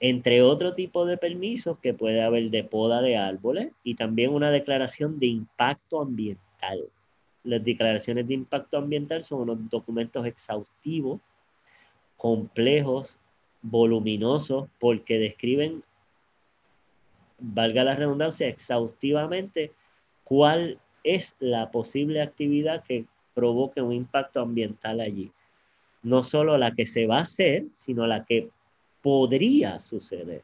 Entre 0.00 0.42
otro 0.42 0.74
tipo 0.74 1.04
de 1.04 1.16
permisos 1.16 1.78
que 1.78 1.94
puede 1.94 2.22
haber 2.22 2.50
de 2.50 2.64
poda 2.64 3.02
de 3.02 3.16
árboles 3.16 3.72
y 3.84 3.94
también 3.94 4.32
una 4.32 4.50
declaración 4.50 5.18
de 5.18 5.26
impacto 5.26 6.00
ambiental. 6.00 6.88
Las 7.44 7.64
declaraciones 7.64 8.26
de 8.26 8.34
impacto 8.34 8.78
ambiental 8.78 9.24
son 9.24 9.42
unos 9.42 9.70
documentos 9.70 10.26
exhaustivos, 10.26 11.20
complejos, 12.16 13.18
voluminosos, 13.62 14.68
porque 14.78 15.18
describen, 15.18 15.82
valga 17.42 17.84
la 17.84 17.96
redundancia, 17.96 18.48
exhaustivamente 18.48 19.72
cuál 20.24 20.78
es 21.04 21.36
la 21.40 21.70
posible 21.70 22.22
actividad 22.22 22.84
que 22.84 23.04
provoque 23.34 23.82
un 23.82 23.92
impacto 23.92 24.40
ambiental 24.40 25.00
allí. 25.00 25.30
No 26.02 26.24
solo 26.24 26.56
la 26.58 26.72
que 26.72 26.86
se 26.86 27.06
va 27.06 27.18
a 27.18 27.22
hacer, 27.22 27.64
sino 27.74 28.06
la 28.06 28.24
que 28.24 28.48
podría 29.02 29.80
suceder. 29.80 30.42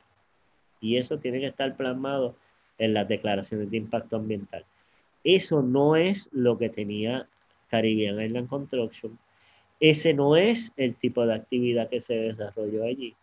Y 0.80 0.96
eso 0.96 1.18
tiene 1.18 1.40
que 1.40 1.46
estar 1.46 1.76
plasmado 1.76 2.34
en 2.78 2.94
las 2.94 3.08
declaraciones 3.08 3.70
de 3.70 3.76
impacto 3.76 4.16
ambiental. 4.16 4.64
Eso 5.24 5.62
no 5.62 5.96
es 5.96 6.28
lo 6.32 6.58
que 6.58 6.68
tenía 6.68 7.26
Caribbean 7.68 8.20
Island 8.20 8.48
Construction. 8.48 9.18
Ese 9.80 10.14
no 10.14 10.36
es 10.36 10.72
el 10.76 10.94
tipo 10.94 11.26
de 11.26 11.34
actividad 11.34 11.88
que 11.88 12.00
se 12.00 12.14
desarrolló 12.14 12.84
allí. 12.84 13.14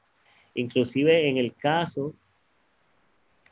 Inclusive 0.53 1.29
en 1.29 1.37
el 1.37 1.53
caso, 1.53 2.13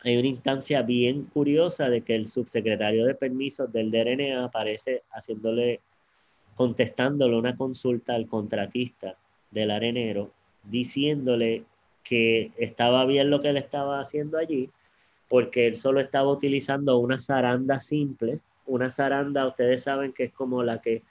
hay 0.04 0.18
una 0.18 0.28
instancia 0.28 0.82
bien 0.82 1.24
curiosa 1.34 1.90
de 1.90 2.02
que 2.02 2.16
el 2.16 2.28
subsecretario 2.28 3.06
de 3.06 3.16
permisos 3.16 3.72
del 3.72 3.90
DRNA 3.90 4.44
aparece 4.44 5.04
haciéndole, 5.12 5.80
contestándole 6.56 7.38
una 7.38 7.56
consulta 7.56 8.14
al 8.14 8.28
contratista 8.28 9.16
del 9.50 9.72
arenero, 9.72 10.32
diciéndole 10.64 11.64
que 12.04 12.52
estaba 12.58 13.06
bien 13.06 13.30
lo 13.30 13.42
que 13.42 13.50
él 13.50 13.58
estaba 13.58 14.02
haciendo 14.02 14.38
allí, 14.38 14.70
porque 15.30 15.68
él 15.68 15.78
solo 15.78 16.02
estaba 16.02 16.30
utilizando 16.30 16.98
una 16.98 17.22
zaranda 17.22 17.80
simple. 17.80 18.40
Una 18.66 18.92
zaranda, 18.92 19.48
ustedes 19.48 19.84
saben 19.84 20.12
que 20.12 20.26
es 20.26 20.34
como 20.34 20.64
la 20.64 20.82
que 20.82 21.02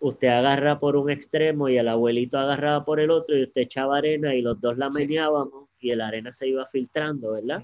usted 0.00 0.28
agarra 0.28 0.78
por 0.78 0.96
un 0.96 1.10
extremo 1.10 1.68
y 1.68 1.76
el 1.76 1.86
abuelito 1.86 2.38
agarraba 2.38 2.84
por 2.84 2.98
el 2.98 3.10
otro 3.10 3.36
y 3.36 3.44
usted 3.44 3.60
echaba 3.60 3.98
arena 3.98 4.34
y 4.34 4.40
los 4.40 4.58
dos 4.60 4.78
la 4.78 4.88
meneábamos 4.88 5.68
y 5.80 5.94
la 5.94 6.08
arena 6.08 6.32
se 6.32 6.48
iba 6.48 6.64
filtrando, 6.66 7.32
¿verdad? 7.32 7.62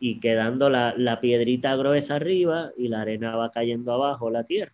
Y 0.00 0.20
quedando 0.20 0.70
la, 0.70 0.94
la 0.96 1.20
piedrita 1.20 1.74
gruesa 1.76 2.16
arriba 2.16 2.70
y 2.76 2.88
la 2.88 3.02
arena 3.02 3.36
va 3.36 3.50
cayendo 3.50 3.92
abajo, 3.92 4.30
la 4.30 4.44
tierra. 4.44 4.72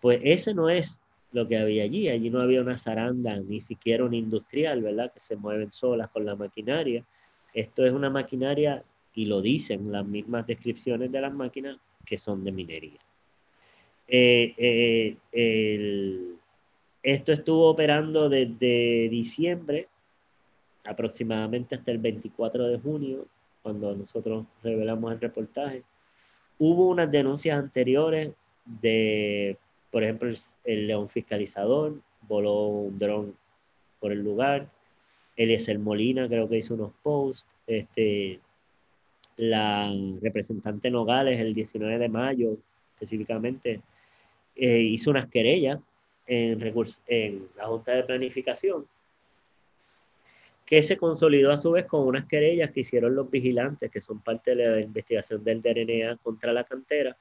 Pues 0.00 0.20
ese 0.22 0.54
no 0.54 0.68
es 0.68 1.00
lo 1.32 1.48
que 1.48 1.58
había 1.58 1.84
allí. 1.84 2.08
Allí 2.08 2.30
no 2.30 2.40
había 2.40 2.60
una 2.60 2.78
zaranda, 2.78 3.36
ni 3.36 3.60
siquiera 3.60 4.04
un 4.04 4.14
industrial, 4.14 4.82
¿verdad? 4.82 5.12
Que 5.12 5.20
se 5.20 5.36
mueven 5.36 5.72
solas 5.72 6.10
con 6.10 6.24
la 6.24 6.36
maquinaria. 6.36 7.04
Esto 7.52 7.84
es 7.84 7.92
una 7.92 8.10
maquinaria 8.10 8.84
y 9.14 9.26
lo 9.26 9.40
dicen 9.40 9.92
las 9.92 10.06
mismas 10.06 10.46
descripciones 10.46 11.10
de 11.12 11.20
las 11.20 11.32
máquinas 11.32 11.76
que 12.04 12.18
son 12.18 12.44
de 12.44 12.52
minería. 12.52 13.00
Eh, 14.08 15.16
eh, 15.32 16.16
esto 17.02 17.32
estuvo 17.32 17.68
operando 17.68 18.28
desde 18.28 19.08
diciembre 19.08 19.88
aproximadamente 20.84 21.76
hasta 21.76 21.92
el 21.92 21.98
24 21.98 22.66
de 22.66 22.78
junio, 22.78 23.26
cuando 23.62 23.94
nosotros 23.94 24.46
revelamos 24.62 25.12
el 25.12 25.20
reportaje. 25.20 25.82
Hubo 26.58 26.88
unas 26.88 27.10
denuncias 27.10 27.58
anteriores 27.58 28.32
de, 28.64 29.56
por 29.90 30.02
ejemplo, 30.02 30.30
el, 30.64 30.86
león 30.86 31.08
fiscalizador 31.08 31.94
voló 32.28 32.66
un 32.66 32.98
dron 32.98 33.34
por 34.00 34.12
el 34.12 34.22
lugar. 34.22 34.68
Eliezer 35.36 35.78
Molina 35.78 36.28
creo 36.28 36.48
que 36.48 36.58
hizo 36.58 36.74
unos 36.74 36.92
posts. 37.02 37.46
Este, 37.66 38.40
la 39.36 39.92
representante 40.20 40.90
Nogales 40.90 41.40
el 41.40 41.54
19 41.54 41.98
de 41.98 42.08
mayo 42.08 42.56
específicamente 42.94 43.80
eh, 44.56 44.80
hizo 44.80 45.10
unas 45.10 45.28
querellas 45.28 45.80
en, 46.26 46.62
en 47.06 47.48
la 47.56 47.66
Junta 47.66 47.92
de 47.92 48.02
Planificación 48.04 48.86
que 50.64 50.82
se 50.82 50.96
consolidó 50.96 51.50
a 51.50 51.56
su 51.56 51.72
vez 51.72 51.86
con 51.86 52.06
unas 52.06 52.26
querellas 52.26 52.70
que 52.70 52.80
hicieron 52.80 53.14
los 53.14 53.30
vigilantes, 53.30 53.90
que 53.90 54.00
son 54.00 54.20
parte 54.20 54.54
de 54.54 54.68
la 54.68 54.80
investigación 54.80 55.42
del 55.42 55.60
DRNA 55.60 56.16
contra 56.22 56.52
la 56.52 56.64
cantera, 56.64 57.16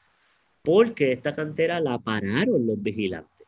porque 0.62 1.12
esta 1.12 1.34
cantera 1.34 1.80
la 1.80 1.98
pararon 1.98 2.66
los 2.68 2.82
vigilantes. 2.82 3.48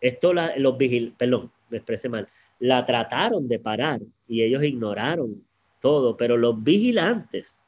Esto 0.00 0.32
la, 0.32 0.56
los 0.56 0.78
vigil, 0.78 1.14
perdón, 1.16 1.50
me 1.70 1.78
expresé 1.78 2.08
mal, 2.08 2.28
la 2.60 2.86
trataron 2.86 3.48
de 3.48 3.58
parar 3.58 4.00
y 4.28 4.42
ellos 4.42 4.62
ignoraron 4.62 5.42
todo, 5.80 6.16
pero 6.16 6.36
los 6.36 6.62
vigilantes 6.62 7.60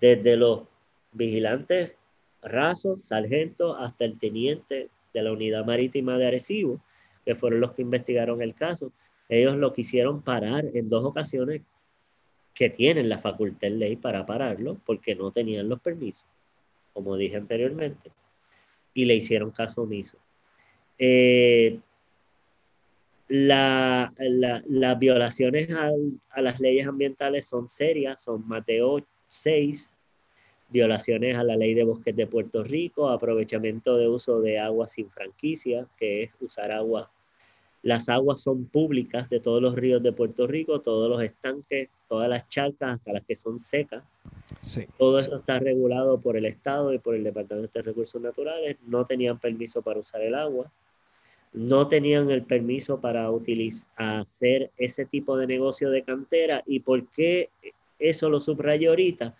desde 0.00 0.36
los 0.36 0.62
vigilantes 1.12 1.92
rasos, 2.42 3.04
sargentos, 3.04 3.76
hasta 3.80 4.04
el 4.04 4.18
teniente 4.18 4.88
de 5.12 5.22
la 5.22 5.32
unidad 5.32 5.64
marítima 5.64 6.18
de 6.18 6.26
Arecibo, 6.26 6.80
que 7.24 7.34
fueron 7.34 7.60
los 7.60 7.72
que 7.72 7.82
investigaron 7.82 8.42
el 8.42 8.54
caso. 8.54 8.92
Ellos 9.28 9.56
lo 9.56 9.72
quisieron 9.72 10.22
parar 10.22 10.64
en 10.74 10.88
dos 10.88 11.04
ocasiones 11.04 11.62
que 12.54 12.70
tienen 12.70 13.08
la 13.08 13.18
facultad 13.18 13.68
de 13.68 13.70
ley 13.70 13.96
para 13.96 14.26
pararlo 14.26 14.78
porque 14.84 15.14
no 15.14 15.30
tenían 15.30 15.68
los 15.68 15.80
permisos, 15.80 16.26
como 16.92 17.16
dije 17.16 17.36
anteriormente, 17.36 18.10
y 18.94 19.04
le 19.04 19.14
hicieron 19.14 19.50
caso 19.50 19.82
omiso. 19.82 20.18
Eh, 20.98 21.78
las 23.28 24.98
violaciones 24.98 25.68
a 25.70 26.40
las 26.40 26.60
leyes 26.60 26.86
ambientales 26.86 27.46
son 27.46 27.68
serias, 27.68 28.22
son 28.22 28.48
más 28.48 28.64
de 28.64 28.82
ocho, 28.82 29.06
seis 29.28 29.92
violaciones 30.70 31.36
a 31.36 31.44
la 31.44 31.56
ley 31.56 31.74
de 31.74 31.84
bosques 31.84 32.16
de 32.16 32.26
Puerto 32.26 32.62
Rico, 32.62 33.08
aprovechamiento 33.08 33.96
de 33.96 34.08
uso 34.08 34.40
de 34.40 34.58
agua 34.58 34.88
sin 34.88 35.10
franquicia, 35.10 35.86
que 35.96 36.24
es 36.24 36.36
usar 36.40 36.72
agua. 36.72 37.10
Las 37.88 38.10
aguas 38.10 38.42
son 38.42 38.66
públicas 38.66 39.30
de 39.30 39.40
todos 39.40 39.62
los 39.62 39.74
ríos 39.74 40.02
de 40.02 40.12
Puerto 40.12 40.46
Rico, 40.46 40.82
todos 40.82 41.08
los 41.08 41.22
estanques, 41.22 41.88
todas 42.06 42.28
las 42.28 42.46
charcas, 42.50 42.96
hasta 42.96 43.14
las 43.14 43.24
que 43.24 43.34
son 43.34 43.58
secas. 43.58 44.04
Todo 44.98 45.18
eso 45.18 45.36
está 45.36 45.58
regulado 45.58 46.20
por 46.20 46.36
el 46.36 46.44
Estado 46.44 46.92
y 46.92 46.98
por 46.98 47.14
el 47.14 47.24
Departamento 47.24 47.78
de 47.78 47.82
Recursos 47.82 48.20
Naturales. 48.20 48.76
No 48.86 49.06
tenían 49.06 49.38
permiso 49.38 49.80
para 49.80 50.00
usar 50.00 50.20
el 50.20 50.34
agua. 50.34 50.70
No 51.54 51.88
tenían 51.88 52.30
el 52.30 52.42
permiso 52.42 53.00
para 53.00 53.30
utilizar, 53.30 53.88
hacer 53.96 54.70
ese 54.76 55.06
tipo 55.06 55.38
de 55.38 55.46
negocio 55.46 55.88
de 55.88 56.02
cantera. 56.02 56.62
¿Y 56.66 56.80
por 56.80 57.06
qué 57.06 57.48
eso 57.98 58.28
lo 58.28 58.38
subrayo 58.42 58.90
ahorita, 58.90 59.34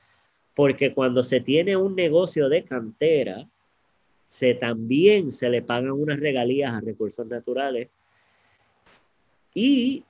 porque 0.55 0.95
cuando 0.95 1.23
se 1.23 1.41
tiene 1.41 1.77
un 1.77 1.95
negocio 1.95 2.49
de 2.49 2.65
cantera, 2.65 3.47
se 4.27 4.55
también 4.55 5.33
se 5.33 5.51
le 5.51 5.61
pagan 5.61 5.91
unas 5.91 6.19
regalías 6.19 6.73
a 6.73 6.81
recursos 6.81 7.27
naturales 7.27 7.89
y 9.61 10.05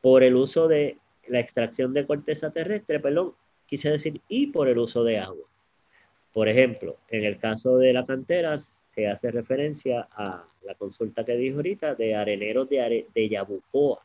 por 0.00 0.22
el 0.22 0.36
uso 0.36 0.66
de 0.66 0.96
la 1.28 1.38
extracción 1.38 1.92
de 1.92 2.06
corteza 2.06 2.50
terrestre, 2.50 2.98
perdón, 2.98 3.34
quise 3.66 3.90
decir, 3.90 4.22
y 4.26 4.46
por 4.46 4.68
el 4.68 4.78
uso 4.78 5.04
de 5.04 5.18
agua. 5.18 5.46
Por 6.32 6.48
ejemplo, 6.48 6.96
en 7.10 7.24
el 7.24 7.36
caso 7.38 7.76
de 7.76 7.92
la 7.92 8.06
cantera, 8.06 8.56
se 8.56 9.06
hace 9.06 9.30
referencia 9.30 10.08
a 10.12 10.46
la 10.64 10.74
consulta 10.76 11.26
que 11.26 11.36
dijo 11.36 11.56
ahorita 11.56 11.94
de 11.94 12.14
areneros 12.14 12.70
de, 12.70 13.06
de 13.14 13.28
Yabucoa, 13.28 14.00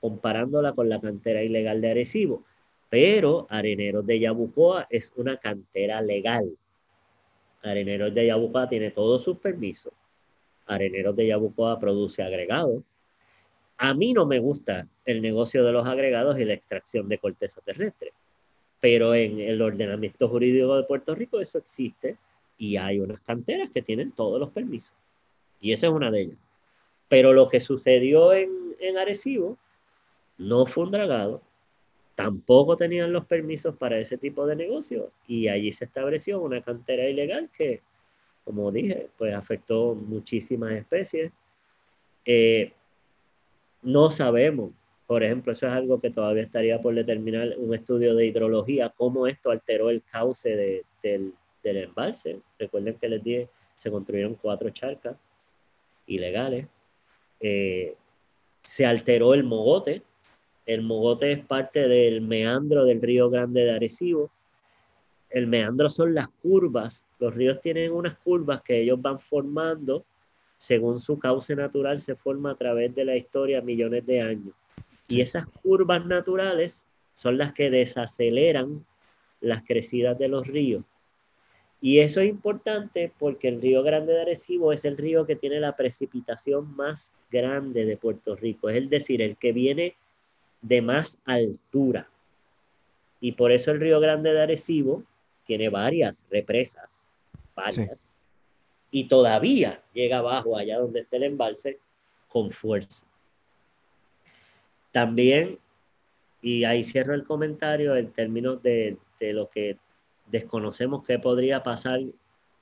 comparándola 0.00 0.72
con 0.72 0.88
la 0.88 1.00
cantera 1.00 1.44
ilegal 1.44 1.80
de 1.80 1.92
Arecibo. 1.92 2.42
Pero 2.90 3.46
Areneros 3.48 4.04
de 4.04 4.18
Yabucoa 4.18 4.88
es 4.90 5.12
una 5.14 5.36
cantera 5.36 6.02
legal. 6.02 6.50
Areneros 7.62 8.12
de 8.12 8.26
Yabucoa 8.26 8.68
tiene 8.68 8.90
todos 8.90 9.22
sus 9.22 9.38
permisos. 9.38 9.92
Areneros 10.66 11.14
de 11.14 11.28
Yabucoa 11.28 11.78
produce 11.78 12.24
agregados. 12.24 12.82
A 13.82 13.94
mí 13.94 14.12
no 14.12 14.26
me 14.26 14.38
gusta 14.38 14.86
el 15.04 15.20
negocio 15.20 15.64
de 15.64 15.72
los 15.72 15.84
agregados 15.84 16.38
y 16.38 16.44
la 16.44 16.54
extracción 16.54 17.08
de 17.08 17.18
corteza 17.18 17.60
terrestre, 17.62 18.12
pero 18.78 19.12
en 19.12 19.40
el 19.40 19.60
ordenamiento 19.60 20.28
jurídico 20.28 20.76
de 20.76 20.84
Puerto 20.84 21.16
Rico 21.16 21.40
eso 21.40 21.58
existe 21.58 22.16
y 22.56 22.76
hay 22.76 23.00
unas 23.00 23.20
canteras 23.22 23.70
que 23.70 23.82
tienen 23.82 24.12
todos 24.12 24.38
los 24.38 24.50
permisos. 24.50 24.94
Y 25.60 25.72
esa 25.72 25.88
es 25.88 25.92
una 25.92 26.12
de 26.12 26.20
ellas. 26.20 26.38
Pero 27.08 27.32
lo 27.32 27.48
que 27.48 27.58
sucedió 27.58 28.32
en, 28.32 28.76
en 28.78 28.98
Arecibo 28.98 29.58
no 30.38 30.64
fue 30.66 30.84
un 30.84 30.92
dragado, 30.92 31.42
tampoco 32.14 32.76
tenían 32.76 33.12
los 33.12 33.26
permisos 33.26 33.74
para 33.74 33.98
ese 33.98 34.16
tipo 34.16 34.46
de 34.46 34.54
negocio 34.54 35.10
y 35.26 35.48
allí 35.48 35.72
se 35.72 35.86
estableció 35.86 36.40
una 36.40 36.62
cantera 36.62 37.08
ilegal 37.08 37.50
que, 37.58 37.80
como 38.44 38.70
dije, 38.70 39.08
pues 39.18 39.34
afectó 39.34 39.96
muchísimas 39.96 40.70
especies. 40.70 41.32
Eh, 42.24 42.70
no 43.82 44.10
sabemos, 44.10 44.72
por 45.06 45.22
ejemplo, 45.22 45.52
eso 45.52 45.66
es 45.66 45.72
algo 45.72 46.00
que 46.00 46.10
todavía 46.10 46.44
estaría 46.44 46.80
por 46.80 46.94
determinar 46.94 47.54
un 47.58 47.74
estudio 47.74 48.14
de 48.14 48.26
hidrología, 48.26 48.92
cómo 48.96 49.26
esto 49.26 49.50
alteró 49.50 49.90
el 49.90 50.02
cauce 50.02 50.82
del, 51.02 51.34
embalse. 51.62 52.40
Recuerden 52.58 52.94
que 52.94 53.08
les 53.08 53.22
dije, 53.22 53.48
se 53.76 53.90
construyeron 53.90 54.36
cuatro 54.36 54.70
charcas 54.70 55.16
ilegales. 56.06 56.66
Eh, 57.40 57.94
se 58.62 58.86
alteró 58.86 59.34
el 59.34 59.44
mogote, 59.44 60.02
el 60.64 60.82
mogote 60.82 61.32
es 61.32 61.44
parte 61.44 61.88
del 61.88 62.20
meandro 62.20 62.84
del 62.84 63.02
río 63.02 63.28
Grande 63.28 63.64
de 63.64 63.72
Arecibo. 63.72 64.30
El 65.28 65.46
meandro 65.46 65.90
son 65.90 66.14
las 66.14 66.28
curvas. 66.40 67.06
Los 67.18 67.34
ríos 67.34 67.60
tienen 67.60 67.92
unas 67.92 68.16
curvas 68.18 68.62
que 68.62 68.80
ellos 68.80 69.00
van 69.02 69.18
formando 69.18 70.04
según 70.62 71.00
su 71.00 71.18
cauce 71.18 71.56
natural, 71.56 72.00
se 72.00 72.14
forma 72.14 72.52
a 72.52 72.54
través 72.54 72.94
de 72.94 73.04
la 73.04 73.16
historia 73.16 73.60
millones 73.60 74.06
de 74.06 74.20
años. 74.20 74.54
Y 75.08 75.20
esas 75.20 75.44
curvas 75.44 76.06
naturales 76.06 76.86
son 77.14 77.36
las 77.36 77.52
que 77.52 77.68
desaceleran 77.68 78.86
las 79.40 79.64
crecidas 79.64 80.16
de 80.20 80.28
los 80.28 80.46
ríos. 80.46 80.84
Y 81.80 81.98
eso 81.98 82.20
es 82.20 82.28
importante 82.28 83.10
porque 83.18 83.48
el 83.48 83.60
río 83.60 83.82
Grande 83.82 84.12
de 84.12 84.20
Arecibo 84.20 84.72
es 84.72 84.84
el 84.84 84.96
río 84.96 85.26
que 85.26 85.34
tiene 85.34 85.58
la 85.58 85.74
precipitación 85.74 86.76
más 86.76 87.10
grande 87.28 87.84
de 87.84 87.96
Puerto 87.96 88.36
Rico. 88.36 88.68
Es 88.68 88.88
decir, 88.88 89.20
el 89.20 89.36
que 89.38 89.50
viene 89.50 89.96
de 90.60 90.80
más 90.80 91.18
altura. 91.24 92.08
Y 93.20 93.32
por 93.32 93.50
eso 93.50 93.72
el 93.72 93.80
Río 93.80 93.98
Grande 93.98 94.32
de 94.32 94.42
Arecibo 94.42 95.02
tiene 95.44 95.70
varias 95.70 96.24
represas, 96.30 97.02
varias, 97.56 98.11
y 98.92 99.08
todavía 99.08 99.82
llega 99.92 100.18
abajo, 100.18 100.56
allá 100.56 100.78
donde 100.78 101.00
está 101.00 101.16
el 101.16 101.24
embalse, 101.24 101.80
con 102.28 102.52
fuerza. 102.52 103.04
También, 104.92 105.58
y 106.42 106.64
ahí 106.64 106.84
cierro 106.84 107.14
el 107.14 107.24
comentario 107.24 107.96
en 107.96 108.12
términos 108.12 108.62
de, 108.62 108.98
de 109.18 109.32
lo 109.32 109.48
que 109.48 109.78
desconocemos 110.26 111.04
que 111.04 111.18
podría 111.18 111.62
pasar 111.62 112.00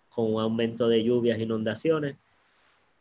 con 0.09 0.35
un 0.35 0.40
aumento 0.40 0.89
de 0.89 1.02
lluvias, 1.02 1.39
inundaciones, 1.39 2.16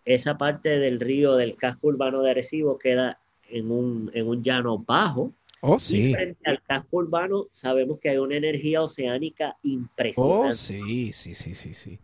esa 0.05 0.37
parte 0.37 0.79
del 0.79 0.99
río 0.99 1.35
del 1.35 1.55
casco 1.55 1.87
urbano 1.87 2.21
de 2.23 2.31
Arecibo 2.31 2.79
queda 2.79 3.19
en 3.47 3.69
un, 3.69 4.09
en 4.13 4.27
un 4.27 4.43
llano 4.43 4.79
bajo. 4.79 5.33
Oh, 5.61 5.77
sí. 5.77 6.09
Y 6.09 6.13
frente 6.13 6.49
al 6.49 6.61
casco 6.63 6.97
urbano 6.97 7.47
sabemos 7.51 7.99
que 7.99 8.09
hay 8.09 8.17
una 8.17 8.37
energía 8.37 8.81
oceánica 8.81 9.57
impresionante. 9.61 10.47
Oh, 10.47 10.51
sí, 10.51 11.13
sí, 11.13 11.35
sí, 11.35 11.53
sí, 11.53 11.73
sí. 11.75 11.99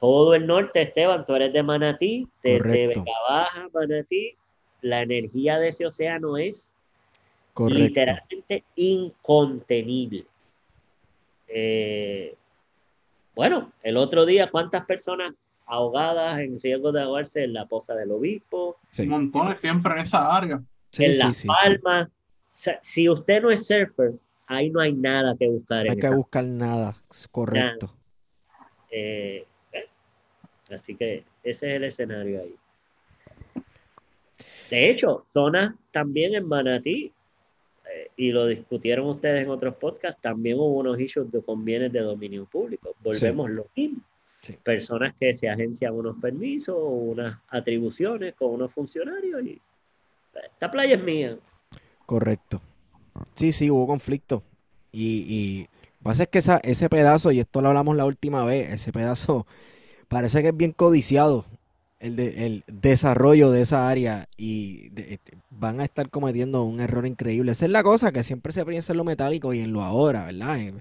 Todo 0.00 0.34
el 0.34 0.46
norte, 0.46 0.82
Esteban, 0.82 1.26
tú 1.26 1.34
eres 1.34 1.52
de 1.52 1.62
Manatí, 1.62 2.26
desde 2.42 2.86
Vega 2.86 3.04
Baja, 3.28 3.68
Manatí, 3.72 4.34
la 4.80 5.02
energía 5.02 5.58
de 5.58 5.68
ese 5.68 5.86
océano 5.86 6.38
es 6.38 6.72
literalmente 7.68 8.64
incontenible. 8.76 10.24
Eh, 11.48 12.34
bueno, 13.34 13.72
el 13.82 13.96
otro 13.96 14.24
día, 14.24 14.50
¿cuántas 14.50 14.86
personas 14.86 15.34
ahogadas 15.66 16.40
en 16.40 16.60
riesgo 16.60 16.92
de 16.92 17.02
ahogarse 17.02 17.44
en 17.44 17.52
la 17.52 17.66
poza 17.66 17.94
del 17.94 18.10
obispo? 18.12 18.78
Sí. 18.90 19.06
Montones 19.06 19.60
siempre 19.60 19.92
en 19.92 19.98
esa 19.98 20.34
área 20.34 20.62
en 20.96 21.18
Las 21.18 21.44
Palmas. 21.44 22.08
Si 22.50 23.08
usted 23.08 23.42
no 23.42 23.50
es 23.50 23.66
surfer, 23.66 24.14
ahí 24.46 24.70
no 24.70 24.80
hay 24.80 24.92
nada 24.92 25.36
que 25.38 25.48
buscar. 25.48 25.84
No 25.84 25.92
hay 25.92 25.98
que 25.98 26.10
buscar 26.10 26.44
nada, 26.44 26.96
correcto. 27.30 27.94
Eh, 28.90 29.46
así 30.74 30.94
que 30.94 31.24
ese 31.42 31.70
es 31.70 31.76
el 31.76 31.84
escenario 31.84 32.40
ahí. 32.40 32.54
De 34.70 34.90
hecho, 34.90 35.26
zonas 35.32 35.74
también 35.90 36.34
en 36.34 36.46
Manatí, 36.46 37.12
eh, 37.92 38.10
y 38.16 38.30
lo 38.30 38.46
discutieron 38.46 39.08
ustedes 39.08 39.42
en 39.42 39.50
otros 39.50 39.74
podcasts, 39.74 40.20
también 40.22 40.58
hubo 40.58 40.78
unos 40.78 40.98
issues 41.00 41.30
de 41.32 41.42
convienes 41.42 41.92
de 41.92 42.00
dominio 42.00 42.46
público. 42.46 42.94
Volvemos 43.02 43.50
lo 43.50 43.66
mismo. 43.74 44.00
Personas 44.62 45.14
que 45.20 45.34
se 45.34 45.50
agencian 45.50 45.92
unos 45.92 46.16
permisos 46.18 46.74
o 46.74 46.86
unas 46.86 47.38
atribuciones 47.48 48.34
con 48.34 48.52
unos 48.52 48.72
funcionarios 48.72 49.42
y 49.44 49.60
esta 50.52 50.70
playa 50.70 50.94
es 50.94 51.02
mía. 51.02 51.36
Correcto. 52.06 52.62
Sí, 53.34 53.52
sí, 53.52 53.70
hubo 53.70 53.86
conflicto. 53.86 54.42
Y, 54.92 55.26
y 55.28 55.68
pasa 56.02 56.22
es 56.22 56.28
que 56.30 56.38
esa, 56.38 56.58
ese 56.62 56.88
pedazo, 56.88 57.32
y 57.32 57.40
esto 57.40 57.60
lo 57.60 57.68
hablamos 57.68 57.96
la 57.96 58.06
última 58.06 58.44
vez, 58.44 58.70
ese 58.72 58.92
pedazo 58.92 59.46
parece 60.10 60.42
que 60.42 60.48
es 60.48 60.56
bien 60.56 60.72
codiciado. 60.72 61.46
El, 62.00 62.18
el 62.18 62.64
desarrollo 62.66 63.50
de 63.50 63.60
esa 63.62 63.90
área 63.90 64.26
y 64.38 64.90
este, 64.96 65.36
van 65.50 65.80
a 65.80 65.84
estar 65.84 66.08
cometiendo 66.10 66.64
un 66.64 66.80
error 66.80 67.06
increíble. 67.06 67.52
Esa 67.52 67.66
es 67.66 67.70
la 67.70 67.82
cosa, 67.82 68.10
que 68.10 68.24
siempre 68.24 68.52
se 68.54 68.64
piensa 68.64 68.94
en 68.94 68.98
lo 68.98 69.04
metálico 69.04 69.52
y 69.54 69.60
en 69.60 69.72
lo 69.72 69.82
ahora, 69.82 70.26
¿verdad? 70.26 70.58
Eh, 70.60 70.74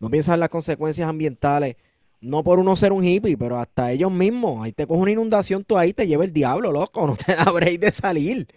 no 0.00 0.10
piensan 0.10 0.34
en 0.34 0.40
las 0.40 0.50
consecuencias 0.50 1.08
ambientales, 1.08 1.76
no 2.20 2.44
por 2.44 2.60
uno 2.60 2.76
ser 2.76 2.92
un 2.92 3.04
hippie, 3.04 3.36
pero 3.36 3.58
hasta 3.58 3.90
ellos 3.92 4.12
mismos. 4.12 4.64
Ahí 4.64 4.72
te 4.72 4.86
coge 4.86 5.02
una 5.02 5.10
inundación, 5.10 5.64
tú 5.64 5.78
ahí 5.78 5.92
te 5.92 6.06
lleva 6.06 6.24
el 6.24 6.32
diablo, 6.32 6.72
loco, 6.72 7.06
no 7.08 7.16
te 7.16 7.34
da 7.34 7.44
break 7.50 7.80
de 7.80 7.92
salir. 7.92 8.48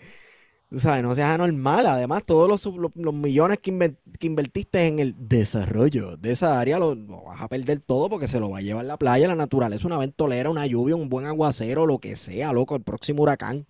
Tú 0.75 0.81
sabes, 0.81 1.03
no 1.03 1.15
seas 1.15 1.29
anormal. 1.29 1.85
Además, 1.85 2.25
todos 2.25 2.49
los, 2.49 2.95
millones 3.15 3.59
que, 3.59 3.71
invertiste 4.19 4.87
en 4.87 4.99
el 4.99 5.15
desarrollo 5.17 6.17
de 6.17 6.33
esa 6.33 6.59
área 6.59 6.79
lo, 6.79 6.97
vas 6.97 7.41
a 7.41 7.47
perder 7.47 7.79
todo 7.79 8.09
porque 8.09 8.27
se 8.27 8.41
lo 8.41 8.49
va 8.49 8.57
a 8.57 8.61
llevar 8.61 8.83
la 8.83 8.97
playa, 8.97 9.29
la 9.29 9.35
naturaleza, 9.35 9.87
una 9.87 9.97
ventolera, 9.97 10.49
una 10.49 10.67
lluvia, 10.67 10.97
un 10.97 11.07
buen 11.07 11.27
aguacero, 11.27 11.85
lo 11.85 11.99
que 11.99 12.17
sea, 12.17 12.51
loco, 12.51 12.75
el 12.75 12.83
próximo 12.83 13.23
huracán. 13.23 13.65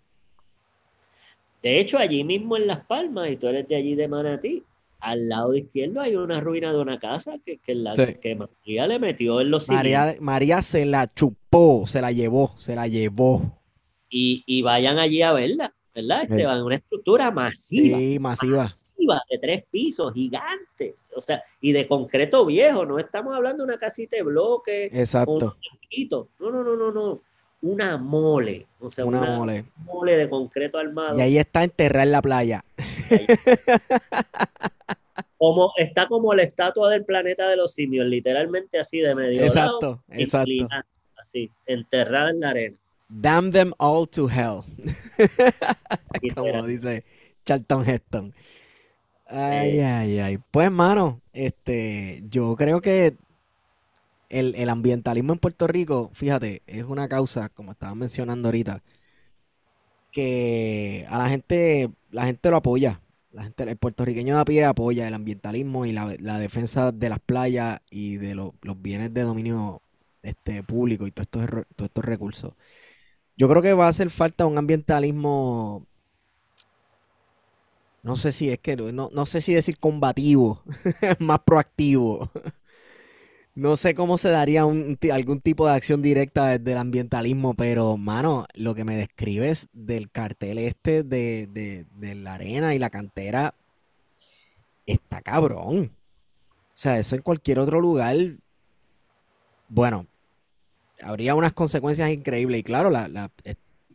De 1.61 1.79
hecho, 1.79 1.99
allí 1.99 2.23
mismo 2.23 2.57
en 2.57 2.65
Las 2.65 2.83
Palmas, 2.87 3.29
y 3.29 3.35
tú 3.35 3.49
eres 3.49 3.67
de 3.67 3.75
allí 3.75 3.93
de 3.93 4.07
Manatí, 4.07 4.63
al 4.99 5.29
lado 5.29 5.53
izquierdo 5.53 6.01
hay 6.01 6.15
una 6.15 6.39
ruina 6.39 6.73
de 6.73 6.79
una 6.79 6.97
casa 6.97 7.35
que, 7.45 7.59
que, 7.59 7.75
la, 7.75 7.93
que 7.93 8.35
María 8.35 8.87
le 8.87 8.97
metió 8.97 9.41
en 9.41 9.51
los 9.51 9.69
María, 9.69 10.15
María 10.21 10.63
se 10.63 10.87
la 10.87 11.07
chupó, 11.13 11.85
se 11.85 12.01
la 12.01 12.11
llevó, 12.11 12.55
se 12.57 12.73
la 12.73 12.87
llevó. 12.87 13.59
Y, 14.09 14.43
y 14.47 14.63
vayan 14.63 14.97
allí 14.97 15.21
a 15.21 15.33
verla. 15.33 15.71
¿Verdad, 15.95 16.23
Esteban? 16.23 16.61
Una 16.61 16.75
estructura 16.75 17.31
masiva. 17.31 17.97
Sí, 17.97 18.19
masiva. 18.19 18.63
Masiva, 18.63 19.21
de 19.29 19.37
tres 19.39 19.63
pisos, 19.71 20.13
gigante. 20.13 20.95
O 21.15 21.21
sea, 21.21 21.41
y 21.61 21.71
de 21.71 21.87
concreto 21.87 22.45
viejo. 22.45 22.85
No 22.85 22.99
estamos 22.99 23.33
hablando 23.33 23.63
de 23.63 23.69
una 23.69 23.79
casita 23.79 24.17
de 24.17 24.23
bloque. 24.23 24.89
Exacto. 24.91 25.57
No, 26.39 26.51
no, 26.51 26.63
no, 26.63 26.75
no, 26.75 26.91
no. 26.91 27.21
Una 27.61 27.97
mole. 27.97 28.67
O 28.79 28.91
sea, 28.91 29.05
una, 29.05 29.21
mole. 29.21 29.65
mole 29.77 30.17
de 30.17 30.29
concreto 30.29 30.77
armado. 30.77 31.17
Y 31.17 31.21
ahí 31.21 31.37
está 31.37 31.63
enterrada 31.63 32.03
en 32.03 32.11
la 32.11 32.21
playa. 32.21 32.65
Como, 35.37 35.73
está 35.75 36.07
como 36.07 36.33
la 36.33 36.43
estatua 36.43 36.89
del 36.89 37.03
planeta 37.03 37.47
de 37.49 37.57
los 37.57 37.73
simios, 37.73 38.07
literalmente 38.07 38.79
así 38.79 38.99
de 38.99 39.13
medio. 39.13 39.43
Exacto, 39.43 40.01
exacto. 40.09 40.67
Así, 41.17 41.51
enterrada 41.65 42.29
en 42.29 42.39
la 42.39 42.49
arena. 42.49 42.77
Damn 43.07 43.51
them 43.51 43.73
all 43.77 44.07
to 44.09 44.27
hell. 44.27 44.63
Como 46.35 46.65
dice 46.65 47.03
Charlton 47.45 47.87
Heston. 47.87 48.33
Ay, 49.27 49.79
ay, 49.79 50.19
ay. 50.19 50.39
Pues, 50.51 50.71
mano, 50.71 51.21
este, 51.33 52.23
yo 52.29 52.55
creo 52.55 52.81
que 52.81 53.17
el, 54.29 54.69
ambientalismo 54.69 55.33
en 55.33 55.39
Puerto 55.39 55.67
Rico, 55.67 56.11
fíjate, 56.13 56.61
es 56.67 56.83
una 56.85 57.07
causa, 57.07 57.49
como 57.49 57.71
estaba 57.71 57.95
mencionando 57.95 58.47
ahorita, 58.47 58.83
que 60.11 61.05
a 61.09 61.17
la 61.17 61.29
gente, 61.29 61.91
la 62.11 62.25
gente 62.25 62.49
lo 62.49 62.57
apoya. 62.57 63.01
La 63.31 63.43
gente, 63.43 63.63
el 63.63 63.77
puertorriqueño 63.77 64.35
de 64.35 64.41
a 64.41 64.45
pie 64.45 64.63
apoya 64.63 65.07
el 65.07 65.13
ambientalismo 65.13 65.85
y 65.85 65.91
la, 65.91 66.39
defensa 66.39 66.91
de 66.93 67.09
las 67.09 67.19
playas 67.19 67.81
y 67.89 68.15
de 68.17 68.33
los 68.33 68.53
bienes 68.81 69.13
de 69.13 69.23
dominio 69.23 69.81
este, 70.23 70.63
público 70.63 71.05
y 71.05 71.11
todos 71.11 71.27
estos, 71.27 71.65
todos 71.75 71.89
estos 71.89 72.05
recursos. 72.05 72.53
Yo 73.37 73.49
creo 73.49 73.61
que 73.61 73.73
va 73.73 73.85
a 73.87 73.89
hacer 73.89 74.09
falta 74.09 74.45
un 74.45 74.57
ambientalismo, 74.57 75.85
no 78.03 78.15
sé 78.15 78.31
si 78.31 78.49
es 78.51 78.59
que, 78.59 78.75
no, 78.75 79.09
no 79.11 79.25
sé 79.25 79.41
si 79.41 79.53
decir 79.53 79.77
combativo, 79.79 80.63
más 81.19 81.39
proactivo. 81.39 82.29
No 83.55 83.77
sé 83.77 83.95
cómo 83.95 84.17
se 84.17 84.29
daría 84.29 84.61
algún 84.61 85.39
tipo 85.41 85.65
de 85.65 85.73
acción 85.73 86.01
directa 86.01 86.47
desde 86.57 86.73
el 86.73 86.77
ambientalismo, 86.77 87.53
pero, 87.53 87.95
mano, 87.97 88.47
lo 88.53 88.75
que 88.75 88.83
me 88.83 88.97
describes 88.97 89.69
del 89.71 90.11
cartel 90.11 90.57
este 90.57 91.03
de, 91.03 91.47
de 91.47 92.15
la 92.15 92.33
arena 92.33 92.75
y 92.75 92.79
la 92.79 92.89
cantera 92.89 93.55
está 94.85 95.21
cabrón. 95.21 95.91
O 96.75 96.77
sea, 96.77 96.99
eso 96.99 97.15
en 97.15 97.21
cualquier 97.21 97.59
otro 97.59 97.79
lugar, 97.79 98.17
bueno, 99.69 100.07
habría 101.01 101.35
unas 101.35 101.53
consecuencias 101.53 102.09
increíbles. 102.09 102.59
Y 102.59 102.63
claro, 102.63 102.89
la, 102.89 103.31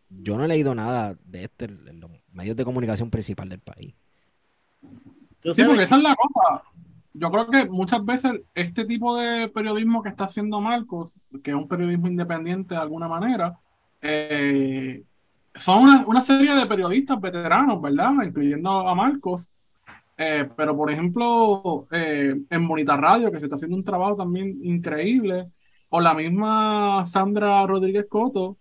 yo 0.08 0.36
no 0.36 0.44
he 0.44 0.48
leído 0.48 0.74
nada 0.74 1.14
de 1.24 1.44
esto 1.44 1.66
en 1.66 2.00
los 2.00 2.10
medios 2.32 2.56
de 2.56 2.64
comunicación 2.64 3.10
principal 3.10 3.48
del 3.48 3.60
país. 3.60 3.94
Sí, 5.52 5.64
porque 5.64 5.84
esa 5.84 5.96
es 5.96 6.02
la 6.02 6.16
cosa. 6.16 6.62
Yo 7.12 7.30
creo 7.30 7.48
que 7.48 7.66
muchas 7.68 8.04
veces 8.04 8.32
este 8.54 8.84
tipo 8.84 9.16
de 9.16 9.48
periodismo 9.48 10.02
que 10.02 10.10
está 10.10 10.24
haciendo 10.24 10.60
Marcos, 10.60 11.18
que 11.42 11.50
es 11.50 11.56
un 11.56 11.66
periodismo 11.66 12.06
independiente 12.06 12.74
de 12.74 12.80
alguna 12.80 13.08
manera, 13.08 13.58
eh, 14.00 15.02
son 15.54 15.82
una, 15.82 16.06
una, 16.06 16.22
serie 16.22 16.54
de 16.54 16.66
periodistas 16.66 17.20
veteranos, 17.20 17.82
¿verdad? 17.82 18.12
Incluyendo 18.22 18.86
a 18.88 18.94
Marcos, 18.94 19.48
eh, 20.22 20.46
pero, 20.54 20.76
por 20.76 20.90
ejemplo, 20.90 21.88
eh, 21.90 22.38
en 22.50 22.68
Bonita 22.68 22.94
Radio, 22.94 23.32
que 23.32 23.38
se 23.38 23.46
está 23.46 23.54
haciendo 23.54 23.78
un 23.78 23.84
trabajo 23.84 24.16
también 24.16 24.58
increíble, 24.62 25.50
o 25.90 26.00
la 26.00 26.14
misma 26.14 27.04
Sandra 27.06 27.66
Rodríguez 27.66 28.06
Coto, 28.08 28.56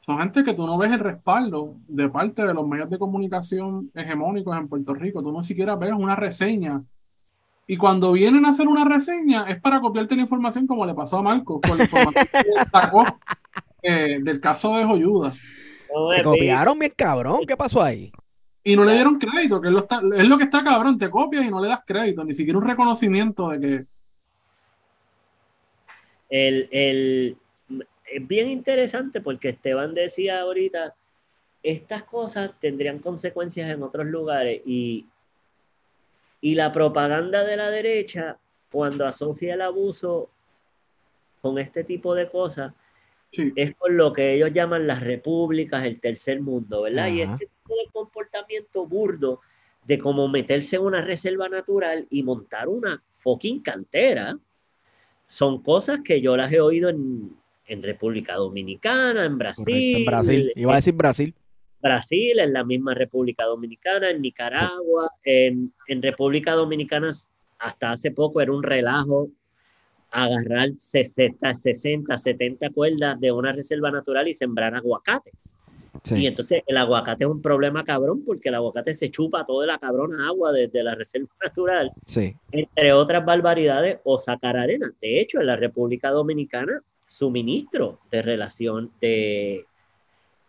son 0.00 0.18
gente 0.18 0.42
que 0.42 0.54
tú 0.54 0.66
no 0.66 0.78
ves 0.78 0.90
el 0.90 1.00
respaldo 1.00 1.76
de 1.86 2.08
parte 2.08 2.42
de 2.44 2.54
los 2.54 2.66
medios 2.66 2.88
de 2.88 2.98
comunicación 2.98 3.90
hegemónicos 3.94 4.56
en 4.56 4.68
Puerto 4.68 4.94
Rico. 4.94 5.22
Tú 5.22 5.30
no 5.30 5.42
siquiera 5.42 5.76
ves 5.76 5.92
una 5.92 6.16
reseña. 6.16 6.82
Y 7.66 7.76
cuando 7.76 8.12
vienen 8.12 8.46
a 8.46 8.50
hacer 8.50 8.66
una 8.66 8.84
reseña 8.84 9.44
es 9.44 9.60
para 9.60 9.80
copiarte 9.80 10.16
la 10.16 10.22
información 10.22 10.66
como 10.66 10.86
le 10.86 10.94
pasó 10.94 11.18
a 11.18 11.22
Marco, 11.22 11.60
con 11.60 11.76
la 11.76 11.84
información 11.84 12.26
que 12.32 12.64
sacó 12.72 13.04
eh, 13.82 14.18
del 14.22 14.40
caso 14.40 14.74
de 14.76 14.84
Joyuda. 14.84 15.34
Me 16.16 16.22
copiaron 16.22 16.78
bien 16.78 16.92
cabrón. 16.96 17.40
¿Qué 17.46 17.56
pasó 17.56 17.82
ahí? 17.82 18.10
y 18.68 18.76
no 18.76 18.84
le 18.84 18.92
dieron 18.92 19.18
crédito, 19.18 19.62
que 19.62 19.68
es 19.68 19.72
lo, 19.72 19.86
es 20.14 20.28
lo 20.28 20.36
que 20.36 20.44
está 20.44 20.62
cabrón, 20.62 20.98
te 20.98 21.08
copias 21.08 21.42
y 21.42 21.50
no 21.50 21.58
le 21.58 21.68
das 21.68 21.80
crédito, 21.86 22.22
ni 22.22 22.34
siquiera 22.34 22.58
un 22.58 22.66
reconocimiento 22.66 23.48
de 23.48 23.60
que... 23.60 23.86
El, 26.28 27.36
es 28.10 28.26
bien 28.26 28.48
interesante 28.48 29.20
porque 29.20 29.50
Esteban 29.50 29.94
decía 29.94 30.40
ahorita, 30.40 30.94
estas 31.62 32.04
cosas 32.04 32.52
tendrían 32.60 32.98
consecuencias 32.98 33.70
en 33.70 33.82
otros 33.82 34.06
lugares 34.06 34.62
y, 34.64 35.06
y 36.40 36.54
la 36.54 36.72
propaganda 36.72 37.44
de 37.44 37.56
la 37.56 37.70
derecha, 37.70 38.38
cuando 38.70 39.06
asocia 39.06 39.54
el 39.54 39.62
abuso 39.62 40.30
con 41.40 41.58
este 41.58 41.84
tipo 41.84 42.14
de 42.14 42.28
cosas, 42.28 42.72
es 43.32 43.74
por 43.74 43.92
lo 43.92 44.12
que 44.12 44.34
ellos 44.34 44.52
llaman 44.52 44.86
las 44.86 45.00
repúblicas, 45.00 45.84
el 45.84 46.00
tercer 46.00 46.40
mundo, 46.40 46.82
¿verdad? 46.82 47.08
Y 47.08 47.22
este 47.22 47.46
tipo 47.46 47.74
de 47.76 47.90
comportamiento 47.92 48.86
burdo 48.86 49.40
de 49.84 49.98
cómo 49.98 50.28
meterse 50.28 50.76
en 50.76 50.82
una 50.82 51.02
reserva 51.02 51.48
natural 51.48 52.06
y 52.10 52.22
montar 52.22 52.68
una 52.68 53.02
fucking 53.18 53.60
cantera, 53.60 54.38
son 55.28 55.62
cosas 55.62 56.00
que 56.04 56.20
yo 56.20 56.36
las 56.36 56.52
he 56.52 56.60
oído 56.60 56.88
en, 56.88 57.36
República 57.82 58.34
Dominicana, 58.34 59.26
en 59.26 59.36
Brasil. 59.36 59.96
en 59.98 60.04
Brasil, 60.06 60.52
iba 60.56 60.72
a 60.72 60.76
decir 60.76 60.94
Brasil. 60.94 61.34
Brasil, 61.80 62.38
en 62.38 62.54
la 62.54 62.64
misma 62.64 62.94
República 62.94 63.44
Dominicana, 63.44 64.10
en 64.10 64.22
Nicaragua, 64.22 65.12
en, 65.22 65.72
en 65.86 66.02
República 66.02 66.54
Dominicana 66.54 67.10
hasta 67.58 67.92
hace 67.92 68.10
poco 68.10 68.40
era 68.40 68.52
un 68.52 68.62
relajo 68.62 69.28
agarrar 70.10 70.70
60, 70.76 71.54
60, 71.54 72.16
70 72.16 72.70
cuerdas 72.70 73.20
de 73.20 73.30
una 73.30 73.52
reserva 73.52 73.90
natural 73.90 74.28
y 74.28 74.34
sembrar 74.34 74.74
aguacate. 74.74 75.32
Y 76.10 76.26
entonces 76.26 76.62
el 76.66 76.76
aguacate 76.76 77.24
es 77.24 77.30
un 77.30 77.42
problema 77.42 77.84
cabrón 77.84 78.22
porque 78.24 78.48
el 78.48 78.54
aguacate 78.56 78.94
se 78.94 79.10
chupa 79.10 79.44
toda 79.44 79.66
la 79.66 79.78
cabrona 79.78 80.28
agua 80.28 80.52
desde 80.52 80.82
la 80.82 80.94
reserva 80.94 81.28
natural. 81.42 81.92
Entre 82.52 82.92
otras 82.92 83.24
barbaridades, 83.24 83.98
o 84.04 84.18
sacar 84.18 84.56
arena. 84.56 84.92
De 85.00 85.20
hecho, 85.20 85.40
en 85.40 85.46
la 85.46 85.56
República 85.56 86.10
Dominicana, 86.10 86.80
su 87.06 87.30
ministro 87.30 88.00
de 88.10 88.22
relación 88.22 88.90
de... 89.00 89.64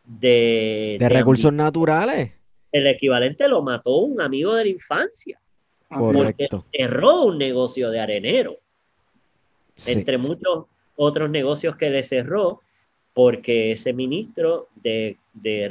De, 0.05 0.97
recursos 1.07 1.53
naturales. 1.53 2.33
El 2.71 2.87
equivalente 2.87 3.47
lo 3.47 3.61
mató 3.61 3.97
un 3.97 4.19
amigo 4.21 4.55
de 4.55 4.63
la 4.63 4.69
infancia. 4.71 5.39
Correcto. 5.87 6.65
Porque 6.71 6.77
cerró 6.77 7.25
un 7.25 7.37
negocio 7.37 7.91
de 7.91 7.99
arenero 7.99 8.57
entre 9.87 10.17
muchos 10.17 10.65
otros 10.95 11.29
negocios 11.29 11.75
que 11.75 11.89
le 11.89 12.03
cerró, 12.03 12.61
porque 13.13 13.71
ese 13.71 13.93
ministro 13.93 14.67
de, 14.75 15.17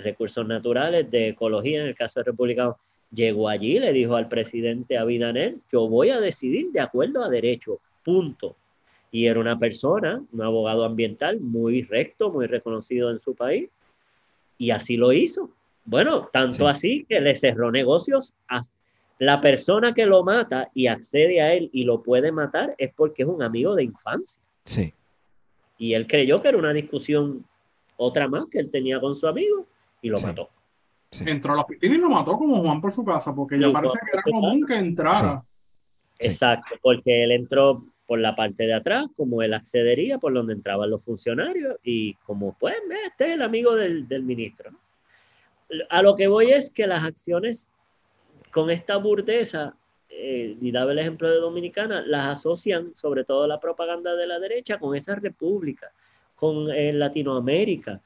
Recursos 0.03 0.47
Naturales, 0.47 1.11
de 1.11 1.29
Ecología, 1.29 1.81
en 1.81 1.89
el 1.89 1.95
caso 1.95 2.21
de 2.21 2.25
Republicano, 2.25 2.77
llegó 3.13 3.49
allí 3.49 3.79
le 3.79 3.93
dijo 3.93 4.17
al 4.17 4.29
presidente 4.29 4.99
Abidanel, 4.99 5.61
yo 5.73 5.89
voy 5.89 6.11
a 6.11 6.21
decidir 6.21 6.71
de 6.73 6.81
acuerdo 6.81 7.23
a 7.23 7.29
derecho, 7.29 7.81
punto. 8.05 8.57
Y 9.11 9.27
era 9.27 9.41
una 9.41 9.59
persona, 9.59 10.23
un 10.33 10.43
abogado 10.43 10.85
ambiental 10.85 11.41
muy 11.41 11.83
recto, 11.83 12.31
muy 12.31 12.47
reconocido 12.47 13.11
en 13.11 13.21
su 13.21 13.35
país, 13.35 13.71
y 14.59 14.71
así 14.71 14.97
lo 14.97 15.13
hizo. 15.13 15.51
Bueno, 15.85 16.29
tanto 16.33 16.69
así 16.69 17.07
que 17.09 17.21
le 17.21 17.35
cerró 17.35 17.71
negocios 17.71 18.35
a 18.49 18.61
la 19.19 19.41
persona 19.41 19.95
que 19.95 20.07
lo 20.07 20.23
mata 20.23 20.71
y 20.75 20.87
accede 20.87 21.41
a 21.41 21.55
él 21.55 21.71
y 21.73 21.85
lo 21.85 22.03
puede 22.03 22.31
matar 22.31 22.75
es 22.79 22.93
porque 22.95 23.23
es 23.23 23.29
un 23.29 23.43
amigo 23.43 23.75
de 23.75 23.85
infancia. 23.85 24.41
Sí. 24.65 24.93
Y 25.79 25.95
él 25.95 26.07
creyó 26.07 26.43
que 26.43 26.49
era 26.49 26.59
una 26.59 26.73
discusión, 26.73 27.45
otra 27.99 28.27
más 28.29 28.47
que 28.47 28.59
él 28.59 28.71
tenía 28.71 28.99
con 29.01 29.15
su 29.15 29.27
amigo 29.27 29.67
y 30.01 30.09
lo 30.09 30.19
mató. 30.21 30.49
Entró 31.25 31.53
a 31.53 31.57
la 31.57 31.67
piscina 31.67 31.95
y 31.95 31.99
lo 31.99 32.11
mató 32.11 32.37
como 32.37 32.63
Juan 32.63 32.81
por 32.81 32.93
su 32.93 33.05
casa, 33.05 33.35
porque 33.35 33.59
ya 33.59 33.71
parece 33.71 33.99
que 33.99 34.11
era 34.13 34.23
común 34.23 34.65
que 34.67 34.77
entrara. 34.77 35.45
Exacto, 36.19 36.77
porque 36.83 37.25
él 37.25 37.33
entró 37.33 37.85
por 38.07 38.19
la 38.19 38.35
parte 38.35 38.65
de 38.65 38.75
atrás, 38.75 39.07
como 39.17 39.43
él 39.43 39.53
accedería, 39.53 40.19
por 40.19 40.33
donde 40.33 40.55
entraban 40.55 40.91
los 40.91 41.03
funcionarios, 41.03 41.77
y 41.83 42.15
como, 42.25 42.57
pues, 42.59 42.75
este 43.07 43.27
es 43.27 43.35
el 43.35 43.43
amigo 43.43 43.75
del, 43.75 44.09
del 44.09 44.23
ministro. 44.23 44.71
A 45.91 46.03
lo 46.03 46.15
que 46.15 46.29
voy 46.29 46.51
es 46.51 46.71
que 46.71 46.87
las 46.87 47.05
acciones 47.05 47.69
con 48.51 48.71
esta 48.71 48.97
burdeza, 48.97 49.75
eh, 50.09 50.57
y 50.61 50.73
daba 50.73 50.93
el 50.93 50.99
ejemplo 50.99 51.29
de 51.29 51.37
Dominicana, 51.37 52.03
las 52.03 52.39
asocian, 52.39 52.95
sobre 52.95 53.25
todo 53.25 53.47
la 53.47 53.61
propaganda 53.61 54.15
de 54.15 54.27
la 54.27 54.39
derecha, 54.39 54.79
con 54.79 54.97
esa 54.97 55.15
república, 55.15 55.93
con 56.39 56.71
eh, 56.71 56.93
Latinoamérica. 56.93 58.01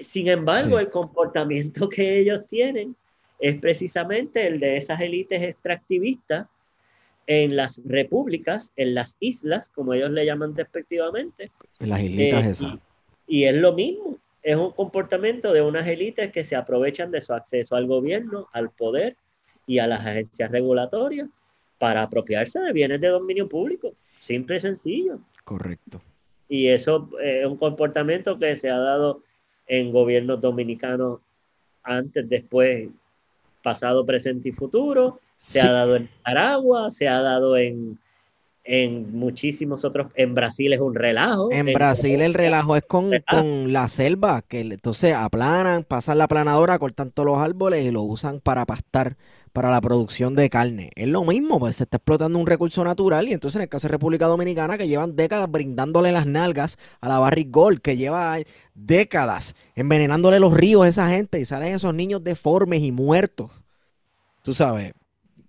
Sin 0.00 0.28
embargo, 0.28 0.78
el 0.78 0.88
comportamiento 0.88 1.88
que 1.88 2.20
ellos 2.20 2.46
tienen 2.48 2.94
es 3.38 3.58
precisamente 3.58 4.46
el 4.46 4.60
de 4.60 4.76
esas 4.76 5.00
élites 5.00 5.42
extractivistas 5.42 6.46
en 7.26 7.56
las 7.56 7.80
repúblicas, 7.84 8.72
en 8.76 8.94
las 8.94 9.16
islas, 9.18 9.68
como 9.68 9.92
ellos 9.92 10.10
le 10.12 10.24
llaman 10.24 10.54
despectivamente. 10.54 11.50
En 11.80 11.88
las 11.88 12.00
islitas 12.00 12.46
eh, 12.46 12.50
esas. 12.50 12.74
y, 13.26 13.44
es 13.44 13.54
lo 13.54 13.72
mismo, 13.72 14.16
es 14.42 14.54
un 14.54 14.70
comportamiento 14.70 15.52
de 15.52 15.62
unas 15.62 15.86
élites 15.88 16.30
que 16.30 16.44
se 16.44 16.54
aprovechan 16.54 17.10
de 17.10 17.20
su 17.20 17.34
acceso 17.34 17.74
al 17.74 17.86
gobierno, 17.86 18.48
al 18.52 18.70
poder 18.70 19.16
y 19.66 19.80
a 19.80 19.88
las 19.88 20.06
agencias 20.06 20.50
regulatorias 20.52 21.28
para 21.78 22.02
apropiarse 22.02 22.60
de 22.60 22.72
bienes 22.72 23.00
de 23.00 23.08
dominio 23.08 23.48
público. 23.48 23.92
Simple 24.20 24.56
y 24.56 24.60
sencillo. 24.60 25.18
Correcto. 25.44 26.00
Y 26.48 26.68
eso 26.68 27.10
es 27.22 27.46
un 27.46 27.56
comportamiento 27.56 28.38
que 28.38 28.54
se 28.56 28.70
ha 28.70 28.78
dado 28.78 29.22
en 29.66 29.92
gobiernos 29.92 30.40
dominicanos 30.40 31.20
antes, 31.82 32.28
después, 32.28 32.88
pasado, 33.62 34.06
presente 34.06 34.50
y 34.50 34.52
futuro. 34.52 35.20
Se 35.36 35.60
ha 35.60 35.70
dado 35.70 35.96
en 35.96 36.04
Nicaragua, 36.04 36.90
se 36.90 37.08
ha 37.08 37.20
dado 37.20 37.56
en, 37.56 37.98
en 38.64 39.16
muchísimos 39.16 39.84
otros, 39.84 40.08
en 40.14 40.34
Brasil 40.34 40.72
es 40.72 40.80
un 40.80 40.94
relajo. 40.94 41.50
En, 41.52 41.66
Brasil 41.72 42.20
el 42.20 42.34
relajo 42.34 42.76
es 42.76 42.84
con, 42.84 43.10
con, 43.30 43.72
la 43.72 43.88
selva, 43.88 44.42
que 44.42 44.60
entonces 44.60 45.14
aplanan, 45.14 45.84
pasan 45.84 46.18
la 46.18 46.24
aplanadora, 46.24 46.78
cortan 46.78 47.10
todos 47.10 47.26
los 47.26 47.38
árboles 47.38 47.84
y 47.84 47.90
lo 47.90 48.02
usan 48.02 48.40
para 48.40 48.64
pastar 48.66 49.16
para 49.56 49.70
la 49.70 49.80
producción 49.80 50.34
de 50.34 50.50
carne. 50.50 50.90
Es 50.96 51.08
lo 51.08 51.24
mismo, 51.24 51.58
pues 51.58 51.76
se 51.76 51.84
está 51.84 51.96
explotando 51.96 52.38
un 52.38 52.46
recurso 52.46 52.84
natural 52.84 53.26
y 53.26 53.32
entonces 53.32 53.56
en 53.56 53.62
el 53.62 53.68
caso 53.70 53.88
de 53.88 53.92
República 53.92 54.26
Dominicana 54.26 54.76
que 54.76 54.86
llevan 54.86 55.16
décadas 55.16 55.50
brindándole 55.50 56.12
las 56.12 56.26
nalgas 56.26 56.76
a 57.00 57.08
la 57.08 57.18
Barrick 57.18 57.50
Gold, 57.50 57.80
que 57.80 57.96
lleva 57.96 58.36
décadas 58.74 59.54
envenenándole 59.74 60.40
los 60.40 60.52
ríos 60.52 60.84
a 60.84 60.88
esa 60.88 61.08
gente 61.08 61.40
y 61.40 61.46
salen 61.46 61.74
esos 61.74 61.94
niños 61.94 62.22
deformes 62.22 62.82
y 62.82 62.92
muertos. 62.92 63.50
Tú 64.42 64.52
sabes, 64.52 64.92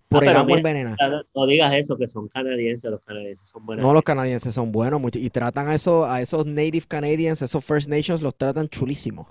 por 0.08 0.26
Ah, 0.26 0.32
el 0.32 0.38
agua 0.38 0.56
envenenada. 0.58 0.96
No 1.36 1.46
digas 1.46 1.74
eso, 1.74 1.98
que 1.98 2.08
son 2.08 2.30
canadienses, 2.30 2.90
los 2.90 3.02
canadienses 3.02 3.46
son 3.50 3.66
buenos. 3.66 3.86
No, 3.86 3.94
los 3.94 4.04
canadienses 4.04 4.54
son 4.56 4.72
buenos 4.72 5.02
mucho- 5.02 5.20
y 5.20 5.30
tratan 5.30 5.68
a 5.68 5.76
esos, 5.76 6.08
a 6.10 6.22
esos 6.22 6.46
Native 6.46 6.86
Canadians, 6.88 7.42
esos 7.42 7.62
First 7.66 7.90
Nations, 7.90 8.22
los 8.22 8.34
tratan 8.36 8.70
chulísimos. 8.70 9.28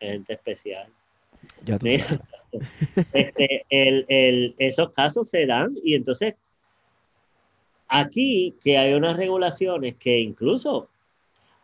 gente 0.00 0.32
especial. 0.32 0.86
Ya 1.64 1.78
tú 1.78 1.86
Mira, 1.86 2.04
sabes. 2.08 2.20
Este, 3.12 3.64
el, 3.70 4.04
el- 4.08 4.54
esos 4.58 4.90
casos 4.92 5.28
se 5.30 5.46
dan 5.46 5.76
y 5.82 5.94
entonces 5.94 6.34
aquí 7.88 8.54
que 8.62 8.78
hay 8.78 8.94
unas 8.94 9.16
regulaciones 9.16 9.96
que 9.96 10.18
incluso 10.18 10.88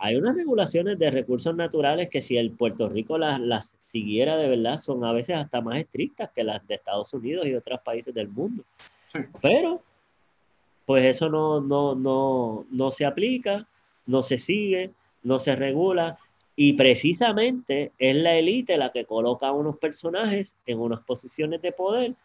hay 0.00 0.14
unas 0.16 0.36
regulaciones 0.36 0.98
de 0.98 1.10
recursos 1.10 1.56
naturales 1.56 2.08
que 2.08 2.20
si 2.20 2.36
el 2.36 2.52
Puerto 2.52 2.88
Rico 2.88 3.18
las, 3.18 3.40
las 3.40 3.74
siguiera 3.86 4.36
de 4.36 4.48
verdad 4.48 4.76
son 4.76 5.04
a 5.04 5.12
veces 5.12 5.36
hasta 5.36 5.60
más 5.60 5.78
estrictas 5.78 6.30
que 6.30 6.44
las 6.44 6.66
de 6.68 6.76
Estados 6.76 7.12
Unidos 7.14 7.46
y 7.46 7.54
otros 7.54 7.80
países 7.80 8.14
del 8.14 8.28
mundo. 8.28 8.62
Sí. 9.06 9.18
Pero 9.42 9.82
pues 10.86 11.04
eso 11.04 11.28
no, 11.28 11.60
no, 11.60 11.94
no, 11.96 12.64
no 12.70 12.90
se 12.92 13.04
aplica, 13.04 13.66
no 14.06 14.22
se 14.22 14.38
sigue, 14.38 14.92
no 15.24 15.40
se 15.40 15.56
regula 15.56 16.16
y 16.60 16.72
precisamente 16.72 17.92
es 17.98 18.16
la 18.16 18.34
élite 18.34 18.76
la 18.76 18.90
que 18.90 19.04
coloca 19.04 19.46
a 19.46 19.52
unos 19.52 19.78
personajes 19.78 20.56
en 20.66 20.80
unas 20.80 20.98
posiciones 21.04 21.62
de 21.62 21.70
poder 21.70 22.16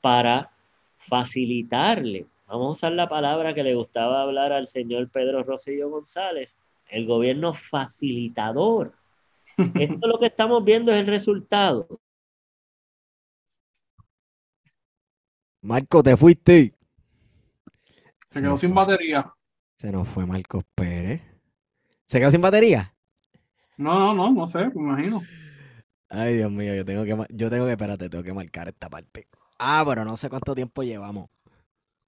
para 0.00 0.50
facilitarle, 0.98 2.26
vamos 2.48 2.66
a 2.66 2.70
usar 2.72 2.92
la 2.94 3.08
palabra 3.08 3.54
que 3.54 3.62
le 3.62 3.76
gustaba 3.76 4.22
hablar 4.22 4.52
al 4.52 4.66
señor 4.66 5.08
Pedro 5.08 5.44
Rosselló 5.44 5.88
González, 5.88 6.56
el 6.88 7.06
gobierno 7.06 7.54
facilitador. 7.54 8.92
Esto 9.56 10.08
lo 10.08 10.18
que 10.18 10.26
estamos 10.26 10.64
viendo 10.64 10.90
es 10.90 10.98
el 10.98 11.06
resultado. 11.06 11.86
Marco, 15.62 16.02
te 16.02 16.16
fuiste. 16.16 16.74
Se 18.30 18.40
quedó 18.40 18.50
nos 18.50 18.60
sin 18.60 18.70
fue. 18.70 18.84
batería. 18.84 19.32
Se 19.76 19.92
nos 19.92 20.08
fue 20.08 20.26
Marcos 20.26 20.64
Pérez. 20.74 21.22
¿Se 22.06 22.18
quedó 22.18 22.32
sin 22.32 22.40
batería? 22.40 22.92
No, 23.76 23.98
no, 23.98 24.14
no, 24.14 24.32
no 24.32 24.48
sé, 24.48 24.70
me 24.74 24.82
imagino. 24.82 25.22
Ay, 26.08 26.36
Dios 26.36 26.50
mío, 26.50 26.74
yo 26.74 26.84
tengo 26.84 27.04
que, 27.04 27.34
yo 27.34 27.50
tengo 27.50 27.66
que, 27.66 27.72
espérate, 27.72 28.08
tengo 28.08 28.24
que 28.24 28.32
marcar 28.32 28.68
esta 28.68 28.88
parte. 28.88 29.28
Ah, 29.58 29.84
pero 29.86 30.04
no 30.04 30.16
sé 30.16 30.30
cuánto 30.30 30.54
tiempo 30.54 30.82
llevamos. 30.82 31.28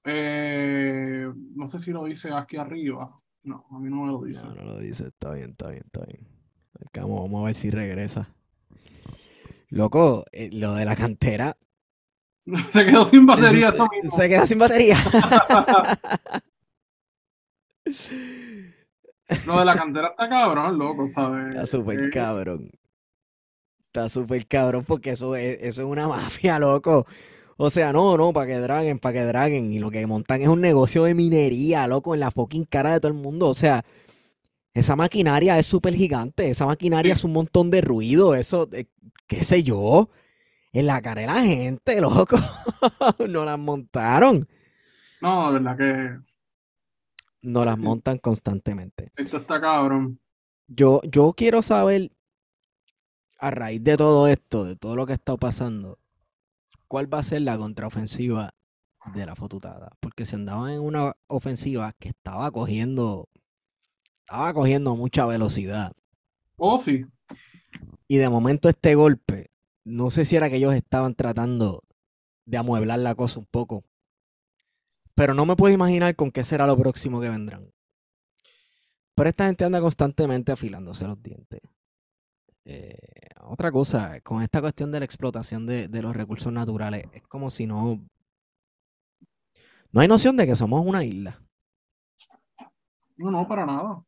Eh, 0.04 1.30
no 1.54 1.68
sé 1.68 1.78
si 1.78 1.92
lo 1.92 2.04
dice 2.04 2.30
aquí 2.32 2.56
arriba. 2.56 3.14
No, 3.42 3.66
a 3.70 3.78
mí 3.78 3.90
no 3.90 4.02
me 4.02 4.12
lo 4.12 4.22
dice. 4.22 4.44
No, 4.44 4.54
no 4.54 4.64
lo 4.64 4.78
dice, 4.78 5.08
está 5.08 5.32
bien, 5.32 5.50
está 5.50 5.68
bien, 5.68 5.82
está 5.84 6.04
bien. 6.06 6.26
Marcamos, 6.78 7.22
vamos 7.22 7.42
a 7.42 7.46
ver 7.46 7.54
si 7.54 7.70
regresa. 7.70 8.28
Loco, 9.68 10.24
eh, 10.32 10.50
lo 10.52 10.74
de 10.74 10.84
la 10.84 10.96
cantera. 10.96 11.56
Se 12.70 12.86
quedó 12.86 13.04
sin 13.04 13.26
batería 13.26 13.68
eso 13.68 13.88
mismo. 13.88 14.16
Se 14.16 14.28
queda 14.28 14.46
sin 14.46 14.58
batería. 14.58 14.96
Lo 19.44 19.58
de 19.58 19.64
la 19.64 19.76
cantera 19.76 20.08
está 20.08 20.28
cabrón, 20.28 20.78
loco, 20.78 21.08
¿sabes? 21.08 21.54
Está 21.54 21.66
súper 21.66 22.00
Eh, 22.00 22.10
cabrón. 22.10 22.70
Está 23.86 24.08
súper 24.08 24.46
cabrón 24.46 24.84
porque 24.86 25.10
eso 25.10 25.34
es, 25.36 25.58
eso 25.62 25.82
es 25.82 25.88
una 25.88 26.08
mafia, 26.08 26.58
loco. 26.58 27.06
O 27.56 27.70
sea, 27.70 27.92
no, 27.92 28.16
no, 28.16 28.32
para 28.32 28.46
que 28.46 28.58
draguen, 28.58 28.98
para 28.98 29.14
que 29.14 29.24
draguen. 29.24 29.72
Y 29.72 29.78
lo 29.80 29.90
que 29.90 30.06
montan 30.06 30.42
es 30.42 30.48
un 30.48 30.60
negocio 30.60 31.04
de 31.04 31.14
minería, 31.14 31.86
loco, 31.88 32.14
en 32.14 32.20
la 32.20 32.30
fucking 32.30 32.64
cara 32.66 32.92
de 32.92 33.00
todo 33.00 33.08
el 33.12 33.18
mundo. 33.18 33.48
O 33.48 33.54
sea, 33.54 33.84
esa 34.74 34.96
maquinaria 34.96 35.58
es 35.58 35.66
súper 35.66 35.94
gigante. 35.94 36.50
Esa 36.50 36.66
maquinaria 36.66 37.14
es 37.14 37.24
un 37.24 37.32
montón 37.34 37.70
de 37.70 37.80
ruido. 37.82 38.34
Eso, 38.36 38.68
eh, 38.72 38.86
qué 39.26 39.44
sé 39.44 39.62
yo. 39.64 40.10
En 40.72 40.86
la 40.86 41.02
cara 41.02 41.22
de 41.22 41.26
la 41.28 41.42
gente, 41.42 42.00
loco. 42.02 42.38
No 43.28 43.44
las 43.44 43.58
montaron. 43.58 44.48
No, 45.20 45.52
de 45.52 45.58
verdad 45.58 45.76
que 45.76 46.27
No 47.42 47.64
las 47.64 47.78
montan 47.78 48.18
constantemente. 48.18 49.12
esto 49.16 49.36
está 49.36 49.60
cabrón. 49.60 50.20
Yo, 50.66 51.00
yo 51.04 51.32
quiero 51.34 51.62
saber, 51.62 52.10
a 53.38 53.50
raíz 53.50 53.82
de 53.82 53.96
todo 53.96 54.26
esto, 54.28 54.64
de 54.64 54.76
todo 54.76 54.96
lo 54.96 55.06
que 55.06 55.12
ha 55.12 55.16
estado 55.16 55.38
pasando, 55.38 55.98
cuál 56.88 57.12
va 57.12 57.20
a 57.20 57.22
ser 57.22 57.42
la 57.42 57.56
contraofensiva 57.56 58.54
de 59.14 59.26
la 59.26 59.34
fotutada. 59.34 59.90
Porque 60.00 60.26
se 60.26 60.36
andaban 60.36 60.72
en 60.72 60.80
una 60.80 61.14
ofensiva 61.28 61.92
que 61.98 62.08
estaba 62.08 62.50
cogiendo, 62.50 63.28
estaba 64.26 64.52
cogiendo 64.52 64.96
mucha 64.96 65.24
velocidad. 65.26 65.92
Oh, 66.56 66.78
sí. 66.78 67.06
Y 68.08 68.16
de 68.16 68.28
momento 68.28 68.68
este 68.68 68.94
golpe, 68.94 69.50
no 69.84 70.10
sé 70.10 70.24
si 70.24 70.36
era 70.36 70.50
que 70.50 70.56
ellos 70.56 70.74
estaban 70.74 71.14
tratando 71.14 71.84
de 72.44 72.58
amueblar 72.58 72.98
la 72.98 73.14
cosa 73.14 73.38
un 73.38 73.46
poco. 73.46 73.84
Pero 75.18 75.34
no 75.34 75.44
me 75.44 75.56
puedo 75.56 75.74
imaginar 75.74 76.14
con 76.14 76.30
qué 76.30 76.44
será 76.44 76.64
lo 76.64 76.78
próximo 76.78 77.20
que 77.20 77.28
vendrán. 77.28 77.68
Pero 79.16 79.28
esta 79.28 79.46
gente 79.46 79.64
anda 79.64 79.80
constantemente 79.80 80.52
afilándose 80.52 81.08
los 81.08 81.20
dientes. 81.20 81.60
Eh, 82.64 82.96
otra 83.40 83.72
cosa, 83.72 84.20
con 84.20 84.44
esta 84.44 84.60
cuestión 84.60 84.92
de 84.92 85.00
la 85.00 85.04
explotación 85.04 85.66
de, 85.66 85.88
de 85.88 86.02
los 86.02 86.14
recursos 86.14 86.52
naturales, 86.52 87.06
es 87.12 87.26
como 87.26 87.50
si 87.50 87.66
no... 87.66 88.00
No 89.90 90.00
hay 90.00 90.06
noción 90.06 90.36
de 90.36 90.46
que 90.46 90.54
somos 90.54 90.86
una 90.86 91.02
isla. 91.02 91.42
No, 93.16 93.32
no, 93.32 93.48
para 93.48 93.66
nada. 93.66 94.04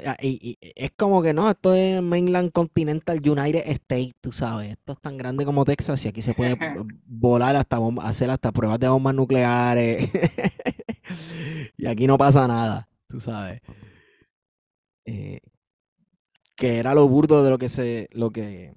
Sea, 0.00 0.16
y- 0.20 0.56
y- 0.60 0.72
es 0.76 0.90
como 0.92 1.22
que 1.22 1.34
no, 1.34 1.50
esto 1.50 1.74
es 1.74 2.00
Mainland 2.02 2.50
Continental 2.52 3.18
United 3.24 3.62
States, 3.68 4.14
tú 4.20 4.32
sabes. 4.32 4.70
Esto 4.70 4.92
es 4.92 5.00
tan 5.00 5.16
grande 5.18 5.44
como 5.44 5.64
Texas 5.64 6.04
y 6.04 6.08
aquí 6.08 6.22
se 6.22 6.34
puede 6.34 6.56
volar 7.06 7.56
hasta 7.56 7.78
bomba- 7.78 8.04
hacer 8.04 8.30
hasta 8.30 8.52
pruebas 8.52 8.78
de 8.80 8.88
bombas 8.88 9.14
nucleares. 9.14 10.08
y 11.76 11.86
aquí 11.86 12.06
no 12.06 12.16
pasa 12.18 12.46
nada, 12.48 12.88
tú 13.06 13.20
sabes. 13.20 13.60
Eh, 15.04 15.40
que 16.56 16.78
era 16.78 16.94
lo 16.94 17.08
burdo 17.08 17.42
de 17.42 17.50
lo 17.50 17.58
que 17.58 17.68
se, 17.68 18.08
lo 18.12 18.30
que 18.30 18.74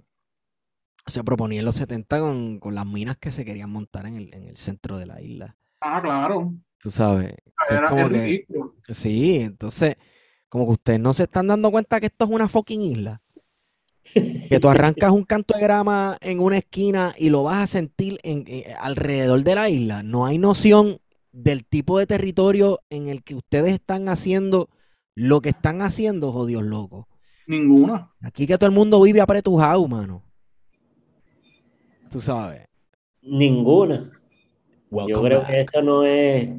se 1.05 1.23
proponía 1.23 1.59
en 1.59 1.65
los 1.65 1.75
70 1.75 2.19
con, 2.19 2.59
con 2.59 2.73
las 2.73 2.85
minas 2.85 3.17
que 3.17 3.31
se 3.31 3.45
querían 3.45 3.69
montar 3.69 4.07
en 4.07 4.15
el, 4.15 4.33
en 4.33 4.45
el 4.45 4.57
centro 4.57 4.97
de 4.97 5.05
la 5.05 5.21
isla. 5.21 5.55
Ah, 5.81 5.99
claro. 6.01 6.53
Tú 6.79 6.89
sabes. 6.89 7.35
Era, 7.69 7.89
como 7.89 8.09
que-. 8.09 8.45
Sí, 8.89 9.37
entonces, 9.41 9.97
como 10.49 10.65
que 10.65 10.71
ustedes 10.73 10.99
no 10.99 11.13
se 11.13 11.23
están 11.23 11.47
dando 11.47 11.71
cuenta 11.71 11.99
que 11.99 12.07
esto 12.07 12.25
es 12.25 12.31
una 12.31 12.47
fucking 12.47 12.81
isla. 12.81 13.21
Que 14.13 14.59
tú 14.59 14.69
arrancas 14.69 15.11
un 15.11 15.23
canto 15.23 15.55
de 15.55 15.61
grama 15.61 16.17
en 16.21 16.39
una 16.39 16.57
esquina 16.57 17.13
y 17.17 17.31
lo 17.31 17.43
vas 17.43 17.63
a 17.63 17.67
sentir 17.67 18.19
en, 18.23 18.43
eh, 18.47 18.75
alrededor 18.79 19.43
de 19.43 19.55
la 19.55 19.69
isla. 19.69 20.03
No 20.03 20.25
hay 20.25 20.37
noción 20.37 20.99
del 21.31 21.65
tipo 21.65 21.97
de 21.97 22.05
territorio 22.05 22.81
en 22.89 23.09
el 23.09 23.23
que 23.23 23.35
ustedes 23.35 23.73
están 23.73 24.07
haciendo 24.07 24.69
lo 25.15 25.41
que 25.41 25.49
están 25.49 25.81
haciendo, 25.81 26.31
jodidos 26.31 26.63
locos. 26.63 27.05
Ninguna. 27.47 28.11
Aquí 28.21 28.45
que 28.45 28.57
todo 28.57 28.67
el 28.67 28.75
mundo 28.75 29.01
vive 29.01 29.21
apretujado, 29.21 29.87
mano. 29.87 30.23
Tú 32.09 32.21
sabes. 32.21 32.67
Ninguna. 33.21 34.11
Yo 34.91 35.21
creo 35.21 35.39
back. 35.39 35.49
que 35.49 35.61
esto 35.61 35.81
no 35.81 36.05
es, 36.05 36.49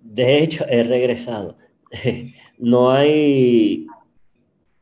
de 0.00 0.42
hecho, 0.42 0.64
he 0.68 0.82
regresado. 0.84 1.56
No 2.60 2.90
hay, 2.90 3.86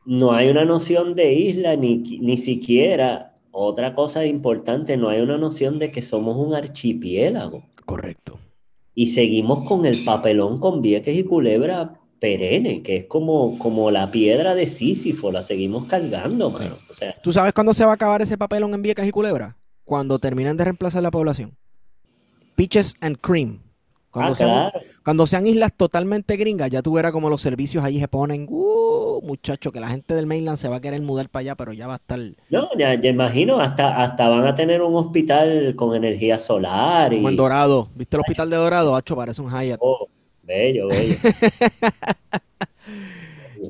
no 0.05 0.33
hay 0.33 0.49
una 0.49 0.65
noción 0.65 1.15
de 1.15 1.33
isla, 1.33 1.75
ni, 1.75 1.97
ni 1.97 2.37
siquiera, 2.37 3.33
otra 3.51 3.93
cosa 3.93 4.25
importante, 4.25 4.97
no 4.97 5.09
hay 5.09 5.21
una 5.21 5.37
noción 5.37 5.79
de 5.79 5.91
que 5.91 6.01
somos 6.01 6.37
un 6.37 6.53
archipiélago. 6.53 7.63
Correcto. 7.85 8.39
Y 8.93 9.07
seguimos 9.07 9.67
con 9.67 9.85
el 9.85 10.03
papelón 10.03 10.59
con 10.59 10.81
Vieques 10.81 11.17
y 11.17 11.23
Culebra 11.23 11.99
perenne, 12.19 12.83
que 12.83 12.97
es 12.97 13.05
como, 13.05 13.57
como 13.57 13.91
la 13.91 14.11
piedra 14.11 14.55
de 14.55 14.67
Sísifo, 14.67 15.31
la 15.31 15.41
seguimos 15.41 15.87
cargando, 15.87 16.51
mano. 16.51 16.75
O 16.89 16.93
sea, 16.93 17.15
¿Tú 17.23 17.31
sabes 17.31 17.53
cuándo 17.53 17.73
se 17.73 17.85
va 17.85 17.91
a 17.91 17.95
acabar 17.95 18.21
ese 18.21 18.37
papelón 18.37 18.73
en 18.73 18.81
Vieques 18.81 19.07
y 19.07 19.11
Culebra? 19.11 19.57
Cuando 19.85 20.19
terminen 20.19 20.57
de 20.57 20.65
reemplazar 20.65 21.01
la 21.01 21.11
población. 21.11 21.57
Peaches 22.55 22.95
and 23.01 23.17
Cream. 23.21 23.61
Cuando, 24.11 24.31
ah, 24.31 24.35
sean, 24.35 24.49
claro. 24.49 24.85
cuando 25.03 25.27
sean 25.27 25.45
islas 25.45 25.71
totalmente 25.75 26.35
gringas, 26.35 26.71
ya 26.71 26.81
tú 26.81 26.93
verás 26.93 27.11
como 27.11 27.29
los 27.29 27.41
servicios 27.41 27.83
allí 27.83 27.99
se 27.99 28.07
ponen. 28.07 28.47
Uh, 28.49 29.21
muchacho, 29.21 29.71
que 29.71 29.79
la 29.79 29.89
gente 29.89 30.15
del 30.15 30.25
mainland 30.25 30.57
se 30.57 30.67
va 30.67 30.77
a 30.77 30.81
querer 30.81 31.01
mudar 31.01 31.29
para 31.29 31.41
allá, 31.41 31.55
pero 31.55 31.73
ya 31.73 31.87
va 31.87 31.93
a 31.93 31.97
estar. 31.97 32.19
No, 32.49 32.69
ya, 32.77 32.95
ya 32.95 33.09
imagino, 33.09 33.59
hasta, 33.59 34.01
hasta 34.01 34.27
van 34.27 34.47
a 34.47 34.55
tener 34.55 34.81
un 34.81 34.95
hospital 34.95 35.75
con 35.75 35.95
energía 35.95 36.39
solar 36.39 37.13
y... 37.13 37.17
Como 37.17 37.29
en 37.29 37.35
Dorado. 37.35 37.89
¿Viste 37.95 38.15
el 38.15 38.21
hospital 38.21 38.49
de 38.49 38.55
Dorado? 38.55 38.95
Hacho, 38.95 39.15
parece 39.15 39.41
un 39.41 39.49
Hyatt. 39.49 39.79
Oh, 39.81 40.07
bello, 40.43 40.87
bello. 40.87 41.15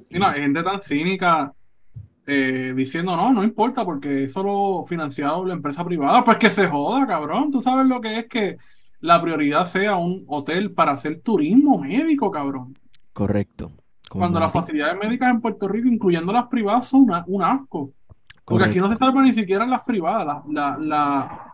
Y 0.09 0.17
no, 0.19 0.27
hay 0.27 0.41
gente 0.41 0.63
tan 0.63 0.81
cínica 0.81 1.53
eh, 2.25 2.73
diciendo, 2.75 3.15
no, 3.15 3.33
no 3.33 3.43
importa, 3.43 3.85
porque 3.85 4.25
eso 4.25 4.43
lo 4.43 4.85
financiado 4.85 5.45
la 5.45 5.53
empresa 5.53 5.83
privada. 5.83 6.23
Pues 6.23 6.37
que 6.37 6.49
se 6.49 6.67
joda, 6.67 7.07
cabrón. 7.07 7.51
Tú 7.51 7.61
sabes 7.61 7.87
lo 7.87 8.01
que 8.01 8.19
es 8.19 8.27
que 8.27 8.57
la 9.01 9.21
prioridad 9.21 9.65
sea 9.67 9.95
un 9.95 10.23
hotel 10.27 10.71
para 10.71 10.91
hacer 10.91 11.21
turismo 11.21 11.77
médico, 11.79 12.29
cabrón. 12.31 12.77
Correcto. 13.13 13.71
Cuando 14.09 14.39
las 14.39 14.51
facilidades 14.51 14.97
médicas 14.97 15.29
en 15.29 15.39
Puerto 15.41 15.67
Rico, 15.67 15.87
incluyendo 15.87 16.33
las 16.33 16.47
privadas, 16.47 16.87
son 16.87 17.01
una- 17.03 17.23
un 17.27 17.43
asco. 17.43 17.93
Porque 18.43 18.65
aquí 18.65 18.79
no 18.79 18.89
se 18.91 18.97
salva 18.97 19.21
ni 19.21 19.33
siquiera 19.33 19.65
las 19.67 19.81
privadas. 19.83 20.43
La, 20.49 20.77
la, 20.77 20.77
la- 20.79 21.51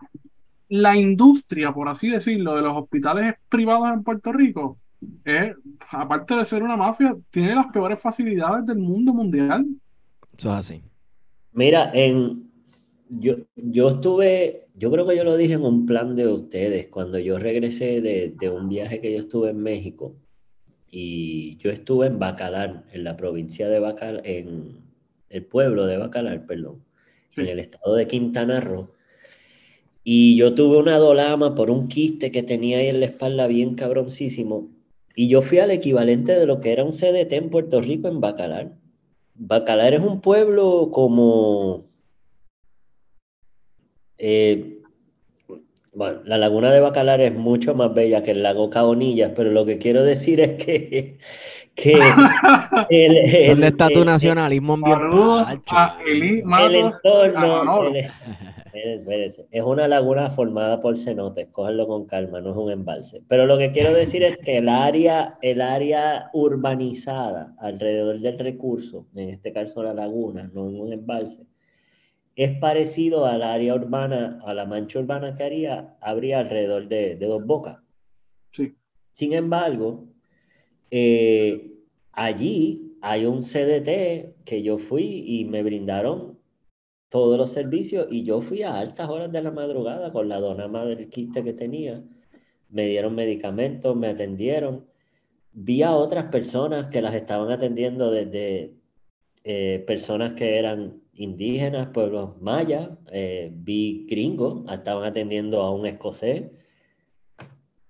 la 0.68 0.96
industria, 0.96 1.72
por 1.72 1.88
así 1.88 2.08
decirlo, 2.08 2.56
de 2.56 2.62
los 2.62 2.74
hospitales 2.74 3.34
privados 3.48 3.92
en 3.92 4.02
Puerto 4.02 4.32
Rico, 4.32 4.78
es, 5.24 5.54
aparte 5.90 6.34
de 6.34 6.44
ser 6.46 6.62
una 6.62 6.76
mafia, 6.76 7.14
tiene 7.30 7.54
las 7.54 7.66
peores 7.66 8.00
facilidades 8.00 8.64
del 8.66 8.78
mundo 8.78 9.12
mundial. 9.14 9.64
Eso 10.36 10.48
es 10.50 10.54
así. 10.56 10.82
Mira, 11.52 11.90
en, 11.94 12.45
yo, 13.08 13.36
yo 13.56 13.88
estuve, 13.88 14.66
yo 14.74 14.90
creo 14.90 15.06
que 15.06 15.16
yo 15.16 15.24
lo 15.24 15.36
dije 15.36 15.54
en 15.54 15.64
un 15.64 15.86
plan 15.86 16.14
de 16.14 16.28
ustedes, 16.28 16.88
cuando 16.88 17.18
yo 17.18 17.38
regresé 17.38 18.00
de, 18.00 18.34
de 18.38 18.50
un 18.50 18.68
viaje 18.68 19.00
que 19.00 19.12
yo 19.12 19.18
estuve 19.18 19.50
en 19.50 19.62
México, 19.62 20.14
y 20.90 21.56
yo 21.58 21.70
estuve 21.70 22.06
en 22.06 22.18
Bacalar, 22.18 22.84
en 22.92 23.04
la 23.04 23.16
provincia 23.16 23.68
de 23.68 23.80
Bacalar, 23.80 24.22
en 24.24 24.78
el 25.28 25.44
pueblo 25.44 25.86
de 25.86 25.98
Bacalar, 25.98 26.46
perdón, 26.46 26.82
en 27.36 27.46
el 27.46 27.58
estado 27.58 27.94
de 27.96 28.06
Quintana 28.06 28.60
Roo. 28.60 28.90
Y 30.04 30.36
yo 30.36 30.54
tuve 30.54 30.78
una 30.78 30.98
dolama 30.98 31.54
por 31.54 31.68
un 31.68 31.88
quiste 31.88 32.30
que 32.30 32.42
tenía 32.42 32.78
ahí 32.78 32.88
en 32.88 33.00
la 33.00 33.06
espalda 33.06 33.46
bien 33.46 33.74
cabroncísimo. 33.74 34.70
Y 35.16 35.28
yo 35.28 35.42
fui 35.42 35.58
al 35.58 35.70
equivalente 35.70 36.32
de 36.32 36.46
lo 36.46 36.60
que 36.60 36.72
era 36.72 36.84
un 36.84 36.92
CDT 36.92 37.32
en 37.32 37.50
Puerto 37.50 37.80
Rico 37.80 38.06
en 38.08 38.20
Bacalar. 38.20 38.72
Bacalar 39.34 39.94
es 39.94 40.00
un 40.00 40.20
pueblo 40.20 40.90
como... 40.92 41.86
Eh, 44.18 44.76
bueno, 45.96 46.20
la 46.24 46.36
laguna 46.36 46.70
de 46.72 46.80
Bacalar 46.80 47.22
es 47.22 47.34
mucho 47.34 47.74
más 47.74 47.94
bella 47.94 48.22
que 48.22 48.32
el 48.32 48.42
lago 48.42 48.68
Caonillas, 48.68 49.32
pero 49.34 49.50
lo 49.50 49.64
que 49.64 49.78
quiero 49.78 50.02
decir 50.02 50.40
es 50.40 50.62
que... 50.62 51.18
que 51.74 53.48
¿Dónde 53.48 53.66
está 53.68 53.88
tu 53.88 54.04
nacionalismo 54.04 54.74
ambiental? 54.74 55.62
El, 56.06 56.74
entorno... 56.74 57.84
es 59.50 59.62
una 59.62 59.88
laguna 59.88 60.30
formada 60.30 60.80
por 60.80 60.98
cenotes, 60.98 61.48
cóganlo 61.50 61.86
con 61.86 62.06
calma, 62.06 62.40
no 62.40 62.50
es 62.50 62.56
un 62.56 62.72
embalse. 62.72 63.22
Pero 63.26 63.46
lo 63.46 63.56
que 63.56 63.72
quiero 63.72 63.94
decir 63.94 64.22
es 64.22 64.36
que 64.38 64.58
el 64.58 64.68
área, 64.68 65.38
el 65.40 65.62
área 65.62 66.30
urbanizada 66.34 67.54
alrededor 67.58 68.20
del 68.20 68.38
recurso, 68.38 69.06
en 69.14 69.30
este 69.30 69.52
caso 69.52 69.82
la 69.82 69.94
laguna, 69.94 70.50
no 70.52 70.64
un 70.64 70.92
embalse, 70.92 71.46
es 72.36 72.58
parecido 72.58 73.24
al 73.24 73.42
área 73.42 73.74
urbana, 73.74 74.38
a 74.44 74.52
la 74.52 74.66
mancha 74.66 74.98
urbana 74.98 75.34
que 75.34 75.42
haría, 75.42 75.96
habría 76.02 76.38
alrededor 76.40 76.86
de, 76.86 77.16
dos 77.16 77.44
bocas. 77.44 77.78
Sí. 78.50 78.76
Sin 79.10 79.32
embargo, 79.32 80.06
eh, 80.90 81.72
allí 82.12 82.94
hay 83.00 83.24
un 83.24 83.40
CDT 83.40 84.44
que 84.44 84.62
yo 84.62 84.76
fui 84.76 85.24
y 85.26 85.46
me 85.46 85.62
brindaron 85.62 86.38
todos 87.08 87.38
los 87.38 87.52
servicios 87.52 88.06
y 88.10 88.24
yo 88.24 88.42
fui 88.42 88.62
a 88.62 88.78
altas 88.78 89.08
horas 89.08 89.32
de 89.32 89.40
la 89.40 89.50
madrugada 89.50 90.12
con 90.12 90.28
la 90.28 90.38
dona 90.38 90.68
madre 90.68 90.96
del 90.96 91.08
quiste 91.08 91.42
que 91.42 91.54
tenía. 91.54 92.04
Me 92.68 92.86
dieron 92.86 93.14
medicamentos, 93.14 93.96
me 93.96 94.08
atendieron. 94.08 94.86
Vi 95.52 95.82
a 95.82 95.94
otras 95.94 96.26
personas 96.26 96.88
que 96.88 97.00
las 97.00 97.14
estaban 97.14 97.50
atendiendo 97.50 98.10
desde 98.10 98.74
eh, 99.44 99.82
personas 99.86 100.34
que 100.34 100.58
eran 100.58 101.05
indígenas, 101.16 101.88
pueblos 101.88 102.40
mayas, 102.40 102.90
eh, 103.12 103.50
vi 103.54 104.06
gringos, 104.08 104.64
estaban 104.72 105.04
atendiendo 105.04 105.62
a 105.62 105.70
un 105.70 105.86
escocés 105.86 106.44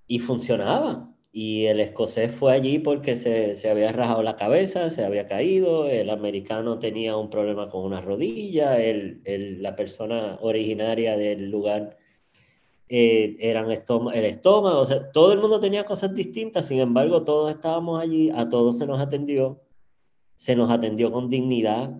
y 0.07 0.19
funcionaba. 0.19 1.12
Y 1.32 1.66
el 1.66 1.81
escocés 1.81 2.35
fue 2.35 2.55
allí 2.55 2.78
porque 2.78 3.15
se, 3.15 3.57
se, 3.57 3.69
había 3.69 3.93
rajado 3.93 4.23
la 4.23 4.36
cabeza, 4.36 4.89
se 4.89 5.05
había 5.05 5.27
caído, 5.27 5.86
el 5.86 6.09
americano 6.09 6.78
tenía 6.78 7.16
un 7.16 7.28
problema 7.28 7.69
con 7.69 7.85
una 7.85 8.01
rodilla, 8.01 8.81
el, 8.82 9.20
la 9.62 9.77
persona 9.77 10.39
originaria 10.40 11.19
del 11.19 11.51
lugar 11.51 11.98
eh, 12.89 13.36
eran 13.40 13.66
el 13.70 14.24
estómago, 14.24 14.78
o 14.78 14.85
sea, 14.86 15.11
todo 15.11 15.32
el 15.32 15.39
mundo 15.40 15.61
tenía 15.61 15.85
cosas 15.85 16.15
distintas, 16.15 16.69
sin 16.69 16.78
embargo, 16.81 17.23
todos 17.23 17.51
estábamos 17.51 18.01
allí, 18.01 18.31
a 18.31 18.48
todos 18.48 18.78
se 18.78 18.86
nos 18.86 18.98
atendió, 18.98 19.61
se 20.36 20.57
nos 20.57 20.70
atendió 20.70 21.12
con 21.12 21.28
dignidad, 21.28 21.90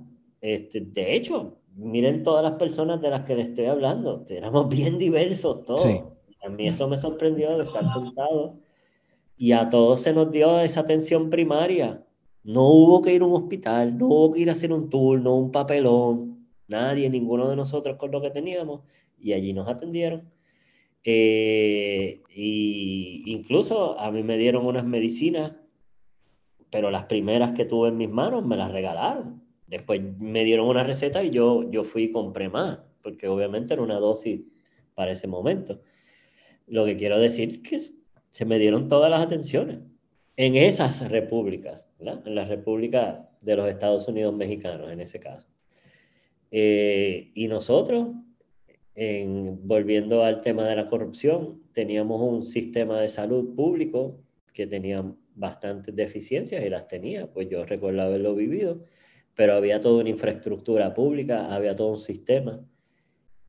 este, 0.41 0.81
de 0.81 1.15
hecho, 1.15 1.59
miren 1.75 2.23
todas 2.23 2.43
las 2.43 2.55
personas 2.55 3.01
de 3.01 3.11
las 3.11 3.25
que 3.25 3.37
les 3.37 3.49
estoy 3.49 3.67
hablando, 3.67 4.25
éramos 4.29 4.69
bien 4.71 4.99
diversos 4.99 5.65
todos. 5.65 5.87
A 6.43 6.49
mí 6.49 6.69
eso 6.69 6.89
me 6.89 6.97
sorprendió 6.97 7.57
de 7.59 7.65
estar 7.65 7.87
sentado 7.89 8.59
y 9.37 9.53
a 9.53 9.69
todos 9.69 10.01
se 10.01 10.13
nos 10.13 10.31
dio 10.31 10.61
esa 10.61 10.81
atención 10.81 11.29
primaria. 11.29 12.05
No 12.45 12.69
hubo 12.69 13.03
que 13.03 13.13
ir 13.13 13.23
a 13.23 13.27
un 13.27 13.35
hospital, 13.35 13.99
no 13.99 14.07
hubo 14.07 14.33
que 14.33 14.41
ir 14.41 14.49
a 14.49 14.53
hacer 14.53 14.73
un 14.73 14.89
turno, 14.89 15.35
un 15.35 15.51
papelón, 15.51 16.47
nadie, 16.69 17.11
ninguno 17.11 17.49
de 17.49 17.57
nosotros 17.57 17.97
con 17.97 18.11
lo 18.13 18.21
que 18.21 18.31
teníamos 18.31 18.83
y 19.19 19.33
allí 19.33 19.53
nos 19.53 19.69
atendieron. 19.69 20.31
Eh, 21.03 22.23
y 22.35 23.23
incluso 23.27 23.99
a 23.99 24.11
mí 24.11 24.23
me 24.23 24.39
dieron 24.39 24.67
unas 24.67 24.85
medicinas, 24.85 25.55
pero 26.71 26.91
las 26.91 27.05
primeras 27.05 27.53
que 27.53 27.65
tuve 27.65 27.89
en 27.89 27.97
mis 27.97 28.11
manos 28.11 28.45
me 28.45 28.57
las 28.57 28.71
regalaron. 28.71 29.46
Después 29.67 30.01
me 30.19 30.45
dieron 30.45 30.69
una 30.69 30.85
receta 30.85 31.23
y 31.23 31.31
yo, 31.31 31.69
yo 31.71 31.85
fui 31.85 32.05
y 32.05 32.13
compré 32.13 32.49
más, 32.49 32.79
porque 33.03 33.29
obviamente 33.29 33.75
era 33.75 33.83
una 33.83 33.99
dosis 33.99 34.41
para 34.95 35.13
ese 35.13 35.27
momento. 35.27 35.81
Lo 36.67 36.85
que 36.85 36.97
quiero 36.97 37.19
decir 37.19 37.51
es 37.51 37.59
que 37.59 37.79
se 38.31 38.45
me 38.45 38.59
dieron 38.59 38.89
todas 38.89 39.11
las 39.11 39.23
atenciones 39.23 39.81
en 40.37 40.57
esas 40.57 41.09
repúblicas, 41.11 41.91
en 41.99 42.35
la 42.35 42.45
República 42.45 43.31
de 43.41 43.57
los 43.57 43.67
Estados 43.69 44.07
Unidos 44.09 44.35
mexicanos 44.35 44.91
en 44.91 45.01
ese 45.01 45.19
caso. 45.19 45.49
Eh, 46.51 47.33
y 47.35 47.49
nosotros, 47.49 48.09
en, 48.95 49.67
volviendo 49.67 50.23
al 50.23 50.41
tema 50.41 50.69
de 50.69 50.77
la 50.77 50.89
corrupción, 50.89 51.63
teníamos 51.73 52.21
un 52.21 52.45
sistema 52.45 53.01
de 53.01 53.09
salud 53.09 53.55
público 53.55 54.21
que 54.53 54.67
tenía 54.67 55.05
bastantes 55.35 55.95
deficiencias 55.95 56.65
y 56.65 56.69
las 56.71 56.89
tenía, 56.89 57.31
pues 57.31 57.49
yo 57.49 57.65
recuerdo 57.65 58.03
haberlo 58.03 58.35
vivido 58.35 58.85
pero 59.37 59.53
había 59.55 59.81
toda 59.81 60.01
una 60.01 60.09
infraestructura 60.09 60.95
pública, 60.95 61.55
había 61.55 61.77
todo 61.77 61.91
un 61.91 61.99
sistema, 61.99 62.65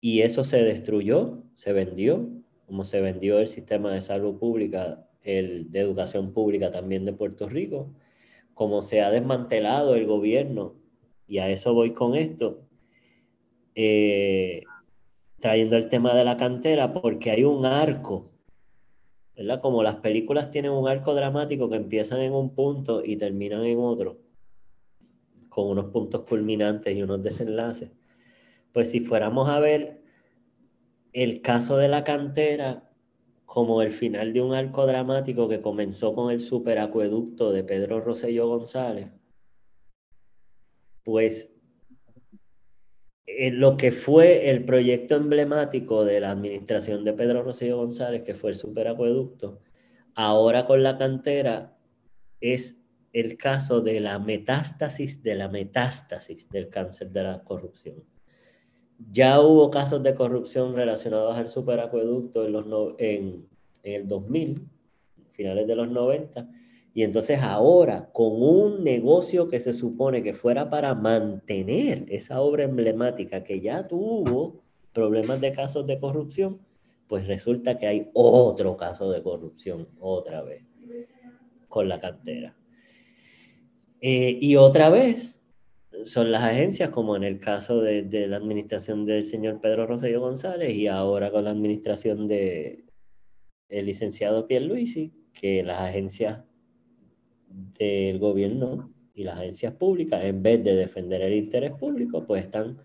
y 0.01 0.21
eso 0.21 0.43
se 0.43 0.57
destruyó, 0.57 1.43
se 1.53 1.73
vendió, 1.73 2.29
como 2.67 2.83
se 2.83 2.99
vendió 3.01 3.39
el 3.39 3.47
sistema 3.47 3.93
de 3.93 4.01
salud 4.01 4.37
pública, 4.37 5.07
el 5.23 5.71
de 5.71 5.79
educación 5.79 6.33
pública 6.33 6.71
también 6.71 7.05
de 7.05 7.13
Puerto 7.13 7.47
Rico, 7.47 7.93
como 8.53 8.81
se 8.81 9.01
ha 9.01 9.09
desmantelado 9.09 9.95
el 9.95 10.05
gobierno, 10.05 10.75
y 11.25 11.37
a 11.39 11.49
eso 11.49 11.73
voy 11.73 11.93
con 11.93 12.15
esto, 12.15 12.67
eh, 13.73 14.63
trayendo 15.39 15.77
el 15.77 15.87
tema 15.87 16.13
de 16.13 16.25
la 16.25 16.35
cantera, 16.35 16.91
porque 16.91 17.31
hay 17.31 17.45
un 17.45 17.65
arco, 17.65 18.29
¿verdad? 19.37 19.61
Como 19.61 19.83
las 19.83 19.95
películas 19.95 20.51
tienen 20.51 20.71
un 20.71 20.89
arco 20.89 21.15
dramático 21.15 21.69
que 21.69 21.77
empiezan 21.77 22.19
en 22.19 22.33
un 22.33 22.53
punto 22.53 23.05
y 23.05 23.15
terminan 23.15 23.63
en 23.63 23.79
otro 23.79 24.26
con 25.57 25.69
unos 25.69 25.85
puntos 25.85 26.21
culminantes 26.21 26.95
y 26.95 27.01
unos 27.01 27.23
desenlaces. 27.23 27.89
Pues 28.71 28.91
si 28.91 28.99
fuéramos 28.99 29.49
a 29.49 29.59
ver 29.59 30.03
el 31.13 31.41
caso 31.41 31.77
de 31.77 31.87
la 31.87 32.03
cantera 32.03 32.91
como 33.43 33.81
el 33.81 33.91
final 33.91 34.33
de 34.33 34.41
un 34.41 34.53
arco 34.53 34.85
dramático 34.85 35.47
que 35.47 35.59
comenzó 35.59 36.13
con 36.13 36.29
el 36.29 36.41
superacueducto 36.41 37.51
de 37.51 37.63
Pedro 37.63 38.01
Rosselló 38.01 38.47
González, 38.47 39.07
pues 41.03 41.49
eh, 43.25 43.49
lo 43.49 43.77
que 43.77 43.91
fue 43.91 44.51
el 44.51 44.63
proyecto 44.63 45.15
emblemático 45.15 46.05
de 46.05 46.19
la 46.19 46.29
administración 46.29 47.03
de 47.03 47.13
Pedro 47.13 47.41
Rosselló 47.41 47.77
González, 47.77 48.21
que 48.21 48.35
fue 48.35 48.51
el 48.51 48.57
superacueducto, 48.57 49.59
ahora 50.13 50.65
con 50.65 50.83
la 50.83 50.99
cantera 50.99 51.75
es 52.41 52.76
el 53.13 53.37
caso 53.37 53.81
de 53.81 53.99
la 53.99 54.19
metástasis 54.19 55.21
de 55.23 55.35
la 55.35 55.47
metástasis 55.47 56.49
del 56.49 56.69
cáncer 56.69 57.11
de 57.11 57.23
la 57.23 57.43
corrupción. 57.43 58.03
Ya 59.11 59.39
hubo 59.39 59.69
casos 59.69 60.01
de 60.03 60.15
corrupción 60.15 60.75
relacionados 60.75 61.35
al 61.37 61.49
superacueducto 61.49 62.45
en, 62.45 62.51
los 62.51 62.95
en, 62.97 63.47
el 63.83 64.07
2000, 64.07 64.67
finales 65.31 65.67
de 65.67 65.75
los 65.75 65.89
90, 65.89 66.49
y 66.93 67.03
entonces 67.03 67.39
ahora, 67.39 68.09
con 68.11 68.41
un 68.41 68.83
negocio 68.83 69.47
que 69.47 69.59
se 69.59 69.71
supone 69.71 70.23
que 70.23 70.33
fuera 70.33 70.69
para 70.69 70.95
mantener 70.95 72.05
esa 72.09 72.41
obra 72.41 72.63
emblemática 72.63 73.43
que 73.43 73.61
ya 73.61 73.87
tuvo 73.87 74.63
problemas 74.93 75.39
de 75.39 75.51
casos 75.51 75.85
de 75.85 75.99
corrupción, 75.99 76.59
pues 77.07 77.27
resulta 77.27 77.77
que 77.77 77.85
hay 77.85 78.09
otro 78.13 78.75
caso 78.75 79.11
de 79.11 79.21
corrupción 79.21 79.87
otra 79.99 80.41
vez 80.41 80.63
con 81.69 81.87
la 81.87 81.99
cantera. 81.99 82.56
Eh, 84.09 84.39
y 84.39 84.55
otra 84.55 84.89
vez, 84.89 85.41
son 86.05 86.31
las 86.31 86.41
agencias, 86.41 86.91
como 86.91 87.17
en 87.17 87.25
el 87.25 87.41
caso 87.41 87.81
de, 87.81 88.03
de, 88.03 88.25
la 88.27 88.37
administración 88.37 89.05
del 89.05 89.25
señor 89.25 89.59
Pedro 89.59 89.85
Rosselló 89.85 90.21
González 90.21 90.73
y 90.73 90.87
ahora 90.87 91.29
con 91.29 91.43
la 91.43 91.51
administración 91.51 92.25
del 92.25 92.85
el 93.67 93.85
licenciado 93.85 94.47
Pierluisi, 94.47 95.11
que 95.33 95.61
las 95.61 95.81
agencias 95.81 96.39
del 97.49 98.17
gobierno 98.17 98.93
y 99.13 99.25
las 99.25 99.39
agencias 99.39 99.73
públicas, 99.73 100.23
en 100.23 100.41
vez 100.41 100.63
de 100.63 100.75
defender 100.75 101.21
el 101.21 101.33
interés 101.33 101.73
público, 101.73 102.25
pues 102.25 102.45
están 102.45 102.79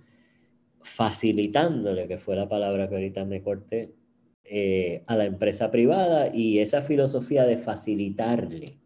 facilitándole, 0.80 2.08
que 2.08 2.18
fue 2.18 2.34
la 2.34 2.48
palabra 2.48 2.88
que 2.88 2.96
ahorita 2.96 3.24
me 3.26 3.42
corté, 3.42 3.94
eh, 4.42 5.04
a 5.06 5.14
la 5.14 5.26
empresa 5.26 5.70
privada 5.70 6.34
y 6.34 6.58
esa 6.58 6.82
filosofía 6.82 7.44
de 7.44 7.58
facilitarle 7.58 8.81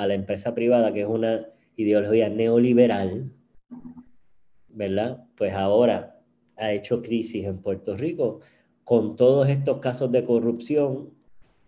a 0.00 0.06
la 0.06 0.14
empresa 0.14 0.54
privada, 0.54 0.94
que 0.94 1.02
es 1.02 1.06
una 1.06 1.46
ideología 1.76 2.30
neoliberal, 2.30 3.30
¿verdad? 4.68 5.26
Pues 5.36 5.52
ahora 5.52 6.22
ha 6.56 6.72
hecho 6.72 7.02
crisis 7.02 7.44
en 7.46 7.58
Puerto 7.58 7.96
Rico 7.96 8.40
con 8.82 9.14
todos 9.14 9.48
estos 9.50 9.78
casos 9.78 10.10
de 10.10 10.24
corrupción 10.24 11.10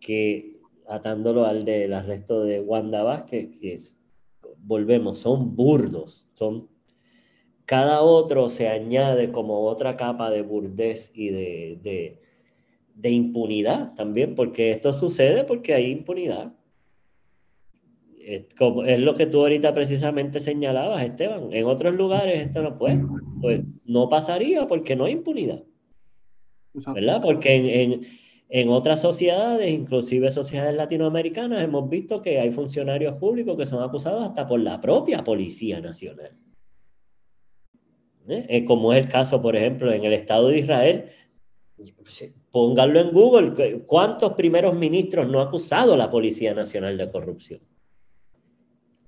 que, 0.00 0.60
atándolo 0.88 1.44
al 1.44 1.66
del 1.66 1.92
arresto 1.92 2.42
de 2.42 2.60
Wanda 2.60 3.02
Vázquez, 3.02 3.50
que 3.60 3.78
volvemos, 4.60 5.18
son 5.18 5.54
burdos, 5.54 6.26
son 6.32 6.70
cada 7.66 8.00
otro 8.00 8.48
se 8.48 8.68
añade 8.68 9.30
como 9.30 9.60
otra 9.66 9.96
capa 9.96 10.30
de 10.30 10.40
burdez 10.40 11.10
y 11.14 11.28
de, 11.28 12.18
de, 12.94 13.10
impunidad 13.10 13.94
también, 13.94 14.34
porque 14.34 14.70
esto 14.70 14.92
sucede 14.92 15.44
porque 15.44 15.74
hay 15.74 15.90
impunidad. 15.90 16.54
Es, 18.24 18.54
como, 18.56 18.84
es 18.84 19.00
lo 19.00 19.14
que 19.14 19.26
tú 19.26 19.40
ahorita 19.40 19.74
precisamente 19.74 20.40
señalabas, 20.40 21.02
Esteban. 21.02 21.48
En 21.52 21.66
otros 21.66 21.94
lugares 21.94 22.46
esto 22.46 22.62
no 22.62 22.78
puede. 22.78 23.02
Pues 23.40 23.62
no 23.84 24.08
pasaría 24.08 24.66
porque 24.66 24.96
no 24.96 25.04
hay 25.04 25.12
impunidad. 25.12 25.62
¿Verdad? 26.94 27.20
Porque 27.22 27.54
en, 27.54 27.66
en, 27.66 28.06
en 28.48 28.68
otras 28.68 29.00
sociedades, 29.00 29.70
inclusive 29.70 30.30
sociedades 30.30 30.74
latinoamericanas, 30.74 31.64
hemos 31.64 31.88
visto 31.88 32.20
que 32.20 32.38
hay 32.38 32.50
funcionarios 32.50 33.16
públicos 33.16 33.56
que 33.56 33.64
son 33.64 33.82
acusados 33.82 34.22
hasta 34.22 34.46
por 34.46 34.60
la 34.60 34.80
propia 34.80 35.24
Policía 35.24 35.80
Nacional. 35.80 36.36
¿eh? 38.28 38.46
Eh, 38.48 38.64
como 38.64 38.92
es 38.92 39.04
el 39.04 39.10
caso, 39.10 39.40
por 39.40 39.56
ejemplo, 39.56 39.90
en 39.90 40.04
el 40.04 40.12
Estado 40.12 40.48
de 40.48 40.58
Israel, 40.58 41.04
pónganlo 42.50 43.00
en 43.00 43.10
Google, 43.10 43.84
¿cuántos 43.86 44.34
primeros 44.34 44.74
ministros 44.74 45.28
no 45.28 45.40
ha 45.40 45.44
acusado 45.44 45.96
la 45.96 46.10
Policía 46.10 46.52
Nacional 46.54 46.98
de 46.98 47.10
corrupción? 47.10 47.60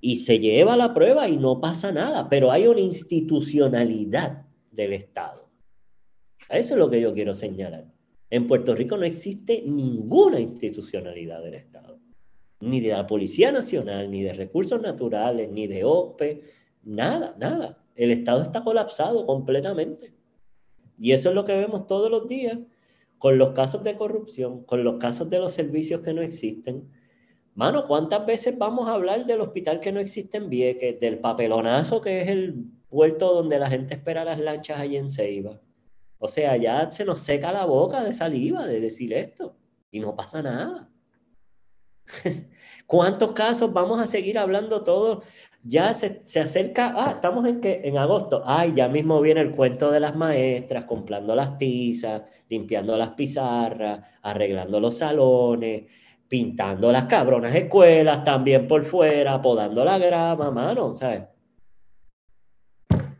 Y 0.07 0.17
se 0.17 0.37
lleva 0.37 0.77
la 0.77 0.93
prueba 0.93 1.27
y 1.27 1.35
no 1.35 1.59
pasa 1.59 1.91
nada, 1.91 2.29
pero 2.29 2.51
hay 2.51 2.67
una 2.67 2.79
institucionalidad 2.79 4.45
del 4.69 4.93
Estado. 4.93 5.49
Eso 6.47 6.75
es 6.75 6.79
lo 6.79 6.91
que 6.91 7.01
yo 7.01 7.11
quiero 7.11 7.33
señalar. 7.33 7.91
En 8.29 8.45
Puerto 8.45 8.75
Rico 8.75 8.97
no 8.97 9.03
existe 9.03 9.63
ninguna 9.65 10.39
institucionalidad 10.39 11.41
del 11.41 11.55
Estado, 11.55 11.97
ni 12.59 12.81
de 12.81 12.89
la 12.89 13.07
Policía 13.07 13.51
Nacional, 13.51 14.11
ni 14.11 14.21
de 14.21 14.33
Recursos 14.33 14.79
Naturales, 14.79 15.49
ni 15.49 15.65
de 15.65 15.83
OPE, 15.83 16.43
nada, 16.83 17.35
nada. 17.39 17.83
El 17.95 18.11
Estado 18.11 18.43
está 18.43 18.63
colapsado 18.63 19.25
completamente. 19.25 20.13
Y 20.99 21.13
eso 21.13 21.29
es 21.29 21.35
lo 21.35 21.45
que 21.45 21.57
vemos 21.57 21.87
todos 21.87 22.11
los 22.11 22.27
días 22.27 22.59
con 23.17 23.39
los 23.39 23.53
casos 23.53 23.81
de 23.81 23.95
corrupción, 23.95 24.65
con 24.65 24.83
los 24.83 24.97
casos 24.99 25.31
de 25.31 25.39
los 25.39 25.53
servicios 25.53 26.01
que 26.01 26.13
no 26.13 26.21
existen. 26.21 26.91
Mano, 27.55 27.87
¿cuántas 27.87 28.25
veces 28.25 28.57
vamos 28.57 28.89
a 28.89 28.93
hablar 28.93 29.25
del 29.25 29.39
hospital 29.39 29.79
que 29.79 29.93
no 29.93 30.01
existe 30.01 30.37
en 30.37 30.49
Vieques, 30.49 30.99
del 30.99 31.19
papelonazo 31.19 32.01
que 32.01 32.21
es 32.21 32.27
el 32.27 32.65
puerto 32.89 33.33
donde 33.33 33.57
la 33.57 33.69
gente 33.69 33.93
espera 33.93 34.25
las 34.25 34.39
lanchas 34.39 34.79
allí 34.79 34.97
en 34.97 35.07
Ceiba? 35.07 35.61
O 36.19 36.27
sea, 36.27 36.57
ya 36.57 36.91
se 36.91 37.05
nos 37.05 37.21
seca 37.21 37.53
la 37.53 37.65
boca 37.65 38.03
de 38.03 38.13
saliva 38.13 38.65
de 38.67 38.81
decir 38.81 39.13
esto 39.13 39.55
y 39.89 40.01
no 40.01 40.15
pasa 40.15 40.41
nada. 40.41 40.89
¿Cuántos 42.85 43.31
casos 43.31 43.71
vamos 43.71 44.01
a 44.01 44.05
seguir 44.05 44.37
hablando 44.37 44.83
todos? 44.83 45.23
ya 45.67 45.93
se, 45.93 46.21
acerca, 46.39 46.93
ah, 46.95 47.11
estamos 47.15 47.47
en, 47.47 47.59
en 47.63 47.97
agosto, 47.97 48.43
ay, 48.45 48.73
ya 48.75 48.87
mismo 48.87 49.19
viene 49.19 49.41
el 49.41 49.55
cuento 49.55 49.89
de 49.89 49.99
las 49.99 50.15
maestras, 50.15 50.85
comprando 50.85 51.33
las 51.33 51.57
tizas, 51.57 52.21
limpiando 52.47 52.95
las 52.95 53.09
pizarras, 53.09 54.05
arreglando 54.21 54.79
los 54.79 54.99
salones, 54.99 55.85
pintando 56.27 56.91
las 56.91 57.05
cabronas 57.05 57.53
escuelas 57.53 58.23
también 58.23 58.67
por 58.67 58.83
fuera, 58.83 59.41
podando 59.41 59.85
la 59.85 59.97
grama, 59.97 60.51
mano, 60.51 60.93
¿sabes? 60.93 61.23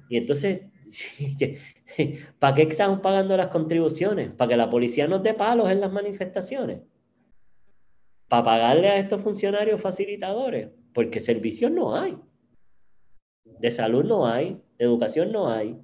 Y 0.09 0.17
entonces, 0.17 0.61
¿para 2.39 2.53
qué 2.53 2.63
estamos 2.63 2.99
pagando 2.99 3.35
las 3.37 3.47
contribuciones? 3.47 4.31
¿Para 4.31 4.49
que 4.49 4.57
la 4.57 4.69
policía 4.69 5.07
nos 5.07 5.23
dé 5.23 5.33
palos 5.33 5.69
en 5.69 5.81
las 5.81 5.91
manifestaciones? 5.91 6.81
¿Para 8.27 8.43
pagarle 8.43 8.89
a 8.89 8.97
estos 8.97 9.21
funcionarios 9.21 9.81
facilitadores? 9.81 10.69
Porque 10.93 11.19
servicios 11.19 11.71
no 11.71 11.95
hay. 11.95 12.17
De 13.43 13.71
salud 13.71 14.03
no 14.03 14.27
hay, 14.27 14.61
de 14.77 14.85
educación 14.85 15.31
no 15.31 15.49
hay, 15.49 15.79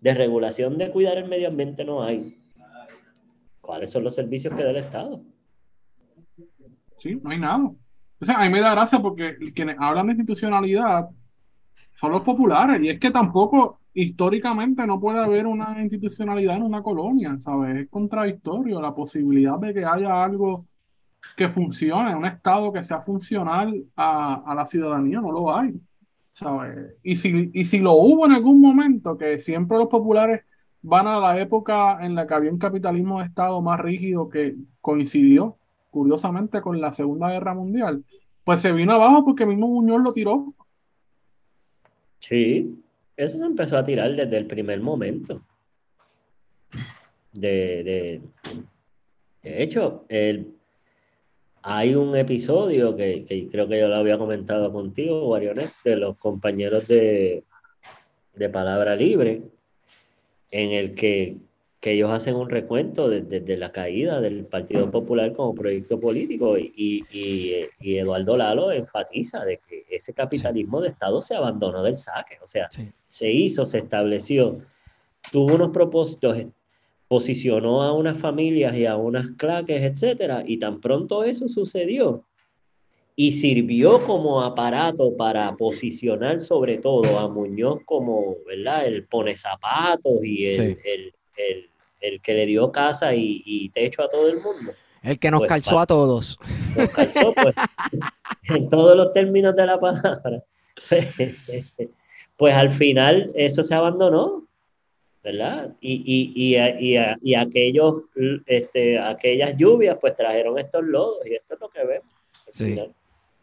de 0.00 0.14
regulación 0.14 0.76
de 0.78 0.90
cuidar 0.90 1.18
el 1.18 1.28
medio 1.28 1.48
ambiente 1.48 1.84
no 1.84 2.02
hay. 2.02 2.36
¿Cuáles 3.60 3.90
son 3.90 4.04
los 4.04 4.14
servicios 4.14 4.54
que 4.54 4.62
da 4.62 4.70
el 4.70 4.76
Estado? 4.76 5.22
Sí, 7.06 7.20
no 7.22 7.30
hay 7.30 7.38
nada. 7.38 7.64
O 7.64 8.24
sea, 8.24 8.40
a 8.40 8.44
mí 8.44 8.50
me 8.50 8.60
da 8.60 8.72
gracia 8.72 9.00
porque 9.00 9.36
quienes 9.54 9.76
hablan 9.78 10.06
de 10.06 10.12
institucionalidad 10.14 11.08
son 11.94 12.12
los 12.12 12.22
populares 12.22 12.80
y 12.82 12.88
es 12.88 12.98
que 12.98 13.10
tampoco 13.10 13.80
históricamente 13.94 14.86
no 14.86 15.00
puede 15.00 15.20
haber 15.20 15.46
una 15.46 15.80
institucionalidad 15.80 16.56
en 16.56 16.62
una 16.64 16.82
colonia, 16.82 17.38
¿sabes? 17.40 17.76
Es 17.76 17.88
contradictorio 17.88 18.80
la 18.80 18.94
posibilidad 18.94 19.58
de 19.58 19.72
que 19.72 19.84
haya 19.84 20.24
algo 20.24 20.66
que 21.36 21.48
funcione, 21.48 22.14
un 22.14 22.26
Estado 22.26 22.72
que 22.72 22.82
sea 22.84 23.00
funcional 23.02 23.84
a, 23.96 24.42
a 24.46 24.54
la 24.54 24.66
ciudadanía, 24.66 25.20
no 25.20 25.32
lo 25.32 25.56
hay. 25.56 25.74
Y 27.02 27.16
si, 27.16 27.50
y 27.54 27.64
si 27.64 27.78
lo 27.78 27.92
hubo 27.92 28.26
en 28.26 28.32
algún 28.32 28.60
momento, 28.60 29.16
que 29.16 29.38
siempre 29.38 29.78
los 29.78 29.88
populares 29.88 30.42
van 30.82 31.06
a 31.06 31.18
la 31.18 31.40
época 31.40 31.98
en 32.04 32.14
la 32.14 32.26
que 32.26 32.34
había 32.34 32.50
un 32.52 32.58
capitalismo 32.58 33.20
de 33.20 33.26
Estado 33.26 33.60
más 33.62 33.80
rígido 33.80 34.28
que 34.28 34.56
coincidió, 34.80 35.58
curiosamente, 35.96 36.60
con 36.60 36.78
la 36.78 36.92
Segunda 36.92 37.30
Guerra 37.30 37.54
Mundial, 37.54 38.04
pues 38.44 38.60
se 38.60 38.70
vino 38.70 38.92
abajo 38.92 39.24
porque 39.24 39.46
mismo 39.46 39.66
Muñoz 39.66 40.02
lo 40.02 40.12
tiró. 40.12 40.52
Sí, 42.20 42.82
eso 43.16 43.38
se 43.38 43.44
empezó 43.46 43.78
a 43.78 43.84
tirar 43.84 44.14
desde 44.14 44.36
el 44.36 44.46
primer 44.46 44.78
momento. 44.80 45.40
De, 47.32 47.82
de, 47.82 48.20
de 49.42 49.62
hecho, 49.62 50.04
hay 51.62 51.94
un 51.94 52.14
episodio 52.14 52.94
que, 52.94 53.48
creo 53.50 53.66
que 53.66 53.80
yo 53.80 53.88
lo 53.88 53.96
había 53.96 54.18
comentado 54.18 54.70
contigo, 54.70 55.30
Warionex, 55.30 55.82
de 55.82 55.96
los 55.96 56.18
compañeros 56.18 56.86
de, 56.88 57.42
Palabra 58.52 58.94
Libre, 58.94 59.40
en 60.50 60.72
el 60.72 60.94
que, 60.94 61.38
ellos 61.92 62.10
hacen 62.10 62.34
un 62.36 62.48
recuento 62.48 63.08
desde 63.08 63.56
la 63.56 63.72
caída 63.72 64.20
del 64.20 64.44
Partido 64.44 64.90
Popular 64.90 65.32
como 65.32 65.54
proyecto 65.54 65.98
político 66.00 66.56
y, 66.58 67.04
Eduardo 67.80 68.36
Lalo 68.36 68.72
enfatiza 68.72 69.44
de 69.44 69.58
que 69.58 69.84
ese 69.90 70.12
capitalismo 70.12 70.80
de 70.80 70.88
Estado 70.88 71.22
se 71.22 71.34
abandonó 71.34 71.82
del 71.82 71.96
saque, 71.96 72.38
o 72.42 72.46
sea, 72.46 72.68
se 73.08 73.30
hizo, 73.30 73.66
se 73.66 73.78
estableció, 73.78 74.60
tuvo 75.32 75.54
unos 75.54 75.70
propósitos 75.70 76.36
posicionó 77.08 77.82
a 77.82 77.92
unas 77.92 78.18
familias 78.18 78.76
y 78.76 78.86
a 78.86 78.96
unas 78.96 79.30
claques, 79.36 79.80
etcétera, 79.82 80.42
y 80.46 80.58
tan 80.58 80.80
pronto 80.80 81.22
eso 81.22 81.48
sucedió 81.48 82.24
y 83.14 83.32
sirvió 83.32 84.04
como 84.04 84.42
aparato 84.42 85.16
para 85.16 85.56
posicionar 85.56 86.42
sobre 86.42 86.76
todo 86.76 87.18
a 87.18 87.28
Muñoz 87.28 87.80
como, 87.86 88.36
¿verdad? 88.46 88.86
El 88.86 89.04
pone 89.04 89.36
zapatos 89.36 90.22
y 90.22 90.46
el, 90.46 90.78
el, 90.84 91.70
que 92.22 92.34
le 92.34 92.46
dio 92.46 92.72
casa 92.72 93.14
y, 93.14 93.70
techo 93.74 94.02
a 94.02 94.08
todo 94.08 94.28
el 94.28 94.36
mundo. 94.36 94.72
El 95.02 95.18
que 95.18 95.30
nos 95.30 95.40
pues, 95.40 95.48
calzó 95.48 95.78
a 95.78 95.86
todos. 95.86 96.38
Nos 96.76 96.88
calzó, 96.90 97.32
pues, 97.32 97.54
en 98.48 98.68
todos 98.68 98.96
los 98.96 99.12
términos 99.12 99.54
de 99.54 99.66
la 99.66 99.78
palabra. 99.78 100.42
pues 102.36 102.54
al 102.54 102.70
final 102.70 103.30
eso 103.34 103.62
se 103.62 103.74
abandonó 103.74 104.46
¿verdad? 105.26 105.74
Y, 105.80 106.04
y, 106.06 106.54
y, 106.54 106.96
y, 107.20 107.34
aquellos, 107.34 108.02
este, 108.46 108.96
aquellas 108.96 109.56
lluvias 109.56 109.98
pues 110.00 110.16
trajeron 110.16 110.56
estos 110.56 110.84
lodos 110.84 111.26
y 111.26 111.34
esto 111.34 111.54
es 111.54 111.60
lo 111.60 111.68
que 111.68 111.84
vemos. 111.84 112.06
Sí. 112.52 112.80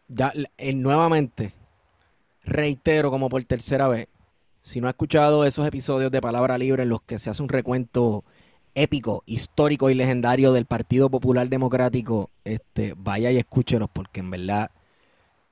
Ya, 0.08 0.32
nuevamente, 0.72 1.52
reitero 2.42 3.10
como 3.10 3.28
por 3.28 3.44
tercera 3.44 3.86
vez, 3.86 4.08
si 4.62 4.80
no 4.80 4.86
ha 4.86 4.92
escuchado 4.92 5.44
esos 5.44 5.66
episodios 5.66 6.10
de 6.10 6.22
Palabra 6.22 6.56
Libre 6.56 6.84
en 6.84 6.88
los 6.88 7.02
que 7.02 7.18
se 7.18 7.28
hace 7.28 7.42
un 7.42 7.50
recuento 7.50 8.24
épico, 8.74 9.22
histórico 9.26 9.90
y 9.90 9.94
legendario 9.94 10.52
del 10.52 10.66
Partido 10.66 11.10
Popular 11.10 11.48
Democrático, 11.48 12.30
este, 12.44 12.94
vaya 12.96 13.30
y 13.30 13.38
escúchelos 13.38 13.88
porque 13.92 14.20
en 14.20 14.30
verdad 14.30 14.70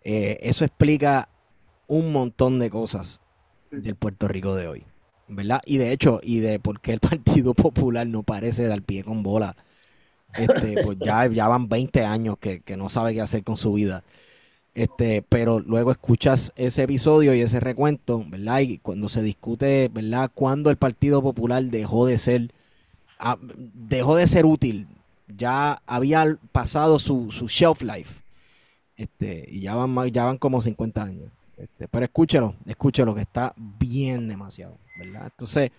eh, 0.03 0.39
eso 0.43 0.65
explica 0.65 1.29
un 1.87 2.13
montón 2.13 2.59
de 2.59 2.71
cosas 2.71 3.21
del 3.71 3.97
Puerto 3.97 4.29
Rico 4.29 4.55
de 4.55 4.69
hoy. 4.69 4.85
¿verdad? 5.29 5.63
Y 5.65 5.79
de 5.79 5.93
hecho, 5.93 6.21
y 6.23 6.41
de 6.41 6.59
por 6.59 6.81
qué 6.81 6.93
el 6.93 7.01
Partido 7.01 7.55
Popular 7.55 8.07
no 8.07 8.23
parece 8.23 8.67
dar 8.67 8.83
pie 8.83 9.05
con 9.05 9.23
bola. 9.23 9.57
Este, 10.37 10.83
pues 10.83 10.97
ya, 11.05 11.27
ya 11.27 11.49
van 11.49 11.69
20 11.69 12.05
años 12.05 12.37
que, 12.39 12.63
no 12.77 12.89
sabe 12.89 13.15
qué 13.15 13.21
hacer 13.21 13.45
con 13.45 13.57
su 13.57 13.73
vida. 13.75 14.05
Este, 14.75 15.23
pero 15.29 15.61
luego 15.61 15.91
escuchas 15.91 16.53
ese 16.57 16.85
episodio 16.85 17.35
y 17.35 17.41
ese 17.43 17.61
recuento, 17.61 18.25
¿verdad? 18.27 18.61
Y 18.61 18.79
cuando 18.79 19.09
se 19.11 19.23
discute, 19.23 19.91
¿verdad? 19.93 20.31
Cuando 20.35 20.71
el 20.71 20.79
Partido 20.79 21.23
Popular 21.23 21.63
dejó 21.65 22.07
de 22.07 22.19
ser, 22.19 22.53
dejó 23.75 24.17
de 24.17 24.27
ser 24.27 24.45
útil, 24.47 24.87
ya 25.29 25.83
había 25.87 26.39
pasado 26.53 26.99
su, 26.99 27.31
su 27.31 27.47
shelf 27.49 27.83
life. 27.83 28.23
Este, 28.97 29.47
y 29.51 29.61
ya 29.61 29.75
van, 29.75 30.09
ya 30.11 30.25
van 30.25 30.39
como 30.39 30.61
50 30.63 31.03
años. 31.03 31.31
Este, 31.57 31.89
pero 31.89 32.05
escúchelo, 32.05 32.55
escúchelo, 32.67 33.15
que 33.15 33.23
está 33.23 33.55
bien 33.57 34.29
demasiado, 34.29 34.77
¿verdad? 34.99 35.25
Entonces, 35.27 35.71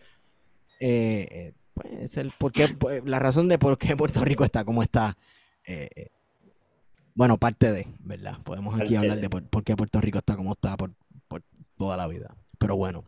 eh, 0.79 1.27
eh, 1.31 1.53
pues, 1.73 1.87
es 1.99 2.17
el 2.17 2.31
por 2.37 2.51
qué- 2.51 2.67
pues, 2.69 3.03
la 3.05 3.19
razón 3.19 3.47
de 3.47 3.57
por 3.59 3.77
qué 3.77 3.95
Puerto 3.95 4.23
Rico 4.23 4.43
está 4.45 4.63
como 4.65 4.83
está. 4.83 5.17
eh, 5.65 5.89
eh, 5.95 6.07
bueno, 7.15 7.37
parte 7.37 7.71
de, 7.71 7.87
¿verdad? 7.99 8.39
Podemos 8.43 8.73
aquí 8.73 8.95
Parte 8.95 8.97
hablar 8.97 9.15
de. 9.17 9.21
de 9.23 9.29
por, 9.29 9.43
por 9.43 9.63
qué 9.63 9.75
Puerto 9.75 10.01
Rico 10.01 10.17
está 10.17 10.35
como 10.35 10.53
está 10.53 10.75
por, 10.77 10.91
por 11.27 11.43
toda 11.77 11.95
la 11.95 12.07
vida. 12.07 12.35
Pero 12.57 12.75
bueno, 12.75 13.03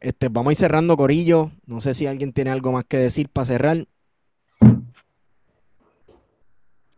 este, 0.00 0.28
vamos 0.28 0.50
a 0.50 0.52
ir 0.52 0.56
cerrando, 0.56 0.96
Corillo. 0.96 1.50
No 1.66 1.80
sé 1.80 1.94
si 1.94 2.06
alguien 2.06 2.32
tiene 2.32 2.50
algo 2.50 2.72
más 2.72 2.84
que 2.84 2.96
decir 2.98 3.28
para 3.28 3.44
cerrar. 3.46 3.86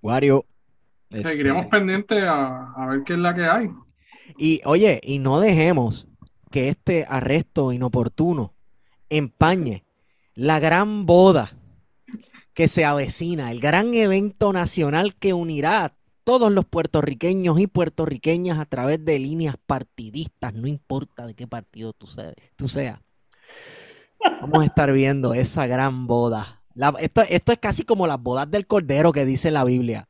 Wario. 0.03 0.45
este, 1.11 1.29
Seguiremos 1.31 1.67
pendientes 1.67 2.23
a, 2.25 2.73
a 2.73 2.87
ver 2.87 3.03
qué 3.05 3.13
es 3.15 3.19
la 3.19 3.35
que 3.35 3.45
hay. 3.45 3.71
y 4.37 4.61
oye, 4.65 5.01
y 5.03 5.19
no 5.19 5.41
dejemos 5.41 6.09
que 6.51 6.69
este 6.69 7.07
arresto 7.09 7.73
inoportuno 7.73 8.53
empañe 9.09 9.85
la 10.35 10.59
gran 10.61 11.07
boda 11.07 11.53
que 12.55 12.69
se 12.69 12.85
avecina, 12.85 13.51
el 13.51 13.61
gran 13.61 13.95
evento 13.95 14.53
nacional 14.53 15.15
que 15.15 15.33
unirá 15.33 15.85
a 15.87 15.93
todos 16.25 16.53
los 16.53 16.65
puertorriqueños 16.65 17.59
y 17.59 17.67
puertorriqueñas 17.67 18.59
a 18.59 18.65
través 18.67 19.05
de 19.05 19.19
líneas 19.19 19.57
partidistas, 19.67 20.55
no 20.55 20.67
importa 20.69 21.27
de 21.27 21.35
qué 21.35 21.47
partido 21.47 21.93
tú, 21.93 22.07
se- 22.07 22.35
tú 22.57 22.69
seas. 22.69 23.01
Vamos 24.41 24.63
a 24.63 24.65
estar 24.67 24.93
viendo 24.93 25.35
esa 25.35 25.67
gran 25.67 26.07
boda. 26.07 26.63
La- 26.75 26.95
esto, 27.01 27.23
esto 27.29 27.53
es 27.53 27.59
casi 27.59 27.83
como 27.85 28.07
las 28.07 28.21
bodas 28.23 28.51
del 28.51 28.67
Cordero 28.67 29.13
que 29.13 29.25
dice 29.25 29.51
la 29.51 29.65
Biblia. 29.65 30.09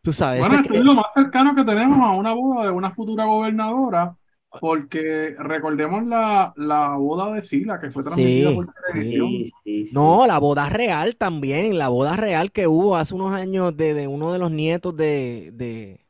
Tú 0.00 0.12
sabes, 0.12 0.40
Bueno, 0.40 0.54
esto 0.56 0.68
es 0.68 0.74
es 0.76 0.80
que- 0.80 0.84
lo 0.84 0.94
más 0.94 1.06
cercano 1.12 1.54
que 1.54 1.64
tenemos 1.64 2.06
a 2.06 2.12
una 2.12 2.32
boda 2.32 2.64
de 2.64 2.70
una 2.70 2.92
futura 2.92 3.24
gobernadora, 3.24 4.16
porque 4.58 5.34
recordemos 5.38 6.04
la, 6.06 6.52
la 6.56 6.96
boda 6.96 7.32
de 7.34 7.42
Sila, 7.42 7.80
que 7.80 7.90
fue 7.90 8.02
transmitida 8.02 8.50
Sí, 8.50 8.54
por 8.54 8.66
televisión. 8.92 9.34
Sí, 9.34 9.52
sí, 9.64 9.86
sí. 9.86 9.90
No, 9.92 10.26
la 10.26 10.38
boda 10.38 10.68
real 10.68 11.16
también, 11.16 11.78
la 11.78 11.88
boda 11.88 12.16
real 12.16 12.52
que 12.52 12.66
hubo 12.66 12.96
hace 12.96 13.14
unos 13.14 13.32
años 13.34 13.76
de, 13.76 13.94
de 13.94 14.06
uno 14.08 14.32
de 14.32 14.38
los 14.38 14.50
nietos 14.50 14.96
de, 14.96 15.50
de... 15.54 16.06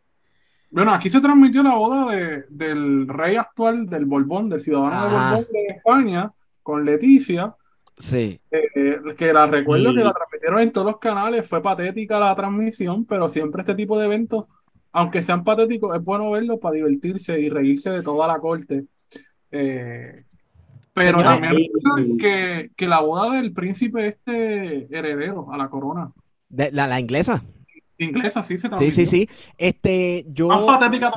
Bueno, 0.71 0.93
aquí 0.93 1.09
se 1.11 1.21
transmitió 1.21 1.63
la 1.63 1.75
boda 1.75 2.15
de, 2.15 2.45
del 2.51 3.09
rey 3.09 3.37
actual 3.37 3.87
del 3.89 4.05
Borbón, 4.05 4.49
del 4.51 4.61
ciudadano 4.63 5.09
de 5.11 5.17
Ajá. 5.17 5.31
Borbón 5.37 5.47
de 5.53 5.67
España, 5.77 6.33
con 6.63 6.85
Leticia, 6.85 7.55
Sí, 8.01 8.41
eh, 8.53 9.01
que 9.17 9.33
la 9.33 9.47
recuerdo 9.47 9.91
Sí. 9.91 9.97
que 9.97 10.05
la 10.05 10.13
transmitieron 10.13 10.61
en 10.61 10.71
todos 10.73 10.87
los 10.87 10.99
canales, 11.01 11.49
fue 11.49 11.61
patética 11.63 12.21
la 12.21 12.37
transmisión, 12.37 13.05
pero 13.07 13.29
siempre 13.29 13.63
este 13.63 13.75
tipo 13.75 13.99
de 13.99 14.05
eventos, 14.07 14.45
aunque 14.93 15.23
sean 15.23 15.45
patéticos, 15.45 15.95
es 15.97 16.03
bueno 16.05 16.31
verlos 16.31 16.59
para 16.61 16.75
divertirse 16.77 17.39
y 17.41 17.49
reírse 17.49 17.91
de 17.91 18.03
toda 18.03 18.27
la 18.27 18.39
corte. 18.39 18.85
Eh, 19.51 20.25
pero 20.93 21.23
también 21.23 21.55
sí. 21.97 22.17
que, 22.19 22.71
que 22.75 22.89
la 22.89 23.01
boda 23.01 23.37
del 23.37 23.53
príncipe 23.53 24.09
este 24.09 24.89
heredero 24.97 25.47
a 25.53 25.57
la 25.57 25.69
corona 25.69 26.11
de- 26.49 26.73
la, 26.73 26.87
la 26.89 26.99
inglesa. 26.99 27.45
inglesa 27.99 28.43
sí 28.43 28.59
se 28.59 28.63
Sí, 28.63 28.69
transmitió. 28.69 28.91
sí, 28.95 29.07
sí. 29.07 29.29
Este, 29.57 30.25
Más 30.27 30.35
yo... 30.35 30.49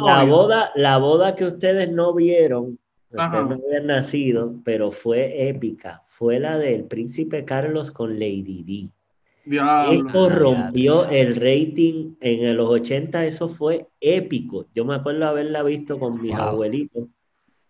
La 0.06 0.24
boda, 0.24 0.72
la 0.76 0.98
boda 0.98 1.36
que 1.36 1.46
ustedes 1.46 1.92
no 1.92 2.14
vieron, 2.14 2.78
ustedes 3.10 3.32
no 3.48 3.60
habían 3.68 3.88
nacido, 3.88 4.56
pero 4.64 4.92
fue 4.92 5.50
épica. 5.50 6.04
Fue 6.10 6.40
la 6.40 6.58
del 6.60 6.84
príncipe 6.84 7.44
Carlos 7.46 7.90
con 7.92 8.14
Lady 8.20 8.64
Di. 8.64 8.92
Diablo. 9.46 9.94
Esto 10.08 10.30
rompió 10.30 11.10
el 11.10 11.36
rating 11.36 12.16
en 12.22 12.56
los 12.56 12.70
80, 12.70 13.26
eso 13.26 13.50
fue 13.50 13.88
épico. 14.00 14.66
Yo 14.74 14.86
me 14.86 14.96
acuerdo 14.96 15.28
haberla 15.28 15.64
visto 15.64 15.98
con 16.00 16.22
mis 16.22 16.32
Wow. 16.36 16.42
abuelitos 16.48 17.08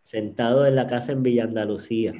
sentados 0.03 0.67
en 0.67 0.75
la 0.75 0.87
casa 0.87 1.11
en 1.13 1.23
Villa 1.23 1.43
Andalucía. 1.45 2.13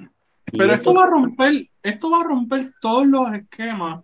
Y 0.52 0.58
Pero 0.58 0.66
eso- 0.66 0.76
esto 0.76 0.94
va 0.94 1.04
a 1.04 1.08
romper, 1.10 1.54
esto 1.84 2.12
va 2.12 2.22
a 2.22 2.24
romper 2.24 2.74
todos 2.82 3.06
los 3.08 3.34
esquemas 3.34 4.04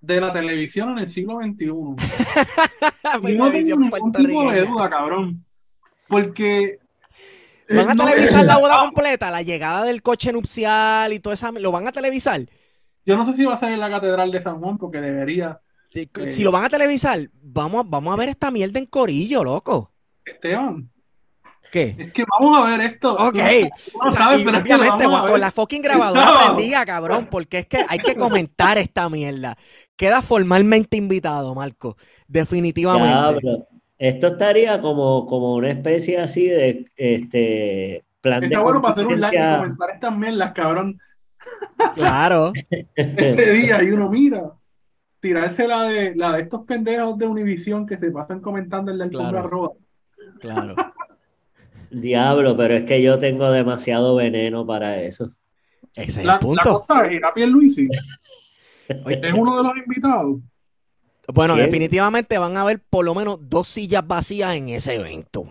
de 0.00 0.20
la 0.20 0.32
televisión 0.32 0.90
en 0.90 0.98
el 0.98 1.08
siglo 1.08 1.38
XXI. 1.42 1.96
Y 3.28 3.32
no 3.34 3.50
tengo 3.50 3.76
ningún 3.78 4.12
tipo 4.12 4.50
de 4.52 4.64
duda, 4.66 4.90
cabrón. 4.90 5.44
Porque. 6.08 6.78
¿Van 7.68 7.88
a 7.88 7.92
eh, 7.92 7.94
no, 7.96 8.04
televisar 8.04 8.42
eh, 8.42 8.46
la 8.46 8.58
boda 8.58 8.78
completa? 8.80 9.30
La 9.30 9.42
llegada 9.42 9.84
del 9.84 10.02
coche 10.02 10.32
nupcial 10.32 11.12
y 11.12 11.18
todo 11.20 11.34
eso. 11.34 11.50
¿Lo 11.52 11.72
van 11.72 11.86
a 11.86 11.92
televisar? 11.92 12.42
Yo 13.06 13.16
no 13.16 13.24
sé 13.24 13.32
si 13.32 13.44
va 13.44 13.54
a 13.54 13.58
ser 13.58 13.72
en 13.72 13.80
la 13.80 13.88
Catedral 13.88 14.30
de 14.30 14.42
San 14.42 14.58
Juan, 14.60 14.76
porque 14.76 15.00
debería. 15.00 15.60
Si 15.92 16.00
Eh. 16.00 16.30
si 16.30 16.42
lo 16.44 16.52
van 16.52 16.64
a 16.64 16.68
televisar, 16.68 17.20
vamos, 17.40 17.88
vamos 17.88 18.12
a 18.12 18.16
ver 18.16 18.28
esta 18.28 18.50
mierda 18.50 18.78
en 18.78 18.86
corillo, 18.86 19.42
loco. 19.44 19.92
Esteban, 20.24 20.90
¿Qué? 21.70 21.94
es 21.98 22.12
que 22.12 22.24
vamos 22.38 22.58
a 22.58 22.64
ver 22.76 22.80
esto. 22.80 23.14
Ok. 23.14 23.32
Tú 23.34 23.38
no- 23.38 24.04
no 24.04 24.08
O 24.08 24.10
sea, 24.10 24.20
sabes, 24.20 24.44
pero 24.44 24.56
es 24.58 24.62
que 24.64 24.74
obviamente 24.74 25.04
vamos 25.06 25.22
a 25.22 25.26
con 25.28 25.40
la 25.40 25.50
fucking 25.52 25.82
grabadora 25.82 26.26
prendida, 26.56 26.84
cabrón, 26.84 27.28
porque 27.30 27.58
es 27.60 27.66
que 27.66 27.78
hay 27.88 27.98
que 28.00 28.14
comentar 28.16 28.76
esta 28.78 29.08
mierda. 29.08 29.56
Queda 29.96 30.20
formalmente 30.20 30.96
invitado, 30.96 31.54
Marco. 31.54 31.96
Definitivamente. 32.26 33.66
Esto 33.98 34.26
estaría 34.26 34.80
como, 34.80 35.26
como 35.26 35.54
una 35.54 35.70
especie 35.70 36.18
así 36.18 36.46
de 36.48 36.84
este 36.96 38.04
plan 38.20 38.40
de 38.40 38.46
Está 38.48 38.60
bueno 38.60 38.82
para 38.82 38.92
hacer 38.94 39.06
un 39.06 39.20
like 39.20 39.36
y 39.36 39.56
comentar 39.56 39.90
estas 39.94 40.16
mierdas, 40.18 40.52
cabrón, 40.52 40.98
Claro. 41.94 42.52
ese 42.94 43.52
día. 43.52 43.82
Y 43.82 43.90
uno 43.90 44.08
mira, 44.10 44.52
tirarse 45.20 45.66
la 45.68 45.82
de, 45.84 46.14
la 46.14 46.32
de 46.34 46.42
estos 46.42 46.62
pendejos 46.64 47.16
de 47.18 47.26
Univisión 47.26 47.86
que 47.86 47.98
se 47.98 48.10
pasan 48.10 48.40
comentando 48.40 48.90
en 48.90 48.98
la 48.98 49.04
alfombra 49.04 49.30
Claro. 49.42 49.48
roja. 49.48 49.74
Claro. 50.40 50.74
Diablo, 51.90 52.56
pero 52.56 52.74
es 52.74 52.84
que 52.84 53.02
yo 53.02 53.18
tengo 53.18 53.50
demasiado 53.50 54.16
veneno 54.16 54.66
para 54.66 55.00
eso. 55.02 55.32
Ese 55.94 56.10
es 56.10 56.16
el 56.18 56.26
La, 56.26 56.32
la 56.34 56.38
punto. 56.40 56.80
cosa 56.80 57.06
es, 57.06 57.12
Irapiel 57.14 57.50
Luisi 57.50 57.88
Oye, 59.04 59.20
es 59.22 59.34
uno 59.34 59.56
de 59.56 59.62
los 59.62 59.76
invitados. 59.76 60.38
Bueno, 61.32 61.54
¿Quién? 61.54 61.66
definitivamente 61.66 62.38
van 62.38 62.56
a 62.56 62.60
haber 62.62 62.80
por 62.88 63.04
lo 63.04 63.14
menos 63.14 63.38
dos 63.40 63.66
sillas 63.68 64.06
vacías 64.06 64.54
en 64.56 64.68
ese 64.68 64.94
evento. 64.96 65.44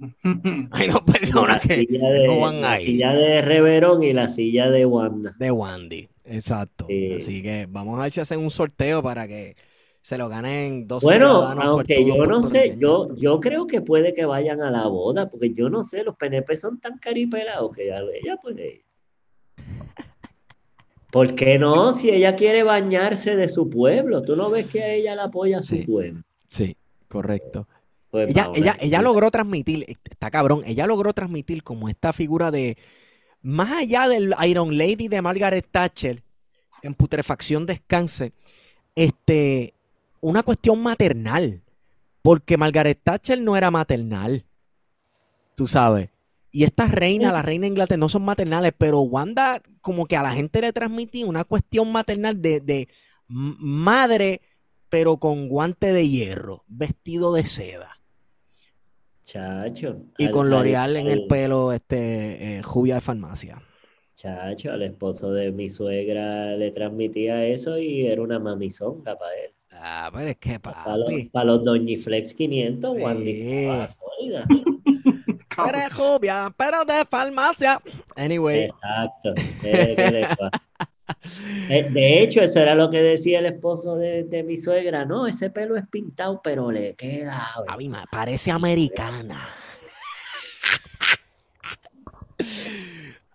Hay 0.72 0.88
dos 0.88 1.02
personas 1.02 1.56
La 1.56 1.60
que 1.60 1.86
de, 1.86 2.26
no 2.26 2.40
van 2.40 2.60
la 2.60 2.72
a 2.72 2.80
ir. 2.80 2.86
silla 2.86 3.12
de 3.12 3.42
Reverón 3.42 4.02
y 4.02 4.12
la 4.12 4.28
silla 4.28 4.70
de 4.70 4.84
Wanda. 4.86 5.34
de 5.38 5.50
Wandy. 5.50 6.08
Exacto. 6.24 6.86
Sí. 6.88 7.12
Así 7.14 7.42
que 7.42 7.66
vamos 7.68 7.98
a 7.98 8.02
ver 8.02 8.12
si 8.12 8.20
hacen 8.20 8.40
un 8.40 8.50
sorteo 8.50 9.02
para 9.02 9.26
que 9.26 9.56
se 10.02 10.16
lo 10.18 10.28
ganen 10.28 10.86
dos 10.86 11.02
Bueno, 11.02 11.42
aunque 11.42 12.04
yo 12.06 12.24
no 12.24 12.42
sé, 12.42 12.76
yo, 12.78 13.14
yo 13.16 13.40
creo 13.40 13.66
que 13.66 13.80
puede 13.80 14.14
que 14.14 14.24
vayan 14.24 14.62
a 14.62 14.70
la 14.70 14.86
boda, 14.86 15.28
porque 15.30 15.52
yo 15.54 15.68
no 15.70 15.82
sé, 15.82 16.04
los 16.04 16.16
PNP 16.16 16.54
son 16.56 16.80
tan 16.80 16.98
caripelados 16.98 17.74
que 17.74 17.86
ya- 17.88 17.98
ella 18.00 18.36
puede 18.40 18.74
ir. 18.74 18.84
¿Por 21.10 21.34
qué 21.34 21.58
no? 21.58 21.92
Si 21.92 22.10
ella 22.10 22.36
quiere 22.36 22.62
bañarse 22.62 23.34
de 23.34 23.48
su 23.48 23.70
pueblo, 23.70 24.22
tú 24.22 24.36
no 24.36 24.50
ves 24.50 24.66
que 24.68 24.82
a 24.82 24.92
ella 24.92 25.14
la 25.14 25.24
apoya 25.24 25.62
su 25.62 25.76
Sí. 25.76 25.82
pueblo. 25.84 26.22
Sí, 26.48 26.76
correcto. 27.08 27.66
Pues 28.10 28.30
Ella, 28.30 28.50
ella, 28.54 28.76
ella 28.80 29.02
logró 29.02 29.30
transmitir, 29.30 29.84
está 30.04 30.30
cabrón, 30.30 30.62
ella 30.64 30.86
logró 30.86 31.12
transmitir 31.12 31.62
como 31.62 31.88
esta 31.88 32.12
figura 32.12 32.50
de, 32.50 32.78
más 33.42 33.70
allá 33.70 34.08
del 34.08 34.34
Iron 34.46 34.76
Lady 34.76 35.08
de 35.08 35.22
Margaret 35.22 35.66
Thatcher, 35.70 36.22
en 36.82 36.94
putrefacción 36.94 37.66
descanse, 37.66 38.32
este, 38.94 39.74
una 40.20 40.42
cuestión 40.42 40.82
maternal, 40.82 41.62
porque 42.22 42.56
Margaret 42.56 42.98
Thatcher 43.02 43.40
no 43.40 43.56
era 43.56 43.70
maternal, 43.70 44.44
tú 45.54 45.66
sabes. 45.66 46.10
Y 46.50 46.64
estas 46.64 46.90
reinas, 46.90 47.32
la 47.32 47.42
reina 47.42 47.64
de 47.64 47.68
Inglaterra, 47.68 47.98
no 47.98 48.08
son 48.08 48.24
maternales, 48.24 48.72
pero 48.76 49.00
Wanda 49.00 49.60
como 49.82 50.06
que 50.06 50.16
a 50.16 50.22
la 50.22 50.32
gente 50.32 50.60
le 50.60 50.72
transmitía 50.72 51.26
una 51.26 51.44
cuestión 51.44 51.92
maternal 51.92 52.40
de, 52.40 52.60
de 52.60 52.88
madre, 53.28 54.40
pero 54.88 55.18
con 55.18 55.48
guante 55.48 55.92
de 55.92 56.08
hierro, 56.08 56.64
vestido 56.66 57.34
de 57.34 57.44
seda. 57.44 57.97
Chacho. 59.32 59.96
Y 60.16 60.24
al- 60.24 60.30
con 60.30 60.46
al- 60.46 60.52
L'Oreal 60.52 60.96
en 60.96 61.06
el 61.08 61.26
pelo, 61.26 61.70
este, 61.72 62.58
eh, 62.58 62.62
jubia 62.62 62.94
de 62.94 63.00
farmacia. 63.02 63.60
Chacho, 64.14 64.72
al 64.72 64.82
esposo 64.82 65.30
de 65.32 65.52
mi 65.52 65.68
suegra 65.68 66.56
le 66.56 66.70
transmitía 66.70 67.44
eso 67.44 67.76
y 67.78 68.06
era 68.06 68.22
una 68.22 68.38
mamizonga 68.38 69.16
para 69.18 69.32
él. 69.34 69.50
Ah, 69.70 70.10
pero 70.12 70.28
es 70.28 70.38
que 70.38 70.58
Para 70.58 70.96
los, 70.96 71.10
papi. 71.10 71.24
pa' 71.26 71.44
los 71.44 71.62
Doñiflex 71.62 72.32
500, 72.32 72.96
Wandy 72.98 73.32
Sí. 73.34 73.52
estaba 73.64 73.88
sólida. 73.90 74.44
Pero 75.58 75.76
es 75.78 75.92
jubia, 75.92 76.54
pero 76.56 76.84
de 76.84 77.04
farmacia. 77.10 77.80
Anyway, 78.14 78.66
Exacto. 78.66 79.34
Eh, 79.64 80.24
De 81.68 82.22
hecho, 82.22 82.40
eso 82.42 82.60
era 82.60 82.74
lo 82.74 82.90
que 82.90 83.00
decía 83.02 83.38
el 83.40 83.46
esposo 83.46 83.96
de, 83.96 84.24
de 84.24 84.42
mi 84.42 84.56
suegra. 84.56 85.04
No, 85.04 85.26
ese 85.26 85.50
pelo 85.50 85.76
es 85.76 85.86
pintado, 85.88 86.40
pero 86.42 86.70
le 86.70 86.94
queda. 86.94 87.48
a 87.66 87.76
mí 87.76 87.88
me 87.88 87.98
parece 88.10 88.50
americana. 88.50 89.40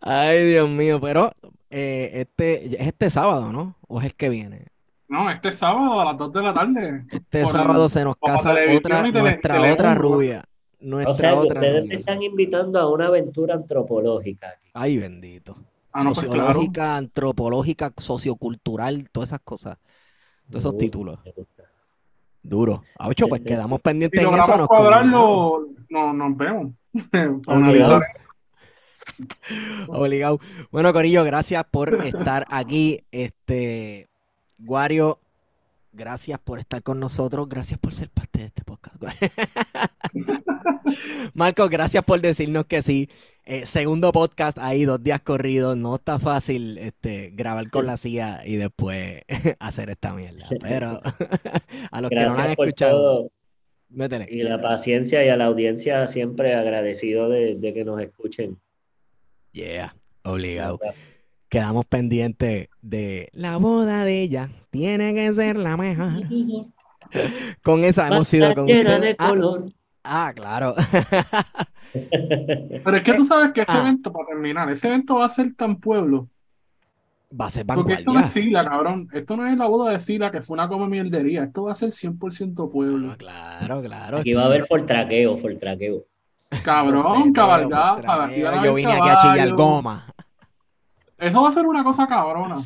Ay, 0.02 0.46
Dios 0.52 0.70
mío, 0.70 1.00
pero 1.00 1.32
eh, 1.70 2.12
este 2.14 2.66
es 2.76 2.88
este 2.88 3.10
sábado, 3.10 3.52
¿no? 3.52 3.78
¿O 3.88 4.00
es 4.00 4.06
el 4.06 4.16
que 4.16 4.30
viene? 4.30 4.68
No, 5.08 5.30
este 5.30 5.52
sábado 5.52 6.02
a 6.02 6.06
las 6.06 6.18
2 6.18 6.34
de 6.34 6.42
la 6.42 6.54
tarde. 6.54 7.06
Este 7.12 7.46
sábado 7.46 7.88
se 7.88 8.04
nos 8.04 8.16
casa 8.18 8.52
otra, 8.52 9.04
tele- 9.04 9.12
nuestra 9.22 9.62
otra 9.72 9.96
rubia. 9.96 10.44
O 10.82 10.86
Nuestra 10.86 11.14
sea, 11.14 11.30
que 11.32 11.36
otra 11.38 11.60
ustedes 11.62 11.82
rubia. 11.84 11.90
me 11.90 11.96
están 11.96 12.24
invitando 12.24 12.80
a 12.80 12.92
una 12.92 13.08
aventura 13.08 13.54
antropológica 13.56 14.50
aquí. 14.50 14.70
Ay, 14.74 14.98
bendito. 14.98 15.56
Ah, 15.94 16.04
no, 16.04 16.14
pues 16.14 16.26
claro. 16.26 16.44
Sociológica, 16.44 16.98
antropológica, 16.98 17.94
sociocultural, 17.98 19.10
todas 19.12 19.30
esas 19.30 19.42
cosas. 19.42 19.78
Todos 20.50 20.64
esos 20.64 20.78
títulos. 20.78 21.18
gusta, 21.18 21.30
me 21.30 21.32
gusta. 21.32 21.64
Duro. 22.42 22.84
Ocho, 23.00 23.28
pues 23.28 23.42
quedamos 23.42 23.80
Si 23.80 23.84
pendientes 23.84 24.22
en 24.22 24.34
eso. 24.34 24.58
Nos 24.58 24.68
cuadrarlo, 24.68 25.68
no, 25.90 26.14
nos 26.14 26.38
vemos. 26.38 26.74
Obligado. 27.48 28.02
Obligado. 29.88 30.40
Bueno, 30.72 30.92
Corillo, 30.92 31.24
gracias 31.24 31.64
por 31.70 32.04
estar 32.06 32.46
aquí. 32.50 33.04
Este, 33.12 34.10
Guario, 34.58 35.20
gracias 35.94 36.40
por 36.40 36.60
estar 36.60 36.84
con 36.84 37.00
nosotros. 37.00 37.48
Gracias 37.48 37.80
por 37.80 37.94
ser 37.94 38.10
parte 38.10 38.40
de 38.40 38.46
este 38.46 38.64
podcast. 38.64 39.02
Marcos, 41.34 41.70
gracias 41.70 42.04
por 42.04 42.22
decirnos 42.22 42.66
que 42.66 42.82
sí. 42.82 43.10
Eh, 43.46 43.66
segundo 43.66 44.12
podcast 44.12 44.58
ahí, 44.58 44.86
dos 44.86 45.04
días 45.04 45.20
corridos. 45.22 45.76
No 45.78 45.96
está 45.96 46.20
fácil 46.20 46.78
este, 46.78 47.32
grabar 47.34 47.70
con 47.70 47.86
la 47.86 47.98
CIA 47.98 48.42
y 48.46 48.56
después 48.56 49.22
hacer 49.60 49.90
esta 49.90 50.14
mierda. 50.14 50.48
Pero 50.62 51.02
a 51.92 52.02
los 52.02 52.10
que 52.10 52.16
no 52.16 52.22
han 52.22 52.34
Gracias 52.34 52.50
escuchado, 52.60 52.98
todo 52.98 53.32
métele. 53.90 54.28
y 54.30 54.44
la 54.44 54.62
paciencia 54.62 55.26
y 55.26 55.30
a 55.30 55.38
la 55.38 55.46
audiencia 55.46 56.08
siempre 56.08 56.56
agradecido 56.56 57.30
de, 57.30 57.56
de 57.56 57.74
que 57.74 57.86
nos 57.86 58.02
escuchen. 58.02 58.58
Yeah, 59.52 59.96
obligado. 60.24 60.80
Quedamos 61.54 61.86
pendientes 61.86 62.70
de 62.82 63.30
la 63.32 63.58
boda 63.58 64.04
de 64.06 64.24
ella. 64.24 64.50
Tiene 64.72 65.14
que 65.14 65.32
ser 65.34 65.56
la 65.56 65.78
mejor. 65.78 66.24
Con 67.64 67.84
esa 67.84 68.08
hemos 68.08 68.28
sido 68.28 68.56
con 68.56 68.66
llena 68.66 68.98
de 69.00 69.16
Ah, 69.20 69.30
color. 69.30 69.72
ah, 70.04 70.32
claro. 70.36 70.74
Pero 71.94 72.98
es 72.98 73.04
que 73.04 73.14
tú 73.14 73.24
sabes 73.28 73.52
que 73.54 73.62
este 73.62 73.72
Ah. 73.72 73.82
evento, 73.82 74.12
para 74.12 74.30
terminar, 74.30 74.68
ese 74.72 74.88
evento 74.88 75.18
va 75.18 75.26
a 75.26 75.30
ser 75.30 75.54
tan 75.54 75.76
pueblo. 75.76 76.28
Va 77.40 77.46
a 77.46 77.50
ser 77.52 77.68
Porque 77.68 77.94
esto 77.94 78.12
no 78.14 78.20
es 78.20 78.26
vanguardia. 78.26 78.44
Sila, 78.44 78.66
cabrón. 78.68 79.08
Esto 79.14 79.38
no 79.38 79.46
es 79.48 79.56
la 79.56 79.68
boda 79.68 79.92
de 79.92 80.00
Sila, 80.00 80.32
que 80.32 80.42
fue 80.42 80.56
una 80.56 80.68
come 80.68 80.88
mierdería. 80.88 81.44
Esto 81.44 81.64
va 81.66 81.74
a 81.74 81.76
ser 81.76 81.92
100% 81.92 82.72
pueblo. 82.72 83.12
Ah, 83.12 83.16
claro, 83.16 83.82
claro. 83.84 84.18
Aquí 84.18 84.34
va 84.34 84.42
a 84.42 84.46
haber 84.48 84.66
por 84.66 84.84
traqueo, 84.88 85.38
por 85.38 85.56
traqueo. 85.56 86.04
Cabrón, 86.64 87.04
Boceteo, 87.04 87.34
cabalgada. 87.34 87.94
postrero. 87.96 88.22
aquí 88.24 88.42
van 88.42 88.58
a 88.60 88.66
Yo 88.66 88.74
vine 88.74 88.92
aquí 88.94 89.10
a 89.10 89.18
chillar 89.18 89.52
goma. 89.54 90.08
Eso 91.24 91.42
va 91.42 91.50
a 91.50 91.52
ser 91.52 91.66
una 91.66 91.84
cosa 91.84 92.08
cabrona. 92.08 92.58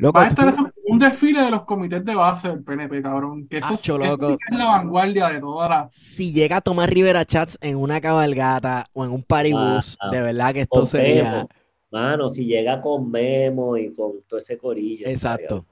Loco, 0.00 0.16
Va 0.18 0.26
a 0.26 0.28
estar 0.28 0.54
un 0.86 0.98
desfile 1.00 1.40
de 1.42 1.50
los 1.50 1.64
comités 1.64 2.04
de 2.04 2.14
base 2.14 2.46
del 2.48 2.62
PNP, 2.62 3.02
cabrón. 3.02 3.48
Que 3.48 3.58
eso, 3.58 3.74
Acho, 3.74 3.98
loco. 3.98 4.28
que 4.28 4.34
es 4.34 4.56
la 4.56 4.66
vanguardia 4.66 5.28
de 5.28 5.40
toda 5.40 5.68
la. 5.68 5.88
si 5.90 6.32
llega 6.32 6.58
a 6.58 6.60
tomar 6.60 6.88
Rivera 6.88 7.24
Chats 7.24 7.58
en 7.60 7.76
una 7.76 8.00
cabalgata 8.00 8.86
o 8.92 9.04
en 9.04 9.10
un 9.10 9.24
paribus, 9.24 9.98
Wow. 10.00 10.10
de 10.12 10.20
verdad 10.22 10.52
que 10.54 10.60
esto 10.60 10.86
sería 10.86 11.24
Memo. 11.24 11.48
Mano, 11.90 12.28
si 12.28 12.44
llega 12.44 12.80
con 12.80 13.10
Memo 13.10 13.76
y 13.76 13.92
con 13.92 14.22
todo 14.28 14.38
ese 14.38 14.56
corillo. 14.56 15.06
exacto. 15.06 15.64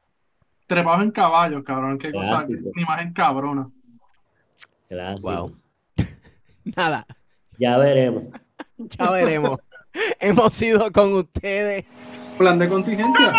Trepados 0.67 1.03
en 1.05 1.13
caballos, 1.13 1.63
cabrón. 1.63 1.97
Qué 1.97 2.11
cosa, 2.11 2.45
qué 2.49 2.55
Clásico. 2.57 2.71
imagen 2.81 3.13
cabrona. 3.13 3.71
Clásico. 4.89 5.31
Wow. 5.31 5.53
Nada, 6.77 7.07
Ya 7.59 7.77
veremos. 7.79 8.25
ya 8.77 9.11
veremos. 9.13 9.59
Hemos 10.21 10.61
ido 10.63 10.93
con 10.93 11.13
ustedes. 11.15 11.85
Plan 12.39 12.59
de 12.59 12.69
contingencia. 12.69 13.33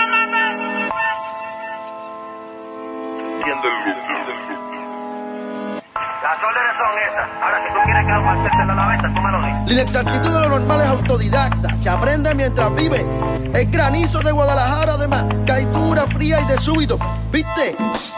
Las 6.24 6.44
órdenes 6.44 6.74
son 6.78 6.94
esas. 7.08 7.28
Ahora, 7.42 7.58
si 7.66 7.74
tú 7.74 7.80
quieres 7.86 8.06
que 8.06 8.12
hacerte 8.12 8.66
la 8.66 8.88
venta, 8.88 9.14
tú 9.14 9.22
me 9.22 9.32
lo 9.32 9.38
dices. 9.40 9.62
La 9.68 9.74
inexactitud 9.74 10.34
de 10.34 10.40
lo 10.42 10.50
normal 10.50 10.82
es 10.82 10.88
autodidacta, 10.88 11.78
se 11.78 11.90
aprende 11.90 12.36
mientras 12.36 12.74
vive. 12.76 13.06
El 13.54 13.72
granizo 13.72 14.20
de 14.20 14.32
Guadalajara, 14.32 14.94
además, 14.94 15.26
caidura 15.46 16.06
fría 16.08 16.42
y 16.42 16.46
de 16.46 16.58
súbito. 16.58 16.98
¿Viste? 17.32 17.76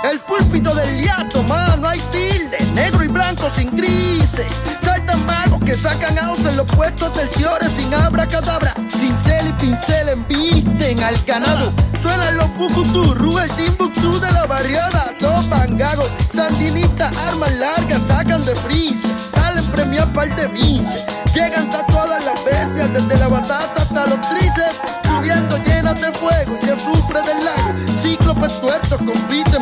El 0.10 0.22
púlpito 0.22 0.74
del 0.74 1.02
liato, 1.02 1.44
mano, 1.44 1.88
hay 1.88 2.00
tildes, 2.12 2.74
negro 2.74 3.04
y 3.04 3.08
blanco 3.10 3.50
sin 3.50 3.76
grises. 3.76 4.80
Magos 5.18 5.60
que 5.66 5.76
sacan 5.76 6.18
aus 6.20 6.46
en 6.46 6.58
los 6.58 6.66
puestos 6.68 7.12
terciores 7.14 7.72
sin 7.72 7.94
abracadabra. 7.94 8.74
Cincel 8.88 9.48
y 9.48 9.54
pincel 9.54 10.10
embisten 10.10 11.04
al 11.04 11.18
ganado. 11.26 11.72
Suenan 12.02 12.38
los 12.38 12.56
bucutú, 12.58 13.38
el 13.40 13.50
timbuktu 13.52 14.20
de 14.20 14.32
la 14.32 14.46
barriada. 14.46 15.04
Topan 15.20 15.78
gagos, 15.78 16.10
sandinistas, 16.32 17.12
armas 17.30 17.54
largas, 17.56 18.02
sacan 18.08 18.44
de 18.46 18.56
freeze. 18.56 19.08
Salen 19.34 19.66
premiar 19.72 20.08
par 20.14 20.34
de 20.36 20.48
mises. 20.50 21.06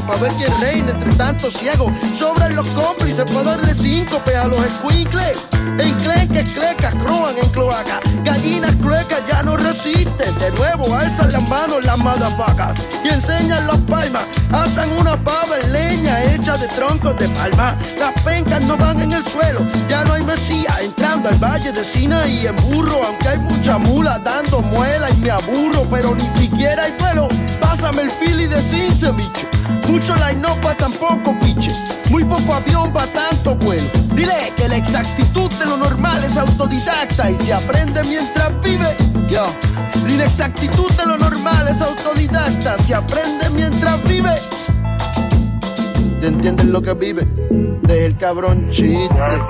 Para 0.08 0.20
ver 0.22 0.32
quién 0.38 0.62
reina 0.62 0.92
entre 0.92 1.14
tantos 1.16 1.54
ciegos. 1.54 1.92
Sobran 2.16 2.56
los 2.56 2.68
cómplices 2.70 3.26
para 3.26 3.44
darle 3.44 3.76
síncope 3.76 4.36
a 4.36 4.48
los 4.48 4.64
escuincles. 4.66 5.38
Enclenques, 5.78 6.50
clecas, 6.50 6.94
croan 7.04 7.38
en 7.38 7.50
cloaca. 7.50 8.00
Gallinas 8.24 8.76
cluecas 8.78 9.22
ya 9.28 9.44
no 9.44 9.58
resisten. 9.58 10.38
De 10.40 10.52
nuevo 10.52 10.96
alzan 10.96 11.32
las 11.32 11.48
manos 11.50 11.84
las 11.84 11.98
madafacas 11.98 12.80
y 13.04 13.10
enseñan 13.10 13.68
las 13.68 13.78
palmas. 13.82 14.24
Hacen 14.52 14.90
una 14.98 15.22
pava 15.24 15.60
en 15.62 15.74
leña 15.74 16.24
hecha 16.24 16.58
de 16.58 16.68
troncos 16.70 17.18
de 17.18 17.28
palma. 17.30 17.78
Las 18.00 18.14
pencas 18.24 18.64
no 18.64 18.78
van 18.78 19.02
en 19.02 19.12
el 19.12 19.28
suelo. 19.28 19.68
Ya 19.90 20.04
no 20.06 20.14
hay 20.14 20.24
mesía 20.24 20.74
entrando 20.82 21.30
al 21.30 21.36
valle 21.36 21.72
de 21.74 21.84
Sinaí 21.84 22.48
en 22.48 22.56
burro. 22.68 23.02
Aunque 23.06 23.28
hay 23.28 23.40
mucha 23.40 23.78
mula 23.78 24.18
dando 24.20 24.62
muela 24.62 25.10
y 25.10 25.18
me 25.18 25.32
aburro. 25.32 25.86
Pero 25.92 26.16
ni 26.16 26.28
siquiera 26.40 26.84
hay 26.84 26.94
vuelo. 26.98 27.28
Pásame 27.60 28.04
el 28.04 28.12
fili 28.12 28.48
de 28.48 28.62
Cince, 28.62 29.12
bicho. 29.12 29.77
Mucho 29.88 30.16
line 30.16 30.42
pa' 30.62 30.74
tampoco, 30.76 31.38
piche. 31.40 31.72
Muy 32.10 32.24
poco 32.24 32.54
avión 32.54 32.92
pa' 32.92 33.06
tanto 33.08 33.56
vuelo. 33.56 33.84
Dile 34.14 34.54
que 34.56 34.68
la 34.68 34.78
exactitud 34.78 35.50
de 35.54 35.66
lo 35.66 35.78
normal 35.78 36.24
es 36.24 36.38
autodidacta 36.38 37.32
y 37.32 37.40
se 37.40 37.54
aprende 37.54 38.02
mientras 38.04 38.62
vive. 38.62 38.96
Yo. 39.28 39.46
La 40.06 40.14
inexactitud 40.14 40.92
de 40.92 41.06
lo 41.06 41.18
normal 41.18 41.68
es 41.68 41.82
autodidacta, 41.82 42.78
se 42.80 42.96
aprende 42.96 43.50
mientras 43.52 44.04
vive. 44.04 44.34
¿Te 46.22 46.28
entiendes 46.28 46.66
lo 46.66 46.82
que 46.82 46.94
vive? 46.94 47.28
Deja 47.82 48.06
el 48.06 48.18
cabrón 48.18 48.70
chiste. 48.70 49.14
Aspecto. 49.20 49.48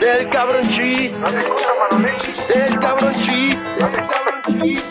Deja 0.00 0.18
el 0.18 0.28
cabrón 0.28 0.68
chiste. 0.68 1.14
¿No? 1.18 1.26
Deja 2.48 2.66
el 2.66 2.78
cabrón 2.78 3.12
chiste. 3.12 3.54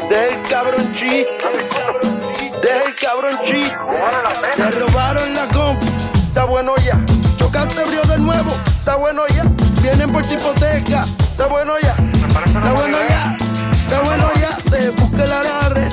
Deja 0.10 0.26
el 0.26 0.42
cabrón 0.50 0.94
chiste. 0.94 2.21
Deja 2.62 2.84
el 2.86 2.96
cabrón 2.96 3.32
la 3.32 3.42
pena. 3.42 4.70
Te 4.70 4.80
robaron 4.80 5.34
la 5.34 5.48
compu, 5.48 5.88
está 6.28 6.46
bueno 6.46 6.76
ya. 6.78 7.00
Chocaste 7.38 7.84
brío 7.86 8.02
de 8.04 8.18
nuevo, 8.20 8.52
está 8.66 8.96
bueno 8.96 9.24
ya. 9.28 9.44
Vienen 9.82 10.12
por 10.12 10.26
tu 10.26 10.34
hipoteca, 10.34 11.04
está 11.20 11.48
bueno 11.48 11.74
ya. 11.82 11.96
Me 11.96 12.12
Está 12.46 12.72
bueno 12.74 12.98
ya, 13.10 13.38
está 13.74 14.02
bueno 14.02 14.30
ya. 14.40 14.50
Te 14.70 14.90
busca 14.92 15.24
el 15.24 15.32
agarre, 15.32 15.88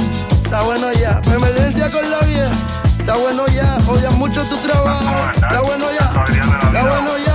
está 0.45 0.63
bueno 0.63 0.93
ya. 0.93 1.21
Emergencia 1.35 1.91
con 1.91 2.11
la 2.11 2.21
vieja, 2.21 2.51
está 2.99 3.17
bueno 3.17 3.47
ya. 3.49 3.79
Odias 3.89 4.13
mucho 4.15 4.43
tu 4.45 4.57
trabajo, 4.59 5.15
está 5.35 5.61
bueno 5.63 5.87
ya. 5.91 6.25
Está 6.67 6.83
bueno 6.83 7.19
ya, 7.19 7.28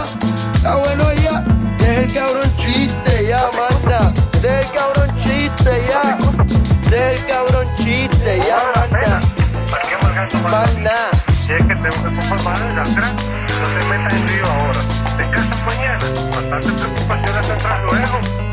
espalda. 10.45 11.11
Si 11.32 11.53
es 11.53 11.65
que 11.65 11.76
te 11.76 11.88
ocupas 11.90 12.60
de 12.60 12.74
la 12.74 12.82
atrás, 12.82 13.14
no 13.14 13.80
te 13.80 13.90
metas 13.90 14.14
en 14.14 14.28
lío 14.28 14.45
ahora. 14.45 14.80
Descansa 15.18 15.65
pues, 15.65 15.78
mañana, 15.78 16.06
bastante 16.32 16.72
preocupaciones 16.72 17.48
tendrás 17.48 17.82
luego. 17.84 18.53